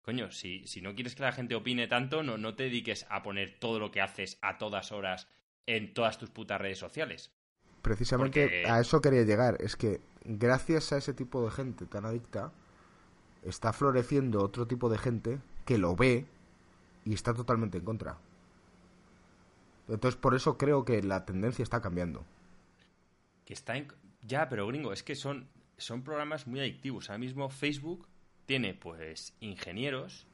Coño, 0.00 0.30
si, 0.30 0.66
si 0.66 0.80
no 0.80 0.94
quieres 0.94 1.14
que 1.14 1.24
la 1.24 1.32
gente 1.32 1.54
opine 1.54 1.88
tanto, 1.88 2.22
no, 2.22 2.38
no 2.38 2.54
te 2.54 2.64
dediques 2.64 3.06
a 3.10 3.22
poner 3.22 3.58
todo 3.58 3.78
lo 3.78 3.90
que 3.90 4.00
haces 4.00 4.38
a 4.40 4.56
todas 4.56 4.92
horas 4.92 5.28
en 5.66 5.92
todas 5.92 6.16
tus 6.16 6.30
putas 6.30 6.58
redes 6.58 6.78
sociales. 6.78 7.34
Precisamente 7.84 8.66
a 8.66 8.80
eso 8.80 9.02
quería 9.02 9.22
llegar. 9.24 9.58
Es 9.60 9.76
que 9.76 10.00
gracias 10.24 10.92
a 10.92 10.96
ese 10.96 11.12
tipo 11.12 11.44
de 11.44 11.50
gente 11.50 11.84
tan 11.84 12.06
adicta, 12.06 12.50
está 13.42 13.74
floreciendo 13.74 14.42
otro 14.42 14.66
tipo 14.66 14.88
de 14.88 14.96
gente 14.96 15.38
que 15.66 15.76
lo 15.76 15.94
ve 15.94 16.24
y 17.04 17.12
está 17.12 17.34
totalmente 17.34 17.76
en 17.78 17.84
contra. 17.84 18.16
Entonces 19.86 20.18
por 20.18 20.34
eso 20.34 20.56
creo 20.56 20.86
que 20.86 21.02
la 21.02 21.26
tendencia 21.26 21.62
está 21.62 21.82
cambiando. 21.82 22.24
Que 23.44 23.52
está 23.52 23.76
en... 23.76 23.86
Ya, 24.22 24.48
pero 24.48 24.66
gringo, 24.66 24.94
es 24.94 25.02
que 25.02 25.14
son 25.14 25.46
son 25.76 26.02
programas 26.02 26.46
muy 26.46 26.60
adictivos. 26.60 27.10
Ahora 27.10 27.18
mismo 27.18 27.50
Facebook 27.50 28.06
tiene 28.46 28.74
pues 28.74 29.34
ingenieros. 29.40 30.26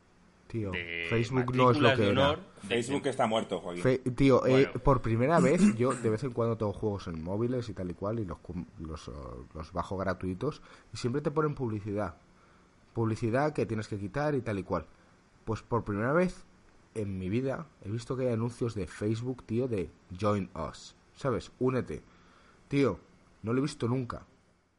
Tío, 0.50 0.72
Facebook 1.08 1.54
no 1.54 1.70
es 1.70 1.78
lo 1.78 1.94
que 1.94 2.08
era. 2.08 2.36
Facebook 2.66 3.06
está 3.06 3.28
muerto, 3.28 3.60
Joaquín. 3.60 4.14
tío, 4.16 4.44
eh, 4.46 4.68
por 4.82 5.00
primera 5.00 5.38
vez 5.48 5.60
yo 5.76 5.92
de 5.92 6.10
vez 6.10 6.24
en 6.24 6.32
cuando 6.32 6.56
tengo 6.56 6.72
juegos 6.72 7.06
en 7.06 7.22
móviles 7.22 7.68
y 7.68 7.72
tal 7.72 7.88
y 7.88 7.94
cual 7.94 8.18
y 8.18 8.24
los, 8.24 8.38
los, 8.80 9.10
los 9.54 9.72
bajo 9.72 9.96
gratuitos 9.96 10.60
y 10.92 10.96
siempre 10.96 11.22
te 11.22 11.30
ponen 11.30 11.54
publicidad. 11.54 12.16
Publicidad 12.94 13.52
que 13.52 13.64
tienes 13.64 13.86
que 13.86 13.96
quitar 13.96 14.34
y 14.34 14.40
tal 14.40 14.58
y 14.58 14.64
cual. 14.64 14.86
Pues 15.44 15.62
por 15.62 15.84
primera 15.84 16.12
vez 16.12 16.44
en 16.96 17.16
mi 17.16 17.28
vida 17.28 17.68
he 17.84 17.90
visto 17.90 18.16
que 18.16 18.26
hay 18.26 18.32
anuncios 18.32 18.74
de 18.74 18.88
Facebook, 18.88 19.44
tío, 19.44 19.68
de 19.68 19.88
Join 20.20 20.50
Us. 20.68 20.96
¿Sabes? 21.14 21.52
Únete. 21.60 22.02
Tío, 22.66 22.98
no 23.42 23.52
lo 23.52 23.60
he 23.60 23.62
visto 23.62 23.86
nunca. 23.86 24.26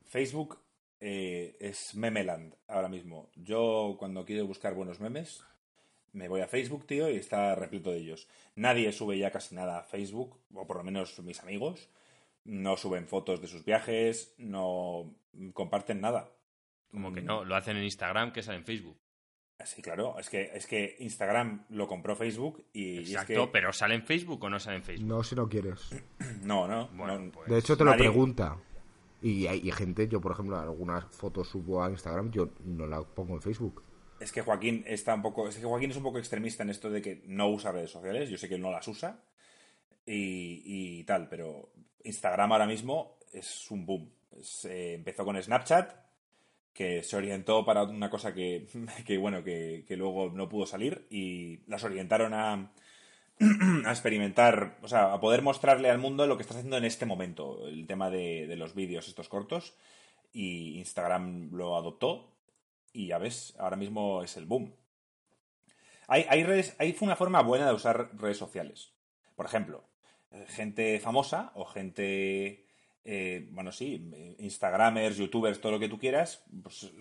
Facebook 0.04 0.58
eh, 1.00 1.56
es 1.62 1.96
Memeland 1.96 2.56
ahora 2.68 2.90
mismo. 2.90 3.32
Yo 3.36 3.96
cuando 3.98 4.26
quiero 4.26 4.46
buscar 4.46 4.74
buenos 4.74 5.00
memes, 5.00 5.46
me 6.14 6.28
voy 6.28 6.42
a 6.42 6.48
Facebook, 6.48 6.86
tío, 6.86 7.10
y 7.10 7.16
está 7.16 7.56
repleto 7.56 7.92
de 7.92 7.98
ellos. 7.98 8.28
Nadie 8.56 8.92
sube 8.92 9.18
ya 9.18 9.32
casi 9.32 9.56
nada 9.56 9.80
a 9.80 9.84
Facebook, 9.84 10.40
o 10.54 10.68
por 10.68 10.78
lo 10.78 10.84
menos 10.84 11.20
mis 11.20 11.42
amigos. 11.42 11.90
No 12.44 12.76
suben 12.76 13.08
fotos 13.08 13.42
de 13.42 13.48
sus 13.48 13.64
viajes, 13.64 14.34
no 14.38 15.14
comparten 15.54 16.02
nada. 16.02 16.32
Como 16.90 17.14
que 17.14 17.22
no, 17.22 17.46
lo 17.46 17.56
hacen 17.56 17.78
en 17.78 17.84
Instagram, 17.84 18.34
que 18.34 18.44
sale 18.44 18.58
en 18.58 18.66
Facebook. 18.66 18.98
Sí, 19.64 19.82
claro, 19.82 20.18
es 20.20 20.30
que, 20.30 20.50
es 20.54 20.66
que 20.66 20.96
Instagram 21.00 21.66
lo 21.70 21.88
compró 21.88 22.16
Facebook 22.16 22.66
y. 22.74 23.00
Exacto, 23.00 23.52
pero 23.52 23.72
¿sale 23.72 23.96
en 23.96 24.04
Facebook 24.04 24.44
o 24.44 24.50
no 24.50 24.60
sale 24.60 24.78
en 24.78 24.84
Facebook? 24.84 25.08
No, 25.08 25.24
si 25.24 25.36
no 25.36 25.48
quieres. 25.48 25.90
no, 26.44 26.68
no. 26.68 26.90
Pues 27.32 27.50
de 27.50 27.60
hecho, 27.60 27.78
te 27.78 27.84
lo 27.84 27.96
pregunta. 27.96 28.58
Y 29.22 29.46
hay 29.46 29.72
gente, 29.72 30.08
yo 30.08 30.20
por 30.20 30.32
ejemplo, 30.32 30.60
algunas 30.60 31.06
fotos 31.06 31.48
subo 31.48 31.84
a 31.84 31.92
Instagram, 31.92 32.32
yo 32.32 32.50
no 32.66 32.88
la 32.88 33.04
pongo 33.04 33.36
en 33.36 33.42
Facebook. 33.42 33.84
Es 34.22 34.32
que 34.32 34.42
Joaquín 34.42 34.84
está 34.88 35.16
un 35.16 35.22
poco, 35.22 35.48
es 35.48 35.58
que 35.58 35.66
Joaquín 35.66 35.92
es 35.92 35.98
un 35.98 36.04
poco 36.04 36.20
extremista 36.20 36.64
en 36.64 36.70
esto 36.70 36.90
de 36.90 37.02
que 37.02 37.24
no 37.26 37.50
usa 37.50 37.72
redes 37.72 37.92
sociales. 37.92 38.30
Yo 38.30 38.38
sé 38.38 38.48
que 38.48 38.56
él 38.56 38.62
no 38.62 38.72
las 38.72 38.88
usa 38.88 39.20
y, 40.06 41.04
tal, 41.06 41.28
pero 41.28 41.72
Instagram 42.04 42.52
ahora 42.52 42.68
mismo 42.68 43.18
es 43.34 43.70
un 43.72 43.86
boom. 43.86 44.12
Eh, 44.66 44.94
empezó 44.96 45.26
con 45.26 45.42
Snapchat, 45.42 45.94
que 46.74 47.04
se 47.04 47.18
orientó 47.18 47.66
para 47.66 47.84
una 47.84 48.10
cosa 48.10 48.34
que, 48.34 48.68
que 49.06 49.18
bueno, 49.18 49.44
que, 49.44 49.84
que 49.88 49.98
luego 49.98 50.30
no 50.30 50.48
pudo 50.48 50.66
salir 50.66 51.08
y 51.10 51.60
las 51.68 51.84
orientaron 51.84 52.34
a, 52.34 52.72
a 53.86 53.90
experimentar, 53.90 54.78
o 54.84 54.88
sea, 54.88 55.14
a 55.14 55.20
poder 55.20 55.42
mostrarle 55.42 55.90
al 55.90 55.98
mundo 55.98 56.28
lo 56.28 56.38
que 56.38 56.44
estás 56.44 56.58
haciendo 56.58 56.78
en 56.78 56.86
este 56.86 57.06
momento, 57.06 57.68
el 57.68 57.88
tema 57.88 58.10
de, 58.12 58.54
los 58.56 58.76
vídeos 58.76 59.08
estos 59.08 59.30
cortos, 59.30 59.74
y 60.32 60.78
Instagram 60.78 61.50
lo 61.52 61.76
adoptó, 61.76 62.31
y 62.94 63.08
ya 63.08 63.18
ves, 63.18 63.56
ahora 63.58 63.76
mismo 63.76 64.24
es 64.24 64.38
el 64.38 64.46
boom. 64.46 64.74
Hay, 66.08 66.26
hay, 66.30 66.44
redes, 66.44 66.76
hay 66.78 66.96
una 67.02 67.16
forma 67.16 67.42
buena 67.42 67.68
de 67.68 67.74
usar 67.74 68.12
redes 68.18 68.38
sociales. 68.38 68.94
Por 69.36 69.46
ejemplo, 69.46 69.84
gente 70.48 71.00
famosa 71.00 71.52
o 71.56 71.66
gente, 71.66 72.66
eh, 73.06 73.48
bueno, 73.52 73.72
sí, 73.72 74.36
Instagramers, 74.40 75.18
YouTubers, 75.18 75.62
todo 75.62 75.74
lo 75.74 75.80
que 75.80 75.90
tú 75.90 75.98
quieras, 75.98 76.44
pues 76.62 76.92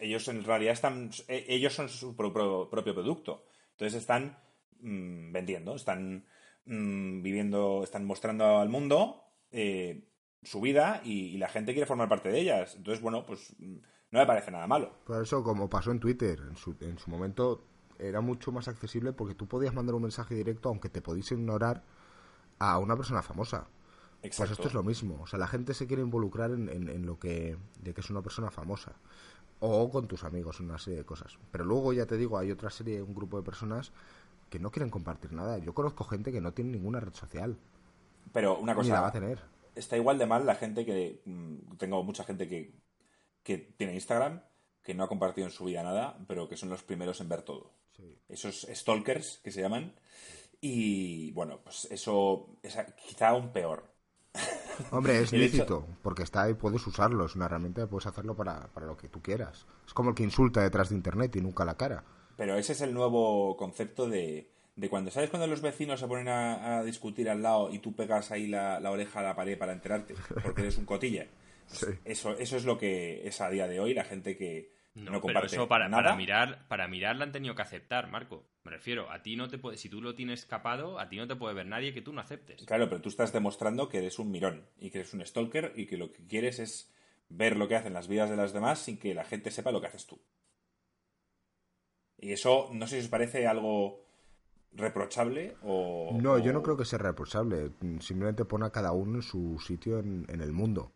ellos 0.00 0.26
en 0.28 0.44
realidad 0.44 0.72
están, 0.72 1.10
ellos 1.28 1.72
son 1.72 1.88
su 1.88 2.16
propio 2.16 2.68
producto. 2.70 3.46
Entonces 3.72 4.00
están 4.00 4.36
Mm, 4.80 5.32
vendiendo, 5.32 5.74
están 5.74 6.24
mm, 6.66 7.22
viviendo, 7.22 7.82
están 7.84 8.04
mostrando 8.04 8.58
al 8.58 8.68
mundo 8.68 9.24
eh, 9.50 10.04
su 10.42 10.60
vida 10.60 11.00
y, 11.04 11.38
la 11.38 11.48
gente 11.48 11.72
quiere 11.72 11.86
formar 11.86 12.08
parte 12.08 12.30
de 12.30 12.40
ellas. 12.40 12.74
Entonces, 12.76 13.02
bueno, 13.02 13.24
pues 13.26 13.54
mm, 13.58 13.76
no 14.10 14.20
me 14.20 14.26
parece 14.26 14.50
nada 14.50 14.66
malo. 14.66 14.92
Por 15.04 15.22
eso, 15.22 15.42
como 15.42 15.68
pasó 15.68 15.90
en 15.90 16.00
Twitter, 16.00 16.40
en 16.48 16.56
su, 16.56 16.76
en 16.80 16.98
su 16.98 17.10
momento 17.10 17.64
era 17.98 18.20
mucho 18.20 18.52
más 18.52 18.68
accesible 18.68 19.12
porque 19.12 19.34
tú 19.34 19.46
podías 19.46 19.74
mandar 19.74 19.94
un 19.94 20.02
mensaje 20.02 20.34
directo, 20.34 20.68
aunque 20.68 20.88
te 20.88 21.02
podías 21.02 21.30
ignorar, 21.32 21.82
a 22.58 22.78
una 22.78 22.96
persona 22.96 23.22
famosa. 23.22 23.68
Pues 24.20 24.50
esto 24.50 24.66
es 24.66 24.74
lo 24.74 24.82
mismo. 24.82 25.20
O 25.22 25.26
sea, 25.26 25.38
la 25.38 25.46
gente 25.46 25.74
se 25.74 25.86
quiere 25.86 26.02
involucrar 26.02 26.50
en, 26.50 26.68
en, 26.68 27.06
lo 27.06 27.18
que, 27.18 27.56
de 27.80 27.94
que 27.94 28.00
es 28.00 28.10
una 28.10 28.22
persona 28.22 28.50
famosa. 28.50 28.92
O 29.60 29.90
con 29.90 30.08
tus 30.08 30.24
amigos, 30.24 30.60
una 30.60 30.78
serie 30.78 31.00
de 31.00 31.04
cosas. 31.04 31.38
Pero 31.50 31.64
luego, 31.64 31.92
ya 31.92 32.06
te 32.06 32.16
digo, 32.16 32.38
hay 32.38 32.50
otra 32.50 32.70
serie, 32.70 33.02
un 33.02 33.14
grupo 33.14 33.36
de 33.36 33.44
personas 33.44 33.92
que 34.50 34.58
no 34.58 34.70
quieren 34.70 34.90
compartir 34.90 35.32
nada. 35.32 35.58
Yo 35.58 35.74
conozco 35.74 36.04
gente 36.04 36.32
que 36.32 36.40
no 36.40 36.52
tiene 36.52 36.72
ninguna 36.72 37.00
red 37.00 37.14
social. 37.14 37.56
Pero 38.32 38.58
una 38.58 38.74
cosa. 38.74 39.00
va 39.00 39.08
a 39.08 39.12
tener. 39.12 39.40
Está 39.74 39.96
igual 39.96 40.18
de 40.18 40.26
mal 40.26 40.44
la 40.44 40.54
gente 40.54 40.84
que. 40.84 41.22
Mm, 41.24 41.76
tengo 41.76 42.02
mucha 42.02 42.24
gente 42.24 42.48
que, 42.48 42.74
que 43.46 43.58
tiene 43.58 43.94
Instagram, 43.94 44.42
que 44.82 44.92
no 44.92 45.04
ha 45.04 45.08
compartido 45.08 45.46
en 45.46 45.52
su 45.52 45.66
vida 45.66 45.84
nada, 45.84 46.18
pero 46.26 46.48
que 46.48 46.56
son 46.56 46.68
los 46.68 46.82
primeros 46.82 47.20
en 47.20 47.28
ver 47.28 47.42
todo. 47.42 47.70
Esos 48.28 48.66
stalkers 48.68 49.38
que 49.38 49.52
se 49.52 49.62
llaman. 49.62 49.94
Y 50.60 51.30
bueno, 51.30 51.60
pues 51.62 51.86
eso 51.92 52.58
es 52.60 52.76
quizá 53.06 53.28
aún 53.28 53.52
peor. 53.52 53.84
Hombre, 54.90 55.20
es 55.20 55.32
lícito, 55.32 55.86
porque 56.02 56.24
está 56.24 56.42
ahí, 56.42 56.54
puedes 56.54 56.84
usarlo, 56.88 57.24
es 57.24 57.36
una 57.36 57.46
herramienta, 57.46 57.86
puedes 57.86 58.06
hacerlo 58.06 58.34
para, 58.34 58.66
para 58.72 58.86
lo 58.86 58.96
que 58.96 59.08
tú 59.08 59.22
quieras. 59.22 59.64
Es 59.86 59.94
como 59.94 60.10
el 60.10 60.16
que 60.16 60.24
insulta 60.24 60.62
detrás 60.62 60.88
de 60.88 60.96
Internet 60.96 61.36
y 61.36 61.40
nunca 61.40 61.64
la 61.64 61.76
cara. 61.76 62.04
Pero 62.36 62.56
ese 62.56 62.72
es 62.72 62.80
el 62.80 62.92
nuevo 62.92 63.56
concepto 63.56 64.08
de, 64.08 64.50
de 64.74 64.90
cuando, 64.90 65.12
¿sabes 65.12 65.30
cuando 65.30 65.46
los 65.46 65.62
vecinos 65.62 66.00
se 66.00 66.08
ponen 66.08 66.28
a, 66.28 66.82
discutir 66.82 67.30
al 67.30 67.42
lado 67.42 67.72
y 67.72 67.78
tú 67.78 67.94
pegas 67.94 68.32
ahí 68.32 68.48
la, 68.48 68.80
oreja 68.90 69.20
a 69.20 69.22
la 69.22 69.36
pared 69.36 69.56
para 69.56 69.72
enterarte? 69.72 70.16
Porque 70.42 70.62
eres 70.62 70.78
un 70.78 70.84
cotilla. 70.84 71.28
Eso, 72.04 72.36
eso 72.38 72.56
es 72.56 72.64
lo 72.64 72.78
que 72.78 73.26
es 73.26 73.40
a 73.40 73.50
día 73.50 73.66
de 73.66 73.80
hoy 73.80 73.94
la 73.94 74.04
gente 74.04 74.36
que 74.36 74.72
no, 74.94 75.20
comparte 75.20 75.48
pero 75.48 75.62
eso 75.62 75.68
para, 75.68 75.90
para 75.90 76.16
mirar 76.16 76.66
para 76.68 76.88
mirar 76.88 77.16
la 77.16 77.24
han 77.24 77.32
tenido 77.32 77.54
que 77.54 77.62
aceptar, 77.62 78.10
Marco. 78.10 78.46
Me 78.64 78.70
refiero, 78.70 79.10
a 79.10 79.22
ti 79.22 79.36
no 79.36 79.48
te 79.48 79.58
puede, 79.58 79.76
si 79.76 79.88
tú 79.88 80.00
lo 80.00 80.14
tienes 80.14 80.40
escapado, 80.40 80.98
a 80.98 81.08
ti 81.08 81.16
no 81.16 81.26
te 81.26 81.36
puede 81.36 81.54
ver 81.54 81.66
nadie 81.66 81.92
que 81.92 82.02
tú 82.02 82.12
no 82.12 82.20
aceptes. 82.20 82.64
Claro, 82.64 82.88
pero 82.88 83.00
tú 83.00 83.08
estás 83.08 83.32
demostrando 83.32 83.88
que 83.88 83.98
eres 83.98 84.18
un 84.18 84.30
mirón 84.30 84.66
y 84.78 84.90
que 84.90 84.98
eres 84.98 85.12
un 85.12 85.24
stalker 85.24 85.72
y 85.76 85.86
que 85.86 85.96
lo 85.96 86.12
que 86.12 86.26
quieres 86.26 86.58
es 86.58 86.92
ver 87.28 87.56
lo 87.56 87.68
que 87.68 87.76
hacen 87.76 87.92
las 87.92 88.08
vidas 88.08 88.30
de 88.30 88.36
las 88.36 88.52
demás 88.52 88.78
sin 88.78 88.98
que 88.98 89.14
la 89.14 89.24
gente 89.24 89.50
sepa 89.50 89.72
lo 89.72 89.80
que 89.80 89.88
haces 89.88 90.06
tú. 90.06 90.20
Y 92.18 92.32
eso, 92.32 92.70
no 92.72 92.86
sé 92.86 92.98
si 92.98 93.04
os 93.04 93.10
parece 93.10 93.46
algo 93.46 94.06
reprochable 94.72 95.56
o... 95.62 96.16
No, 96.20 96.38
yo 96.38 96.52
no 96.52 96.62
creo 96.62 96.76
que 96.76 96.84
sea 96.84 96.98
reprochable. 96.98 97.72
Simplemente 98.00 98.44
pone 98.44 98.66
a 98.66 98.70
cada 98.70 98.92
uno 98.92 99.16
en 99.16 99.22
su 99.22 99.58
sitio 99.58 99.98
en, 99.98 100.26
el 100.28 100.52
mundo. 100.52 100.92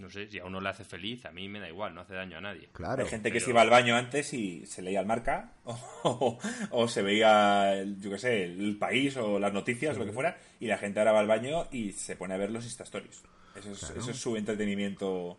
No 0.00 0.10
sé, 0.10 0.28
si 0.28 0.38
a 0.38 0.44
uno 0.44 0.60
le 0.60 0.68
hace 0.68 0.84
feliz, 0.84 1.24
a 1.26 1.30
mí 1.30 1.48
me 1.48 1.60
da 1.60 1.68
igual, 1.68 1.94
no 1.94 2.00
hace 2.00 2.14
daño 2.14 2.38
a 2.38 2.40
nadie. 2.40 2.68
Claro. 2.72 3.02
Hay 3.02 3.08
gente 3.08 3.30
que 3.30 3.40
se 3.40 3.50
iba 3.50 3.60
al 3.60 3.70
baño 3.70 3.96
antes 3.96 4.32
y 4.32 4.66
se 4.66 4.82
leía 4.82 5.00
el 5.00 5.06
marca, 5.06 5.52
o, 5.64 6.88
se 6.88 7.02
veía, 7.02 7.82
yo 7.84 8.10
qué 8.10 8.18
sé, 8.18 8.44
el 8.44 8.76
país 8.78 9.16
o 9.16 9.38
las 9.38 9.52
noticias, 9.52 9.96
lo 9.96 10.04
que 10.04 10.12
fuera, 10.12 10.38
y 10.58 10.66
la 10.66 10.78
gente 10.78 10.98
ahora 10.98 11.12
va 11.12 11.20
al 11.20 11.26
baño 11.26 11.66
y 11.70 11.92
se 11.92 12.16
pone 12.16 12.34
a 12.34 12.38
ver 12.38 12.50
los 12.50 12.64
Insta 12.64 12.84
Stories. 12.84 13.22
Eso 13.54 13.72
es, 13.72 13.90
eso 13.90 14.10
es 14.10 14.16
su 14.16 14.36
entretenimiento 14.36 15.38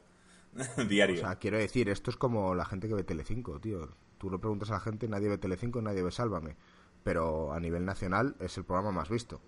diario. 0.89 1.16
O 1.16 1.20
sea, 1.20 1.36
quiero 1.38 1.57
decir, 1.57 1.89
esto 1.89 2.12
es 2.12 2.18
como 2.18 2.55
la 2.55 2.66
gente 2.66 2.88
que 2.88 2.93
ve 2.93 3.03
Telecinco, 3.03 3.59
tío. 3.59 3.89
Tú 4.18 4.30
lo 4.30 4.39
preguntas 4.39 4.70
a 4.70 4.74
la 4.74 4.80
gente, 4.80 5.07
nadie 5.07 5.30
ve 5.30 5.38
Telecinco, 5.38 5.82
nadie 5.82 6.03
ve 6.03 6.12
Sálvame 6.12 6.55
pero 7.03 7.53
a 7.53 7.59
nivel 7.59 7.86
nacional 7.86 8.36
es 8.39 8.57
el 8.57 8.66
programa 8.66 8.91
más 8.91 9.09
visto. 9.09 9.41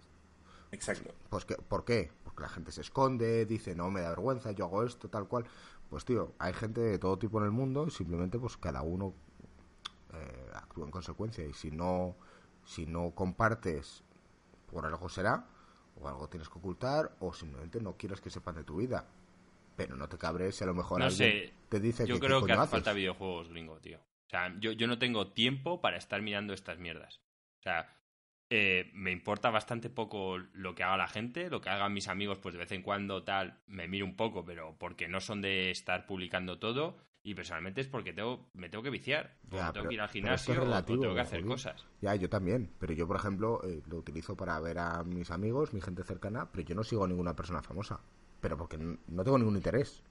Exacto. 0.72 1.14
Pues 1.30 1.46
que, 1.46 1.56
¿Por 1.56 1.86
qué? 1.86 2.12
Porque 2.34 2.44
la 2.44 2.50
gente 2.50 2.72
se 2.72 2.82
esconde, 2.82 3.46
dice, 3.46 3.76
no, 3.76 3.92
me 3.92 4.02
da 4.02 4.10
vergüenza, 4.10 4.52
yo 4.52 4.66
hago 4.66 4.84
esto, 4.84 5.08
tal 5.08 5.28
cual. 5.28 5.46
Pues 5.88 6.04
tío, 6.04 6.34
hay 6.40 6.54
gente 6.54 6.82
de 6.82 6.98
todo 6.98 7.20
tipo 7.20 7.38
en 7.38 7.46
el 7.46 7.52
mundo 7.52 7.86
y 7.88 7.92
simplemente 7.92 8.40
pues 8.40 8.58
cada 8.58 8.82
uno 8.82 9.14
eh, 10.14 10.50
actúa 10.56 10.86
en 10.86 10.92
consecuencia. 10.92 11.46
Y 11.46 11.54
si 11.54 11.70
no, 11.70 12.16
si 12.66 12.88
no 12.88 13.12
compartes, 13.12 14.04
por 14.66 14.86
algo 14.86 15.08
será, 15.10 15.46
o 15.96 16.08
algo 16.08 16.28
tienes 16.28 16.50
que 16.50 16.58
ocultar, 16.58 17.16
o 17.20 17.34
simplemente 17.34 17.80
no 17.80 17.96
quieres 17.98 18.20
que 18.20 18.32
sepan 18.32 18.56
de 18.56 18.64
tu 18.64 18.78
vida. 18.78 19.06
Pero 19.76 19.96
no 19.96 20.10
te 20.10 20.18
cabres 20.18 20.56
si 20.56 20.64
a 20.64 20.68
lo 20.68 20.74
mejor 20.74 21.00
no 21.00 21.06
alguien 21.06 21.52
te 21.70 21.80
dice 21.80 22.06
yo 22.06 22.20
creo 22.20 22.44
que 22.44 22.54
hace 22.54 22.72
falta 22.72 22.94
videojuegos 22.94 23.50
gringo, 23.50 23.80
tío. 23.80 23.98
O 23.98 24.30
sea, 24.30 24.56
yo, 24.60 24.72
yo 24.72 24.88
no 24.88 24.98
tengo 24.98 25.28
tiempo 25.28 25.82
para 25.82 25.98
estar 25.98 26.22
mirando 26.22 26.54
estas 26.54 26.80
mierdas. 26.80 27.22
O 27.60 27.64
sea, 27.64 27.96
eh, 28.56 28.92
me 28.94 29.12
importa 29.12 29.50
bastante 29.50 29.90
poco 29.90 30.38
lo 30.38 30.76
que 30.76 30.84
haga 30.84 30.96
la 30.96 31.08
gente, 31.08 31.50
lo 31.50 31.60
que 31.60 31.70
hagan 31.70 31.92
mis 31.92 32.08
amigos, 32.08 32.38
pues 32.38 32.54
de 32.54 32.60
vez 32.60 32.72
en 32.72 32.84
cuando 32.84 33.24
tal, 33.24 33.58
me 33.66 33.88
miro 33.88 34.06
un 34.06 34.16
poco, 34.16 34.46
pero 34.46 34.76
porque 34.78 35.08
no 35.08 35.22
son 35.22 35.42
de 35.42 35.72
estar 35.72 36.06
publicando 36.06 36.60
todo 36.60 36.98
y 37.24 37.34
personalmente 37.34 37.82
es 37.82 37.88
porque 37.88 38.14
tengo, 38.14 38.52
me 38.54 38.70
tengo 38.70 38.84
que 38.84 38.92
viciar, 38.92 39.40
tengo 39.50 39.88
que 39.88 39.96
ir 39.96 40.02
al 40.02 40.10
gimnasio 40.10 40.54
o 40.62 40.84
tengo 40.84 41.16
que 41.16 41.22
hacer 41.22 41.44
cosas. 41.44 41.84
Ya, 42.00 42.14
yo 42.14 42.30
también, 42.30 42.70
pero 42.78 42.94
yo 42.94 43.08
por 43.08 43.16
ejemplo 43.16 43.60
eh, 43.64 43.82
lo 43.88 43.98
utilizo 43.98 44.38
para 44.38 44.60
ver 44.60 44.78
a 44.78 45.04
mis 45.04 45.32
amigos, 45.32 45.74
mi 45.74 45.82
gente 45.82 46.04
cercana, 46.04 46.52
pero 46.52 46.64
yo 46.64 46.76
no 46.76 46.84
sigo 46.84 47.06
a 47.06 47.08
ninguna 47.08 47.36
persona 47.36 47.64
famosa, 47.64 48.02
pero 48.40 48.56
porque 48.56 48.78
no 48.78 49.24
tengo 49.24 49.40
ningún 49.40 49.56
interés. 49.56 50.04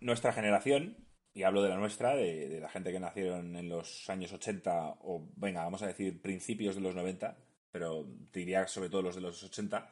Nuestra 0.00 0.34
generación 0.34 0.98
y 1.36 1.42
hablo 1.42 1.62
de 1.62 1.68
la 1.68 1.76
nuestra, 1.76 2.16
de, 2.16 2.60
la 2.60 2.68
gente 2.70 2.90
que 2.90 2.98
nacieron 2.98 3.56
en 3.56 3.68
los 3.68 4.08
años 4.08 4.32
80 4.32 5.00
o, 5.02 5.28
venga, 5.36 5.64
vamos 5.64 5.82
a 5.82 5.86
decir 5.86 6.22
principios 6.22 6.76
de 6.76 6.80
los 6.80 6.94
90, 6.94 7.36
pero 7.76 8.06
diría 8.32 8.66
sobre 8.68 8.88
todo 8.88 9.02
los 9.02 9.16
de 9.16 9.20
los 9.20 9.42
80, 9.42 9.90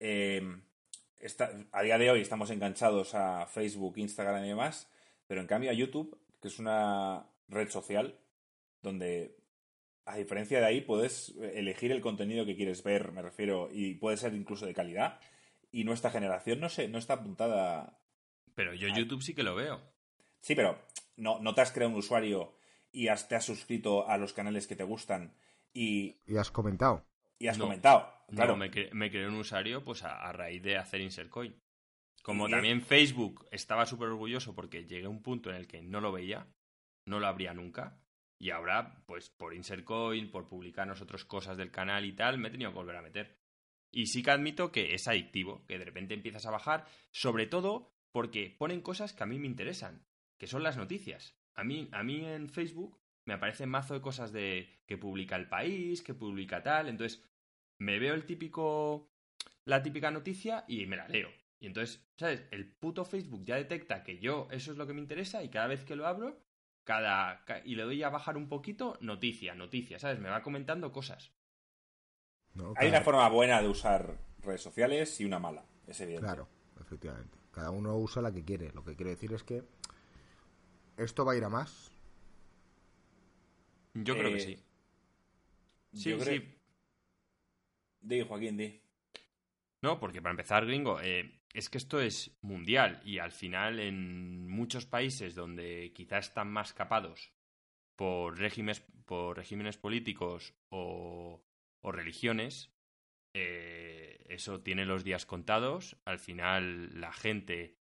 eh, 0.00 0.42
a 1.72 1.82
día 1.82 1.98
de 1.98 2.10
hoy 2.10 2.22
estamos 2.22 2.48
enganchados 2.48 3.14
a 3.14 3.44
Facebook, 3.44 3.98
Instagram 3.98 4.42
y 4.42 4.48
demás, 4.48 4.90
pero 5.26 5.42
en 5.42 5.46
cambio 5.46 5.70
a 5.70 5.74
YouTube, 5.74 6.18
que 6.40 6.48
es 6.48 6.58
una 6.58 7.26
red 7.48 7.68
social 7.68 8.18
donde, 8.80 9.36
a 10.06 10.16
diferencia 10.16 10.58
de 10.58 10.64
ahí, 10.64 10.80
puedes 10.80 11.34
elegir 11.36 11.92
el 11.92 12.00
contenido 12.00 12.46
que 12.46 12.56
quieres 12.56 12.82
ver, 12.82 13.12
me 13.12 13.20
refiero, 13.20 13.68
y 13.70 13.96
puede 13.96 14.16
ser 14.16 14.32
incluso 14.32 14.64
de 14.64 14.72
calidad, 14.72 15.20
y 15.70 15.84
nuestra 15.84 16.10
generación 16.10 16.60
no, 16.60 16.70
sé, 16.70 16.88
no 16.88 16.96
está 16.96 17.14
apuntada... 17.14 17.98
Pero 18.54 18.72
yo 18.72 18.88
YouTube 18.88 19.22
sí 19.22 19.34
que 19.34 19.42
lo 19.42 19.54
veo. 19.54 19.82
Sí, 20.40 20.54
pero 20.54 20.80
no, 21.16 21.40
no 21.40 21.54
te 21.54 21.60
has 21.60 21.72
creado 21.72 21.92
un 21.92 21.98
usuario 21.98 22.54
y 22.90 23.08
has, 23.08 23.28
te 23.28 23.34
has 23.34 23.44
suscrito 23.44 24.08
a 24.08 24.16
los 24.16 24.32
canales 24.32 24.66
que 24.66 24.76
te 24.76 24.84
gustan 24.84 25.34
y... 25.76 26.20
Y 26.26 26.36
has 26.36 26.50
comentado. 26.50 27.06
Y 27.38 27.48
has 27.48 27.58
comentado, 27.58 28.10
claro. 28.28 28.56
me, 28.56 28.70
creé 28.70 29.28
un 29.28 29.34
usuario 29.34 29.84
pues 29.84 30.02
a, 30.04 30.32
raíz 30.32 30.62
de 30.62 30.78
hacer 30.78 31.02
Insert 31.02 31.28
Coin. 31.28 31.54
Como 32.22 32.48
también 32.48 32.80
Facebook 32.80 33.46
estaba 33.50 33.84
súper 33.84 34.08
orgulloso 34.08 34.54
porque 34.54 34.86
llegué 34.86 35.04
a 35.04 35.10
un 35.10 35.22
punto 35.22 35.50
en 35.50 35.56
el 35.56 35.66
que 35.68 35.82
no 35.82 36.00
lo 36.00 36.12
veía, 36.12 36.48
no 37.04 37.20
lo 37.20 37.26
abría 37.26 37.52
nunca. 37.52 38.00
Y 38.38 38.50
ahora, 38.50 39.04
pues 39.06 39.30
por 39.30 39.54
Insert 39.54 39.84
Coin, 39.84 40.30
por 40.30 40.48
publicar 40.48 40.86
nosotros 40.88 41.24
cosas 41.24 41.56
del 41.56 41.70
canal 41.70 42.04
y 42.04 42.12
tal, 42.14 42.38
me 42.38 42.48
he 42.48 42.50
tenido 42.50 42.70
que 42.70 42.78
volver 42.78 42.96
a 42.96 43.02
meter. 43.02 43.38
Y 43.92 44.06
sí 44.06 44.22
que 44.22 44.30
admito 44.30 44.72
que 44.72 44.94
es 44.94 45.06
adictivo, 45.06 45.64
que 45.66 45.78
de 45.78 45.84
repente 45.84 46.14
empiezas 46.14 46.46
a 46.46 46.50
bajar, 46.50 46.86
sobre 47.12 47.46
todo 47.46 47.92
porque 48.12 48.56
ponen 48.58 48.80
cosas 48.80 49.12
que 49.12 49.22
a 49.22 49.26
mí 49.26 49.38
me 49.38 49.46
interesan 49.46 50.06
que 50.38 50.46
son 50.46 50.62
las 50.62 50.76
noticias. 50.76 51.36
A 51.54 51.64
mí, 51.64 51.88
a 51.92 52.02
mí 52.02 52.24
en 52.24 52.48
Facebook 52.48 52.98
me 53.26 53.34
aparecen 53.34 53.68
mazo 53.68 53.94
de 53.94 54.00
cosas 54.00 54.32
de 54.32 54.80
que 54.86 54.96
publica 54.96 55.36
el 55.36 55.48
país, 55.48 56.02
que 56.02 56.14
publica 56.14 56.62
tal, 56.62 56.88
entonces 56.88 57.22
me 57.78 57.98
veo 57.98 58.14
el 58.14 58.24
típico 58.24 59.10
la 59.64 59.82
típica 59.82 60.10
noticia 60.10 60.64
y 60.68 60.86
me 60.86 60.96
la 60.96 61.08
leo. 61.08 61.28
Y 61.58 61.66
entonces, 61.66 62.06
¿sabes? 62.16 62.44
El 62.50 62.72
puto 62.72 63.04
Facebook 63.04 63.44
ya 63.44 63.56
detecta 63.56 64.02
que 64.04 64.18
yo 64.18 64.48
eso 64.50 64.70
es 64.72 64.78
lo 64.78 64.86
que 64.86 64.94
me 64.94 65.00
interesa 65.00 65.42
y 65.42 65.50
cada 65.50 65.66
vez 65.66 65.84
que 65.84 65.96
lo 65.96 66.06
abro, 66.06 66.40
cada 66.84 67.44
y 67.64 67.74
le 67.74 67.82
doy 67.82 68.02
a 68.02 68.10
bajar 68.10 68.36
un 68.36 68.48
poquito, 68.48 68.96
noticia, 69.00 69.54
noticia, 69.54 69.98
¿sabes? 69.98 70.20
Me 70.20 70.30
va 70.30 70.42
comentando 70.42 70.92
cosas. 70.92 71.32
Hay 72.76 72.88
una 72.88 73.02
forma 73.02 73.28
buena 73.28 73.60
de 73.60 73.68
usar 73.68 74.16
redes 74.38 74.62
sociales 74.62 75.20
y 75.20 75.24
una 75.24 75.38
mala, 75.38 75.66
es 75.86 76.00
evidente. 76.00 76.24
Claro, 76.24 76.48
efectivamente. 76.80 77.36
Cada 77.50 77.70
uno 77.70 77.96
usa 77.96 78.22
la 78.22 78.32
que 78.32 78.44
quiere. 78.44 78.72
Lo 78.72 78.84
que 78.84 78.96
quiere 78.96 79.10
decir 79.10 79.32
es 79.32 79.42
que 79.42 79.62
¿Esto 80.96 81.26
va 81.26 81.32
a 81.32 81.36
ir 81.36 81.44
a 81.44 81.50
más? 81.50 81.90
Yo 84.04 84.16
creo 84.16 84.30
que 84.30 84.38
eh, 84.38 84.40
sí. 84.40 84.56
Sí, 85.92 86.20
sí. 86.20 86.42
Di, 88.00 88.22
Joaquín, 88.22 88.56
di. 88.56 88.80
No, 89.82 89.98
porque 89.98 90.20
para 90.20 90.32
empezar, 90.32 90.66
gringo, 90.66 91.00
eh, 91.00 91.40
es 91.54 91.70
que 91.70 91.78
esto 91.78 92.00
es 92.00 92.36
mundial 92.42 93.00
y 93.04 93.18
al 93.18 93.32
final 93.32 93.80
en 93.80 94.48
muchos 94.48 94.84
países 94.84 95.34
donde 95.34 95.92
quizás 95.94 96.28
están 96.28 96.48
más 96.48 96.74
capados 96.74 97.32
por 97.94 98.38
regímenes, 98.38 98.80
por 99.06 99.36
regímenes 99.36 99.78
políticos 99.78 100.54
o, 100.68 101.42
o 101.80 101.92
religiones, 101.92 102.70
eh, 103.32 104.24
eso 104.28 104.60
tiene 104.60 104.84
los 104.84 105.04
días 105.04 105.24
contados. 105.24 105.96
Al 106.04 106.18
final 106.18 107.00
la 107.00 107.12
gente 107.12 107.78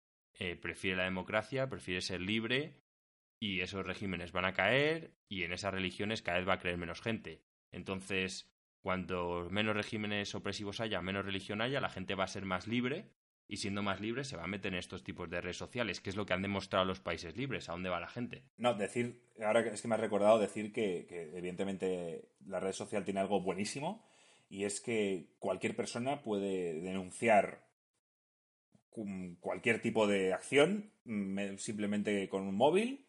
prefiere 0.61 0.95
la 0.95 1.03
democracia, 1.03 1.69
prefiere 1.69 1.99
ser 1.99 2.21
libre 2.21 2.79
y 3.39 3.61
esos 3.61 3.85
regímenes 3.85 4.31
van 4.31 4.45
a 4.45 4.53
caer 4.53 5.13
y 5.27 5.43
en 5.43 5.53
esas 5.53 5.73
religiones 5.73 6.21
cada 6.21 6.39
vez 6.39 6.47
va 6.47 6.53
a 6.53 6.59
creer 6.59 6.77
menos 6.77 7.01
gente. 7.01 7.41
Entonces, 7.71 8.51
cuanto 8.81 9.47
menos 9.49 9.75
regímenes 9.75 10.35
opresivos 10.35 10.79
haya, 10.79 11.01
menos 11.01 11.25
religión 11.25 11.61
haya, 11.61 11.81
la 11.81 11.89
gente 11.89 12.15
va 12.15 12.25
a 12.25 12.27
ser 12.27 12.45
más 12.45 12.67
libre 12.67 13.11
y 13.47 13.57
siendo 13.57 13.81
más 13.81 13.99
libre 13.99 14.23
se 14.23 14.37
va 14.37 14.43
a 14.43 14.47
meter 14.47 14.73
en 14.73 14.79
estos 14.79 15.03
tipos 15.03 15.29
de 15.29 15.41
redes 15.41 15.57
sociales, 15.57 16.01
que 16.01 16.09
es 16.09 16.15
lo 16.15 16.25
que 16.25 16.33
han 16.33 16.41
demostrado 16.41 16.85
los 16.85 16.99
países 16.99 17.35
libres, 17.35 17.67
a 17.67 17.71
dónde 17.71 17.89
va 17.89 17.99
la 17.99 18.07
gente. 18.07 18.43
No, 18.57 18.75
decir, 18.75 19.23
ahora 19.43 19.61
es 19.61 19.81
que 19.81 19.87
me 19.87 19.95
has 19.95 20.01
recordado 20.01 20.37
decir 20.37 20.71
que, 20.71 21.05
que 21.07 21.23
evidentemente 21.35 22.29
la 22.45 22.59
red 22.59 22.73
social 22.73 23.05
tiene 23.05 23.21
algo 23.21 23.41
buenísimo 23.41 24.05
y 24.49 24.65
es 24.65 24.81
que 24.81 25.33
cualquier 25.39 25.75
persona 25.75 26.21
puede 26.21 26.79
denunciar 26.81 27.67
cualquier 29.39 29.81
tipo 29.81 30.07
de 30.07 30.33
acción 30.33 30.91
mm, 31.05 31.55
simplemente 31.57 32.27
con 32.27 32.41
un 32.43 32.55
móvil 32.55 33.05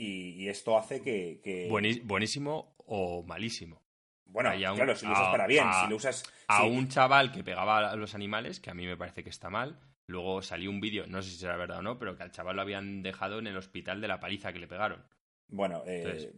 y, 0.00 0.48
esto 0.48 0.78
hace 0.78 1.02
que... 1.02 1.68
Buenísimo 2.04 2.74
o 2.86 3.22
malísimo. 3.22 3.82
Bueno, 4.24 4.50
claro, 4.74 4.94
si 4.94 5.06
lo 5.06 5.12
usas 5.12 5.28
para 5.28 5.46
bien, 5.46 5.64
si 5.82 5.90
lo 5.90 5.96
usas... 5.96 6.24
A 6.46 6.64
un 6.64 6.88
chaval 6.88 7.32
que 7.32 7.42
pegaba 7.42 7.90
a 7.90 7.96
los 7.96 8.14
animales, 8.14 8.60
que 8.60 8.70
a 8.70 8.74
mí 8.74 8.86
me 8.86 8.96
parece 8.96 9.24
que 9.24 9.30
está 9.30 9.50
mal, 9.50 9.80
luego 10.06 10.42
salió 10.42 10.70
un 10.70 10.80
vídeo, 10.80 11.06
no 11.06 11.20
sé 11.22 11.30
si 11.30 11.36
será 11.36 11.56
verdad 11.56 11.78
o 11.78 11.82
no, 11.82 11.98
pero 11.98 12.16
que 12.16 12.22
al 12.22 12.30
chaval 12.30 12.56
lo 12.56 12.62
habían 12.62 13.02
dejado 13.02 13.38
en 13.38 13.46
el 13.46 13.56
hospital 13.56 14.00
de 14.00 14.08
la 14.08 14.20
paliza 14.20 14.52
que 14.52 14.60
le 14.60 14.68
pegaron. 14.68 15.04
Bueno, 15.48 15.82
eh, 15.86 16.32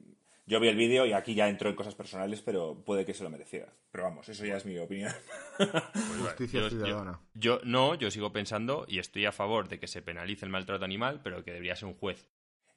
yo 0.47 0.59
vi 0.59 0.69
el 0.69 0.77
vídeo 0.77 1.07
y 1.07 1.13
aquí 1.13 1.35
ya 1.35 1.49
entró 1.49 1.69
en 1.69 1.77
cosas 1.77 1.95
personales, 1.95 2.43
pero 2.43 2.83
puede 2.85 3.05
que 3.05 3.15
se 3.15 3.23
lo 3.23 3.31
mereciera. 3.31 3.73
Pero 3.91 4.05
vamos, 4.05 4.29
eso 4.29 4.45
ya 4.45 4.57
es 4.57 4.67
mi 4.67 4.79
opinión. 4.79 5.13
Pues 5.59 6.37
Justicia 6.39 6.69
ciudadana. 6.69 7.21
yo, 7.35 7.61
no, 7.65 7.95
yo 7.95 8.11
sigo 8.11 8.33
pensando 8.33 8.85
y 8.89 8.99
estoy 8.99 9.27
a 9.27 9.33
favor 9.33 9.69
de 9.69 9.79
que 9.79 9.87
se 9.87 10.03
penalice 10.03 10.45
el 10.45 10.51
maltrato 10.51 10.85
animal, 10.85 11.21
pero 11.23 11.45
que 11.45 11.53
debería 11.53 11.77
ser 11.77 11.89
un 11.89 11.95
juez 11.95 12.27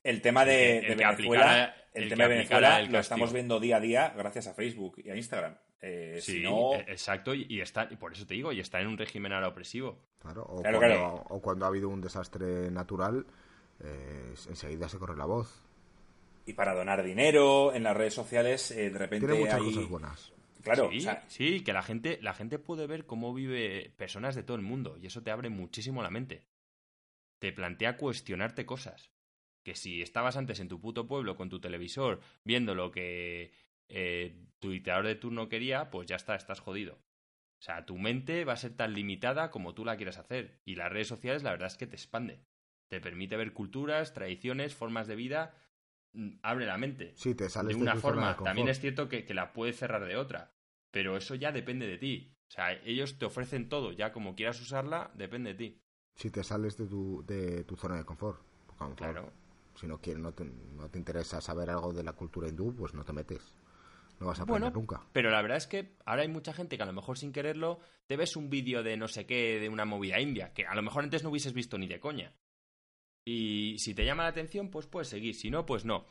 el 0.05 0.21
tema 0.21 0.45
de, 0.45 0.95
Venezuela, 0.95 1.75
el, 1.91 2.09
tema 2.09 2.25
de 2.25 2.29
Venezuela 2.29 2.81
lo 2.83 2.99
estamos 2.99 3.33
viendo 3.33 3.59
día 3.59 3.77
a 3.77 3.79
día 3.79 4.13
gracias 4.15 4.45
a 4.45 4.53
Facebook 4.53 5.01
y 5.03 5.09
a 5.09 5.15
Instagram. 5.15 5.57
Eh, 5.81 6.19
sí, 6.21 6.43
e, 6.45 6.79
exacto, 6.87 7.33
y, 7.33 7.59
está, 7.59 7.87
y 7.89 7.95
por 7.95 8.13
eso 8.13 8.25
te 8.25 8.35
digo, 8.35 8.51
y 8.51 8.59
está 8.59 8.79
en 8.79 8.87
un 8.87 8.99
régimen 8.99 9.33
ahora 9.33 9.47
opresivo. 9.47 9.97
Claro, 10.19 10.43
o, 10.43 10.61
cuando, 10.61 11.25
o 11.29 11.41
cuando 11.41 11.65
ha 11.65 11.69
habido 11.69 11.89
un 11.89 12.01
desastre 12.01 12.69
natural, 12.69 13.25
eh, 13.83 14.33
enseguida 14.47 14.87
se 14.87 14.99
corre 14.99 15.17
la 15.17 15.25
voz. 15.25 15.63
Y 16.45 16.53
para 16.53 16.75
donar 16.75 17.03
dinero 17.03 17.73
en 17.73 17.81
las 17.81 17.97
redes 17.97 18.13
sociales, 18.13 18.69
eh, 18.71 18.91
de 18.91 18.99
repente. 18.99 19.25
Tiene 19.25 19.41
muchas 19.41 19.59
cosas 19.59 19.89
buenas. 19.89 20.33
Claro, 20.61 20.89
sí, 20.91 21.07
sí, 21.27 21.63
que 21.63 21.73
la 21.73 21.81
gente, 21.81 22.19
la 22.21 22.33
gente 22.33 22.59
puede 22.59 22.85
ver 22.85 23.07
cómo 23.07 23.33
vive 23.33 23.91
personas 23.97 24.35
de 24.35 24.43
todo 24.43 24.57
el 24.57 24.63
mundo 24.63 24.97
y 24.99 25.07
eso 25.07 25.21
te 25.21 25.31
abre 25.31 25.49
muchísimo 25.49 26.03
la 26.03 26.09
mente. 26.09 26.45
Te 27.39 27.51
plantea 27.51 27.97
cuestionarte 27.97 28.65
cosas 28.65 29.14
que 29.65 29.75
si 29.75 30.01
estabas 30.03 30.37
antes 30.37 30.59
en 30.59 30.69
tu 30.69 30.79
puto 30.79 31.07
pueblo 31.07 31.35
con 31.35 31.49
tu 31.49 31.59
televisor 31.59 32.21
viendo 32.43 32.75
lo 32.75 32.91
que 32.91 33.51
eh, 33.89 34.45
tu 34.59 34.69
dictador 34.69 35.05
de 35.07 35.15
turno 35.15 35.49
quería, 35.49 35.89
pues 35.89 36.07
ya 36.07 36.15
está, 36.15 36.35
estás 36.35 36.59
jodido. 36.59 36.93
O 36.93 37.63
sea, 37.65 37.85
tu 37.85 37.97
mente 37.97 38.45
va 38.45 38.53
a 38.53 38.57
ser 38.57 38.75
tan 38.75 38.93
limitada 38.93 39.49
como 39.49 39.73
tú 39.73 39.83
la 39.83 39.97
quieras 39.97 40.19
hacer. 40.19 40.61
Y 40.65 40.75
las 40.75 40.91
redes 40.91 41.07
sociales, 41.07 41.41
la 41.41 41.49
verdad 41.49 41.67
es 41.67 41.77
que 41.77 41.87
te 41.87 41.95
expande. 41.95 42.45
Te 42.89 43.01
permite 43.01 43.37
ver 43.37 43.53
culturas, 43.53 44.13
tradiciones, 44.13 44.75
formas 44.75 45.07
de 45.07 45.15
vida. 45.15 45.55
Mm, 46.13 46.37
abre 46.43 46.67
la 46.67 46.77
mente. 46.77 47.13
Sí, 47.15 47.33
te 47.33 47.49
sales 47.49 47.75
de 47.75 47.81
una 47.81 47.95
forma. 47.95 48.37
También 48.37 48.67
es 48.67 48.79
cierto 48.79 49.09
que, 49.09 49.25
que 49.25 49.33
la 49.33 49.51
puedes 49.51 49.77
cerrar 49.77 50.05
de 50.05 50.15
otra. 50.15 50.53
Pero 50.91 51.17
eso 51.17 51.33
ya 51.33 51.51
depende 51.51 51.87
de 51.87 51.97
ti. 51.97 52.35
O 52.47 52.51
sea, 52.51 52.73
ellos 52.83 53.17
te 53.17 53.25
ofrecen 53.25 53.67
todo. 53.67 53.93
Ya 53.93 54.13
como 54.13 54.35
quieras 54.35 54.61
usarla, 54.61 55.09
depende 55.15 55.53
de 55.53 55.57
ti. 55.57 55.81
Si 56.13 56.29
te 56.29 56.43
sales 56.43 56.77
de 56.77 56.85
tu, 56.85 57.25
de 57.25 57.63
tu 57.63 57.75
zona 57.75 57.97
de 57.97 58.05
confort. 58.05 58.45
claro. 58.95 59.33
Si 59.75 59.87
no, 59.87 59.99
quieres, 59.99 60.21
no, 60.21 60.33
te, 60.33 60.45
no 60.45 60.89
te 60.89 60.97
interesa 60.97 61.41
saber 61.41 61.69
algo 61.69 61.93
de 61.93 62.03
la 62.03 62.13
cultura 62.13 62.47
hindú, 62.47 62.73
pues 62.75 62.93
no 62.93 63.03
te 63.03 63.13
metes. 63.13 63.53
No 64.19 64.27
vas 64.27 64.39
a 64.39 64.43
aprender 64.43 64.73
nunca. 64.73 65.01
Pero 65.11 65.29
la 65.29 65.41
verdad 65.41 65.57
es 65.57 65.67
que 65.67 65.97
ahora 66.05 66.21
hay 66.21 66.29
mucha 66.29 66.53
gente 66.53 66.77
que 66.77 66.83
a 66.83 66.85
lo 66.85 66.93
mejor 66.93 67.17
sin 67.17 67.33
quererlo 67.33 67.79
te 68.07 68.15
ves 68.15 68.37
un 68.37 68.49
vídeo 68.49 68.81
de 68.81 68.95
no 68.95 69.07
sé 69.07 69.25
qué, 69.25 69.59
de 69.59 69.67
una 69.67 69.83
movida 69.83 70.19
india, 70.21 70.53
que 70.53 70.65
a 70.65 70.75
lo 70.75 70.81
mejor 70.81 71.03
antes 71.03 71.23
no 71.23 71.29
hubieses 71.29 71.53
visto 71.53 71.77
ni 71.77 71.87
de 71.87 71.99
coña. 71.99 72.33
Y 73.25 73.77
si 73.79 73.93
te 73.93 74.05
llama 74.05 74.23
la 74.23 74.29
atención, 74.29 74.69
pues 74.69 74.87
puedes 74.87 75.09
seguir. 75.09 75.35
Si 75.35 75.49
no, 75.49 75.65
pues 75.65 75.83
no. 75.83 76.05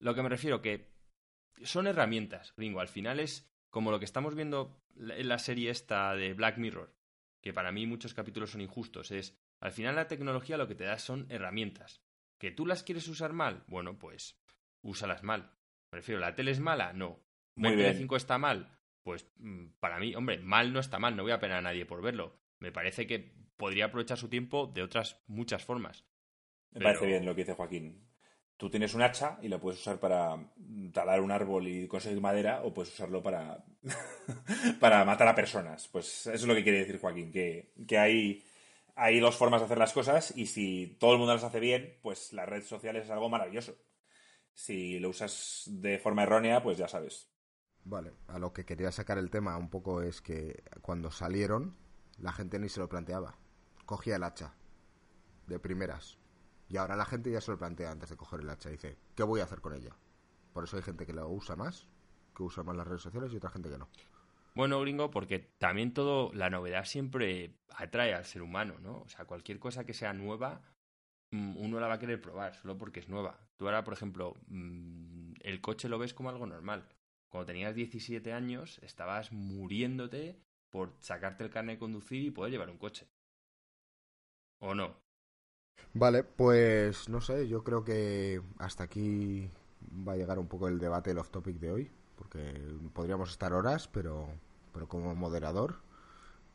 Lo 0.00 0.14
que 0.14 0.22
me 0.22 0.28
refiero 0.28 0.62
que 0.62 0.88
son 1.62 1.86
herramientas, 1.86 2.54
gringo. 2.56 2.80
Al 2.80 2.88
final 2.88 3.20
es 3.20 3.48
como 3.70 3.90
lo 3.90 3.98
que 3.98 4.06
estamos 4.06 4.34
viendo 4.34 4.80
en 4.96 5.28
la 5.28 5.38
serie 5.38 5.70
esta 5.70 6.14
de 6.14 6.34
Black 6.34 6.58
Mirror, 6.58 6.94
que 7.42 7.52
para 7.52 7.70
mí 7.70 7.86
muchos 7.86 8.14
capítulos 8.14 8.50
son 8.50 8.62
injustos. 8.62 9.10
Es, 9.10 9.36
al 9.60 9.72
final 9.72 9.94
la 9.94 10.08
tecnología 10.08 10.56
lo 10.56 10.66
que 10.66 10.74
te 10.74 10.84
da 10.84 10.98
son 10.98 11.26
herramientas. 11.28 12.00
¿Que 12.38 12.50
tú 12.50 12.66
las 12.66 12.82
quieres 12.82 13.08
usar 13.08 13.32
mal? 13.32 13.64
Bueno, 13.66 13.98
pues 13.98 14.40
úsalas 14.82 15.22
mal. 15.22 15.52
Me 15.90 15.98
refiero, 15.98 16.20
¿la 16.20 16.34
tele 16.34 16.52
es 16.52 16.60
mala? 16.60 16.92
No. 16.92 17.20
Muy 17.56 17.74
bien. 17.74 17.96
5 17.96 18.16
está 18.16 18.38
mal? 18.38 18.78
Pues 19.02 19.26
mm, 19.38 19.68
para 19.80 19.98
mí, 19.98 20.14
hombre, 20.14 20.38
mal 20.38 20.72
no 20.72 20.80
está 20.80 20.98
mal, 20.98 21.16
no 21.16 21.22
voy 21.22 21.32
a 21.32 21.40
penar 21.40 21.58
a 21.58 21.62
nadie 21.62 21.86
por 21.86 22.02
verlo. 22.02 22.38
Me 22.60 22.72
parece 22.72 23.06
que 23.06 23.32
podría 23.56 23.86
aprovechar 23.86 24.18
su 24.18 24.28
tiempo 24.28 24.66
de 24.66 24.82
otras 24.82 25.20
muchas 25.26 25.64
formas. 25.64 26.04
Me 26.70 26.80
parece 26.80 27.06
bien 27.06 27.24
lo 27.24 27.34
que 27.34 27.42
dice 27.42 27.54
Joaquín. 27.54 28.06
Tú 28.56 28.70
tienes 28.70 28.94
un 28.94 29.02
hacha 29.02 29.38
y 29.40 29.48
la 29.48 29.60
puedes 29.60 29.80
usar 29.80 30.00
para 30.00 30.36
talar 30.92 31.20
un 31.20 31.30
árbol 31.30 31.68
y 31.68 31.86
conseguir 31.86 32.20
madera 32.20 32.62
o 32.64 32.74
puedes 32.74 32.92
usarlo 32.92 33.22
para, 33.22 33.64
para 34.80 35.04
matar 35.04 35.28
a 35.28 35.34
personas. 35.34 35.86
Pues 35.88 36.26
eso 36.26 36.30
es 36.32 36.46
lo 36.46 36.54
que 36.54 36.64
quiere 36.64 36.80
decir 36.80 36.98
Joaquín, 36.98 37.30
que, 37.30 37.72
que 37.86 37.98
hay, 37.98 38.44
hay 38.98 39.20
dos 39.20 39.36
formas 39.36 39.60
de 39.60 39.66
hacer 39.66 39.78
las 39.78 39.92
cosas 39.92 40.36
y 40.36 40.46
si 40.46 40.96
todo 40.98 41.12
el 41.12 41.18
mundo 41.18 41.32
las 41.32 41.44
hace 41.44 41.60
bien, 41.60 41.98
pues 42.02 42.32
las 42.32 42.48
redes 42.48 42.66
sociales 42.66 43.04
es 43.04 43.10
algo 43.10 43.28
maravilloso. 43.28 43.76
Si 44.52 44.98
lo 44.98 45.10
usas 45.10 45.62
de 45.66 45.98
forma 45.98 46.24
errónea, 46.24 46.62
pues 46.62 46.78
ya 46.78 46.88
sabes. 46.88 47.30
Vale, 47.84 48.12
a 48.26 48.40
lo 48.40 48.52
que 48.52 48.64
quería 48.64 48.90
sacar 48.90 49.16
el 49.16 49.30
tema 49.30 49.56
un 49.56 49.70
poco 49.70 50.02
es 50.02 50.20
que 50.20 50.64
cuando 50.82 51.12
salieron, 51.12 51.76
la 52.18 52.32
gente 52.32 52.58
ni 52.58 52.68
se 52.68 52.80
lo 52.80 52.88
planteaba. 52.88 53.38
Cogía 53.86 54.16
el 54.16 54.24
hacha, 54.24 54.56
de 55.46 55.60
primeras. 55.60 56.18
Y 56.68 56.76
ahora 56.76 56.96
la 56.96 57.06
gente 57.06 57.30
ya 57.30 57.40
se 57.40 57.52
lo 57.52 57.58
plantea 57.58 57.92
antes 57.92 58.10
de 58.10 58.16
coger 58.16 58.40
el 58.40 58.50
hacha. 58.50 58.68
Dice, 58.68 58.98
¿qué 59.14 59.22
voy 59.22 59.40
a 59.40 59.44
hacer 59.44 59.60
con 59.60 59.74
ella? 59.74 59.96
Por 60.52 60.64
eso 60.64 60.76
hay 60.76 60.82
gente 60.82 61.06
que 61.06 61.12
lo 61.12 61.28
usa 61.28 61.54
más, 61.54 61.86
que 62.36 62.42
usa 62.42 62.64
más 62.64 62.76
las 62.76 62.86
redes 62.86 63.02
sociales 63.02 63.32
y 63.32 63.36
otra 63.36 63.50
gente 63.50 63.70
que 63.70 63.78
no. 63.78 63.88
Bueno, 64.58 64.80
gringo, 64.80 65.08
porque 65.12 65.38
también 65.38 65.94
todo, 65.94 66.32
la 66.34 66.50
novedad 66.50 66.84
siempre 66.84 67.54
atrae 67.76 68.12
al 68.12 68.24
ser 68.24 68.42
humano, 68.42 68.74
¿no? 68.80 69.02
O 69.02 69.08
sea, 69.08 69.24
cualquier 69.24 69.60
cosa 69.60 69.84
que 69.84 69.94
sea 69.94 70.12
nueva, 70.12 70.62
mm, 71.30 71.56
uno 71.58 71.78
la 71.78 71.86
va 71.86 71.94
a 71.94 71.98
querer 72.00 72.20
probar, 72.20 72.56
solo 72.56 72.76
porque 72.76 72.98
es 72.98 73.08
nueva. 73.08 73.38
Tú 73.56 73.66
ahora, 73.66 73.84
por 73.84 73.94
ejemplo, 73.94 74.34
mm, 74.48 75.34
el 75.42 75.60
coche 75.60 75.88
lo 75.88 76.00
ves 76.00 76.12
como 76.12 76.30
algo 76.30 76.44
normal. 76.44 76.88
Cuando 77.28 77.46
tenías 77.46 77.76
17 77.76 78.32
años, 78.32 78.80
estabas 78.82 79.30
muriéndote 79.30 80.40
por 80.70 80.92
sacarte 80.98 81.44
el 81.44 81.50
carnet 81.50 81.76
de 81.76 81.78
conducir 81.78 82.24
y 82.24 82.32
poder 82.32 82.50
llevar 82.50 82.70
un 82.70 82.78
coche. 82.78 83.06
¿O 84.58 84.74
no? 84.74 84.96
Vale, 85.94 86.24
pues 86.24 87.08
no 87.08 87.20
sé, 87.20 87.46
yo 87.46 87.62
creo 87.62 87.84
que 87.84 88.42
hasta 88.58 88.82
aquí 88.82 89.48
va 90.04 90.14
a 90.14 90.16
llegar 90.16 90.40
un 90.40 90.48
poco 90.48 90.66
el 90.66 90.80
debate, 90.80 91.12
el 91.12 91.18
off-topic 91.18 91.60
de 91.60 91.70
hoy, 91.70 91.90
porque 92.16 92.60
podríamos 92.92 93.30
estar 93.30 93.52
horas, 93.52 93.86
pero, 93.86 94.28
pero 94.78 94.86
como 94.86 95.12
moderador 95.16 95.74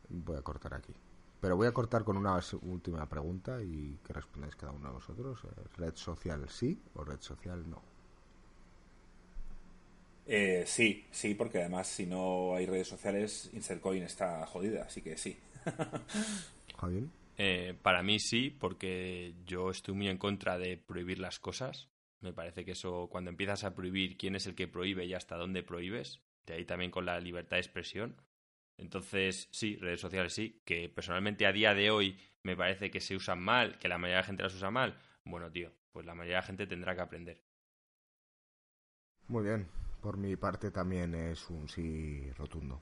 voy 0.08 0.38
a 0.38 0.42
cortar 0.42 0.74
aquí. 0.76 0.94
Pero 1.42 1.58
voy 1.58 1.68
a 1.68 1.74
cortar 1.74 2.06
con 2.06 2.16
una 2.16 2.40
última 2.62 3.06
pregunta 3.10 3.62
y 3.62 4.00
que 4.02 4.14
respondáis 4.14 4.56
cada 4.56 4.72
uno 4.72 4.88
de 4.88 4.94
vosotros. 4.94 5.42
¿Red 5.76 5.96
social 5.96 6.48
sí 6.48 6.82
o 6.96 7.04
red 7.04 7.20
social 7.20 7.70
no? 7.70 7.82
Eh, 10.26 10.64
sí, 10.66 11.06
sí, 11.12 11.36
porque 11.36 11.60
además 11.60 11.88
si 11.88 12.06
no 12.06 12.56
hay 12.56 12.66
redes 12.66 12.88
sociales, 12.88 13.50
Insercoin 13.52 14.04
está 14.04 14.46
jodida, 14.46 14.84
así 14.84 15.02
que 15.02 15.18
sí. 15.18 15.38
Javier. 16.80 17.04
Eh, 17.38 17.76
para 17.82 18.04
mí 18.04 18.20
sí, 18.20 18.56
porque 18.58 19.34
yo 19.46 19.70
estoy 19.70 19.96
muy 19.96 20.08
en 20.08 20.18
contra 20.18 20.58
de 20.58 20.78
prohibir 20.78 21.20
las 21.20 21.40
cosas. 21.40 21.90
Me 22.22 22.32
parece 22.32 22.64
que 22.64 22.72
eso, 22.72 23.10
cuando 23.12 23.32
empiezas 23.32 23.66
a 23.66 23.76
prohibir 23.76 24.16
quién 24.16 24.38
es 24.38 24.48
el 24.48 24.56
que 24.56 24.70
prohíbe 24.70 25.04
y 25.04 25.14
hasta 25.14 25.36
dónde 25.36 25.62
prohíbes, 25.62 26.22
de 26.46 26.56
ahí 26.56 26.66
también 26.66 26.92
con 26.92 27.06
la 27.06 27.20
libertad 27.20 27.58
de 27.58 27.62
expresión. 27.62 28.16
Entonces, 28.78 29.48
sí, 29.52 29.76
redes 29.78 30.02
sociales 30.02 30.34
sí, 30.34 30.62
que 30.66 30.90
personalmente 30.90 31.46
a 31.46 31.54
día 31.54 31.74
de 31.74 31.92
hoy 31.92 32.20
me 32.44 32.56
parece 32.56 32.92
que 32.92 33.00
se 33.00 33.16
usan 33.16 33.40
mal, 33.40 33.78
que 33.78 33.88
la 33.88 33.98
mayoría 33.98 34.18
de 34.18 34.22
la 34.22 34.28
gente 34.28 34.44
las 34.44 34.56
usa 34.56 34.72
mal. 34.72 35.00
Bueno, 35.24 35.52
tío, 35.52 35.72
pues 35.92 36.06
la 36.06 36.16
mayoría 36.16 36.38
de 36.38 36.42
la 36.42 36.48
gente 36.48 36.68
tendrá 36.68 36.96
que 36.96 37.02
aprender. 37.02 37.42
Muy 39.28 39.44
bien, 39.44 39.68
por 40.02 40.18
mi 40.18 40.36
parte 40.36 40.72
también 40.72 41.16
es 41.16 41.50
un 41.50 41.70
sí 41.70 42.30
rotundo. 42.38 42.82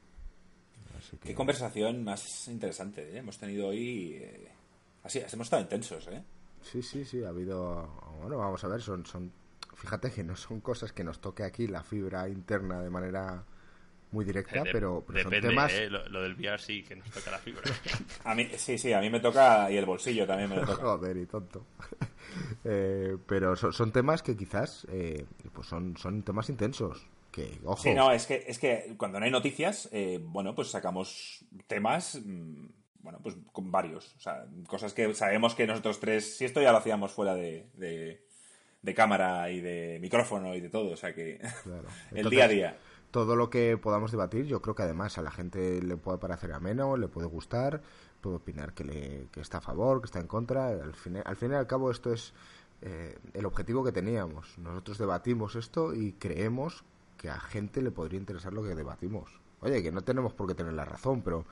Qué 1.22 1.34
conversación 1.34 2.04
más 2.04 2.48
interesante 2.48 3.02
¿eh? 3.02 3.18
hemos 3.18 3.38
tenido 3.38 3.68
hoy. 3.70 4.14
Eh, 4.16 4.52
así, 5.04 5.20
hemos 5.20 5.48
estado 5.48 5.62
intensos, 5.62 6.08
¿eh? 6.08 6.24
Sí, 6.62 6.82
sí, 6.82 7.06
sí, 7.06 7.24
ha 7.24 7.30
habido... 7.30 7.88
Bueno, 8.22 8.38
vamos 8.38 8.64
a 8.64 8.68
ver, 8.68 8.82
son, 8.82 9.06
son... 9.06 9.32
Fíjate 9.76 10.12
que 10.12 10.24
no 10.24 10.36
son 10.36 10.62
cosas 10.62 10.94
que 10.94 11.04
nos 11.04 11.20
toque 11.20 11.44
aquí 11.44 11.68
la 11.68 11.84
fibra 11.84 12.30
interna 12.30 12.82
de 12.82 12.90
manera 12.90 13.46
muy 14.12 14.26
directa, 14.26 14.64
pero, 14.72 15.04
pero 15.08 15.24
son 15.24 15.42
temas... 15.42 15.74
¿eh? 15.74 15.90
Lo, 15.90 16.22
del 16.22 16.36
VR 16.36 16.60
sí, 16.60 16.84
que 16.84 16.96
nos 16.96 17.10
toca 17.10 17.32
la 17.32 17.40
fibra. 17.40 17.64
a 18.26 18.36
mí, 18.36 18.48
sí, 18.58 18.78
sí, 18.78 18.92
a 18.94 19.00
mí 19.00 19.10
me 19.10 19.20
toca 19.20 19.72
y 19.72 19.78
el 19.78 19.86
bolsillo 19.86 20.28
también 20.28 20.50
me 20.50 20.58
lo 20.58 20.66
toca. 20.66 20.82
Joder, 20.82 21.18
y 21.18 21.26
tonto. 21.26 21.66
eh, 22.66 23.18
pero 23.26 23.56
son, 23.56 23.72
son, 23.74 23.92
temas 23.92 24.22
que 24.22 24.36
quizás 24.36 24.86
eh, 24.92 25.26
pues 25.54 25.68
son, 25.68 25.96
son 25.98 26.24
temas 26.24 26.50
intensos. 26.50 27.08
Que, 27.32 27.60
ojo. 27.64 27.82
Sí, 27.82 27.94
no, 27.94 28.12
es 28.12 28.26
que, 28.26 28.44
es 28.46 28.60
que 28.60 28.94
cuando 28.98 29.18
no 29.18 29.26
hay 29.26 29.32
noticias, 29.32 29.88
eh, 29.94 30.20
bueno, 30.22 30.54
pues 30.54 30.70
sacamos 30.70 31.46
temas, 31.66 32.20
mm, 32.22 32.66
bueno, 33.00 33.20
pues 33.24 33.38
con 33.54 33.72
varios. 33.72 34.14
O 34.18 34.20
sea, 34.20 34.46
cosas 34.68 34.94
que 34.94 35.14
sabemos 35.14 35.56
que 35.56 35.66
nosotros 35.66 36.02
tres, 36.02 36.38
si 36.38 36.44
esto 36.44 36.62
ya 36.62 36.74
lo 36.74 36.80
hacíamos 36.80 37.14
fuera 37.14 37.34
de, 37.34 37.70
de, 37.74 38.94
cámara 38.94 39.50
y 39.50 39.62
de 39.62 40.00
micrófono 40.02 40.54
y 40.54 40.60
de 40.60 40.70
todo, 40.70 40.92
o 40.92 40.98
sea 40.98 41.16
que 41.16 41.40
el 42.12 42.30
día 42.30 42.44
a 42.44 42.48
día 42.50 42.78
todo 43.12 43.36
lo 43.36 43.50
que 43.50 43.78
podamos 43.78 44.12
debatir, 44.12 44.46
yo 44.46 44.62
creo 44.62 44.74
que 44.74 44.84
además 44.84 45.18
a 45.18 45.22
la 45.22 45.32
gente 45.32 45.82
le 45.82 45.98
puede 45.98 46.18
parecer 46.18 46.54
ameno, 46.54 46.96
le 46.98 47.08
puede 47.08 47.28
gustar, 47.28 47.82
puede 48.22 48.38
opinar 48.38 48.74
que, 48.74 48.86
le, 48.86 49.28
que 49.32 49.42
está 49.42 49.58
a 49.58 49.62
favor, 49.62 50.02
que 50.02 50.06
está 50.06 50.20
en 50.20 50.28
contra. 50.28 50.70
Al 50.70 50.94
fin, 50.94 51.22
al 51.24 51.36
fin 51.36 51.52
y 51.52 51.56
al 51.56 51.68
cabo 51.68 51.92
esto 51.92 52.14
es 52.14 52.34
eh, 52.82 53.18
el 53.34 53.46
objetivo 53.46 53.84
que 53.84 53.92
teníamos. 53.92 54.58
Nosotros 54.58 54.98
debatimos 54.98 55.56
esto 55.56 55.94
y 55.94 56.14
creemos 56.14 56.84
que 57.18 57.30
a 57.30 57.40
gente 57.40 57.82
le 57.82 57.92
podría 57.92 58.20
interesar 58.20 58.54
lo 58.54 58.64
que 58.64 58.74
debatimos. 58.74 59.30
Oye, 59.60 59.84
que 59.84 59.92
no 59.92 60.02
tenemos 60.02 60.34
por 60.34 60.48
qué 60.48 60.56
tener 60.56 60.74
la 60.74 60.86
razón, 60.86 61.22
pero 61.22 61.46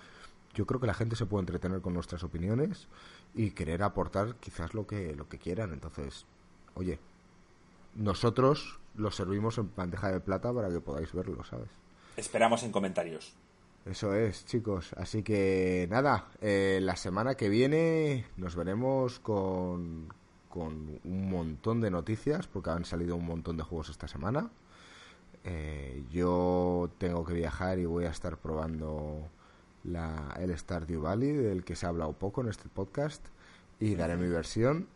yo 0.54 0.66
creo 0.66 0.80
que 0.80 0.88
la 0.88 0.94
gente 0.94 1.16
se 1.16 1.26
puede 1.26 1.42
entretener 1.42 1.82
con 1.82 1.94
nuestras 1.94 2.24
opiniones 2.24 2.88
y 3.36 3.52
querer 3.52 3.84
aportar 3.84 4.36
quizás 4.36 4.74
lo 4.74 4.88
que, 4.88 5.16
lo 5.16 5.30
que 5.30 5.38
quieran. 5.38 5.74
Entonces, 5.74 6.26
oye, 6.74 7.00
nosotros 7.96 8.80
lo 9.00 9.12
servimos 9.12 9.58
en 9.58 9.74
bandeja 9.76 10.12
de 10.12 10.20
plata 10.20 10.54
para 10.54 10.70
que 10.70 10.80
podáis 10.82 11.12
verlo, 11.14 11.44
¿sabes? 11.44 11.70
Esperamos 12.18 12.64
en 12.64 12.72
comentarios. 12.72 13.34
Eso 13.86 14.14
es, 14.14 14.46
chicos. 14.46 14.94
Así 14.98 15.24
que 15.24 15.88
nada, 15.90 16.28
eh, 16.42 16.80
la 16.82 16.96
semana 16.96 17.36
que 17.36 17.50
viene 17.50 18.26
nos 18.38 18.56
veremos 18.56 19.20
con, 19.20 20.14
con 20.50 21.00
un 21.04 21.30
montón 21.30 21.82
de 21.82 21.90
noticias, 21.90 22.48
porque 22.48 22.72
han 22.72 22.86
salido 22.86 23.16
un 23.16 23.26
montón 23.26 23.58
de 23.58 23.64
juegos 23.64 23.90
esta 23.90 24.08
semana. 24.08 24.50
Eh, 25.46 26.04
yo 26.12 26.92
tengo 26.98 27.26
que 27.26 27.34
viajar 27.34 27.80
y 27.80 27.86
voy 27.86 28.06
a 28.06 28.10
estar 28.10 28.38
probando 28.38 29.30
la, 29.86 30.36
el 30.40 30.56
Stardew 30.56 31.02
Valley, 31.02 31.32
del 31.32 31.64
que 31.64 31.76
se 31.76 31.86
ha 31.86 31.90
hablado 31.90 32.14
poco 32.14 32.42
en 32.42 32.50
este 32.50 32.68
podcast, 32.68 33.26
y 33.80 33.96
daré 33.96 34.18
mi 34.18 34.28
versión. 34.28 34.88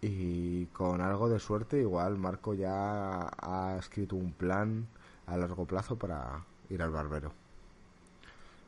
Y 0.00 0.66
con 0.66 1.00
algo 1.00 1.28
de 1.28 1.40
suerte, 1.40 1.80
igual 1.80 2.18
Marco 2.18 2.54
ya 2.54 3.28
ha 3.36 3.76
escrito 3.78 4.16
un 4.16 4.32
plan 4.32 4.86
a 5.26 5.36
largo 5.36 5.66
plazo 5.66 5.96
para 5.96 6.44
ir 6.70 6.80
al 6.82 6.90
barbero. 6.90 7.32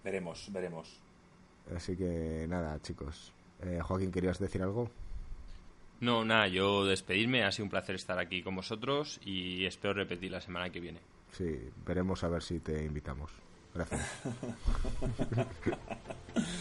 Veremos, 0.03 0.49
veremos. 0.53 1.01
Así 1.75 1.97
que 1.97 2.47
nada, 2.49 2.81
chicos. 2.83 3.33
Eh, 3.63 3.81
Joaquín, 3.81 4.11
¿querías 4.11 4.39
decir 4.39 4.63
algo? 4.63 4.91
No, 6.01 6.25
nada, 6.25 6.49
yo 6.49 6.85
despedirme. 6.85 7.45
Ha 7.45 7.53
sido 7.53 7.65
un 7.65 7.71
placer 7.71 7.95
estar 7.95 8.19
aquí 8.19 8.43
con 8.43 8.57
vosotros 8.57 9.21
y 9.25 9.67
espero 9.67 9.95
repetir 9.95 10.33
la 10.33 10.41
semana 10.41 10.71
que 10.71 10.81
viene. 10.81 11.01
sí, 11.33 11.71
veremos 11.87 12.25
a 12.25 12.29
ver 12.29 12.43
si 12.43 12.59
te 12.61 12.85
invitamos. 12.85 13.31
Gracias. 13.75 14.23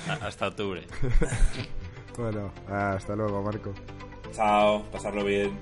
hasta 0.22 0.48
octubre. 0.48 0.86
bueno, 2.18 2.52
hasta 2.68 3.16
luego, 3.16 3.41
Marco. 3.41 3.74
Chao, 4.34 4.84
pasarlo 4.91 5.23
bien. 5.23 5.57